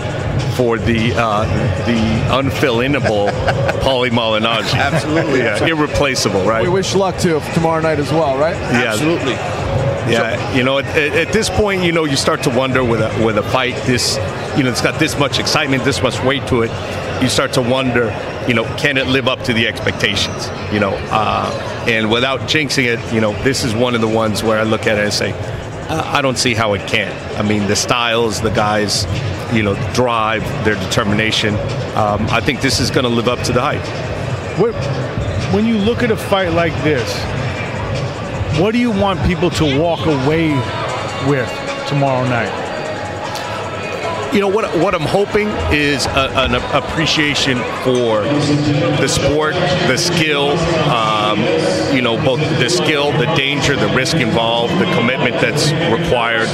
for 0.57 0.78
the 0.78 1.12
uh, 1.14 1.45
the 1.85 1.99
unfill-inable 2.39 3.28
Paulie 3.80 4.11
Malignaggi. 4.18 4.74
Absolutely. 4.74 5.41
yeah, 5.41 5.64
irreplaceable, 5.66 6.45
right? 6.45 6.62
We 6.62 6.70
wish 6.70 6.95
luck 6.95 7.18
to 7.18 7.41
tomorrow 7.53 7.83
night 7.83 7.99
as 7.99 8.11
well, 8.11 8.39
right? 8.39 8.57
Yeah. 8.57 8.93
Absolutely. 8.93 9.37
Yeah, 10.11 10.55
you 10.55 10.64
know, 10.64 10.78
at, 10.78 10.87
at 10.87 11.33
this 11.33 11.49
point, 11.49 11.85
you 11.85 11.93
know, 11.93 12.05
you 12.05 12.16
start 12.16 12.43
to 12.43 12.51
wonder 12.51 12.83
with 12.83 13.01
a 13.01 13.24
with 13.24 13.39
a 13.39 13.43
fight 13.43 13.76
this, 13.85 14.16
you 14.57 14.64
know, 14.64 14.70
it's 14.70 14.80
got 14.80 14.99
this 14.99 15.16
much 15.18 15.39
excitement, 15.39 15.85
this 15.85 16.03
much 16.03 16.20
weight 16.24 16.47
to 16.49 16.62
it. 16.62 16.70
You 17.23 17.29
start 17.29 17.53
to 17.53 17.62
wonder, 17.62 18.07
you 18.49 18.55
know, 18.55 18.64
can 18.77 18.97
it 18.97 19.07
live 19.07 19.29
up 19.29 19.43
to 19.45 19.53
the 19.53 19.68
expectations? 19.68 20.49
You 20.73 20.81
know, 20.81 20.91
uh, 21.11 21.85
and 21.87 22.11
without 22.11 22.41
jinxing 22.41 22.85
it, 22.85 23.14
you 23.14 23.20
know, 23.20 23.33
this 23.45 23.62
is 23.62 23.75
one 23.77 23.95
of 23.95 24.01
the 24.01 24.09
ones 24.09 24.43
where 24.43 24.59
I 24.59 24.64
look 24.64 24.89
at 24.89 24.99
it 24.99 25.05
and 25.05 25.12
say, 25.12 25.33
I 25.89 26.20
don't 26.20 26.37
see 26.37 26.55
how 26.55 26.75
it 26.75 26.89
can. 26.89 27.12
I 27.39 27.43
mean, 27.43 27.68
the 27.68 27.77
styles, 27.77 28.41
the 28.41 28.51
guys, 28.51 29.05
you 29.55 29.62
know, 29.62 29.75
drive, 29.95 30.43
their 30.64 30.75
determination. 30.75 31.55
Um, 31.95 32.27
I 32.29 32.41
think 32.41 32.61
this 32.61 32.81
is 32.81 32.91
going 32.91 33.05
to 33.05 33.11
live 33.11 33.29
up 33.29 33.39
to 33.45 33.53
the 33.53 33.61
hype. 33.61 33.87
When 35.55 35.66
you 35.66 35.79
look 35.79 36.03
at 36.03 36.11
a 36.11 36.16
fight 36.16 36.53
like 36.53 36.75
this, 36.83 37.09
what 38.61 38.73
do 38.73 38.79
you 38.79 38.91
want 38.91 39.23
people 39.27 39.51
to 39.51 39.79
walk 39.79 40.07
away 40.07 40.51
with 41.29 41.49
tomorrow 41.89 42.25
night? 42.25 42.62
You 44.33 44.41
know 44.41 44.49
what 44.49 44.64
what 44.78 44.95
I'm 44.95 45.03
hoping 45.03 45.49
is 45.72 46.07
a, 46.07 46.30
an 46.37 46.55
appreciation 46.55 47.59
for 47.85 48.22
the 48.22 49.07
sport, 49.07 49.55
the 49.55 49.99
skill, 49.99 50.51
um, 50.89 51.41
you 51.95 52.01
know, 52.01 52.16
both 52.24 52.41
the 52.59 52.70
skill, 52.70 53.12
the 53.12 53.26
danger, 53.37 53.76
the 53.76 53.89
risk 53.89 54.16
involved, 54.16 54.72
the 54.74 54.91
commitment 54.95 55.35
that's 55.35 55.70
required, 55.93 56.49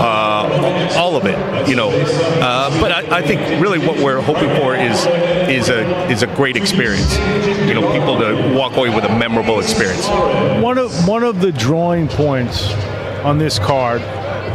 uh, 0.00 0.96
all 0.96 1.16
of 1.16 1.26
it, 1.26 1.68
you 1.68 1.76
know. 1.76 1.90
Uh, 1.90 2.80
but 2.80 2.90
I, 2.90 3.18
I, 3.18 3.22
think 3.22 3.40
really 3.62 3.78
what 3.78 3.98
we're 3.98 4.22
hoping 4.22 4.48
for 4.56 4.74
is 4.74 5.06
is 5.48 5.68
a 5.68 6.10
is 6.10 6.22
a 6.22 6.26
great 6.28 6.56
experience. 6.56 7.18
You 7.66 7.74
know, 7.74 7.92
people 7.92 8.18
to 8.18 8.54
walk 8.56 8.76
away 8.76 8.88
with 8.88 9.04
a 9.04 9.14
memorable 9.14 9.60
experience. 9.60 10.08
One 10.62 10.78
of 10.78 11.06
one 11.06 11.22
of 11.22 11.40
the 11.40 11.52
drawing 11.52 12.08
points 12.08 12.72
on 13.24 13.36
this 13.36 13.58
card 13.58 14.00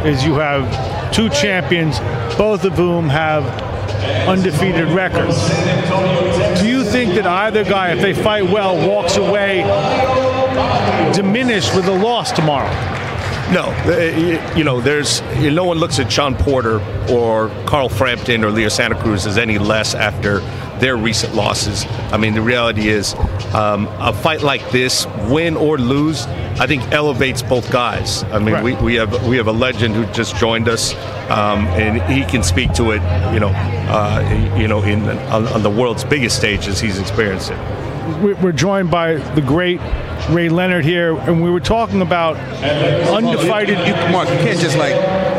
is 0.04 0.24
you 0.24 0.34
have 0.34 0.95
two 1.12 1.28
champions, 1.30 1.98
both 2.36 2.64
of 2.64 2.74
whom 2.74 3.08
have 3.08 3.44
undefeated 4.28 4.88
records. 4.88 5.36
Do 6.60 6.68
you 6.68 6.84
think 6.84 7.14
that 7.14 7.26
either 7.26 7.64
guy, 7.64 7.92
if 7.92 8.00
they 8.00 8.14
fight 8.14 8.44
well, 8.44 8.76
walks 8.88 9.16
away 9.16 9.62
diminished 11.12 11.74
with 11.74 11.86
a 11.86 11.92
loss 11.92 12.32
tomorrow? 12.32 12.70
No, 13.52 13.62
uh, 13.86 14.54
you 14.56 14.64
know, 14.64 14.80
there's 14.80 15.22
no 15.40 15.64
one 15.64 15.78
looks 15.78 16.00
at 16.00 16.10
Shawn 16.10 16.34
Porter 16.34 16.80
or 17.08 17.48
Carl 17.64 17.88
Frampton 17.88 18.42
or 18.42 18.50
Leo 18.50 18.68
Santa 18.68 18.96
Cruz 19.00 19.24
as 19.24 19.38
any 19.38 19.58
less 19.58 19.94
after 19.94 20.40
their 20.80 20.96
recent 20.96 21.34
losses. 21.34 21.84
I 22.12 22.16
mean, 22.16 22.34
the 22.34 22.42
reality 22.42 22.88
is, 22.88 23.14
um, 23.54 23.88
a 23.98 24.12
fight 24.12 24.42
like 24.42 24.70
this, 24.70 25.06
win 25.28 25.56
or 25.56 25.78
lose, 25.78 26.26
I 26.58 26.66
think 26.66 26.82
elevates 26.92 27.42
both 27.42 27.70
guys. 27.70 28.24
I 28.24 28.38
mean, 28.38 28.54
right. 28.54 28.64
we, 28.64 28.74
we 28.76 28.94
have 28.94 29.26
we 29.26 29.36
have 29.36 29.48
a 29.48 29.52
legend 29.52 29.94
who 29.94 30.06
just 30.06 30.36
joined 30.36 30.68
us, 30.68 30.94
um, 31.30 31.66
and 31.68 32.02
he 32.10 32.24
can 32.24 32.42
speak 32.42 32.72
to 32.74 32.92
it. 32.92 33.02
You 33.32 33.40
know, 33.40 33.52
uh, 33.54 34.56
you 34.58 34.68
know, 34.68 34.82
in 34.82 35.02
on, 35.28 35.46
on 35.48 35.62
the 35.62 35.70
world's 35.70 36.04
biggest 36.04 36.36
stages, 36.36 36.80
he's 36.80 36.98
experienced 36.98 37.50
it 37.50 37.58
we're 38.22 38.52
joined 38.52 38.90
by 38.90 39.14
the 39.34 39.40
great 39.40 39.80
Ray 40.30 40.48
Leonard 40.48 40.84
here, 40.84 41.16
and 41.16 41.42
we 41.42 41.50
were 41.50 41.60
talking 41.60 42.02
about 42.02 42.36
undefeated. 42.36 43.78
You, 43.86 43.94
Mark, 44.12 44.28
you 44.28 44.36
can't 44.36 44.58
just 44.58 44.78
like 44.78 44.94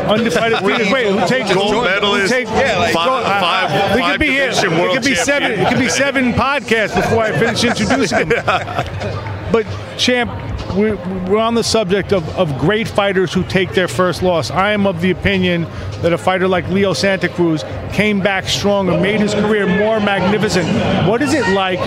undefeated. 0.08 0.60
wait, 0.62 0.92
wait, 0.92 1.06
who 1.06 1.26
takes 1.26 1.52
gold 1.52 1.84
medalist? 1.84 2.32
Yeah, 2.32 2.78
like 2.78 2.94
five, 2.94 3.24
five, 3.24 3.70
uh, 3.70 3.98
five 3.98 4.12
could 4.12 4.20
be 4.20 4.28
here. 4.28 4.50
It 4.50 4.94
could 4.94 5.04
be 5.04 5.14
seven. 5.14 5.52
It 5.52 5.68
could 5.68 5.78
be 5.78 5.88
seven 5.88 6.32
podcasts 6.32 6.94
before 6.94 7.22
I 7.22 7.38
finish 7.38 7.64
introducing 7.64 8.18
him. 8.18 8.28
but 9.52 9.66
champ, 9.96 10.30
we're, 10.74 10.96
we're 11.26 11.38
on 11.38 11.54
the 11.54 11.64
subject 11.64 12.12
of, 12.12 12.28
of 12.36 12.58
great 12.58 12.88
fighters 12.88 13.32
who 13.32 13.42
take 13.44 13.72
their 13.72 13.88
first 13.88 14.22
loss. 14.22 14.50
I 14.50 14.72
am 14.72 14.86
of 14.86 15.00
the 15.00 15.10
opinion 15.10 15.62
that 16.02 16.12
a 16.12 16.18
fighter 16.18 16.46
like 16.46 16.68
Leo 16.68 16.92
Santa 16.92 17.28
Cruz 17.28 17.64
came 17.92 18.20
back 18.20 18.44
stronger, 18.44 18.98
made 19.00 19.20
his 19.20 19.34
career 19.34 19.66
more 19.66 20.00
magnificent. 20.00 20.68
What 21.08 21.22
is 21.22 21.34
it 21.34 21.46
like 21.54 21.80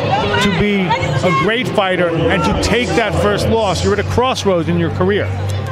to 0.43 0.59
be 0.59 0.81
a 0.81 1.31
great 1.43 1.67
fighter 1.67 2.09
and 2.09 2.43
to 2.43 2.63
take 2.67 2.87
that 2.89 3.13
first 3.21 3.47
loss? 3.49 3.83
You're 3.83 3.93
at 3.93 3.99
a 3.99 4.09
crossroads 4.09 4.67
in 4.67 4.77
your 4.77 4.91
career. 4.95 5.25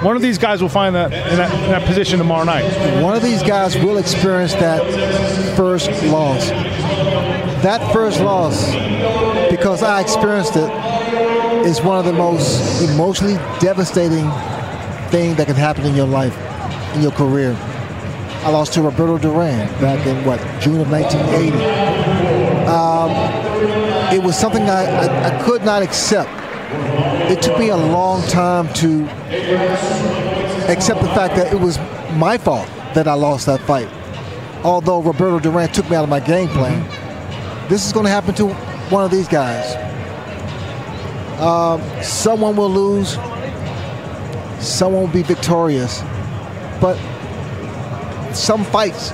One 0.04 0.16
of 0.16 0.22
these 0.22 0.38
guys 0.38 0.62
will 0.62 0.70
find 0.70 0.95
that 0.95 1.12
in, 1.12 1.38
that 1.38 1.54
in 1.64 1.72
that 1.72 1.86
position 1.86 2.20
tomorrow 2.20 2.45
night. 2.45 3.04
One 3.04 3.16
of 3.16 3.22
these 3.22 3.43
guys 3.43 3.76
will 3.76 3.97
experience 3.97 4.54
that 4.54 4.80
first 5.58 5.89
loss. 6.06 6.50
That 7.64 7.91
first 7.91 8.22
loss, 8.22 8.72
because 9.52 9.84
I 9.84 10.00
experienced 10.00 10.56
it, 10.56 10.70
is 11.66 11.82
one 11.82 12.00
of 12.00 12.06
the 12.06 12.14
most 12.14 12.82
emotionally 12.89 13.36
devastating 13.60 14.30
thing 15.12 15.36
that 15.36 15.47
can 15.47 15.58
happen 15.58 15.84
in 15.86 15.95
your 15.95 16.08
life, 16.08 16.38
in 16.95 17.02
your 17.02 17.12
career. 17.12 17.58
I 18.41 18.52
lost 18.52 18.74
to 18.76 18.82
Roberto 18.82 19.18
Duran 19.18 19.68
back 19.82 20.08
in 20.08 20.24
what 20.24 20.39
June 20.62 20.80
of 20.80 20.89
1980. 20.89 21.58
Um, 22.68 23.12
it 24.16 24.24
was 24.24 24.39
something 24.39 24.64
I, 24.64 24.86
I, 24.86 25.36
I 25.36 25.43
could 25.43 25.66
not 25.66 25.84
accept. 25.84 26.39
It 26.72 27.41
took 27.41 27.57
me 27.57 27.70
a 27.70 27.78
long 27.78 28.22
time 28.28 28.72
to 28.76 29.05
accept 30.70 31.01
the 31.01 31.07
fact 31.09 31.36
that 31.36 31.51
it 31.51 31.59
was 31.59 31.80
my 32.13 32.38
fault 32.38 32.67
that 32.93 33.07
I 33.07 33.13
lost 33.13 33.47
that 33.47 33.59
fight. 33.61 33.88
Although 34.63 35.01
Roberto 35.01 35.39
Duran 35.39 35.70
took 35.72 35.89
me 35.89 35.95
out 35.95 36.03
of 36.03 36.09
my 36.09 36.20
game 36.20 36.47
plan, 36.49 36.84
mm-hmm. 36.84 37.70
this 37.70 37.88
is 37.88 37.93
going 37.93 38.05
to 38.05 38.11
happen 38.11 38.36
to 38.36 38.49
one 38.89 39.03
of 39.03 39.09
these 39.09 39.28
guys. 39.28 39.76
Um, 41.39 41.82
someone 42.03 42.55
will 42.55 42.70
lose, 42.70 43.13
someone 44.59 45.01
will 45.01 45.13
be 45.13 45.24
victorious. 45.24 46.01
But 46.80 46.97
some 48.36 48.63
fights, 48.63 49.09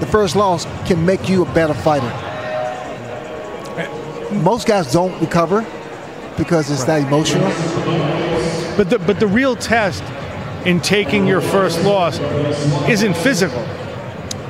the 0.00 0.06
first 0.10 0.34
loss 0.34 0.64
can 0.86 1.04
make 1.04 1.28
you 1.28 1.42
a 1.42 1.52
better 1.52 1.74
fighter. 1.74 2.10
Most 4.42 4.66
guys 4.66 4.92
don't 4.92 5.18
recover 5.20 5.66
because 6.36 6.70
it's 6.70 6.84
that 6.84 7.02
emotional. 7.02 7.48
But 8.76 8.90
the, 8.90 8.98
but 8.98 9.20
the 9.20 9.26
real 9.26 9.56
test 9.56 10.02
in 10.66 10.80
taking 10.80 11.26
your 11.26 11.40
first 11.40 11.82
loss 11.84 12.18
isn't 12.88 13.16
physical. 13.16 13.64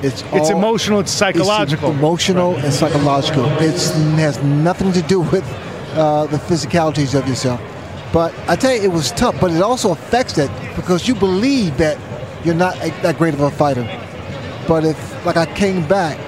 It's, 0.03 0.23
it's 0.33 0.51
emotional, 0.51 1.01
it's 1.01 1.11
psychological. 1.11 1.91
It's 1.91 1.99
emotional 1.99 2.55
right. 2.55 2.65
and 2.65 2.73
psychological. 2.73 3.47
It 3.61 3.73
has 4.19 4.43
nothing 4.43 4.93
to 4.93 5.03
do 5.03 5.21
with 5.21 5.45
uh, 5.95 6.27
the 6.27 6.37
physicalities 6.37 7.19
of 7.19 7.27
yourself. 7.29 7.61
But 8.13 8.35
I 8.49 8.57
tell 8.57 8.75
you, 8.75 8.83
it 8.83 8.93
was 8.93 9.11
tough, 9.13 9.41
but 9.41 9.51
it 9.51 9.63
also 9.63 9.93
affects 9.93 10.35
that 10.35 10.51
because 10.77 11.09
you 11.09 11.15
believe 11.15 11.77
that 11.79 11.99
you're 12.45 12.55
not 12.55 12.77
a, 12.77 12.91
that 13.03 13.19
great 13.19 13.35
of 13.35 13.41
a 13.41 13.51
fighter. 13.51 13.85
But 14.69 14.85
if, 14.85 15.27
like, 15.27 15.37
I 15.37 15.47
came 15.47 15.87
back, 15.87 16.19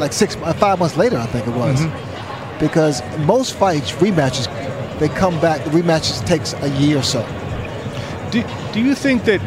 like 0.00 0.12
six, 0.12 0.34
five 0.34 0.78
months 0.78 0.96
later, 0.96 1.18
I 1.18 1.26
think 1.26 1.46
it 1.46 1.54
was, 1.54 1.80
mm-hmm. 1.80 2.58
because 2.58 3.02
most 3.26 3.54
fights, 3.54 3.92
rematches, 3.92 4.48
they 4.98 5.08
come 5.08 5.40
back. 5.40 5.64
The 5.64 5.70
rematches 5.70 6.24
takes 6.26 6.52
a 6.54 6.68
year 6.80 6.98
or 6.98 7.02
so. 7.02 7.22
Do, 8.30 8.42
do 8.72 8.80
you 8.80 8.94
think 8.94 9.24
that, 9.24 9.40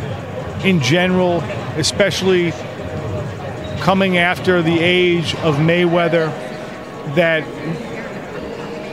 in 0.65 0.81
general, 0.81 1.41
especially 1.77 2.51
coming 3.81 4.17
after 4.17 4.61
the 4.61 4.79
age 4.79 5.35
of 5.35 5.55
Mayweather, 5.55 6.27
that 7.15 7.43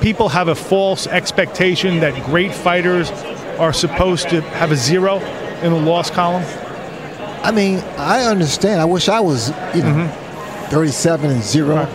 people 0.00 0.28
have 0.28 0.48
a 0.48 0.55
false 0.55 1.07
expectation 1.07 2.00
that 2.00 2.24
great 2.26 2.55
fighters 2.55 3.11
are 3.59 3.72
supposed 3.72 4.28
to 4.30 4.40
have 4.42 4.70
a 4.72 4.76
zero 4.76 5.18
in 5.62 5.72
the 5.72 5.80
loss 5.80 6.11
column? 6.11 6.44
I 7.42 7.50
mean, 7.50 7.78
I 7.98 8.24
understand. 8.24 8.80
I 8.80 8.84
wish 8.84 9.09
I 9.09 9.20
was, 9.20 9.48
you 9.74 9.82
know, 9.82 10.09
mm-hmm. 10.09 10.70
37 10.70 11.30
and 11.30 11.42
zero. 11.42 11.76
Right. 11.76 11.88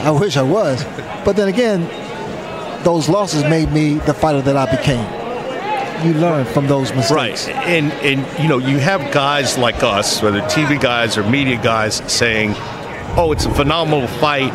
I 0.00 0.10
wish 0.10 0.36
I 0.36 0.42
was. 0.42 0.84
But 1.24 1.36
then 1.36 1.48
again, 1.48 1.82
those 2.84 3.08
losses 3.08 3.42
made 3.44 3.70
me 3.72 3.94
the 3.94 4.14
fighter 4.14 4.42
that 4.42 4.56
I 4.56 4.66
became. 4.74 5.04
You 6.06 6.14
learn 6.14 6.44
from 6.46 6.68
those 6.68 6.92
mistakes. 6.92 7.48
Right. 7.48 7.48
And, 7.66 7.92
and, 7.92 8.42
you 8.42 8.48
know, 8.48 8.58
you 8.58 8.78
have 8.78 9.12
guys 9.12 9.58
like 9.58 9.82
us, 9.82 10.22
whether 10.22 10.40
TV 10.42 10.80
guys 10.80 11.18
or 11.18 11.28
media 11.28 11.60
guys, 11.60 11.96
saying, 12.10 12.54
oh, 13.16 13.32
it's 13.32 13.46
a 13.46 13.54
phenomenal 13.54 14.06
fight 14.06 14.52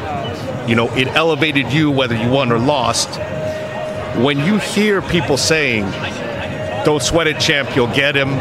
You 0.68 0.76
know, 0.76 0.88
it 0.96 1.10
elevated 1.10 1.74
you 1.74 1.92
whether 1.92 2.16
you 2.16 2.30
won 2.30 2.50
or 2.52 2.58
lost. 2.58 3.20
When 4.24 4.40
you 4.40 4.60
hear 4.60 5.02
people 5.02 5.36
saying, 5.36 5.84
"Don't 6.86 7.04
sweat 7.04 7.28
it, 7.28 7.38
champ, 7.40 7.76
you'll 7.76 7.88
get 7.94 8.16
him," 8.16 8.40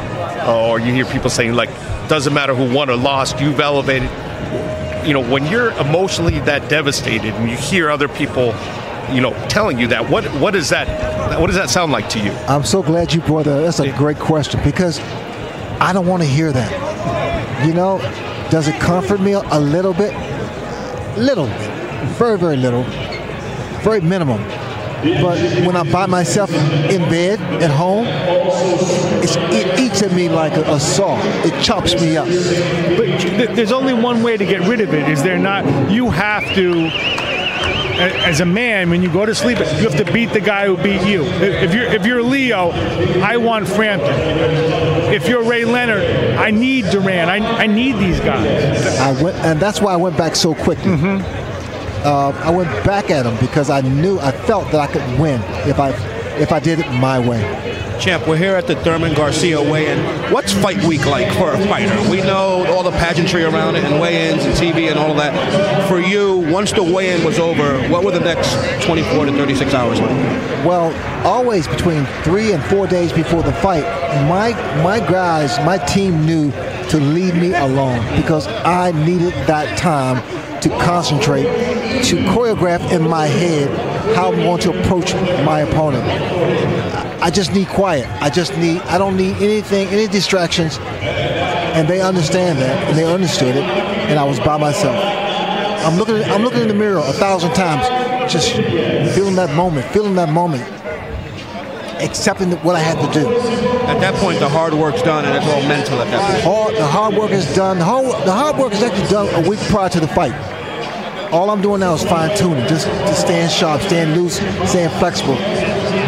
or 0.49 0.79
you 0.79 0.93
hear 0.93 1.05
people 1.05 1.31
saying 1.31 1.55
like, 1.55 1.71
"Doesn't 2.09 2.33
matter 2.33 2.55
who 2.55 2.73
won 2.73 2.91
or 2.91 2.97
lost, 2.97 3.41
you've 3.41 3.59
elevated." 3.59 4.09
You 5.05 5.15
know, 5.15 5.21
when 5.21 5.47
you're 5.49 5.73
emotionally 5.73 6.39
that 6.41 6.69
devastated, 6.69 7.35
and 7.35 7.51
you 7.51 7.57
hear 7.57 7.91
other 7.91 8.07
people, 8.07 8.55
you 9.11 9.21
know, 9.21 9.33
telling 9.49 9.79
you 9.79 9.87
that, 9.89 10.09
what 10.09 10.25
what 10.41 10.55
is 10.55 10.69
that? 10.71 11.41
What 11.41 11.47
does 11.47 11.57
that 11.57 11.71
sound 11.71 11.93
like 11.93 12.09
to 12.11 12.19
you? 12.19 12.33
I'm 12.49 12.65
so 12.65 12.83
glad 12.83 13.13
you 13.13 13.21
brought 13.23 13.45
that. 13.45 13.61
That's 13.61 13.81
a 13.81 13.91
great 13.97 14.19
question 14.19 14.61
because 14.63 15.01
I 15.81 15.93
don't 15.93 16.07
want 16.07 16.23
to 16.23 16.29
hear 16.29 16.53
that. 16.53 17.67
You 17.67 17.75
know, 17.75 17.99
does 18.51 18.69
it 18.69 18.81
comfort 18.81 19.21
me 19.21 19.33
a 19.33 19.61
little 19.61 19.95
bit? 19.95 20.13
Little. 21.17 21.47
Very, 22.19 22.39
very 22.39 22.57
little. 22.57 22.85
Very 23.83 24.01
minimum. 24.01 24.43
But 25.03 25.39
when 25.67 25.75
I'm 25.75 25.91
by 25.91 26.07
myself 26.07 26.53
in 26.53 27.03
bed 27.11 27.41
at 27.61 27.71
home, 27.71 28.07
it's, 29.21 29.35
it 29.37 29.81
eats 29.81 30.03
at 30.03 30.13
me 30.13 30.29
like 30.29 30.53
a, 30.53 30.63
a 30.75 30.79
saw. 30.79 31.19
It 31.45 31.61
chops 31.61 32.01
me 32.01 32.17
up. 32.17 32.29
But 32.29 33.57
there's 33.57 33.73
only 33.73 33.95
one 33.95 34.23
way 34.23 34.37
to 34.37 34.47
get 34.47 34.61
rid 34.69 34.81
of 34.81 34.95
it. 34.95 35.09
Is 35.09 35.21
there 35.23 35.39
not? 35.39 35.91
You 35.91 36.11
have 36.11 36.45
to. 36.55 36.89
As 37.93 38.41
a 38.41 38.45
man, 38.47 38.91
when 38.91 39.03
you 39.03 39.13
go 39.13 39.27
to 39.27 39.35
sleep, 39.35 39.59
you 39.59 39.89
have 39.89 39.97
to 39.97 40.11
beat 40.13 40.33
the 40.33 40.41
guy 40.41 40.67
who 40.67 40.77
beat 40.77 41.03
you. 41.07 41.25
If 41.25 41.75
you're 41.75 41.85
if 41.85 42.07
you're 42.07 42.23
Leo, 42.23 42.71
I 43.23 43.37
want 43.37 43.69
Frampton. 43.69 44.15
If 45.13 45.29
you're 45.29 45.43
Ray 45.43 45.65
Leonard, 45.65 46.03
I 46.39 46.51
need 46.51 46.87
Duran. 46.91 47.29
I, 47.29 47.37
I 47.37 47.67
need 47.67 47.97
these 47.97 48.19
guys. 48.21 48.99
I 48.99 49.23
went, 49.23 49.37
and 49.39 49.61
that's 49.61 49.81
why 49.81 49.93
I 49.93 49.97
went 49.97 50.17
back 50.17 50.37
so 50.37 50.55
quickly. 50.55 50.93
Uh, 52.05 52.31
I 52.43 52.51
went 52.51 52.69
back 52.85 53.11
at 53.11 53.27
him 53.27 53.37
because 53.41 53.71
I 53.71 53.81
knew, 53.81 54.19
I 54.19 54.33
felt 54.33 54.73
that 54.73 54.81
I 54.81 54.87
could 54.93 55.21
win 55.21 55.41
if 55.69 55.79
I, 55.79 55.91
if 56.37 56.51
I 56.51 56.59
did 56.59 56.81
it 56.81 56.91
my 56.95 57.19
way. 57.21 57.41
Champ, 58.03 58.27
we're 58.27 58.37
here 58.37 58.57
at 58.57 58.67
the 58.67 58.75
Thurman 58.75 59.15
Garcia 59.15 59.63
weigh-in. 59.63 60.33
What's 60.33 60.53
fight 60.53 60.83
week 60.83 61.07
like 61.07 61.33
for 61.35 61.53
a 61.53 61.67
fighter? 61.69 62.11
We 62.11 62.21
know 62.21 62.67
all 62.67 62.83
the 62.83 62.91
pageantry 62.91 63.45
around 63.45 63.77
it 63.77 63.85
and 63.85 64.01
weigh-ins 64.01 64.45
and 64.45 64.53
TV 64.55 64.91
and 64.91 64.99
all 64.99 65.13
of 65.13 65.19
that. 65.19 65.89
For 65.89 66.01
you, 66.01 66.39
once 66.51 66.73
the 66.73 66.83
weigh-in 66.83 67.23
was 67.25 67.39
over, 67.39 67.79
what 67.91 68.05
were 68.05 68.11
the 68.11 68.19
next 68.19 68.57
24 68.85 69.27
to 69.27 69.33
36 69.33 69.73
hours 69.73 70.01
like? 70.01 70.11
Well, 70.67 70.93
always 71.25 71.69
between 71.69 72.05
three 72.25 72.51
and 72.51 72.61
four 72.65 72.89
days 72.89 73.13
before 73.13 73.45
the 73.45 73.53
fight, 73.53 73.85
my 74.29 74.51
my 74.83 74.99
guys, 74.99 75.57
my 75.61 75.79
team 75.79 76.27
knew 76.27 76.51
to 76.89 76.99
leave 76.99 77.37
me 77.37 77.55
alone 77.55 78.05
because 78.17 78.49
I 78.49 78.91
needed 78.91 79.33
that 79.47 79.79
time 79.79 80.17
to 80.61 80.69
concentrate, 80.71 81.45
to 82.07 82.17
choreograph 82.17 82.91
in 82.91 83.09
my 83.09 83.27
head 83.27 83.71
how 84.17 84.33
I'm 84.33 84.41
going 84.41 84.61
to 84.63 84.81
approach 84.81 85.15
my 85.45 85.61
opponent. 85.61 87.12
I 87.23 87.31
just 87.31 87.53
need 87.55 87.69
quiet. 87.69 88.09
I 88.21 88.31
just 88.31 88.57
need. 88.59 88.81
I 88.83 88.99
don't 88.99 89.17
need 89.17 89.37
anything, 89.37 89.87
any 89.89 90.09
distractions, 90.09 90.79
and 90.81 91.87
they 91.89 92.01
understand 92.01 92.59
that, 92.59 92.89
and 92.89 92.99
they 92.99 93.05
understood 93.05 93.55
it, 93.55 93.63
and 93.63 94.19
I 94.19 94.25
was 94.25 94.41
by 94.41 94.57
myself. 94.57 94.97
I'm 95.87 95.97
looking. 95.97 96.17
I'm 96.25 96.43
looking 96.43 96.63
in 96.63 96.69
the 96.69 96.75
mirror 96.75 96.99
a 96.99 97.13
thousand 97.13 97.55
times, 97.55 97.87
just 98.33 98.53
feeling 99.15 99.37
that 99.37 99.55
moment, 99.55 99.87
feeling 99.93 100.17
that 100.17 100.31
moment, 100.31 100.65
accepting 102.03 102.51
what 102.65 102.75
I 102.75 102.81
had 102.81 102.99
to 103.07 103.21
do. 103.21 103.29
At 103.87 104.01
that 104.01 104.15
point, 104.15 104.41
the 104.41 104.49
hard 104.49 104.75
work's 104.75 105.03
done 105.03 105.25
and 105.25 105.37
it's 105.37 105.47
all 105.47 105.63
mental 105.63 106.01
at 106.01 106.11
that 106.11 106.43
point. 106.43 106.45
Hard, 106.45 106.75
the 106.77 106.87
hard 106.87 107.15
work 107.15 107.31
is 107.31 107.55
done. 107.55 107.79
The, 107.79 107.85
whole, 107.85 108.13
the 108.25 108.33
hard 108.33 108.57
work 108.57 108.73
is 108.73 108.83
actually 108.83 109.09
done 109.09 109.45
a 109.45 109.49
week 109.49 109.61
prior 109.61 109.89
to 109.91 110.01
the 110.01 110.09
fight. 110.09 110.33
All 111.33 111.49
I'm 111.49 111.63
doing 111.63 111.81
now 111.81 111.95
is 111.95 112.05
fine 112.05 112.37
tuning, 112.37 112.69
just 112.69 112.87
to 112.87 113.15
stand 113.15 113.51
sharp, 113.51 113.81
stand 113.81 114.15
loose, 114.15 114.37
staying 114.69 114.91
flexible. 114.99 115.35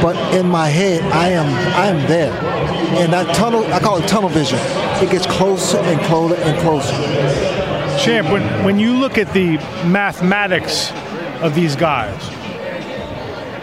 But 0.02 0.16
in 0.34 0.46
my 0.46 0.68
head, 0.68 1.02
I 1.12 1.30
am 1.30 1.46
I 1.74 1.86
am 1.86 2.06
there. 2.06 2.30
And 3.00 3.10
that 3.14 3.34
tunnel, 3.34 3.64
I 3.72 3.80
call 3.80 3.96
it 4.02 4.06
tunnel 4.06 4.28
vision. 4.28 4.58
It 5.02 5.10
gets 5.10 5.26
closer 5.26 5.78
and 5.78 5.98
closer 6.02 6.34
and 6.34 6.60
closer. 6.60 6.92
Champ, 7.98 8.30
when, 8.30 8.64
when 8.64 8.78
you 8.78 8.98
look 8.98 9.16
at 9.16 9.32
the 9.32 9.56
mathematics 9.86 10.92
of 11.40 11.54
these 11.54 11.74
guys, 11.74 12.22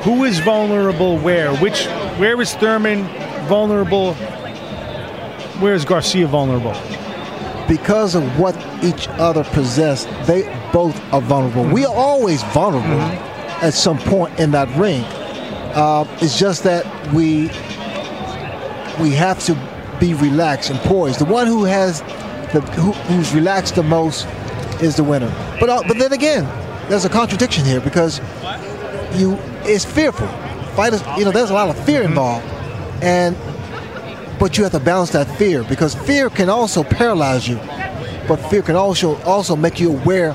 who 0.03 0.23
is 0.23 0.39
vulnerable 0.39 1.19
where? 1.19 1.55
Which 1.57 1.85
where 2.17 2.41
is 2.41 2.55
Thurman 2.55 3.03
vulnerable? 3.47 4.15
Where 5.61 5.75
is 5.75 5.85
Garcia 5.85 6.25
vulnerable? 6.25 6.73
because 7.71 8.15
of 8.15 8.37
what 8.37 8.53
each 8.83 9.07
other 9.07 9.45
possess, 9.45 10.03
they 10.27 10.43
both 10.71 10.95
are 11.13 11.21
vulnerable. 11.21 11.63
We 11.63 11.85
are 11.85 11.93
always 11.93 12.43
vulnerable 12.43 13.01
at 13.61 13.73
some 13.73 13.97
point 13.97 14.39
in 14.39 14.51
that 14.51 14.67
ring. 14.77 15.03
Uh, 15.73 16.05
it's 16.21 16.37
just 16.37 16.63
that 16.63 16.85
we 17.13 17.49
we 18.99 19.11
have 19.11 19.39
to 19.45 19.55
be 19.99 20.13
relaxed 20.13 20.69
and 20.69 20.79
poised. 20.79 21.19
The 21.19 21.25
one 21.25 21.47
who 21.47 21.63
has 21.63 22.01
the 22.53 22.61
who, 22.75 22.91
who's 22.91 23.33
relaxed 23.33 23.75
the 23.75 23.83
most 23.83 24.27
is 24.81 24.95
the 24.95 25.03
winner. 25.03 25.33
But 25.59 25.69
uh, 25.69 25.83
but 25.87 25.97
then 25.97 26.11
again, 26.13 26.45
there's 26.89 27.05
a 27.05 27.09
contradiction 27.09 27.63
here 27.65 27.79
because 27.79 28.19
you 29.13 29.37
it's 29.63 29.85
fearful. 29.85 30.27
Fighters, 30.75 31.03
you 31.17 31.25
know, 31.25 31.31
there's 31.31 31.49
a 31.49 31.53
lot 31.53 31.69
of 31.69 31.85
fear 31.85 32.01
involved, 32.01 32.45
and 33.01 33.37
but 34.39 34.57
you 34.57 34.63
have 34.63 34.73
to 34.73 34.79
balance 34.79 35.11
that 35.11 35.27
fear 35.37 35.63
because 35.63 35.93
fear 35.93 36.29
can 36.29 36.49
also 36.49 36.83
paralyze 36.83 37.47
you, 37.47 37.57
but 38.31 38.49
fear 38.49 38.61
can 38.61 38.77
also 38.77 39.21
also 39.23 39.57
make 39.57 39.77
you 39.77 39.91
aware 39.91 40.29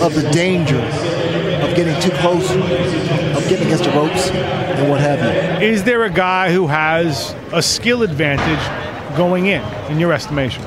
of 0.00 0.14
the 0.14 0.26
danger 0.32 0.78
of 0.78 1.76
getting 1.76 2.00
too 2.00 2.16
close, 2.16 2.50
of 2.50 3.46
getting 3.46 3.66
against 3.66 3.84
the 3.84 3.90
ropes, 3.90 4.30
and 4.30 4.88
what 4.88 4.98
have 4.98 5.18
you. 5.18 5.68
Is 5.68 5.84
there 5.84 6.04
a 6.04 6.10
guy 6.10 6.50
who 6.50 6.66
has 6.66 7.36
a 7.52 7.60
skill 7.60 8.04
advantage 8.04 9.18
going 9.18 9.48
in, 9.48 9.60
in 9.90 10.00
your 10.00 10.14
estimation? 10.14 10.62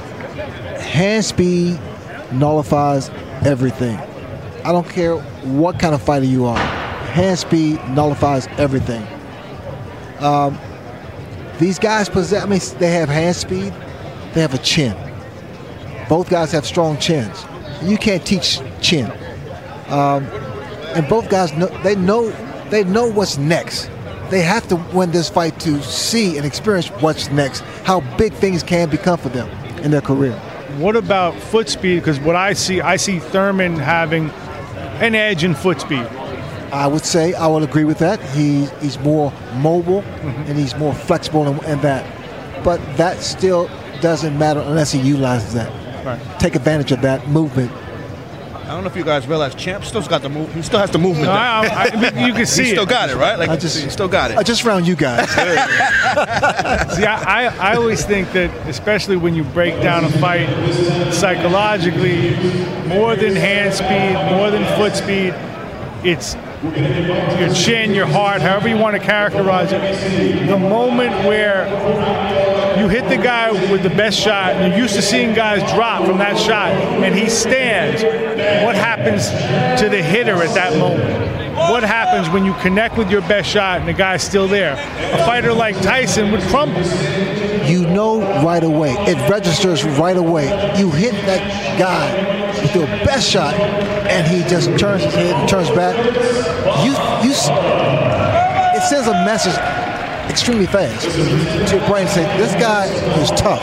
Hand 0.77 1.25
speed 1.25 1.79
nullifies 2.31 3.09
everything. 3.43 3.97
I 4.63 4.71
don't 4.71 4.87
care 4.87 5.15
what 5.15 5.79
kind 5.79 5.95
of 5.95 6.03
fighter 6.03 6.27
you 6.27 6.45
are. 6.45 6.59
Hand 7.15 7.39
speed 7.39 7.79
nullifies 7.89 8.45
everything. 8.59 9.07
Um, 10.19 10.59
these 11.57 11.79
guys 11.79 12.09
possess. 12.09 12.43
I 12.43 12.45
mean, 12.45 12.61
they 12.77 12.91
have 12.91 13.09
hand 13.09 13.35
speed. 13.35 13.73
They 14.35 14.41
have 14.41 14.53
a 14.53 14.59
chin. 14.59 14.95
Both 16.07 16.29
guys 16.29 16.51
have 16.51 16.65
strong 16.65 16.97
chins. 16.97 17.45
You 17.83 17.97
can't 17.97 18.25
teach 18.25 18.59
chin. 18.81 19.11
Um, 19.89 20.25
and 20.95 21.07
both 21.07 21.29
guys 21.29 21.53
know 21.53 21.67
they 21.83 21.95
know 21.95 22.29
they 22.69 22.83
know 22.83 23.11
what's 23.11 23.37
next. 23.37 23.89
They 24.29 24.41
have 24.41 24.67
to 24.69 24.75
win 24.93 25.11
this 25.11 25.29
fight 25.29 25.59
to 25.61 25.81
see 25.83 26.37
and 26.37 26.45
experience 26.45 26.87
what's 26.87 27.29
next. 27.29 27.61
How 27.83 28.01
big 28.17 28.33
things 28.33 28.63
can 28.63 28.89
become 28.89 29.19
for 29.19 29.29
them 29.29 29.49
in 29.83 29.91
their 29.91 30.01
career. 30.01 30.33
What 30.77 30.95
about 30.95 31.35
foot 31.35 31.69
speed? 31.69 31.99
Because 31.99 32.19
what 32.19 32.35
I 32.35 32.53
see, 32.53 32.81
I 32.81 32.95
see 32.95 33.19
Thurman 33.19 33.75
having 33.75 34.29
an 34.99 35.13
edge 35.13 35.43
in 35.43 35.53
foot 35.53 35.79
speed. 35.79 36.05
I 36.71 36.87
would 36.87 37.05
say 37.05 37.33
I 37.33 37.47
would 37.47 37.63
agree 37.63 37.83
with 37.83 37.99
that. 37.99 38.19
He, 38.31 38.65
he's 38.81 38.99
more 38.99 39.31
mobile 39.55 40.01
and 40.01 40.57
he's 40.57 40.75
more 40.75 40.93
flexible 40.93 41.47
in, 41.47 41.63
in 41.65 41.79
that. 41.81 42.03
But 42.63 42.79
that 42.97 43.21
still 43.21 43.69
doesn't 44.01 44.37
matter 44.37 44.59
unless 44.59 44.91
he 44.91 44.99
utilizes 44.99 45.53
that. 45.53 45.84
Right. 46.05 46.21
Take 46.39 46.55
advantage 46.55 46.91
of 46.91 47.01
that 47.01 47.27
movement. 47.27 47.71
I 47.71 48.69
don't 48.69 48.83
know 48.83 48.89
if 48.89 48.95
you 48.95 49.03
guys 49.03 49.27
realize, 49.27 49.53
Champ 49.53 49.83
still's 49.85 50.07
got 50.07 50.21
the 50.23 50.29
move. 50.29 50.51
He 50.55 50.61
still 50.63 50.79
has 50.79 50.89
the 50.89 50.97
movement. 50.97 51.25
No, 51.27 51.31
I- 51.33 51.65
I- 51.67 51.89
I 51.93 52.27
you 52.27 52.33
can 52.33 52.45
see 52.55 52.63
He 52.63 52.69
still 52.71 52.83
it. 52.83 52.89
got 52.89 53.09
it, 53.11 53.15
right? 53.15 53.37
Like 53.37 53.49
I 53.49 53.57
just- 53.57 53.83
he 53.83 53.89
still 53.91 54.07
got 54.07 54.31
it. 54.31 54.37
I 54.37 54.43
just 54.43 54.63
round 54.63 54.87
you 54.87 54.95
guys. 54.95 55.29
See, 56.95 57.03
I, 57.05 57.45
I, 57.47 57.71
I 57.71 57.75
always 57.75 58.03
think 58.05 58.31
that, 58.31 58.49
especially 58.67 59.17
when 59.17 59.35
you 59.35 59.43
break 59.43 59.81
down 59.83 60.03
a 60.05 60.09
fight 60.09 60.47
psychologically, 61.13 62.31
more 62.87 63.15
than 63.15 63.35
hand 63.35 63.73
speed, 63.73 64.13
more 64.37 64.49
than 64.51 64.63
foot 64.77 64.95
speed, 64.95 65.33
it's 66.03 66.35
your 67.37 67.53
chin, 67.53 67.93
your 67.93 68.05
heart, 68.07 68.41
however 68.41 68.67
you 68.69 68.77
want 68.77 68.95
to 68.95 69.01
characterize 69.01 69.71
it. 69.71 70.47
The 70.47 70.57
moment 70.57 71.11
where 71.25 71.65
you 72.79 72.87
hit 72.87 73.07
the 73.09 73.17
guy 73.17 73.51
with 73.71 73.83
the 73.83 73.89
best 73.89 74.19
shot, 74.19 74.53
and 74.53 74.73
you're 74.73 74.81
used 74.83 74.95
to 74.95 75.01
seeing 75.01 75.33
guys 75.33 75.61
drop 75.73 76.05
from 76.05 76.17
that 76.17 76.37
shot, 76.37 76.71
and 76.71 77.15
he 77.15 77.29
stands, 77.29 78.03
what 78.65 78.75
happens 78.75 79.29
to 79.81 79.89
the 79.89 80.01
hitter 80.01 80.35
at 80.43 80.53
that 80.55 80.77
moment? 80.77 81.35
What 81.55 81.83
happens 81.83 82.29
when 82.29 82.43
you 82.43 82.53
connect 82.55 82.97
with 82.97 83.09
your 83.09 83.21
best 83.21 83.49
shot 83.49 83.79
and 83.79 83.87
the 83.87 83.93
guy's 83.93 84.21
still 84.21 84.47
there? 84.47 84.73
A 84.73 85.17
fighter 85.19 85.53
like 85.53 85.79
Tyson 85.81 86.31
would 86.31 86.41
crumble. 86.41 86.81
you 87.65 87.87
know 87.87 88.19
right 88.43 88.63
away. 88.63 88.91
It 89.07 89.29
registers 89.29 89.83
right 89.85 90.17
away. 90.17 90.47
You 90.77 90.91
hit 90.91 91.13
that 91.25 91.79
guy 91.79 92.61
with 92.61 92.75
your 92.75 92.87
best 93.05 93.29
shot, 93.29 93.53
and 93.53 94.27
he 94.27 94.47
just 94.49 94.77
turns 94.77 95.03
his 95.03 95.13
head 95.13 95.33
and 95.33 95.49
turns 95.49 95.69
back. 95.69 95.95
You, 96.83 96.91
you. 97.25 97.33
It 98.75 98.81
sends 98.83 99.07
a 99.07 99.13
message 99.25 99.55
extremely 100.29 100.65
fast. 100.65 101.05
To 101.69 101.77
your 101.77 101.87
brain, 101.87 102.07
say 102.07 102.23
this 102.37 102.53
guy 102.53 102.85
is 103.21 103.29
tough. 103.31 103.61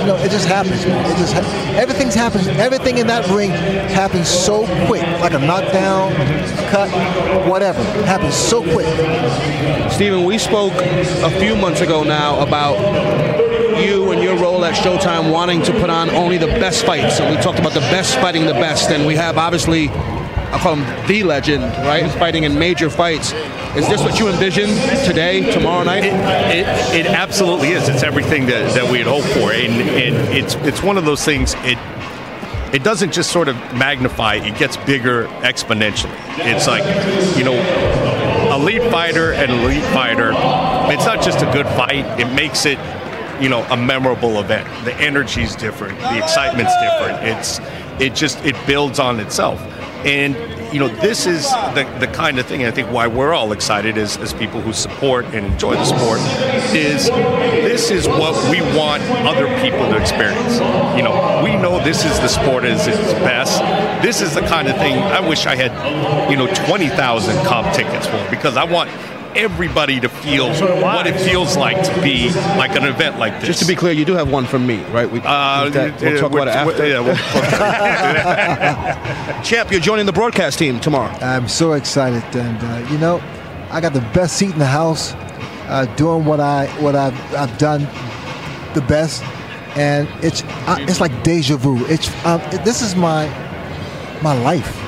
You 0.00 0.06
know, 0.06 0.16
it 0.16 0.30
just 0.30 0.46
happens. 0.46 0.84
It 0.84 1.16
just 1.16 1.32
ha- 1.32 1.74
everything's 1.76 2.14
happens. 2.14 2.46
Everything 2.48 2.98
in 2.98 3.06
that 3.06 3.26
ring 3.28 3.50
happens 3.50 4.28
so 4.28 4.66
quick, 4.86 5.02
like 5.20 5.32
a 5.32 5.38
knockdown, 5.38 6.12
a 6.12 6.68
cut, 6.70 7.48
whatever. 7.48 7.80
It 7.80 8.04
happens 8.04 8.34
so 8.34 8.62
quick. 8.62 8.86
Stephen, 9.90 10.24
we 10.24 10.38
spoke 10.38 10.72
a 10.74 11.30
few 11.38 11.56
months 11.56 11.80
ago 11.80 12.02
now 12.02 12.40
about 12.40 12.76
you 13.82 14.12
and 14.12 14.22
your 14.22 14.36
role 14.36 14.64
at 14.64 14.74
Showtime 14.74 15.32
wanting 15.32 15.62
to 15.62 15.72
put 15.72 15.90
on 15.90 16.10
only 16.10 16.38
the 16.38 16.46
best 16.46 16.84
fights. 16.84 17.20
And 17.20 17.34
we 17.34 17.42
talked 17.42 17.58
about 17.58 17.72
the 17.72 17.80
best 17.80 18.16
fighting 18.18 18.46
the 18.46 18.52
best. 18.52 18.90
And 18.90 19.06
we 19.06 19.14
have 19.16 19.38
obviously, 19.38 19.88
I 19.88 20.58
call 20.60 20.76
him 20.76 21.06
the 21.06 21.22
legend, 21.22 21.64
right? 21.78 22.10
Fighting 22.12 22.44
in 22.44 22.58
major 22.58 22.90
fights. 22.90 23.32
Is 23.76 23.88
this 23.88 24.00
what 24.02 24.20
you 24.20 24.28
envision 24.28 24.68
today, 25.04 25.50
tomorrow 25.50 25.82
night? 25.82 26.04
It, 26.04 26.14
it, 26.14 26.94
it 26.94 27.06
absolutely 27.06 27.70
is. 27.70 27.88
It's 27.88 28.04
everything 28.04 28.46
that, 28.46 28.72
that 28.74 28.88
we 28.88 28.98
had 28.98 29.08
hoped 29.08 29.26
for, 29.26 29.52
and, 29.52 29.72
and 29.90 30.14
it's 30.32 30.54
it's 30.56 30.80
one 30.80 30.96
of 30.96 31.04
those 31.04 31.24
things. 31.24 31.54
It 31.58 31.76
it 32.72 32.84
doesn't 32.84 33.12
just 33.12 33.32
sort 33.32 33.48
of 33.48 33.56
magnify; 33.74 34.36
it 34.36 34.56
gets 34.58 34.76
bigger 34.76 35.26
exponentially. 35.42 36.14
It's 36.38 36.68
like 36.68 36.84
you 37.36 37.42
know, 37.42 37.54
elite 38.54 38.88
fighter 38.92 39.32
and 39.32 39.50
elite 39.50 39.82
fighter. 39.86 40.30
It's 40.92 41.04
not 41.04 41.20
just 41.20 41.42
a 41.42 41.50
good 41.50 41.66
fight; 41.66 42.04
it 42.20 42.32
makes 42.32 42.66
it 42.66 42.78
you 43.40 43.48
know 43.48 43.64
a 43.70 43.76
memorable 43.76 44.38
event. 44.38 44.68
The 44.84 44.94
energy's 44.98 45.56
different, 45.56 45.98
the 45.98 46.22
excitement's 46.22 46.74
different. 46.80 47.24
It's 47.24 47.58
it 48.00 48.14
just 48.14 48.38
it 48.44 48.54
builds 48.68 49.00
on 49.00 49.18
itself, 49.18 49.60
and 50.04 50.34
you 50.72 50.80
know 50.80 50.88
this 50.88 51.26
is 51.26 51.50
the 51.74 51.84
the 52.00 52.06
kind 52.08 52.38
of 52.38 52.46
thing 52.46 52.64
I 52.64 52.70
think 52.70 52.90
why 52.90 53.06
we're 53.06 53.32
all 53.32 53.52
excited 53.52 53.96
as 53.96 54.16
as 54.18 54.34
people 54.34 54.60
who 54.60 54.72
support 54.72 55.24
and 55.26 55.46
enjoy 55.46 55.74
the 55.74 55.84
sport 55.84 56.20
is 56.74 57.06
this 57.06 57.90
is 57.90 58.06
what 58.08 58.34
we 58.50 58.60
want 58.76 59.02
other 59.26 59.46
people 59.62 59.88
to 59.88 59.96
experience. 59.96 60.58
You 60.96 61.02
know, 61.02 61.40
we 61.44 61.56
know 61.56 61.82
this 61.82 62.04
is 62.04 62.18
the 62.20 62.28
sport 62.28 62.64
as 62.64 62.86
its 62.86 63.12
best. 63.14 63.60
This 64.02 64.20
is 64.20 64.34
the 64.34 64.42
kind 64.42 64.68
of 64.68 64.76
thing 64.76 64.98
I 64.98 65.20
wish 65.26 65.46
I 65.46 65.56
had, 65.56 65.72
you 66.30 66.36
know, 66.36 66.52
twenty 66.66 66.88
thousand 66.88 67.36
comp 67.46 67.72
tickets 67.74 68.06
for 68.06 68.28
because 68.30 68.56
I 68.56 68.64
want 68.64 68.90
everybody 69.36 70.00
to 70.00 70.08
feel 70.08 70.48
what 70.82 71.06
it 71.06 71.18
feels 71.20 71.56
like 71.56 71.82
to 71.82 72.02
be 72.02 72.28
like 72.56 72.76
an 72.76 72.84
event 72.84 73.18
like 73.18 73.34
this. 73.40 73.46
Just 73.48 73.60
to 73.60 73.66
be 73.66 73.74
clear, 73.74 73.92
you 73.92 74.04
do 74.04 74.14
have 74.14 74.30
one 74.30 74.46
from 74.46 74.66
me, 74.66 74.82
right? 74.86 75.10
We, 75.10 75.20
Uh, 75.20 75.68
that- 75.70 76.00
we'll 76.00 76.12
yeah, 76.14 76.20
talk 76.20 76.32
about 76.32 76.48
it 76.48 76.66
we're- 76.66 76.72
after. 76.72 76.86
yeah, 78.14 79.40
Champ, 79.44 79.70
you're 79.70 79.80
joining 79.80 80.06
the 80.06 80.12
broadcast 80.12 80.58
team 80.58 80.80
tomorrow. 80.80 81.10
I'm 81.20 81.48
so 81.48 81.72
excited, 81.72 82.22
and 82.36 82.58
uh, 82.62 82.88
you 82.90 82.98
know, 82.98 83.20
I 83.70 83.80
got 83.80 83.92
the 83.92 84.00
best 84.12 84.36
seat 84.36 84.52
in 84.52 84.58
the 84.58 84.66
house, 84.66 85.14
uh, 85.68 85.86
doing 85.96 86.24
what 86.24 86.40
I 86.40 86.66
what 86.80 86.94
I've, 86.94 87.14
I've 87.34 87.56
done 87.58 87.86
the 88.74 88.80
best, 88.82 89.22
and 89.76 90.08
it's 90.22 90.42
uh, 90.66 90.76
it's 90.80 91.00
like 91.00 91.22
deja 91.22 91.56
vu. 91.56 91.84
It's 91.86 92.08
um, 92.24 92.40
it- 92.52 92.64
this 92.64 92.82
is 92.82 92.94
my 92.96 93.26
my 94.22 94.34
life. 94.42 94.80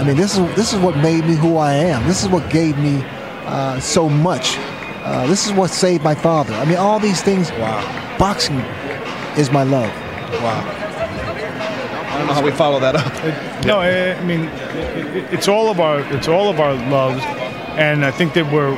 I 0.00 0.04
mean, 0.04 0.16
this 0.16 0.36
is 0.38 0.54
this 0.56 0.72
is 0.72 0.78
what 0.80 0.96
made 0.98 1.24
me 1.26 1.34
who 1.34 1.56
I 1.58 1.74
am. 1.74 2.06
This 2.08 2.22
is 2.22 2.28
what 2.28 2.48
gave 2.50 2.78
me 2.78 3.04
uh, 3.44 3.80
so 3.80 4.08
much. 4.08 4.56
Uh, 5.04 5.26
this 5.26 5.46
is 5.46 5.52
what 5.52 5.70
saved 5.70 6.04
my 6.04 6.14
father. 6.14 6.54
I 6.54 6.64
mean, 6.64 6.76
all 6.78 7.00
these 7.00 7.22
things. 7.22 7.50
Wow. 7.52 8.16
Boxing 8.18 8.58
is 9.36 9.50
my 9.50 9.62
love. 9.64 9.90
Wow. 10.42 10.78
I 12.12 12.18
don't 12.18 12.26
know 12.26 12.34
how 12.34 12.42
we 12.44 12.52
follow 12.52 12.78
that 12.80 12.94
up. 12.94 13.64
No, 13.66 13.78
I 13.80 14.14
I 14.16 14.24
mean, 14.24 14.42
it- 14.44 15.16
it- 15.16 15.32
it's 15.32 15.48
all 15.48 15.70
of 15.70 15.80
our 15.80 16.00
it's 16.14 16.28
all 16.28 16.48
of 16.50 16.60
our 16.60 16.74
loves, 16.90 17.22
and 17.76 18.04
I 18.04 18.10
think 18.10 18.34
that 18.34 18.50
we're, 18.52 18.74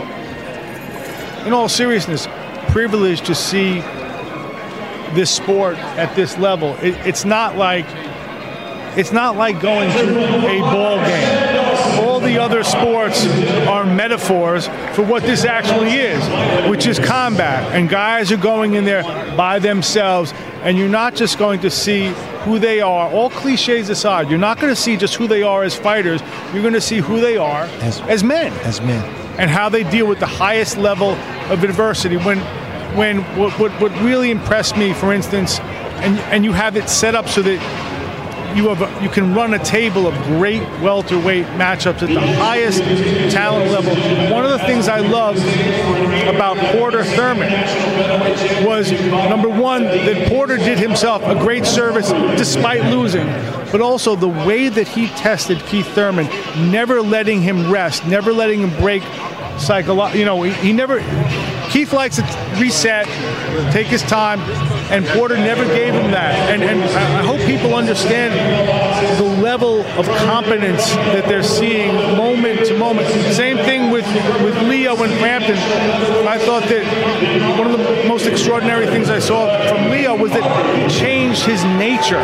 in 1.46 1.52
all 1.52 1.68
seriousness, 1.68 2.26
privileged 2.68 3.26
to 3.26 3.34
see 3.34 3.80
this 5.14 5.30
sport 5.30 5.76
at 5.96 6.14
this 6.16 6.38
level. 6.38 6.76
It, 6.82 6.94
it's 7.06 7.24
not 7.24 7.56
like 7.56 7.86
it's 8.96 9.12
not 9.12 9.36
like 9.36 9.60
going 9.60 9.90
to 9.90 10.46
a 10.46 10.60
ball 10.60 10.96
game. 11.04 11.43
All 12.24 12.30
the 12.30 12.38
other 12.38 12.64
sports 12.64 13.26
are 13.68 13.84
metaphors 13.84 14.66
for 14.96 15.02
what 15.02 15.24
this 15.24 15.44
actually 15.44 15.90
is, 15.92 16.70
which 16.70 16.86
is 16.86 16.98
combat. 16.98 17.70
And 17.74 17.86
guys 17.86 18.32
are 18.32 18.38
going 18.38 18.76
in 18.76 18.86
there 18.86 19.02
by 19.36 19.58
themselves, 19.58 20.32
and 20.62 20.78
you're 20.78 20.88
not 20.88 21.14
just 21.14 21.38
going 21.38 21.60
to 21.60 21.70
see 21.70 22.14
who 22.44 22.58
they 22.58 22.80
are, 22.80 23.10
all 23.10 23.28
cliches 23.28 23.90
aside, 23.90 24.30
you're 24.30 24.38
not 24.38 24.58
going 24.58 24.74
to 24.74 24.80
see 24.80 24.96
just 24.96 25.16
who 25.16 25.26
they 25.28 25.42
are 25.42 25.64
as 25.64 25.76
fighters, 25.76 26.22
you're 26.54 26.62
going 26.62 26.72
to 26.72 26.80
see 26.80 26.96
who 26.96 27.20
they 27.20 27.36
are 27.36 27.64
As- 27.82 28.00
as 28.00 28.24
men 28.24 28.54
As 28.64 28.80
men. 28.80 29.04
and 29.38 29.50
how 29.50 29.68
they 29.68 29.84
deal 29.84 30.06
with 30.06 30.18
the 30.18 30.26
highest 30.26 30.78
level 30.78 31.10
of 31.50 31.62
adversity. 31.62 32.16
When, 32.16 32.38
when 32.96 33.18
what, 33.36 33.52
what, 33.58 33.70
what 33.82 33.92
really 34.00 34.30
impressed 34.30 34.78
me, 34.78 34.94
for 34.94 35.12
instance, 35.12 35.60
and 35.60 36.18
and 36.32 36.42
you 36.44 36.52
have 36.52 36.76
it 36.78 36.88
set 36.88 37.14
up 37.14 37.28
so 37.28 37.42
that 37.42 37.58
you 38.54 38.68
have 38.68 39.02
you 39.02 39.08
can 39.08 39.34
run 39.34 39.54
a 39.54 39.58
table 39.58 40.06
of 40.06 40.14
great 40.24 40.62
welterweight 40.80 41.46
matchups 41.58 42.02
at 42.02 42.08
the 42.08 42.20
highest 42.20 42.80
talent 43.32 43.70
level. 43.70 43.94
One 44.32 44.44
of 44.44 44.50
the 44.50 44.60
things 44.60 44.88
I 44.88 45.00
loved 45.00 45.40
about 46.28 46.56
Porter 46.76 47.04
Thurman 47.04 47.52
was 48.64 48.92
number 48.92 49.48
one 49.48 49.84
that 49.84 50.28
Porter 50.28 50.56
did 50.56 50.78
himself 50.78 51.22
a 51.24 51.34
great 51.34 51.66
service 51.66 52.10
despite 52.38 52.84
losing, 52.84 53.26
but 53.72 53.80
also 53.80 54.14
the 54.14 54.28
way 54.28 54.68
that 54.68 54.86
he 54.86 55.08
tested 55.08 55.58
Keith 55.66 55.88
Thurman, 55.88 56.26
never 56.70 57.02
letting 57.02 57.42
him 57.42 57.70
rest, 57.70 58.06
never 58.06 58.32
letting 58.32 58.60
him 58.60 58.80
break 58.80 59.02
psycholo- 59.56 60.14
You 60.14 60.24
know, 60.24 60.42
he, 60.42 60.52
he 60.52 60.72
never. 60.72 61.00
Keith 61.70 61.92
likes 61.92 62.16
to 62.16 62.22
reset, 62.60 63.06
take 63.72 63.88
his 63.88 64.02
time, 64.02 64.38
and 64.92 65.04
Porter 65.06 65.36
never 65.36 65.64
gave 65.64 65.92
him 65.92 66.12
that. 66.12 66.34
And, 66.50 66.62
and 66.62 66.80
I 66.84 67.22
hope 67.24 67.40
people 67.40 67.74
understand 67.74 68.32
the 69.18 69.42
level 69.42 69.80
of 69.98 70.06
competence 70.26 70.90
that 70.94 71.24
they're 71.26 71.42
seeing 71.42 71.92
moment 72.16 72.66
to 72.66 72.78
moment. 72.78 73.08
Same 73.34 73.56
thing 73.56 73.90
with, 73.90 74.06
with 74.44 74.56
Leo 74.68 74.94
and 75.02 75.12
Frampton. 75.18 75.56
I 76.28 76.38
thought 76.38 76.62
that 76.68 77.58
one 77.58 77.66
of 77.68 77.76
the 77.78 78.04
most 78.08 78.26
extraordinary 78.26 78.86
things 78.86 79.10
I 79.10 79.18
saw 79.18 79.48
from 79.68 79.90
Leo 79.90 80.14
was 80.16 80.30
that 80.32 80.44
he 80.78 80.88
changed 81.00 81.44
his 81.44 81.64
nature 81.64 82.22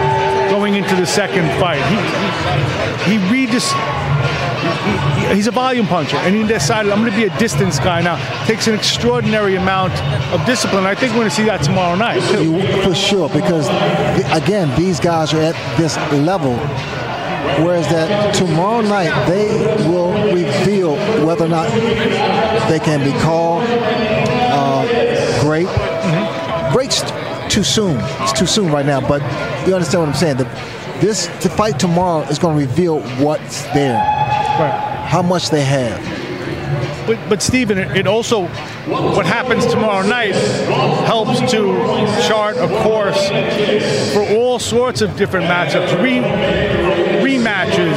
going 0.51 0.75
into 0.77 0.95
the 0.95 1.07
second 1.07 1.49
fight. 1.59 1.83
He, 3.07 3.15
he, 3.17 3.19
he 3.19 3.47
redis- 3.47 3.73
he's 5.35 5.47
a 5.47 5.51
volume 5.51 5.87
puncher, 5.87 6.17
and 6.19 6.35
he 6.35 6.47
decided 6.47 6.93
I'm 6.93 7.01
going 7.01 7.11
to 7.11 7.17
be 7.17 7.25
a 7.25 7.39
distance 7.39 7.79
guy 7.79 8.01
now. 8.03 8.17
Takes 8.47 8.67
an 8.67 8.75
extraordinary 8.75 9.57
amount 9.57 9.93
of 10.33 10.45
discipline. 10.47 10.85
I 10.85 10.95
think 10.95 11.13
we're 11.13 11.21
going 11.21 11.31
to 11.31 11.35
see 11.35 11.45
that 11.45 11.63
tomorrow 11.63 11.97
night. 11.97 12.21
Too. 12.31 12.61
For 12.83 12.95
sure, 12.95 13.29
because 13.29 13.69
again, 14.37 14.75
these 14.79 15.01
guys 15.01 15.33
are 15.35 15.41
at 15.41 15.77
this 15.77 15.97
level. 16.13 16.57
Whereas 17.65 17.89
that 17.89 18.35
tomorrow 18.35 18.81
night 18.81 19.27
they 19.27 19.49
will 19.89 20.13
reveal 20.33 20.95
whether 21.27 21.47
or 21.47 21.49
not 21.49 21.69
they 22.69 22.79
can 22.79 23.03
be 23.05 23.19
called 23.21 23.65
uh, 24.53 25.41
great. 25.41 25.67
Great's 26.73 27.03
too 27.53 27.65
soon. 27.65 27.97
It's 28.23 28.33
too 28.33 28.47
soon 28.47 28.71
right 28.71 28.87
now. 28.87 29.01
But 29.01 29.21
you 29.67 29.75
understand 29.75 30.03
what 30.03 30.09
I'm 30.11 30.15
saying? 30.15 30.37
The, 30.37 30.45
this 31.01 31.27
the 31.43 31.49
fight 31.49 31.79
tomorrow 31.79 32.23
is 32.29 32.39
going 32.39 32.59
to 32.59 32.67
reveal 32.67 33.01
what's 33.25 33.63
there, 33.73 33.99
Right. 34.61 35.07
how 35.07 35.23
much 35.23 35.51
they 35.51 35.65
have. 35.65 36.01
But, 37.07 37.19
but 37.29 37.43
Stephen, 37.43 37.79
it 37.79 37.97
it 37.97 38.07
also, 38.07 38.47
what 39.17 39.27
happens 39.27 39.67
tomorrow 39.67 40.07
night 40.07 40.35
helps 41.07 41.41
to 41.51 41.75
chart 42.29 42.57
a 42.59 42.69
course 42.83 43.29
for 44.13 44.23
all 44.37 44.59
sorts 44.61 45.01
of 45.01 45.17
different 45.17 45.47
matchups, 45.47 46.01
re, 46.03 46.21
rematches, 47.25 47.97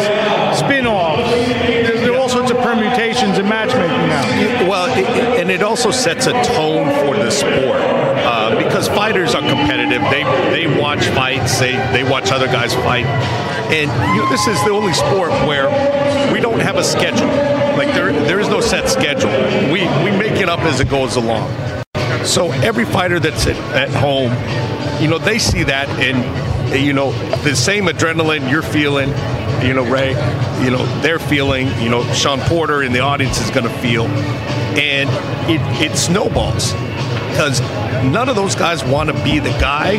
spin-offs. 0.57 1.30
There, 1.32 1.95
there 1.97 2.14
are 2.14 2.18
all 2.18 2.30
sorts 2.30 2.49
of 2.51 2.57
permutations 2.57 3.38
and 3.38 3.47
matchmaking 3.47 4.07
now. 4.07 4.70
Well, 4.70 4.88
it, 4.97 4.99
it- 5.07 5.39
and 5.41 5.51
it 5.51 5.61
also 5.61 5.91
sets 5.91 6.26
a 6.28 6.32
tone 6.43 6.89
for 7.05 7.16
the 7.16 7.30
sport 7.30 7.78
uh, 8.26 8.55
because 8.64 8.88
fighters 8.88 9.36
are 9.36 9.41
competitive. 9.41 10.01
They 10.09 10.24
they 10.49 10.80
watch 10.82 11.05
fights. 11.09 11.59
They 11.59 11.74
they 11.91 12.03
watch 12.03 12.32
other 12.32 12.47
guys 12.47 12.74
fight, 12.74 13.05
and 13.70 13.89
you 14.16 14.22
know, 14.24 14.30
this 14.30 14.47
is 14.47 14.57
the 14.64 14.72
only 14.72 14.93
sport 14.93 15.32
where 15.45 15.68
we 15.68 16.22
don't 16.44 16.60
have 16.60 16.76
a 16.76 16.84
schedule. 16.84 17.28
Like 17.78 17.94
there 17.94 18.12
there 18.12 18.38
is 18.41 18.50
no 18.50 18.60
set 18.60 18.89
schedule. 18.89 19.32
We 19.72 19.80
we 20.04 20.12
make 20.12 20.41
it 20.41 20.50
up 20.50 20.60
as 20.60 20.82
it 20.82 20.89
goes 20.89 21.16
along. 21.16 21.50
So 22.26 22.52
every 22.52 22.84
fighter 22.84 23.18
that's 23.18 23.48
at, 23.48 23.56
at 23.74 23.89
home, 23.89 24.32
you 25.02 25.10
know, 25.10 25.18
they 25.18 25.39
see 25.39 25.64
that 25.64 25.88
and 26.02 26.76
you 26.76 26.91
know 26.91 27.14
the 27.44 27.56
same 27.56 27.86
adrenaline 27.86 28.52
you're 28.52 28.62
feeling, 28.62 29.08
you 29.66 29.74
know, 29.74 29.86
Ray, 29.89 30.10
you 30.62 30.70
know, 30.70 30.86
they're 31.02 31.18
feeling, 31.18 31.68
you 31.82 31.88
know, 31.88 32.04
Shawn 32.12 32.41
Porter 32.41 32.84
in 32.84 32.91
the 32.91 33.00
audience 33.00 33.39
is 33.39 33.50
going 33.50 33.66
to 33.66 33.78
feel, 33.80 34.06
and 34.76 35.10
it 35.50 35.91
it 35.91 35.98
snowballs 35.98 36.74
because 37.30 37.62
none 38.04 38.28
of 38.28 38.36
those 38.36 38.54
guys 38.54 38.84
want 38.84 39.10
to 39.10 39.24
be 39.24 39.39
the 39.39 39.56
guy 39.62 39.98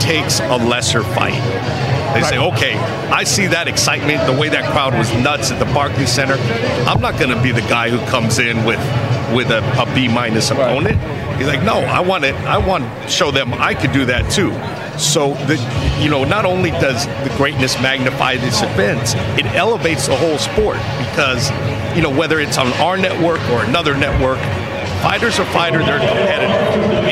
takes 0.00 0.40
a 0.40 0.56
lesser 0.56 1.02
fight. 1.02 1.40
They 2.14 2.22
say, 2.22 2.38
okay, 2.38 2.76
I 3.10 3.24
see 3.24 3.46
that 3.48 3.68
excitement, 3.68 4.24
the 4.26 4.38
way 4.38 4.48
that 4.48 4.70
crowd 4.72 4.94
was 4.94 5.12
nuts 5.16 5.50
at 5.50 5.58
the 5.58 5.66
Barclays 5.66 6.10
Center. 6.10 6.36
I'm 6.88 7.00
not 7.00 7.18
going 7.18 7.34
to 7.34 7.42
be 7.42 7.52
the 7.52 7.60
guy 7.62 7.90
who 7.90 7.98
comes 8.10 8.38
in 8.38 8.64
with, 8.64 8.78
with 9.34 9.50
a, 9.50 9.60
a 9.80 9.94
B 9.94 10.08
minus 10.08 10.50
opponent. 10.50 10.98
He's 11.36 11.46
like, 11.46 11.62
no, 11.62 11.74
I 11.74 12.00
want 12.00 12.24
it. 12.24 12.34
I 12.34 12.56
want 12.56 12.84
to 12.84 13.08
show 13.08 13.30
them 13.30 13.52
I 13.52 13.74
could 13.74 13.92
do 13.92 14.06
that 14.06 14.30
too. 14.32 14.50
So 14.98 15.34
the, 15.44 15.56
you 16.00 16.08
know, 16.08 16.24
not 16.24 16.46
only 16.46 16.70
does 16.70 17.06
the 17.06 17.34
greatness 17.36 17.78
magnify 17.82 18.36
this 18.36 18.62
event, 18.62 19.14
it 19.38 19.44
elevates 19.54 20.06
the 20.06 20.16
whole 20.16 20.38
sport 20.38 20.78
because, 20.98 21.50
you 21.94 22.00
know, 22.00 22.08
whether 22.08 22.40
it's 22.40 22.56
on 22.56 22.68
our 22.74 22.96
network 22.96 23.40
or 23.50 23.62
another 23.64 23.94
network, 23.94 24.38
fighters 25.02 25.38
are 25.38 25.44
fighters, 25.52 25.84
they're 25.84 25.98
competitive, 25.98 27.04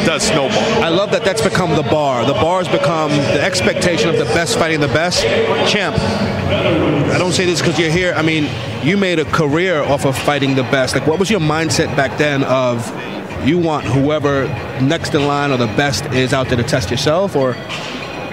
it 0.00 0.06
does 0.06 0.22
snowball. 0.22 0.58
I 0.82 0.88
love 0.88 1.10
that 1.12 1.24
that's 1.24 1.42
become 1.42 1.76
the 1.76 1.82
bar. 1.82 2.24
The 2.24 2.34
bar 2.34 2.62
has 2.62 2.68
become 2.68 3.10
the 3.10 3.42
expectation 3.42 4.08
of 4.08 4.16
the 4.16 4.24
best 4.24 4.58
fighting 4.58 4.80
the 4.80 4.88
best. 4.88 5.22
Champ, 5.70 5.96
I 5.98 7.18
don't 7.18 7.32
say 7.32 7.44
this 7.44 7.60
because 7.60 7.78
you're 7.78 7.90
here. 7.90 8.14
I 8.14 8.22
mean, 8.22 8.48
you 8.82 8.96
made 8.96 9.18
a 9.18 9.24
career 9.24 9.82
off 9.82 10.06
of 10.06 10.16
fighting 10.16 10.54
the 10.54 10.62
best. 10.64 10.94
Like, 10.94 11.06
what 11.06 11.18
was 11.18 11.30
your 11.30 11.40
mindset 11.40 11.94
back 11.96 12.16
then 12.18 12.44
of 12.44 12.86
you 13.46 13.58
want 13.58 13.84
whoever 13.84 14.46
next 14.82 15.14
in 15.14 15.26
line 15.26 15.50
or 15.50 15.56
the 15.56 15.66
best 15.66 16.04
is 16.06 16.32
out 16.32 16.48
there 16.48 16.56
to 16.56 16.64
test 16.64 16.90
yourself, 16.90 17.36
or 17.36 17.54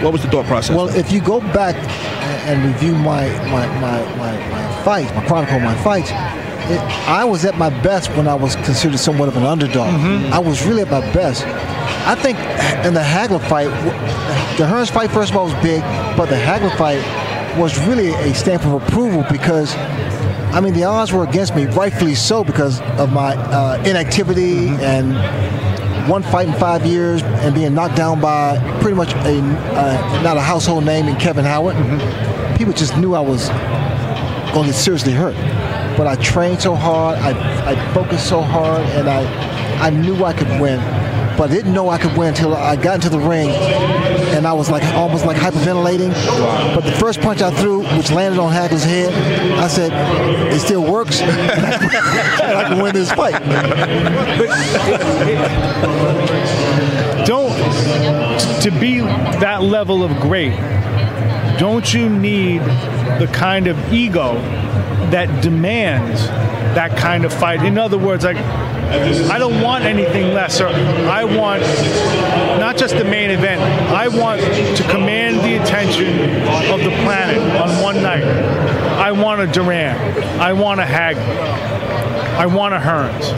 what 0.02 0.14
was 0.14 0.22
the 0.22 0.30
thought 0.30 0.46
process? 0.46 0.76
Well, 0.76 0.90
if 0.90 1.12
you 1.12 1.22
go 1.22 1.40
back 1.40 1.76
and 2.48 2.74
review 2.74 2.94
my 2.96 3.28
my 3.50 3.68
my 3.80 4.16
my, 4.16 4.50
my 4.50 4.84
fights, 4.84 5.14
my 5.14 5.26
chronicle, 5.26 5.58
of 5.58 5.64
my 5.64 5.76
fights. 5.84 6.12
It, 6.70 6.80
I 7.08 7.24
was 7.24 7.46
at 7.46 7.58
my 7.58 7.70
best 7.82 8.10
when 8.12 8.28
I 8.28 8.36
was 8.36 8.56
considered 8.58 9.00
somewhat 9.00 9.30
of 9.30 9.38
an 9.38 9.44
underdog. 9.44 9.88
I 10.34 10.40
was 10.40 10.66
really 10.66 10.82
at 10.82 10.92
my 10.92 11.02
best. 11.14 11.46
I 11.46 12.16
think 12.16 12.38
in 12.86 12.94
the 12.94 13.02
Hagler 13.02 13.42
fight, 13.48 13.70
the 14.58 14.64
Hearns 14.64 14.92
fight 14.92 15.12
first 15.12 15.32
of 15.32 15.38
all 15.38 15.46
was 15.46 15.54
big, 15.64 15.82
but 16.18 16.28
the 16.28 16.36
Hagler 16.36 16.76
fight 16.78 17.02
was 17.58 17.78
really 17.88 18.10
a 18.10 18.34
stamp 18.34 18.66
of 18.66 18.74
approval 18.74 19.26
because 19.32 19.76
I 20.54 20.62
mean, 20.62 20.74
the 20.74 20.86
odds 20.86 21.12
were 21.12 21.24
against 21.24 21.56
me, 21.56 21.66
rightfully 21.66 22.16
so, 22.16 22.44
because 22.44 22.80
of 22.98 23.12
my 23.12 23.36
uh, 23.36 23.84
inactivity 23.86 24.70
and 24.70 25.14
one 26.10 26.24
fight 26.24 26.48
in 26.48 26.54
five 26.54 26.86
years 26.86 27.22
and 27.22 27.54
being 27.54 27.74
knocked 27.74 27.98
down 27.98 28.22
by 28.22 28.58
pretty 28.82 28.96
much 28.96 29.14
a 29.14 29.40
uh, 29.40 30.22
not 30.24 30.38
a 30.38 30.42
household 30.42 30.86
name 30.86 31.08
in 31.08 31.16
Kevin 31.18 31.44
Howard. 31.44 31.76
People 32.58 32.74
just 32.74 32.98
knew 32.98 33.14
I 33.14 33.20
was 33.20 33.50
going 34.54 34.66
to 34.66 34.72
get 34.72 34.76
seriously 34.76 35.14
hurt. 35.14 35.36
But 35.98 36.06
I 36.08 36.16
trained 36.18 36.62
so 36.62 36.76
hard, 36.76 37.18
I, 37.18 37.72
I 37.72 37.94
focused 37.94 38.30
so 38.30 38.42
hard, 38.42 38.82
and 38.90 39.10
I, 39.10 39.24
I 39.82 39.90
knew 39.90 40.24
I 40.24 40.34
could 40.34 40.50
win. 40.62 40.80
But 41.38 41.50
I 41.52 41.54
didn't 41.54 41.74
know 41.74 41.90
I 41.90 41.98
could 41.98 42.16
win 42.18 42.30
until 42.30 42.56
I 42.56 42.76
got 42.76 42.96
into 42.96 43.10
the 43.10 43.20
ring, 43.20 43.50
and 43.50 44.46
I 44.48 44.54
was 44.54 44.70
like 44.72 44.84
almost 44.96 45.26
like 45.26 45.38
hyperventilating. 45.38 46.14
But 46.76 46.82
the 46.82 46.92
first 46.94 47.22
punch 47.22 47.42
I 47.42 47.52
threw, 47.52 47.84
which 47.96 48.12
landed 48.12 48.40
on 48.40 48.52
Hagler's 48.52 48.84
head, 48.84 49.14
I 49.60 49.68
said, 49.68 49.92
"It 50.54 50.60
still 50.60 50.84
works, 50.92 51.22
I 51.22 52.66
can 52.68 52.82
win 52.82 52.94
this 52.94 53.12
fight." 53.12 53.42
don't 57.28 57.52
to 58.62 58.72
be 58.80 59.02
that 59.02 59.62
level 59.62 60.02
of 60.02 60.18
great 60.22 60.56
don't 61.60 61.94
you 61.94 62.08
need 62.08 62.62
the 63.20 63.30
kind 63.34 63.68
of 63.68 63.78
ego 63.92 64.36
that 65.12 65.42
demands 65.42 66.28
that 66.76 66.96
kind 66.98 67.26
of 67.26 67.34
fight 67.34 67.64
in 67.64 67.78
other 67.78 67.98
words 67.98 68.24
like 68.24 68.38
i 68.38 69.38
don't 69.38 69.62
want 69.62 69.84
anything 69.84 70.34
lesser 70.34 70.68
i 70.68 71.24
want 71.24 71.62
not 72.60 72.78
just 72.78 72.96
the 72.98 73.04
main 73.04 73.30
event 73.30 73.62
i 73.92 74.08
want 74.08 74.40
to 74.42 74.84
command 74.90 75.38
the 75.38 75.62
attention 75.62 76.08
of 76.72 76.80
the 76.84 76.92
planet 77.04 77.38
on 77.60 77.82
one 77.82 78.02
night 78.02 78.24
i 79.00 79.12
want 79.12 79.42
a 79.42 79.48
duran 79.48 79.96
i 80.40 80.54
want 80.54 80.80
a 80.80 80.86
hag 80.86 81.18
i 82.38 82.46
want 82.46 82.74
a 82.74 82.80
hearns 82.80 83.34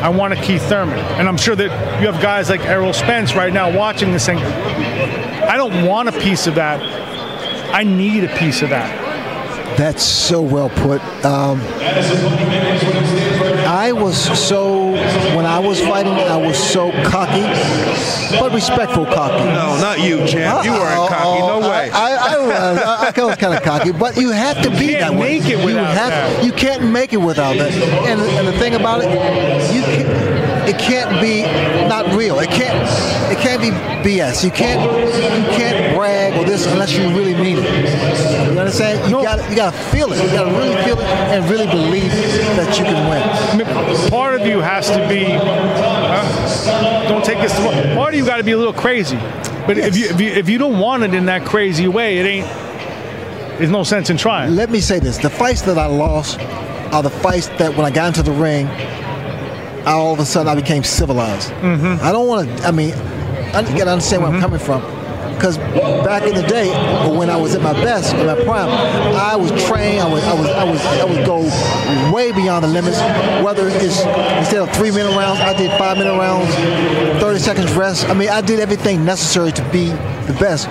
I 0.00 0.10
want 0.10 0.32
a 0.32 0.36
Keith 0.36 0.62
Thurman. 0.62 0.96
And 0.96 1.28
I'm 1.28 1.36
sure 1.36 1.56
that 1.56 2.00
you 2.00 2.06
have 2.06 2.22
guys 2.22 2.48
like 2.48 2.60
Errol 2.60 2.92
Spence 2.92 3.34
right 3.34 3.52
now 3.52 3.76
watching 3.76 4.12
this 4.12 4.26
thing. 4.26 4.38
I 4.38 5.56
don't 5.56 5.86
want 5.86 6.08
a 6.08 6.12
piece 6.12 6.46
of 6.46 6.54
that. 6.54 6.80
I 7.74 7.82
need 7.82 8.22
a 8.22 8.36
piece 8.36 8.62
of 8.62 8.70
that. 8.70 8.97
That's 9.78 10.02
so 10.02 10.42
well 10.42 10.70
put. 10.70 11.00
Um, 11.24 11.60
I 13.64 13.92
was 13.92 14.18
so 14.18 14.90
when 15.36 15.46
I 15.46 15.60
was 15.60 15.80
fighting, 15.80 16.14
I 16.14 16.36
was 16.36 16.58
so 16.58 16.90
cocky, 17.04 17.42
but 18.40 18.52
respectful 18.52 19.06
cocky. 19.06 19.44
No, 19.44 19.78
not 19.80 20.00
you, 20.00 20.26
champ. 20.26 20.64
You 20.64 20.72
weren't 20.72 21.08
cocky. 21.08 21.40
No 21.46 21.60
way. 21.60 21.90
I, 21.90 22.16
I, 22.16 22.34
I 22.34 22.38
was. 22.40 22.52
I, 22.52 23.12
I 23.16 23.24
was 23.24 23.36
kind 23.36 23.54
of 23.54 23.62
cocky, 23.62 23.92
but 23.92 24.16
you 24.16 24.30
have 24.30 24.60
to 24.64 24.70
be 24.70 24.94
that 24.94 25.12
way. 25.12 25.38
make 25.38 25.44
it 25.44 25.60
you 25.60 25.66
without 25.66 25.94
have. 25.94 26.10
that. 26.10 26.44
You 26.44 26.50
can't 26.50 26.90
make 26.90 27.12
it 27.12 27.18
without 27.18 27.56
that. 27.58 27.72
And, 27.72 28.20
and 28.20 28.48
the 28.48 28.58
thing 28.58 28.74
about 28.74 29.02
it, 29.04 29.10
you 29.72 29.82
can, 29.82 30.68
it 30.68 30.76
can't 30.80 31.20
be 31.20 31.42
not 31.88 32.16
real. 32.16 32.40
It 32.40 32.50
can't. 32.50 32.76
It 33.30 33.38
can't 33.38 33.62
be 33.62 33.70
BS. 34.02 34.42
You 34.42 34.50
can't. 34.50 34.82
You 34.82 35.56
can't 35.56 35.96
brag 35.96 36.34
or 36.34 36.44
this 36.44 36.66
unless 36.66 36.92
you 36.94 37.06
really 37.16 37.34
mean 37.34 37.58
it. 37.60 38.37
You 38.58 38.62
understand? 38.62 39.08
You 39.08 39.22
got. 39.22 39.48
You 39.48 39.54
got 39.54 39.72
to 39.72 39.78
feel 39.78 40.12
it. 40.12 40.20
You 40.20 40.30
got 40.30 40.50
to 40.50 40.50
really 40.50 40.74
feel 40.82 40.98
it 40.98 41.06
and 41.06 41.48
really 41.48 41.68
believe 41.68 42.10
that 42.56 42.76
you 42.76 42.84
can 42.84 43.08
win. 43.08 44.10
Part 44.10 44.40
of 44.40 44.44
you 44.44 44.58
has 44.58 44.88
to 44.88 45.08
be. 45.08 45.26
Uh, 45.30 47.08
don't 47.08 47.24
take 47.24 47.38
this. 47.38 47.54
Part 47.94 48.14
of 48.14 48.18
you 48.18 48.26
got 48.26 48.38
to 48.38 48.42
be 48.42 48.50
a 48.50 48.58
little 48.58 48.72
crazy. 48.72 49.16
But 49.64 49.78
if 49.78 49.96
you 49.96 50.06
if 50.06 50.20
you 50.20 50.28
if 50.30 50.48
you 50.48 50.58
don't 50.58 50.80
want 50.80 51.04
it 51.04 51.14
in 51.14 51.26
that 51.26 51.46
crazy 51.46 51.86
way, 51.86 52.18
it 52.18 52.26
ain't. 52.26 52.48
There's 53.58 53.70
no 53.70 53.84
sense 53.84 54.10
in 54.10 54.16
trying. 54.16 54.56
Let 54.56 54.70
me 54.70 54.80
say 54.80 54.98
this: 54.98 55.18
the 55.18 55.30
fights 55.30 55.62
that 55.62 55.78
I 55.78 55.86
lost 55.86 56.40
are 56.92 57.04
the 57.04 57.10
fights 57.10 57.46
that 57.58 57.76
when 57.76 57.86
I 57.86 57.92
got 57.92 58.08
into 58.08 58.24
the 58.24 58.32
ring, 58.32 58.66
I, 58.66 59.92
all 59.92 60.14
of 60.14 60.18
a 60.18 60.26
sudden 60.26 60.48
I 60.48 60.56
became 60.56 60.82
civilized. 60.82 61.52
Mm-hmm. 61.52 62.04
I 62.04 62.10
don't 62.10 62.26
want 62.26 62.58
to. 62.58 62.64
I 62.64 62.72
mean, 62.72 62.92
I 62.92 63.62
got 63.62 63.84
to 63.84 63.92
understand 63.92 64.24
where 64.24 64.32
I'm 64.32 64.40
coming 64.40 64.58
from. 64.58 64.97
Because 65.38 65.56
back 66.04 66.24
in 66.24 66.34
the 66.34 66.42
day, 66.42 66.68
when 67.08 67.30
I 67.30 67.36
was 67.36 67.54
at 67.54 67.62
my 67.62 67.72
best, 67.72 68.12
in 68.12 68.26
my 68.26 68.34
prime, 68.34 68.68
I 68.68 69.36
was 69.36 69.50
trained. 69.66 70.00
I 70.00 70.12
was, 70.12 70.24
I 70.24 70.34
was, 70.34 70.48
I 70.48 70.64
was, 70.64 70.80
I 70.84 71.04
would 71.04 71.24
go 71.24 72.12
way 72.12 72.32
beyond 72.32 72.64
the 72.64 72.68
limits. 72.68 72.98
Whether 73.44 73.68
it's 73.68 73.84
instead 73.84 74.56
of 74.56 74.70
three 74.72 74.90
minute 74.90 75.16
rounds, 75.16 75.38
I 75.38 75.56
did 75.56 75.70
five 75.78 75.96
minute 75.96 76.18
rounds, 76.18 76.52
30 77.22 77.38
seconds 77.38 77.72
rest. 77.74 78.08
I 78.08 78.14
mean, 78.14 78.30
I 78.30 78.40
did 78.40 78.58
everything 78.58 79.04
necessary 79.04 79.52
to 79.52 79.62
be 79.70 79.90
the 80.26 80.36
best. 80.40 80.66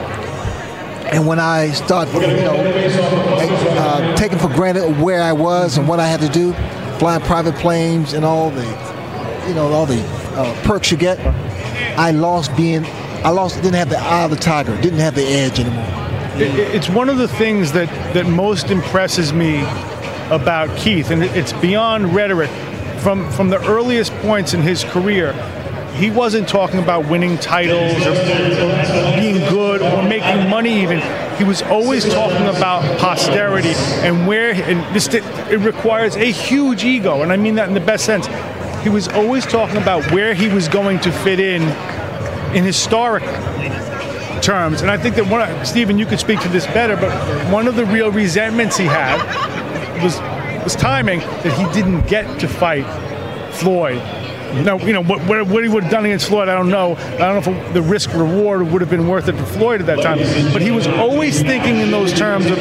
And 1.14 1.26
when 1.26 1.40
I 1.40 1.72
start, 1.72 2.10
you 2.14 2.20
know, 2.20 2.58
uh, 2.58 4.16
taking 4.18 4.38
for 4.38 4.50
granted 4.50 5.00
where 5.00 5.24
I 5.24 5.32
was 5.32 5.78
and 5.78 5.88
what 5.88 6.02
I 6.02 6.08
had 6.08 6.20
to 6.20 6.28
do, 6.28 6.52
flying 7.00 7.22
private 7.22 7.56
planes 7.56 8.12
and 8.12 8.26
all 8.26 8.50
the, 8.50 8.66
you 9.48 9.54
know, 9.56 9.72
all 9.72 9.86
the 9.86 10.02
uh, 10.36 10.62
perks 10.64 10.92
you 10.92 10.98
get, 10.98 11.18
I 11.98 12.12
lost 12.12 12.56
being, 12.58 12.84
I 13.24 13.30
lost, 13.30 13.56
didn't 13.62 13.76
have 13.76 13.90
the 13.90 14.00
eye 14.00 14.24
of 14.24 14.30
the 14.32 14.38
tiger, 14.38 14.76
didn't 14.82 15.00
have 15.00 15.16
the 15.16 15.26
edge 15.26 15.60
anymore. 15.60 15.86
It- 16.38 16.42
it- 16.60 16.76
it's 16.76 16.90
one 16.90 17.10
of 17.10 17.18
the 17.18 17.28
things 17.28 17.72
that 17.74 17.90
that 18.14 18.28
most 18.28 18.70
impresses 18.72 19.34
me 19.34 19.64
about 20.30 20.76
Keith, 20.78 21.10
and 21.12 21.24
it's 21.24 21.54
beyond 21.54 22.14
rhetoric. 22.14 22.50
From 23.00 23.30
from 23.32 23.50
the 23.50 23.60
earliest 23.66 24.12
points 24.22 24.54
in 24.54 24.62
his 24.62 24.84
career, 24.84 25.34
he 25.96 26.10
wasn't 26.12 26.48
talking 26.48 26.80
about 26.80 27.06
winning 27.08 27.38
titles 27.38 28.06
or, 28.06 28.12
or 28.12 29.16
being 29.18 29.40
good 29.50 29.82
or 29.82 30.04
making 30.04 30.50
money. 30.50 30.82
Even 30.84 31.02
he 31.38 31.44
was 31.44 31.62
always 31.64 32.06
talking 32.06 32.48
about 32.48 32.84
posterity 33.00 33.74
and 34.04 34.28
where. 34.28 34.52
And 34.52 34.84
this 34.94 35.08
it 35.08 35.24
requires 35.60 36.16
a 36.16 36.26
huge 36.32 36.84
ego, 36.84 37.22
and 37.24 37.32
I 37.32 37.38
mean 37.38 37.56
that 37.56 37.68
in 37.68 37.74
the 37.74 37.80
best 37.80 38.06
sense. 38.06 38.28
He 38.84 38.90
was 38.90 39.08
always 39.10 39.46
talking 39.46 39.78
about 39.78 40.12
where 40.12 40.34
he 40.34 40.48
was 40.50 40.68
going 40.68 41.00
to 41.00 41.12
fit 41.12 41.40
in 41.40 41.62
in 42.56 42.64
historic 42.64 43.24
terms. 44.42 44.82
And 44.82 44.90
I 44.90 44.98
think 44.98 45.16
that 45.16 45.28
one, 45.28 45.66
Stephen, 45.66 45.98
you 45.98 46.06
could 46.06 46.20
speak 46.20 46.40
to 46.42 46.50
this 46.50 46.66
better, 46.68 46.96
but 46.96 47.12
one 47.52 47.68
of 47.68 47.76
the 47.76 47.86
real 47.86 48.12
resentments 48.12 48.78
he 48.78 48.86
had 48.86 49.18
was 50.04 50.20
was 50.64 50.76
timing 50.76 51.20
that 51.20 51.54
he 51.54 51.64
didn't 51.74 52.08
get 52.08 52.42
to 52.42 52.48
fight 52.48 52.86
Floyd. 53.54 54.02
Now, 54.54 54.78
you 54.78 54.94
know 54.94 55.04
what, 55.04 55.22
what, 55.28 55.64
he 55.64 55.70
would 55.70 55.84
have 55.84 55.92
done 55.92 56.06
against 56.06 56.28
Floyd, 56.28 56.50
I 56.50 56.56
don't 56.56 56.70
know. 56.70 56.96
I 56.96 57.18
don't 57.18 57.46
know 57.46 57.54
if 57.54 57.74
the 57.74 57.82
risk 57.82 58.14
reward 58.14 58.62
would 58.72 58.82
have 58.82 58.90
been 58.90 59.08
worth 59.08 59.28
it 59.28 59.36
for 59.36 59.46
Floyd 59.46 59.82
at 59.82 59.88
that 59.88 60.02
time. 60.02 60.18
But 60.54 60.62
he 60.62 60.72
was 60.72 60.88
always 60.88 61.42
thinking 61.42 61.78
in 61.78 61.92
those 61.92 62.14
terms 62.14 62.46
of 62.46 62.58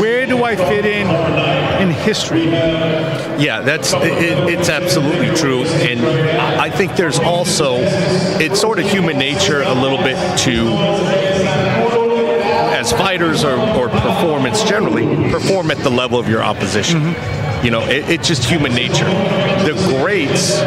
where 0.00 0.26
do 0.26 0.44
I 0.44 0.56
fit 0.56 0.84
in 0.84 1.06
in 1.82 1.90
history? 1.90 2.44
Yeah, 2.44 3.60
that's 3.62 3.92
it, 3.92 4.02
it's 4.48 4.68
absolutely 4.68 5.34
true, 5.34 5.64
and 5.64 6.00
I 6.60 6.70
think 6.70 6.96
there's 6.96 7.18
also 7.18 7.76
it's 7.78 8.60
sort 8.60 8.78
of 8.78 8.86
human 8.86 9.18
nature 9.18 9.62
a 9.62 9.74
little 9.74 9.98
bit 9.98 10.16
to 10.40 10.68
as 12.74 12.92
fighters 12.92 13.44
or, 13.44 13.58
or 13.58 13.88
performance 13.88 14.62
generally 14.64 15.06
perform 15.30 15.70
at 15.70 15.78
the 15.78 15.90
level 15.90 16.18
of 16.18 16.28
your 16.28 16.42
opposition. 16.42 17.00
Mm-hmm. 17.00 17.43
You 17.64 17.70
know, 17.70 17.80
it, 17.80 18.08
it's 18.10 18.28
just 18.28 18.44
human 18.44 18.74
nature. 18.74 19.08
The 19.64 19.72
greats, 19.98 20.60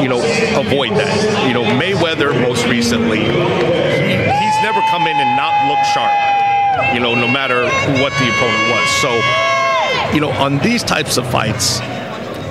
you 0.00 0.08
know, 0.08 0.24
avoid 0.58 0.92
that. 0.92 1.46
You 1.46 1.52
know, 1.52 1.64
Mayweather 1.64 2.32
most 2.40 2.66
recently, 2.66 3.20
he, 3.20 3.26
he's 3.28 4.58
never 4.64 4.80
come 4.88 5.06
in 5.06 5.16
and 5.16 5.36
not 5.36 5.52
look 5.68 5.78
sharp. 5.92 6.16
You 6.94 7.00
know, 7.00 7.14
no 7.14 7.28
matter 7.28 7.64
what 8.00 8.12
the 8.16 8.28
opponent 8.30 8.70
was. 8.72 8.88
So, 9.02 9.12
you 10.14 10.20
know, 10.20 10.30
on 10.30 10.58
these 10.58 10.82
types 10.82 11.18
of 11.18 11.30
fights, 11.30 11.80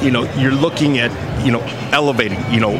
you 0.03 0.11
know, 0.11 0.31
you're 0.35 0.51
looking 0.51 0.99
at, 0.99 1.11
you 1.43 1.51
know, 1.51 1.61
elevating, 1.91 2.39
you 2.51 2.59
know, 2.59 2.77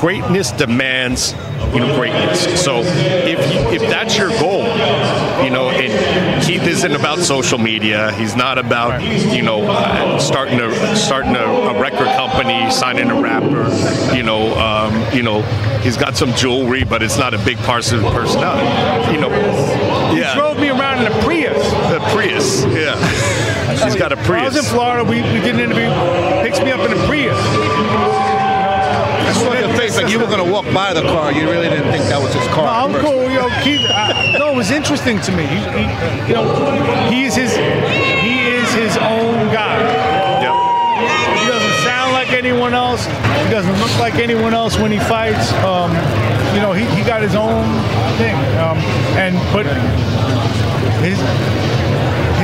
greatness 0.00 0.52
demands 0.52 1.34
you 1.72 1.80
know 1.80 1.94
greatness. 1.94 2.62
So 2.62 2.80
if 2.82 3.38
if 3.72 3.82
that's 3.82 4.16
your 4.16 4.30
goal, 4.30 4.62
you 5.44 5.50
know, 5.50 5.70
and 5.70 6.42
Keith 6.44 6.66
isn't 6.66 6.92
about 6.92 7.18
social 7.18 7.58
media. 7.58 8.12
He's 8.12 8.36
not 8.36 8.58
about 8.58 9.02
you 9.02 9.42
know 9.42 9.62
uh, 9.68 10.18
starting 10.18 10.60
a 10.60 10.96
starting 10.96 11.36
a, 11.36 11.44
a, 11.44 11.80
record 11.80 12.08
company, 12.08 12.70
signing 12.70 13.10
a 13.10 13.20
rapper. 13.20 13.68
You 14.14 14.22
know, 14.22 14.56
um, 14.58 15.14
you 15.14 15.22
know, 15.22 15.42
he's 15.82 15.96
got 15.96 16.16
some 16.16 16.32
jewelry, 16.34 16.84
but 16.84 17.02
it's 17.02 17.18
not 17.18 17.34
a 17.34 17.38
big 17.38 17.58
part 17.58 17.86
of 17.86 18.00
his 18.00 18.12
personality. 18.12 19.12
You 19.12 19.20
know, 19.20 19.30
yeah. 19.30 20.34
He 20.34 20.38
drove 20.38 20.58
me 20.58 20.70
around 20.70 21.04
in 21.04 21.12
a 21.12 21.22
Prius. 21.22 21.62
The 21.92 22.00
Prius, 22.12 22.64
yeah. 22.64 22.96
He's 23.84 23.94
got 23.94 24.12
a 24.12 24.16
Prius. 24.16 24.42
I 24.42 24.44
was 24.44 24.56
in 24.56 24.64
Florida. 24.64 25.04
We, 25.04 25.22
we 25.22 25.40
did 25.40 25.54
an 25.54 25.60
interview. 25.60 25.88
Picks 26.42 26.58
me 26.60 26.72
up 26.72 26.80
in 26.80 26.92
a 26.96 27.06
Prius 27.06 27.36
like 29.98 30.12
you 30.12 30.18
were 30.18 30.26
going 30.26 30.44
to 30.44 30.50
walk 30.50 30.64
by 30.72 30.94
the 30.94 31.02
car. 31.02 31.32
You 31.32 31.50
really 31.50 31.68
didn't 31.68 31.90
think 31.90 32.04
that 32.04 32.22
was 32.22 32.32
his 32.32 32.46
car. 32.48 32.66
No, 32.66 32.94
I'm 32.94 33.04
cool. 33.04 33.22
You 33.26 33.42
know, 33.42 33.50
Keith. 33.62 33.82
I, 33.90 34.36
no, 34.38 34.52
it 34.52 34.56
was 34.56 34.70
interesting 34.70 35.20
to 35.22 35.32
me. 35.32 35.42
He, 35.46 35.58
he, 35.74 35.84
you 36.30 36.34
know, 36.34 36.46
he 37.10 37.24
is 37.24 37.34
his 37.34 37.54
he 37.56 38.46
is 38.46 38.70
his 38.74 38.96
own 38.98 39.50
guy. 39.50 39.78
Yep. 40.38 40.54
He 41.38 41.46
doesn't 41.50 41.78
sound 41.82 42.12
like 42.12 42.30
anyone 42.30 42.74
else. 42.74 43.06
He 43.06 43.50
doesn't 43.50 43.78
look 43.78 43.94
like 43.98 44.14
anyone 44.16 44.54
else 44.54 44.78
when 44.78 44.92
he 44.92 44.98
fights. 44.98 45.52
Um, 45.66 45.90
you 46.54 46.62
know, 46.62 46.72
he, 46.72 46.86
he 46.94 47.02
got 47.02 47.20
his 47.22 47.34
own 47.34 47.66
thing. 48.18 48.36
Um, 48.62 48.78
and 49.18 49.34
but 49.52 49.66
his 51.02 51.18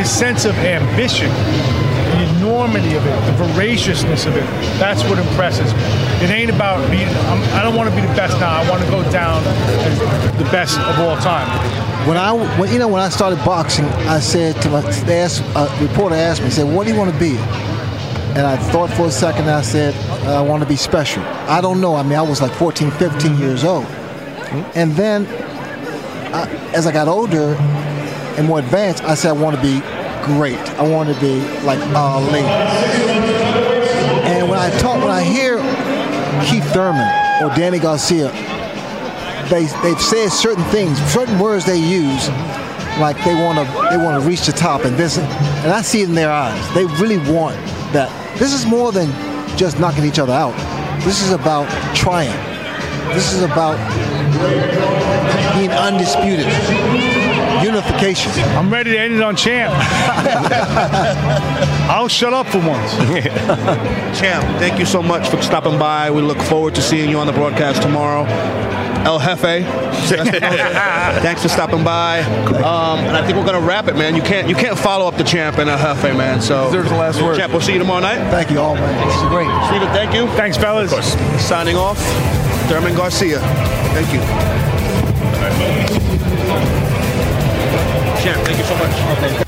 his 0.05 0.13
sense 0.13 0.45
of 0.45 0.55
ambition 0.57 1.31
the 1.31 2.37
enormity 2.37 2.95
of 2.95 3.07
it, 3.07 3.27
the 3.27 3.33
voraciousness 3.45 4.27
of 4.27 4.37
it. 4.37 4.45
That's 4.79 5.03
what 5.05 5.19
impresses 5.19 5.73
me. 5.73 5.81
It 6.23 6.31
ain't 6.31 6.51
about 6.51 6.89
being. 6.91 7.09
I'm, 7.09 7.43
I 7.55 7.65
do 7.65 7.71
not 7.71 7.75
want 7.75 7.89
to 7.89 7.97
be 7.97 8.03
the 8.03 8.15
best 8.15 8.39
now. 8.39 8.61
I 8.63 8.69
want 8.69 8.85
to 8.85 8.91
go 8.91 9.03
down 9.11 9.43
as 9.45 9.99
the 10.39 10.45
best 10.53 10.79
of 10.79 10.99
all 11.01 11.17
time. 11.17 11.49
When 12.07 12.19
I, 12.19 12.33
when, 12.61 12.71
you 12.71 12.79
know, 12.79 12.87
when 12.89 13.01
I 13.01 13.09
started 13.09 13.43
boxing, 13.45 13.87
I 14.07 14.21
said 14.21 14.61
to 14.63 14.71
my, 14.71 14.83
they 15.05 15.21
asked, 15.21 15.43
a 15.57 15.67
reporter 15.83 16.15
asked 16.15 16.43
me, 16.43 16.51
said, 16.51 16.65
"What 16.73 16.87
do 16.87 16.93
you 16.93 16.99
want 16.99 17.13
to 17.13 17.19
be?" 17.19 17.37
And 18.37 18.47
I 18.47 18.57
thought 18.57 18.91
for 18.91 19.07
a 19.07 19.11
second. 19.11 19.43
And 19.43 19.53
I 19.53 19.63
said, 19.63 19.95
"I 20.27 20.43
want 20.43 20.63
to 20.63 20.69
be 20.69 20.77
special." 20.77 21.23
I 21.49 21.63
don't 21.63 21.81
know. 21.81 21.97
I 21.97 22.03
mean, 22.03 22.19
I 22.19 22.23
was 22.23 22.43
like 22.43 22.53
14, 22.53 22.91
15 22.91 23.39
years 23.39 23.65
old, 23.65 23.87
and 24.75 24.93
then 24.93 25.27
I, 26.35 26.47
as 26.75 26.87
I 26.87 26.93
got 26.93 27.09
older 27.09 27.55
and 28.37 28.47
more 28.47 28.59
advanced, 28.59 29.03
I 29.05 29.15
said, 29.15 29.31
"I 29.31 29.33
want 29.33 29.57
to 29.57 29.63
be 29.63 29.81
great. 30.25 30.59
I 30.79 30.83
want 30.83 31.13
to 31.13 31.21
be 31.21 31.41
like 31.65 31.79
Ali. 31.95 32.41
And 34.25 34.49
when 34.49 34.59
I 34.59 34.71
talk, 34.79 34.99
when 35.01 35.11
I 35.11 35.23
hear 35.23 35.59
Keith 36.47 36.65
Thurman 36.73 37.07
or 37.43 37.55
Danny 37.55 37.79
Garcia, 37.79 38.33
they 39.51 39.67
they've 39.83 40.01
said 40.01 40.31
certain 40.31 40.65
things, 40.65 40.99
certain 41.13 41.39
words 41.39 41.67
they 41.67 41.79
use, 41.79 42.29
like 42.99 43.23
they 43.25 43.35
want 43.35 43.59
to 43.59 43.65
they 43.91 43.99
want 43.99 44.21
to 44.21 44.27
reach 44.27 44.47
the 44.47 44.53
top 44.53 44.85
and 44.85 44.97
this, 44.97 45.19
and 45.19 45.73
I 45.73 45.83
see 45.83 46.01
it 46.03 46.09
in 46.09 46.15
their 46.15 46.33
eyes. 46.33 46.75
They 46.75 46.87
really 46.87 47.19
want 47.19 47.57
that. 47.93 48.11
This 48.39 48.53
is 48.53 48.67
more 48.67 48.93
than 48.93 49.11
just 49.57 49.79
knocking 49.79 50.05
each 50.05 50.19
other 50.19 50.33
out. 50.33 50.55
This 51.05 51.23
is 51.23 51.33
about 51.33 51.69
trying. 51.95 52.33
This 53.15 53.33
is 53.35 53.43
about 53.43 53.77
being 55.55 55.71
undisputed 55.71 57.14
unification. 57.75 58.33
I'm 58.57 58.73
ready 58.73 58.93
to 58.93 58.99
end 58.99 59.15
it 59.15 59.23
on 59.23 59.37
champ. 59.37 59.75
I'll 61.91 62.09
shut 62.09 62.33
up 62.33 62.47
for 62.47 62.59
once. 62.59 62.97
champ, 64.19 64.45
thank 64.59 64.79
you 64.79 64.87
so 64.87 65.03
much 65.03 65.29
for 65.29 65.43
stopping 65.43 65.79
by. 65.79 66.11
We 66.11 66.23
look 66.23 66.39
forward 66.39 66.75
to 66.77 66.83
seeing 66.83 67.11
you 67.11 67.19
on 67.19 67.27
the 67.27 67.33
broadcast 67.33 67.83
tomorrow. 67.83 68.25
El 69.05 69.19
Jefe, 69.19 69.65
thanks 71.21 71.43
for 71.43 71.49
stopping 71.49 71.85
by. 71.85 72.21
Um, 72.21 73.01
and 73.01 73.17
I 73.17 73.27
think 73.27 73.37
we're 73.37 73.45
gonna 73.45 73.61
wrap 73.61 73.89
it, 73.89 73.97
man. 73.97 74.17
You 74.17 74.23
can't 74.23 74.49
you 74.49 74.55
can't 74.55 74.79
follow 74.79 75.07
up 75.07 75.19
the 75.19 75.25
champ 75.25 75.59
and 75.59 75.69
El 75.69 75.77
Jefe, 75.77 76.17
man. 76.17 76.41
So 76.41 76.71
there's 76.71 76.89
the 76.89 76.97
last 76.97 77.21
word. 77.21 77.37
Champ, 77.37 77.53
we'll 77.53 77.61
see 77.61 77.75
you 77.75 77.79
tomorrow 77.79 78.01
night. 78.01 78.31
Thank 78.31 78.51
you 78.51 78.61
all, 78.61 78.77
man. 78.77 79.07
This 79.07 79.17
is 79.17 79.23
great. 79.25 79.51
Stephen, 79.67 79.89
thank 79.89 80.15
you. 80.15 80.27
Thanks, 80.39 80.57
fellas. 80.57 80.91
Of 80.91 81.01
course. 81.01 81.45
Signing 81.45 81.77
off, 81.77 81.99
Thurman 82.69 82.95
Garcia. 82.95 83.41
Thank 83.93 84.15
you 84.15 84.21
champ. 88.25 88.43
Thank 88.47 88.59
you 88.59 88.65
so 88.65 88.75
much. 88.77 89.44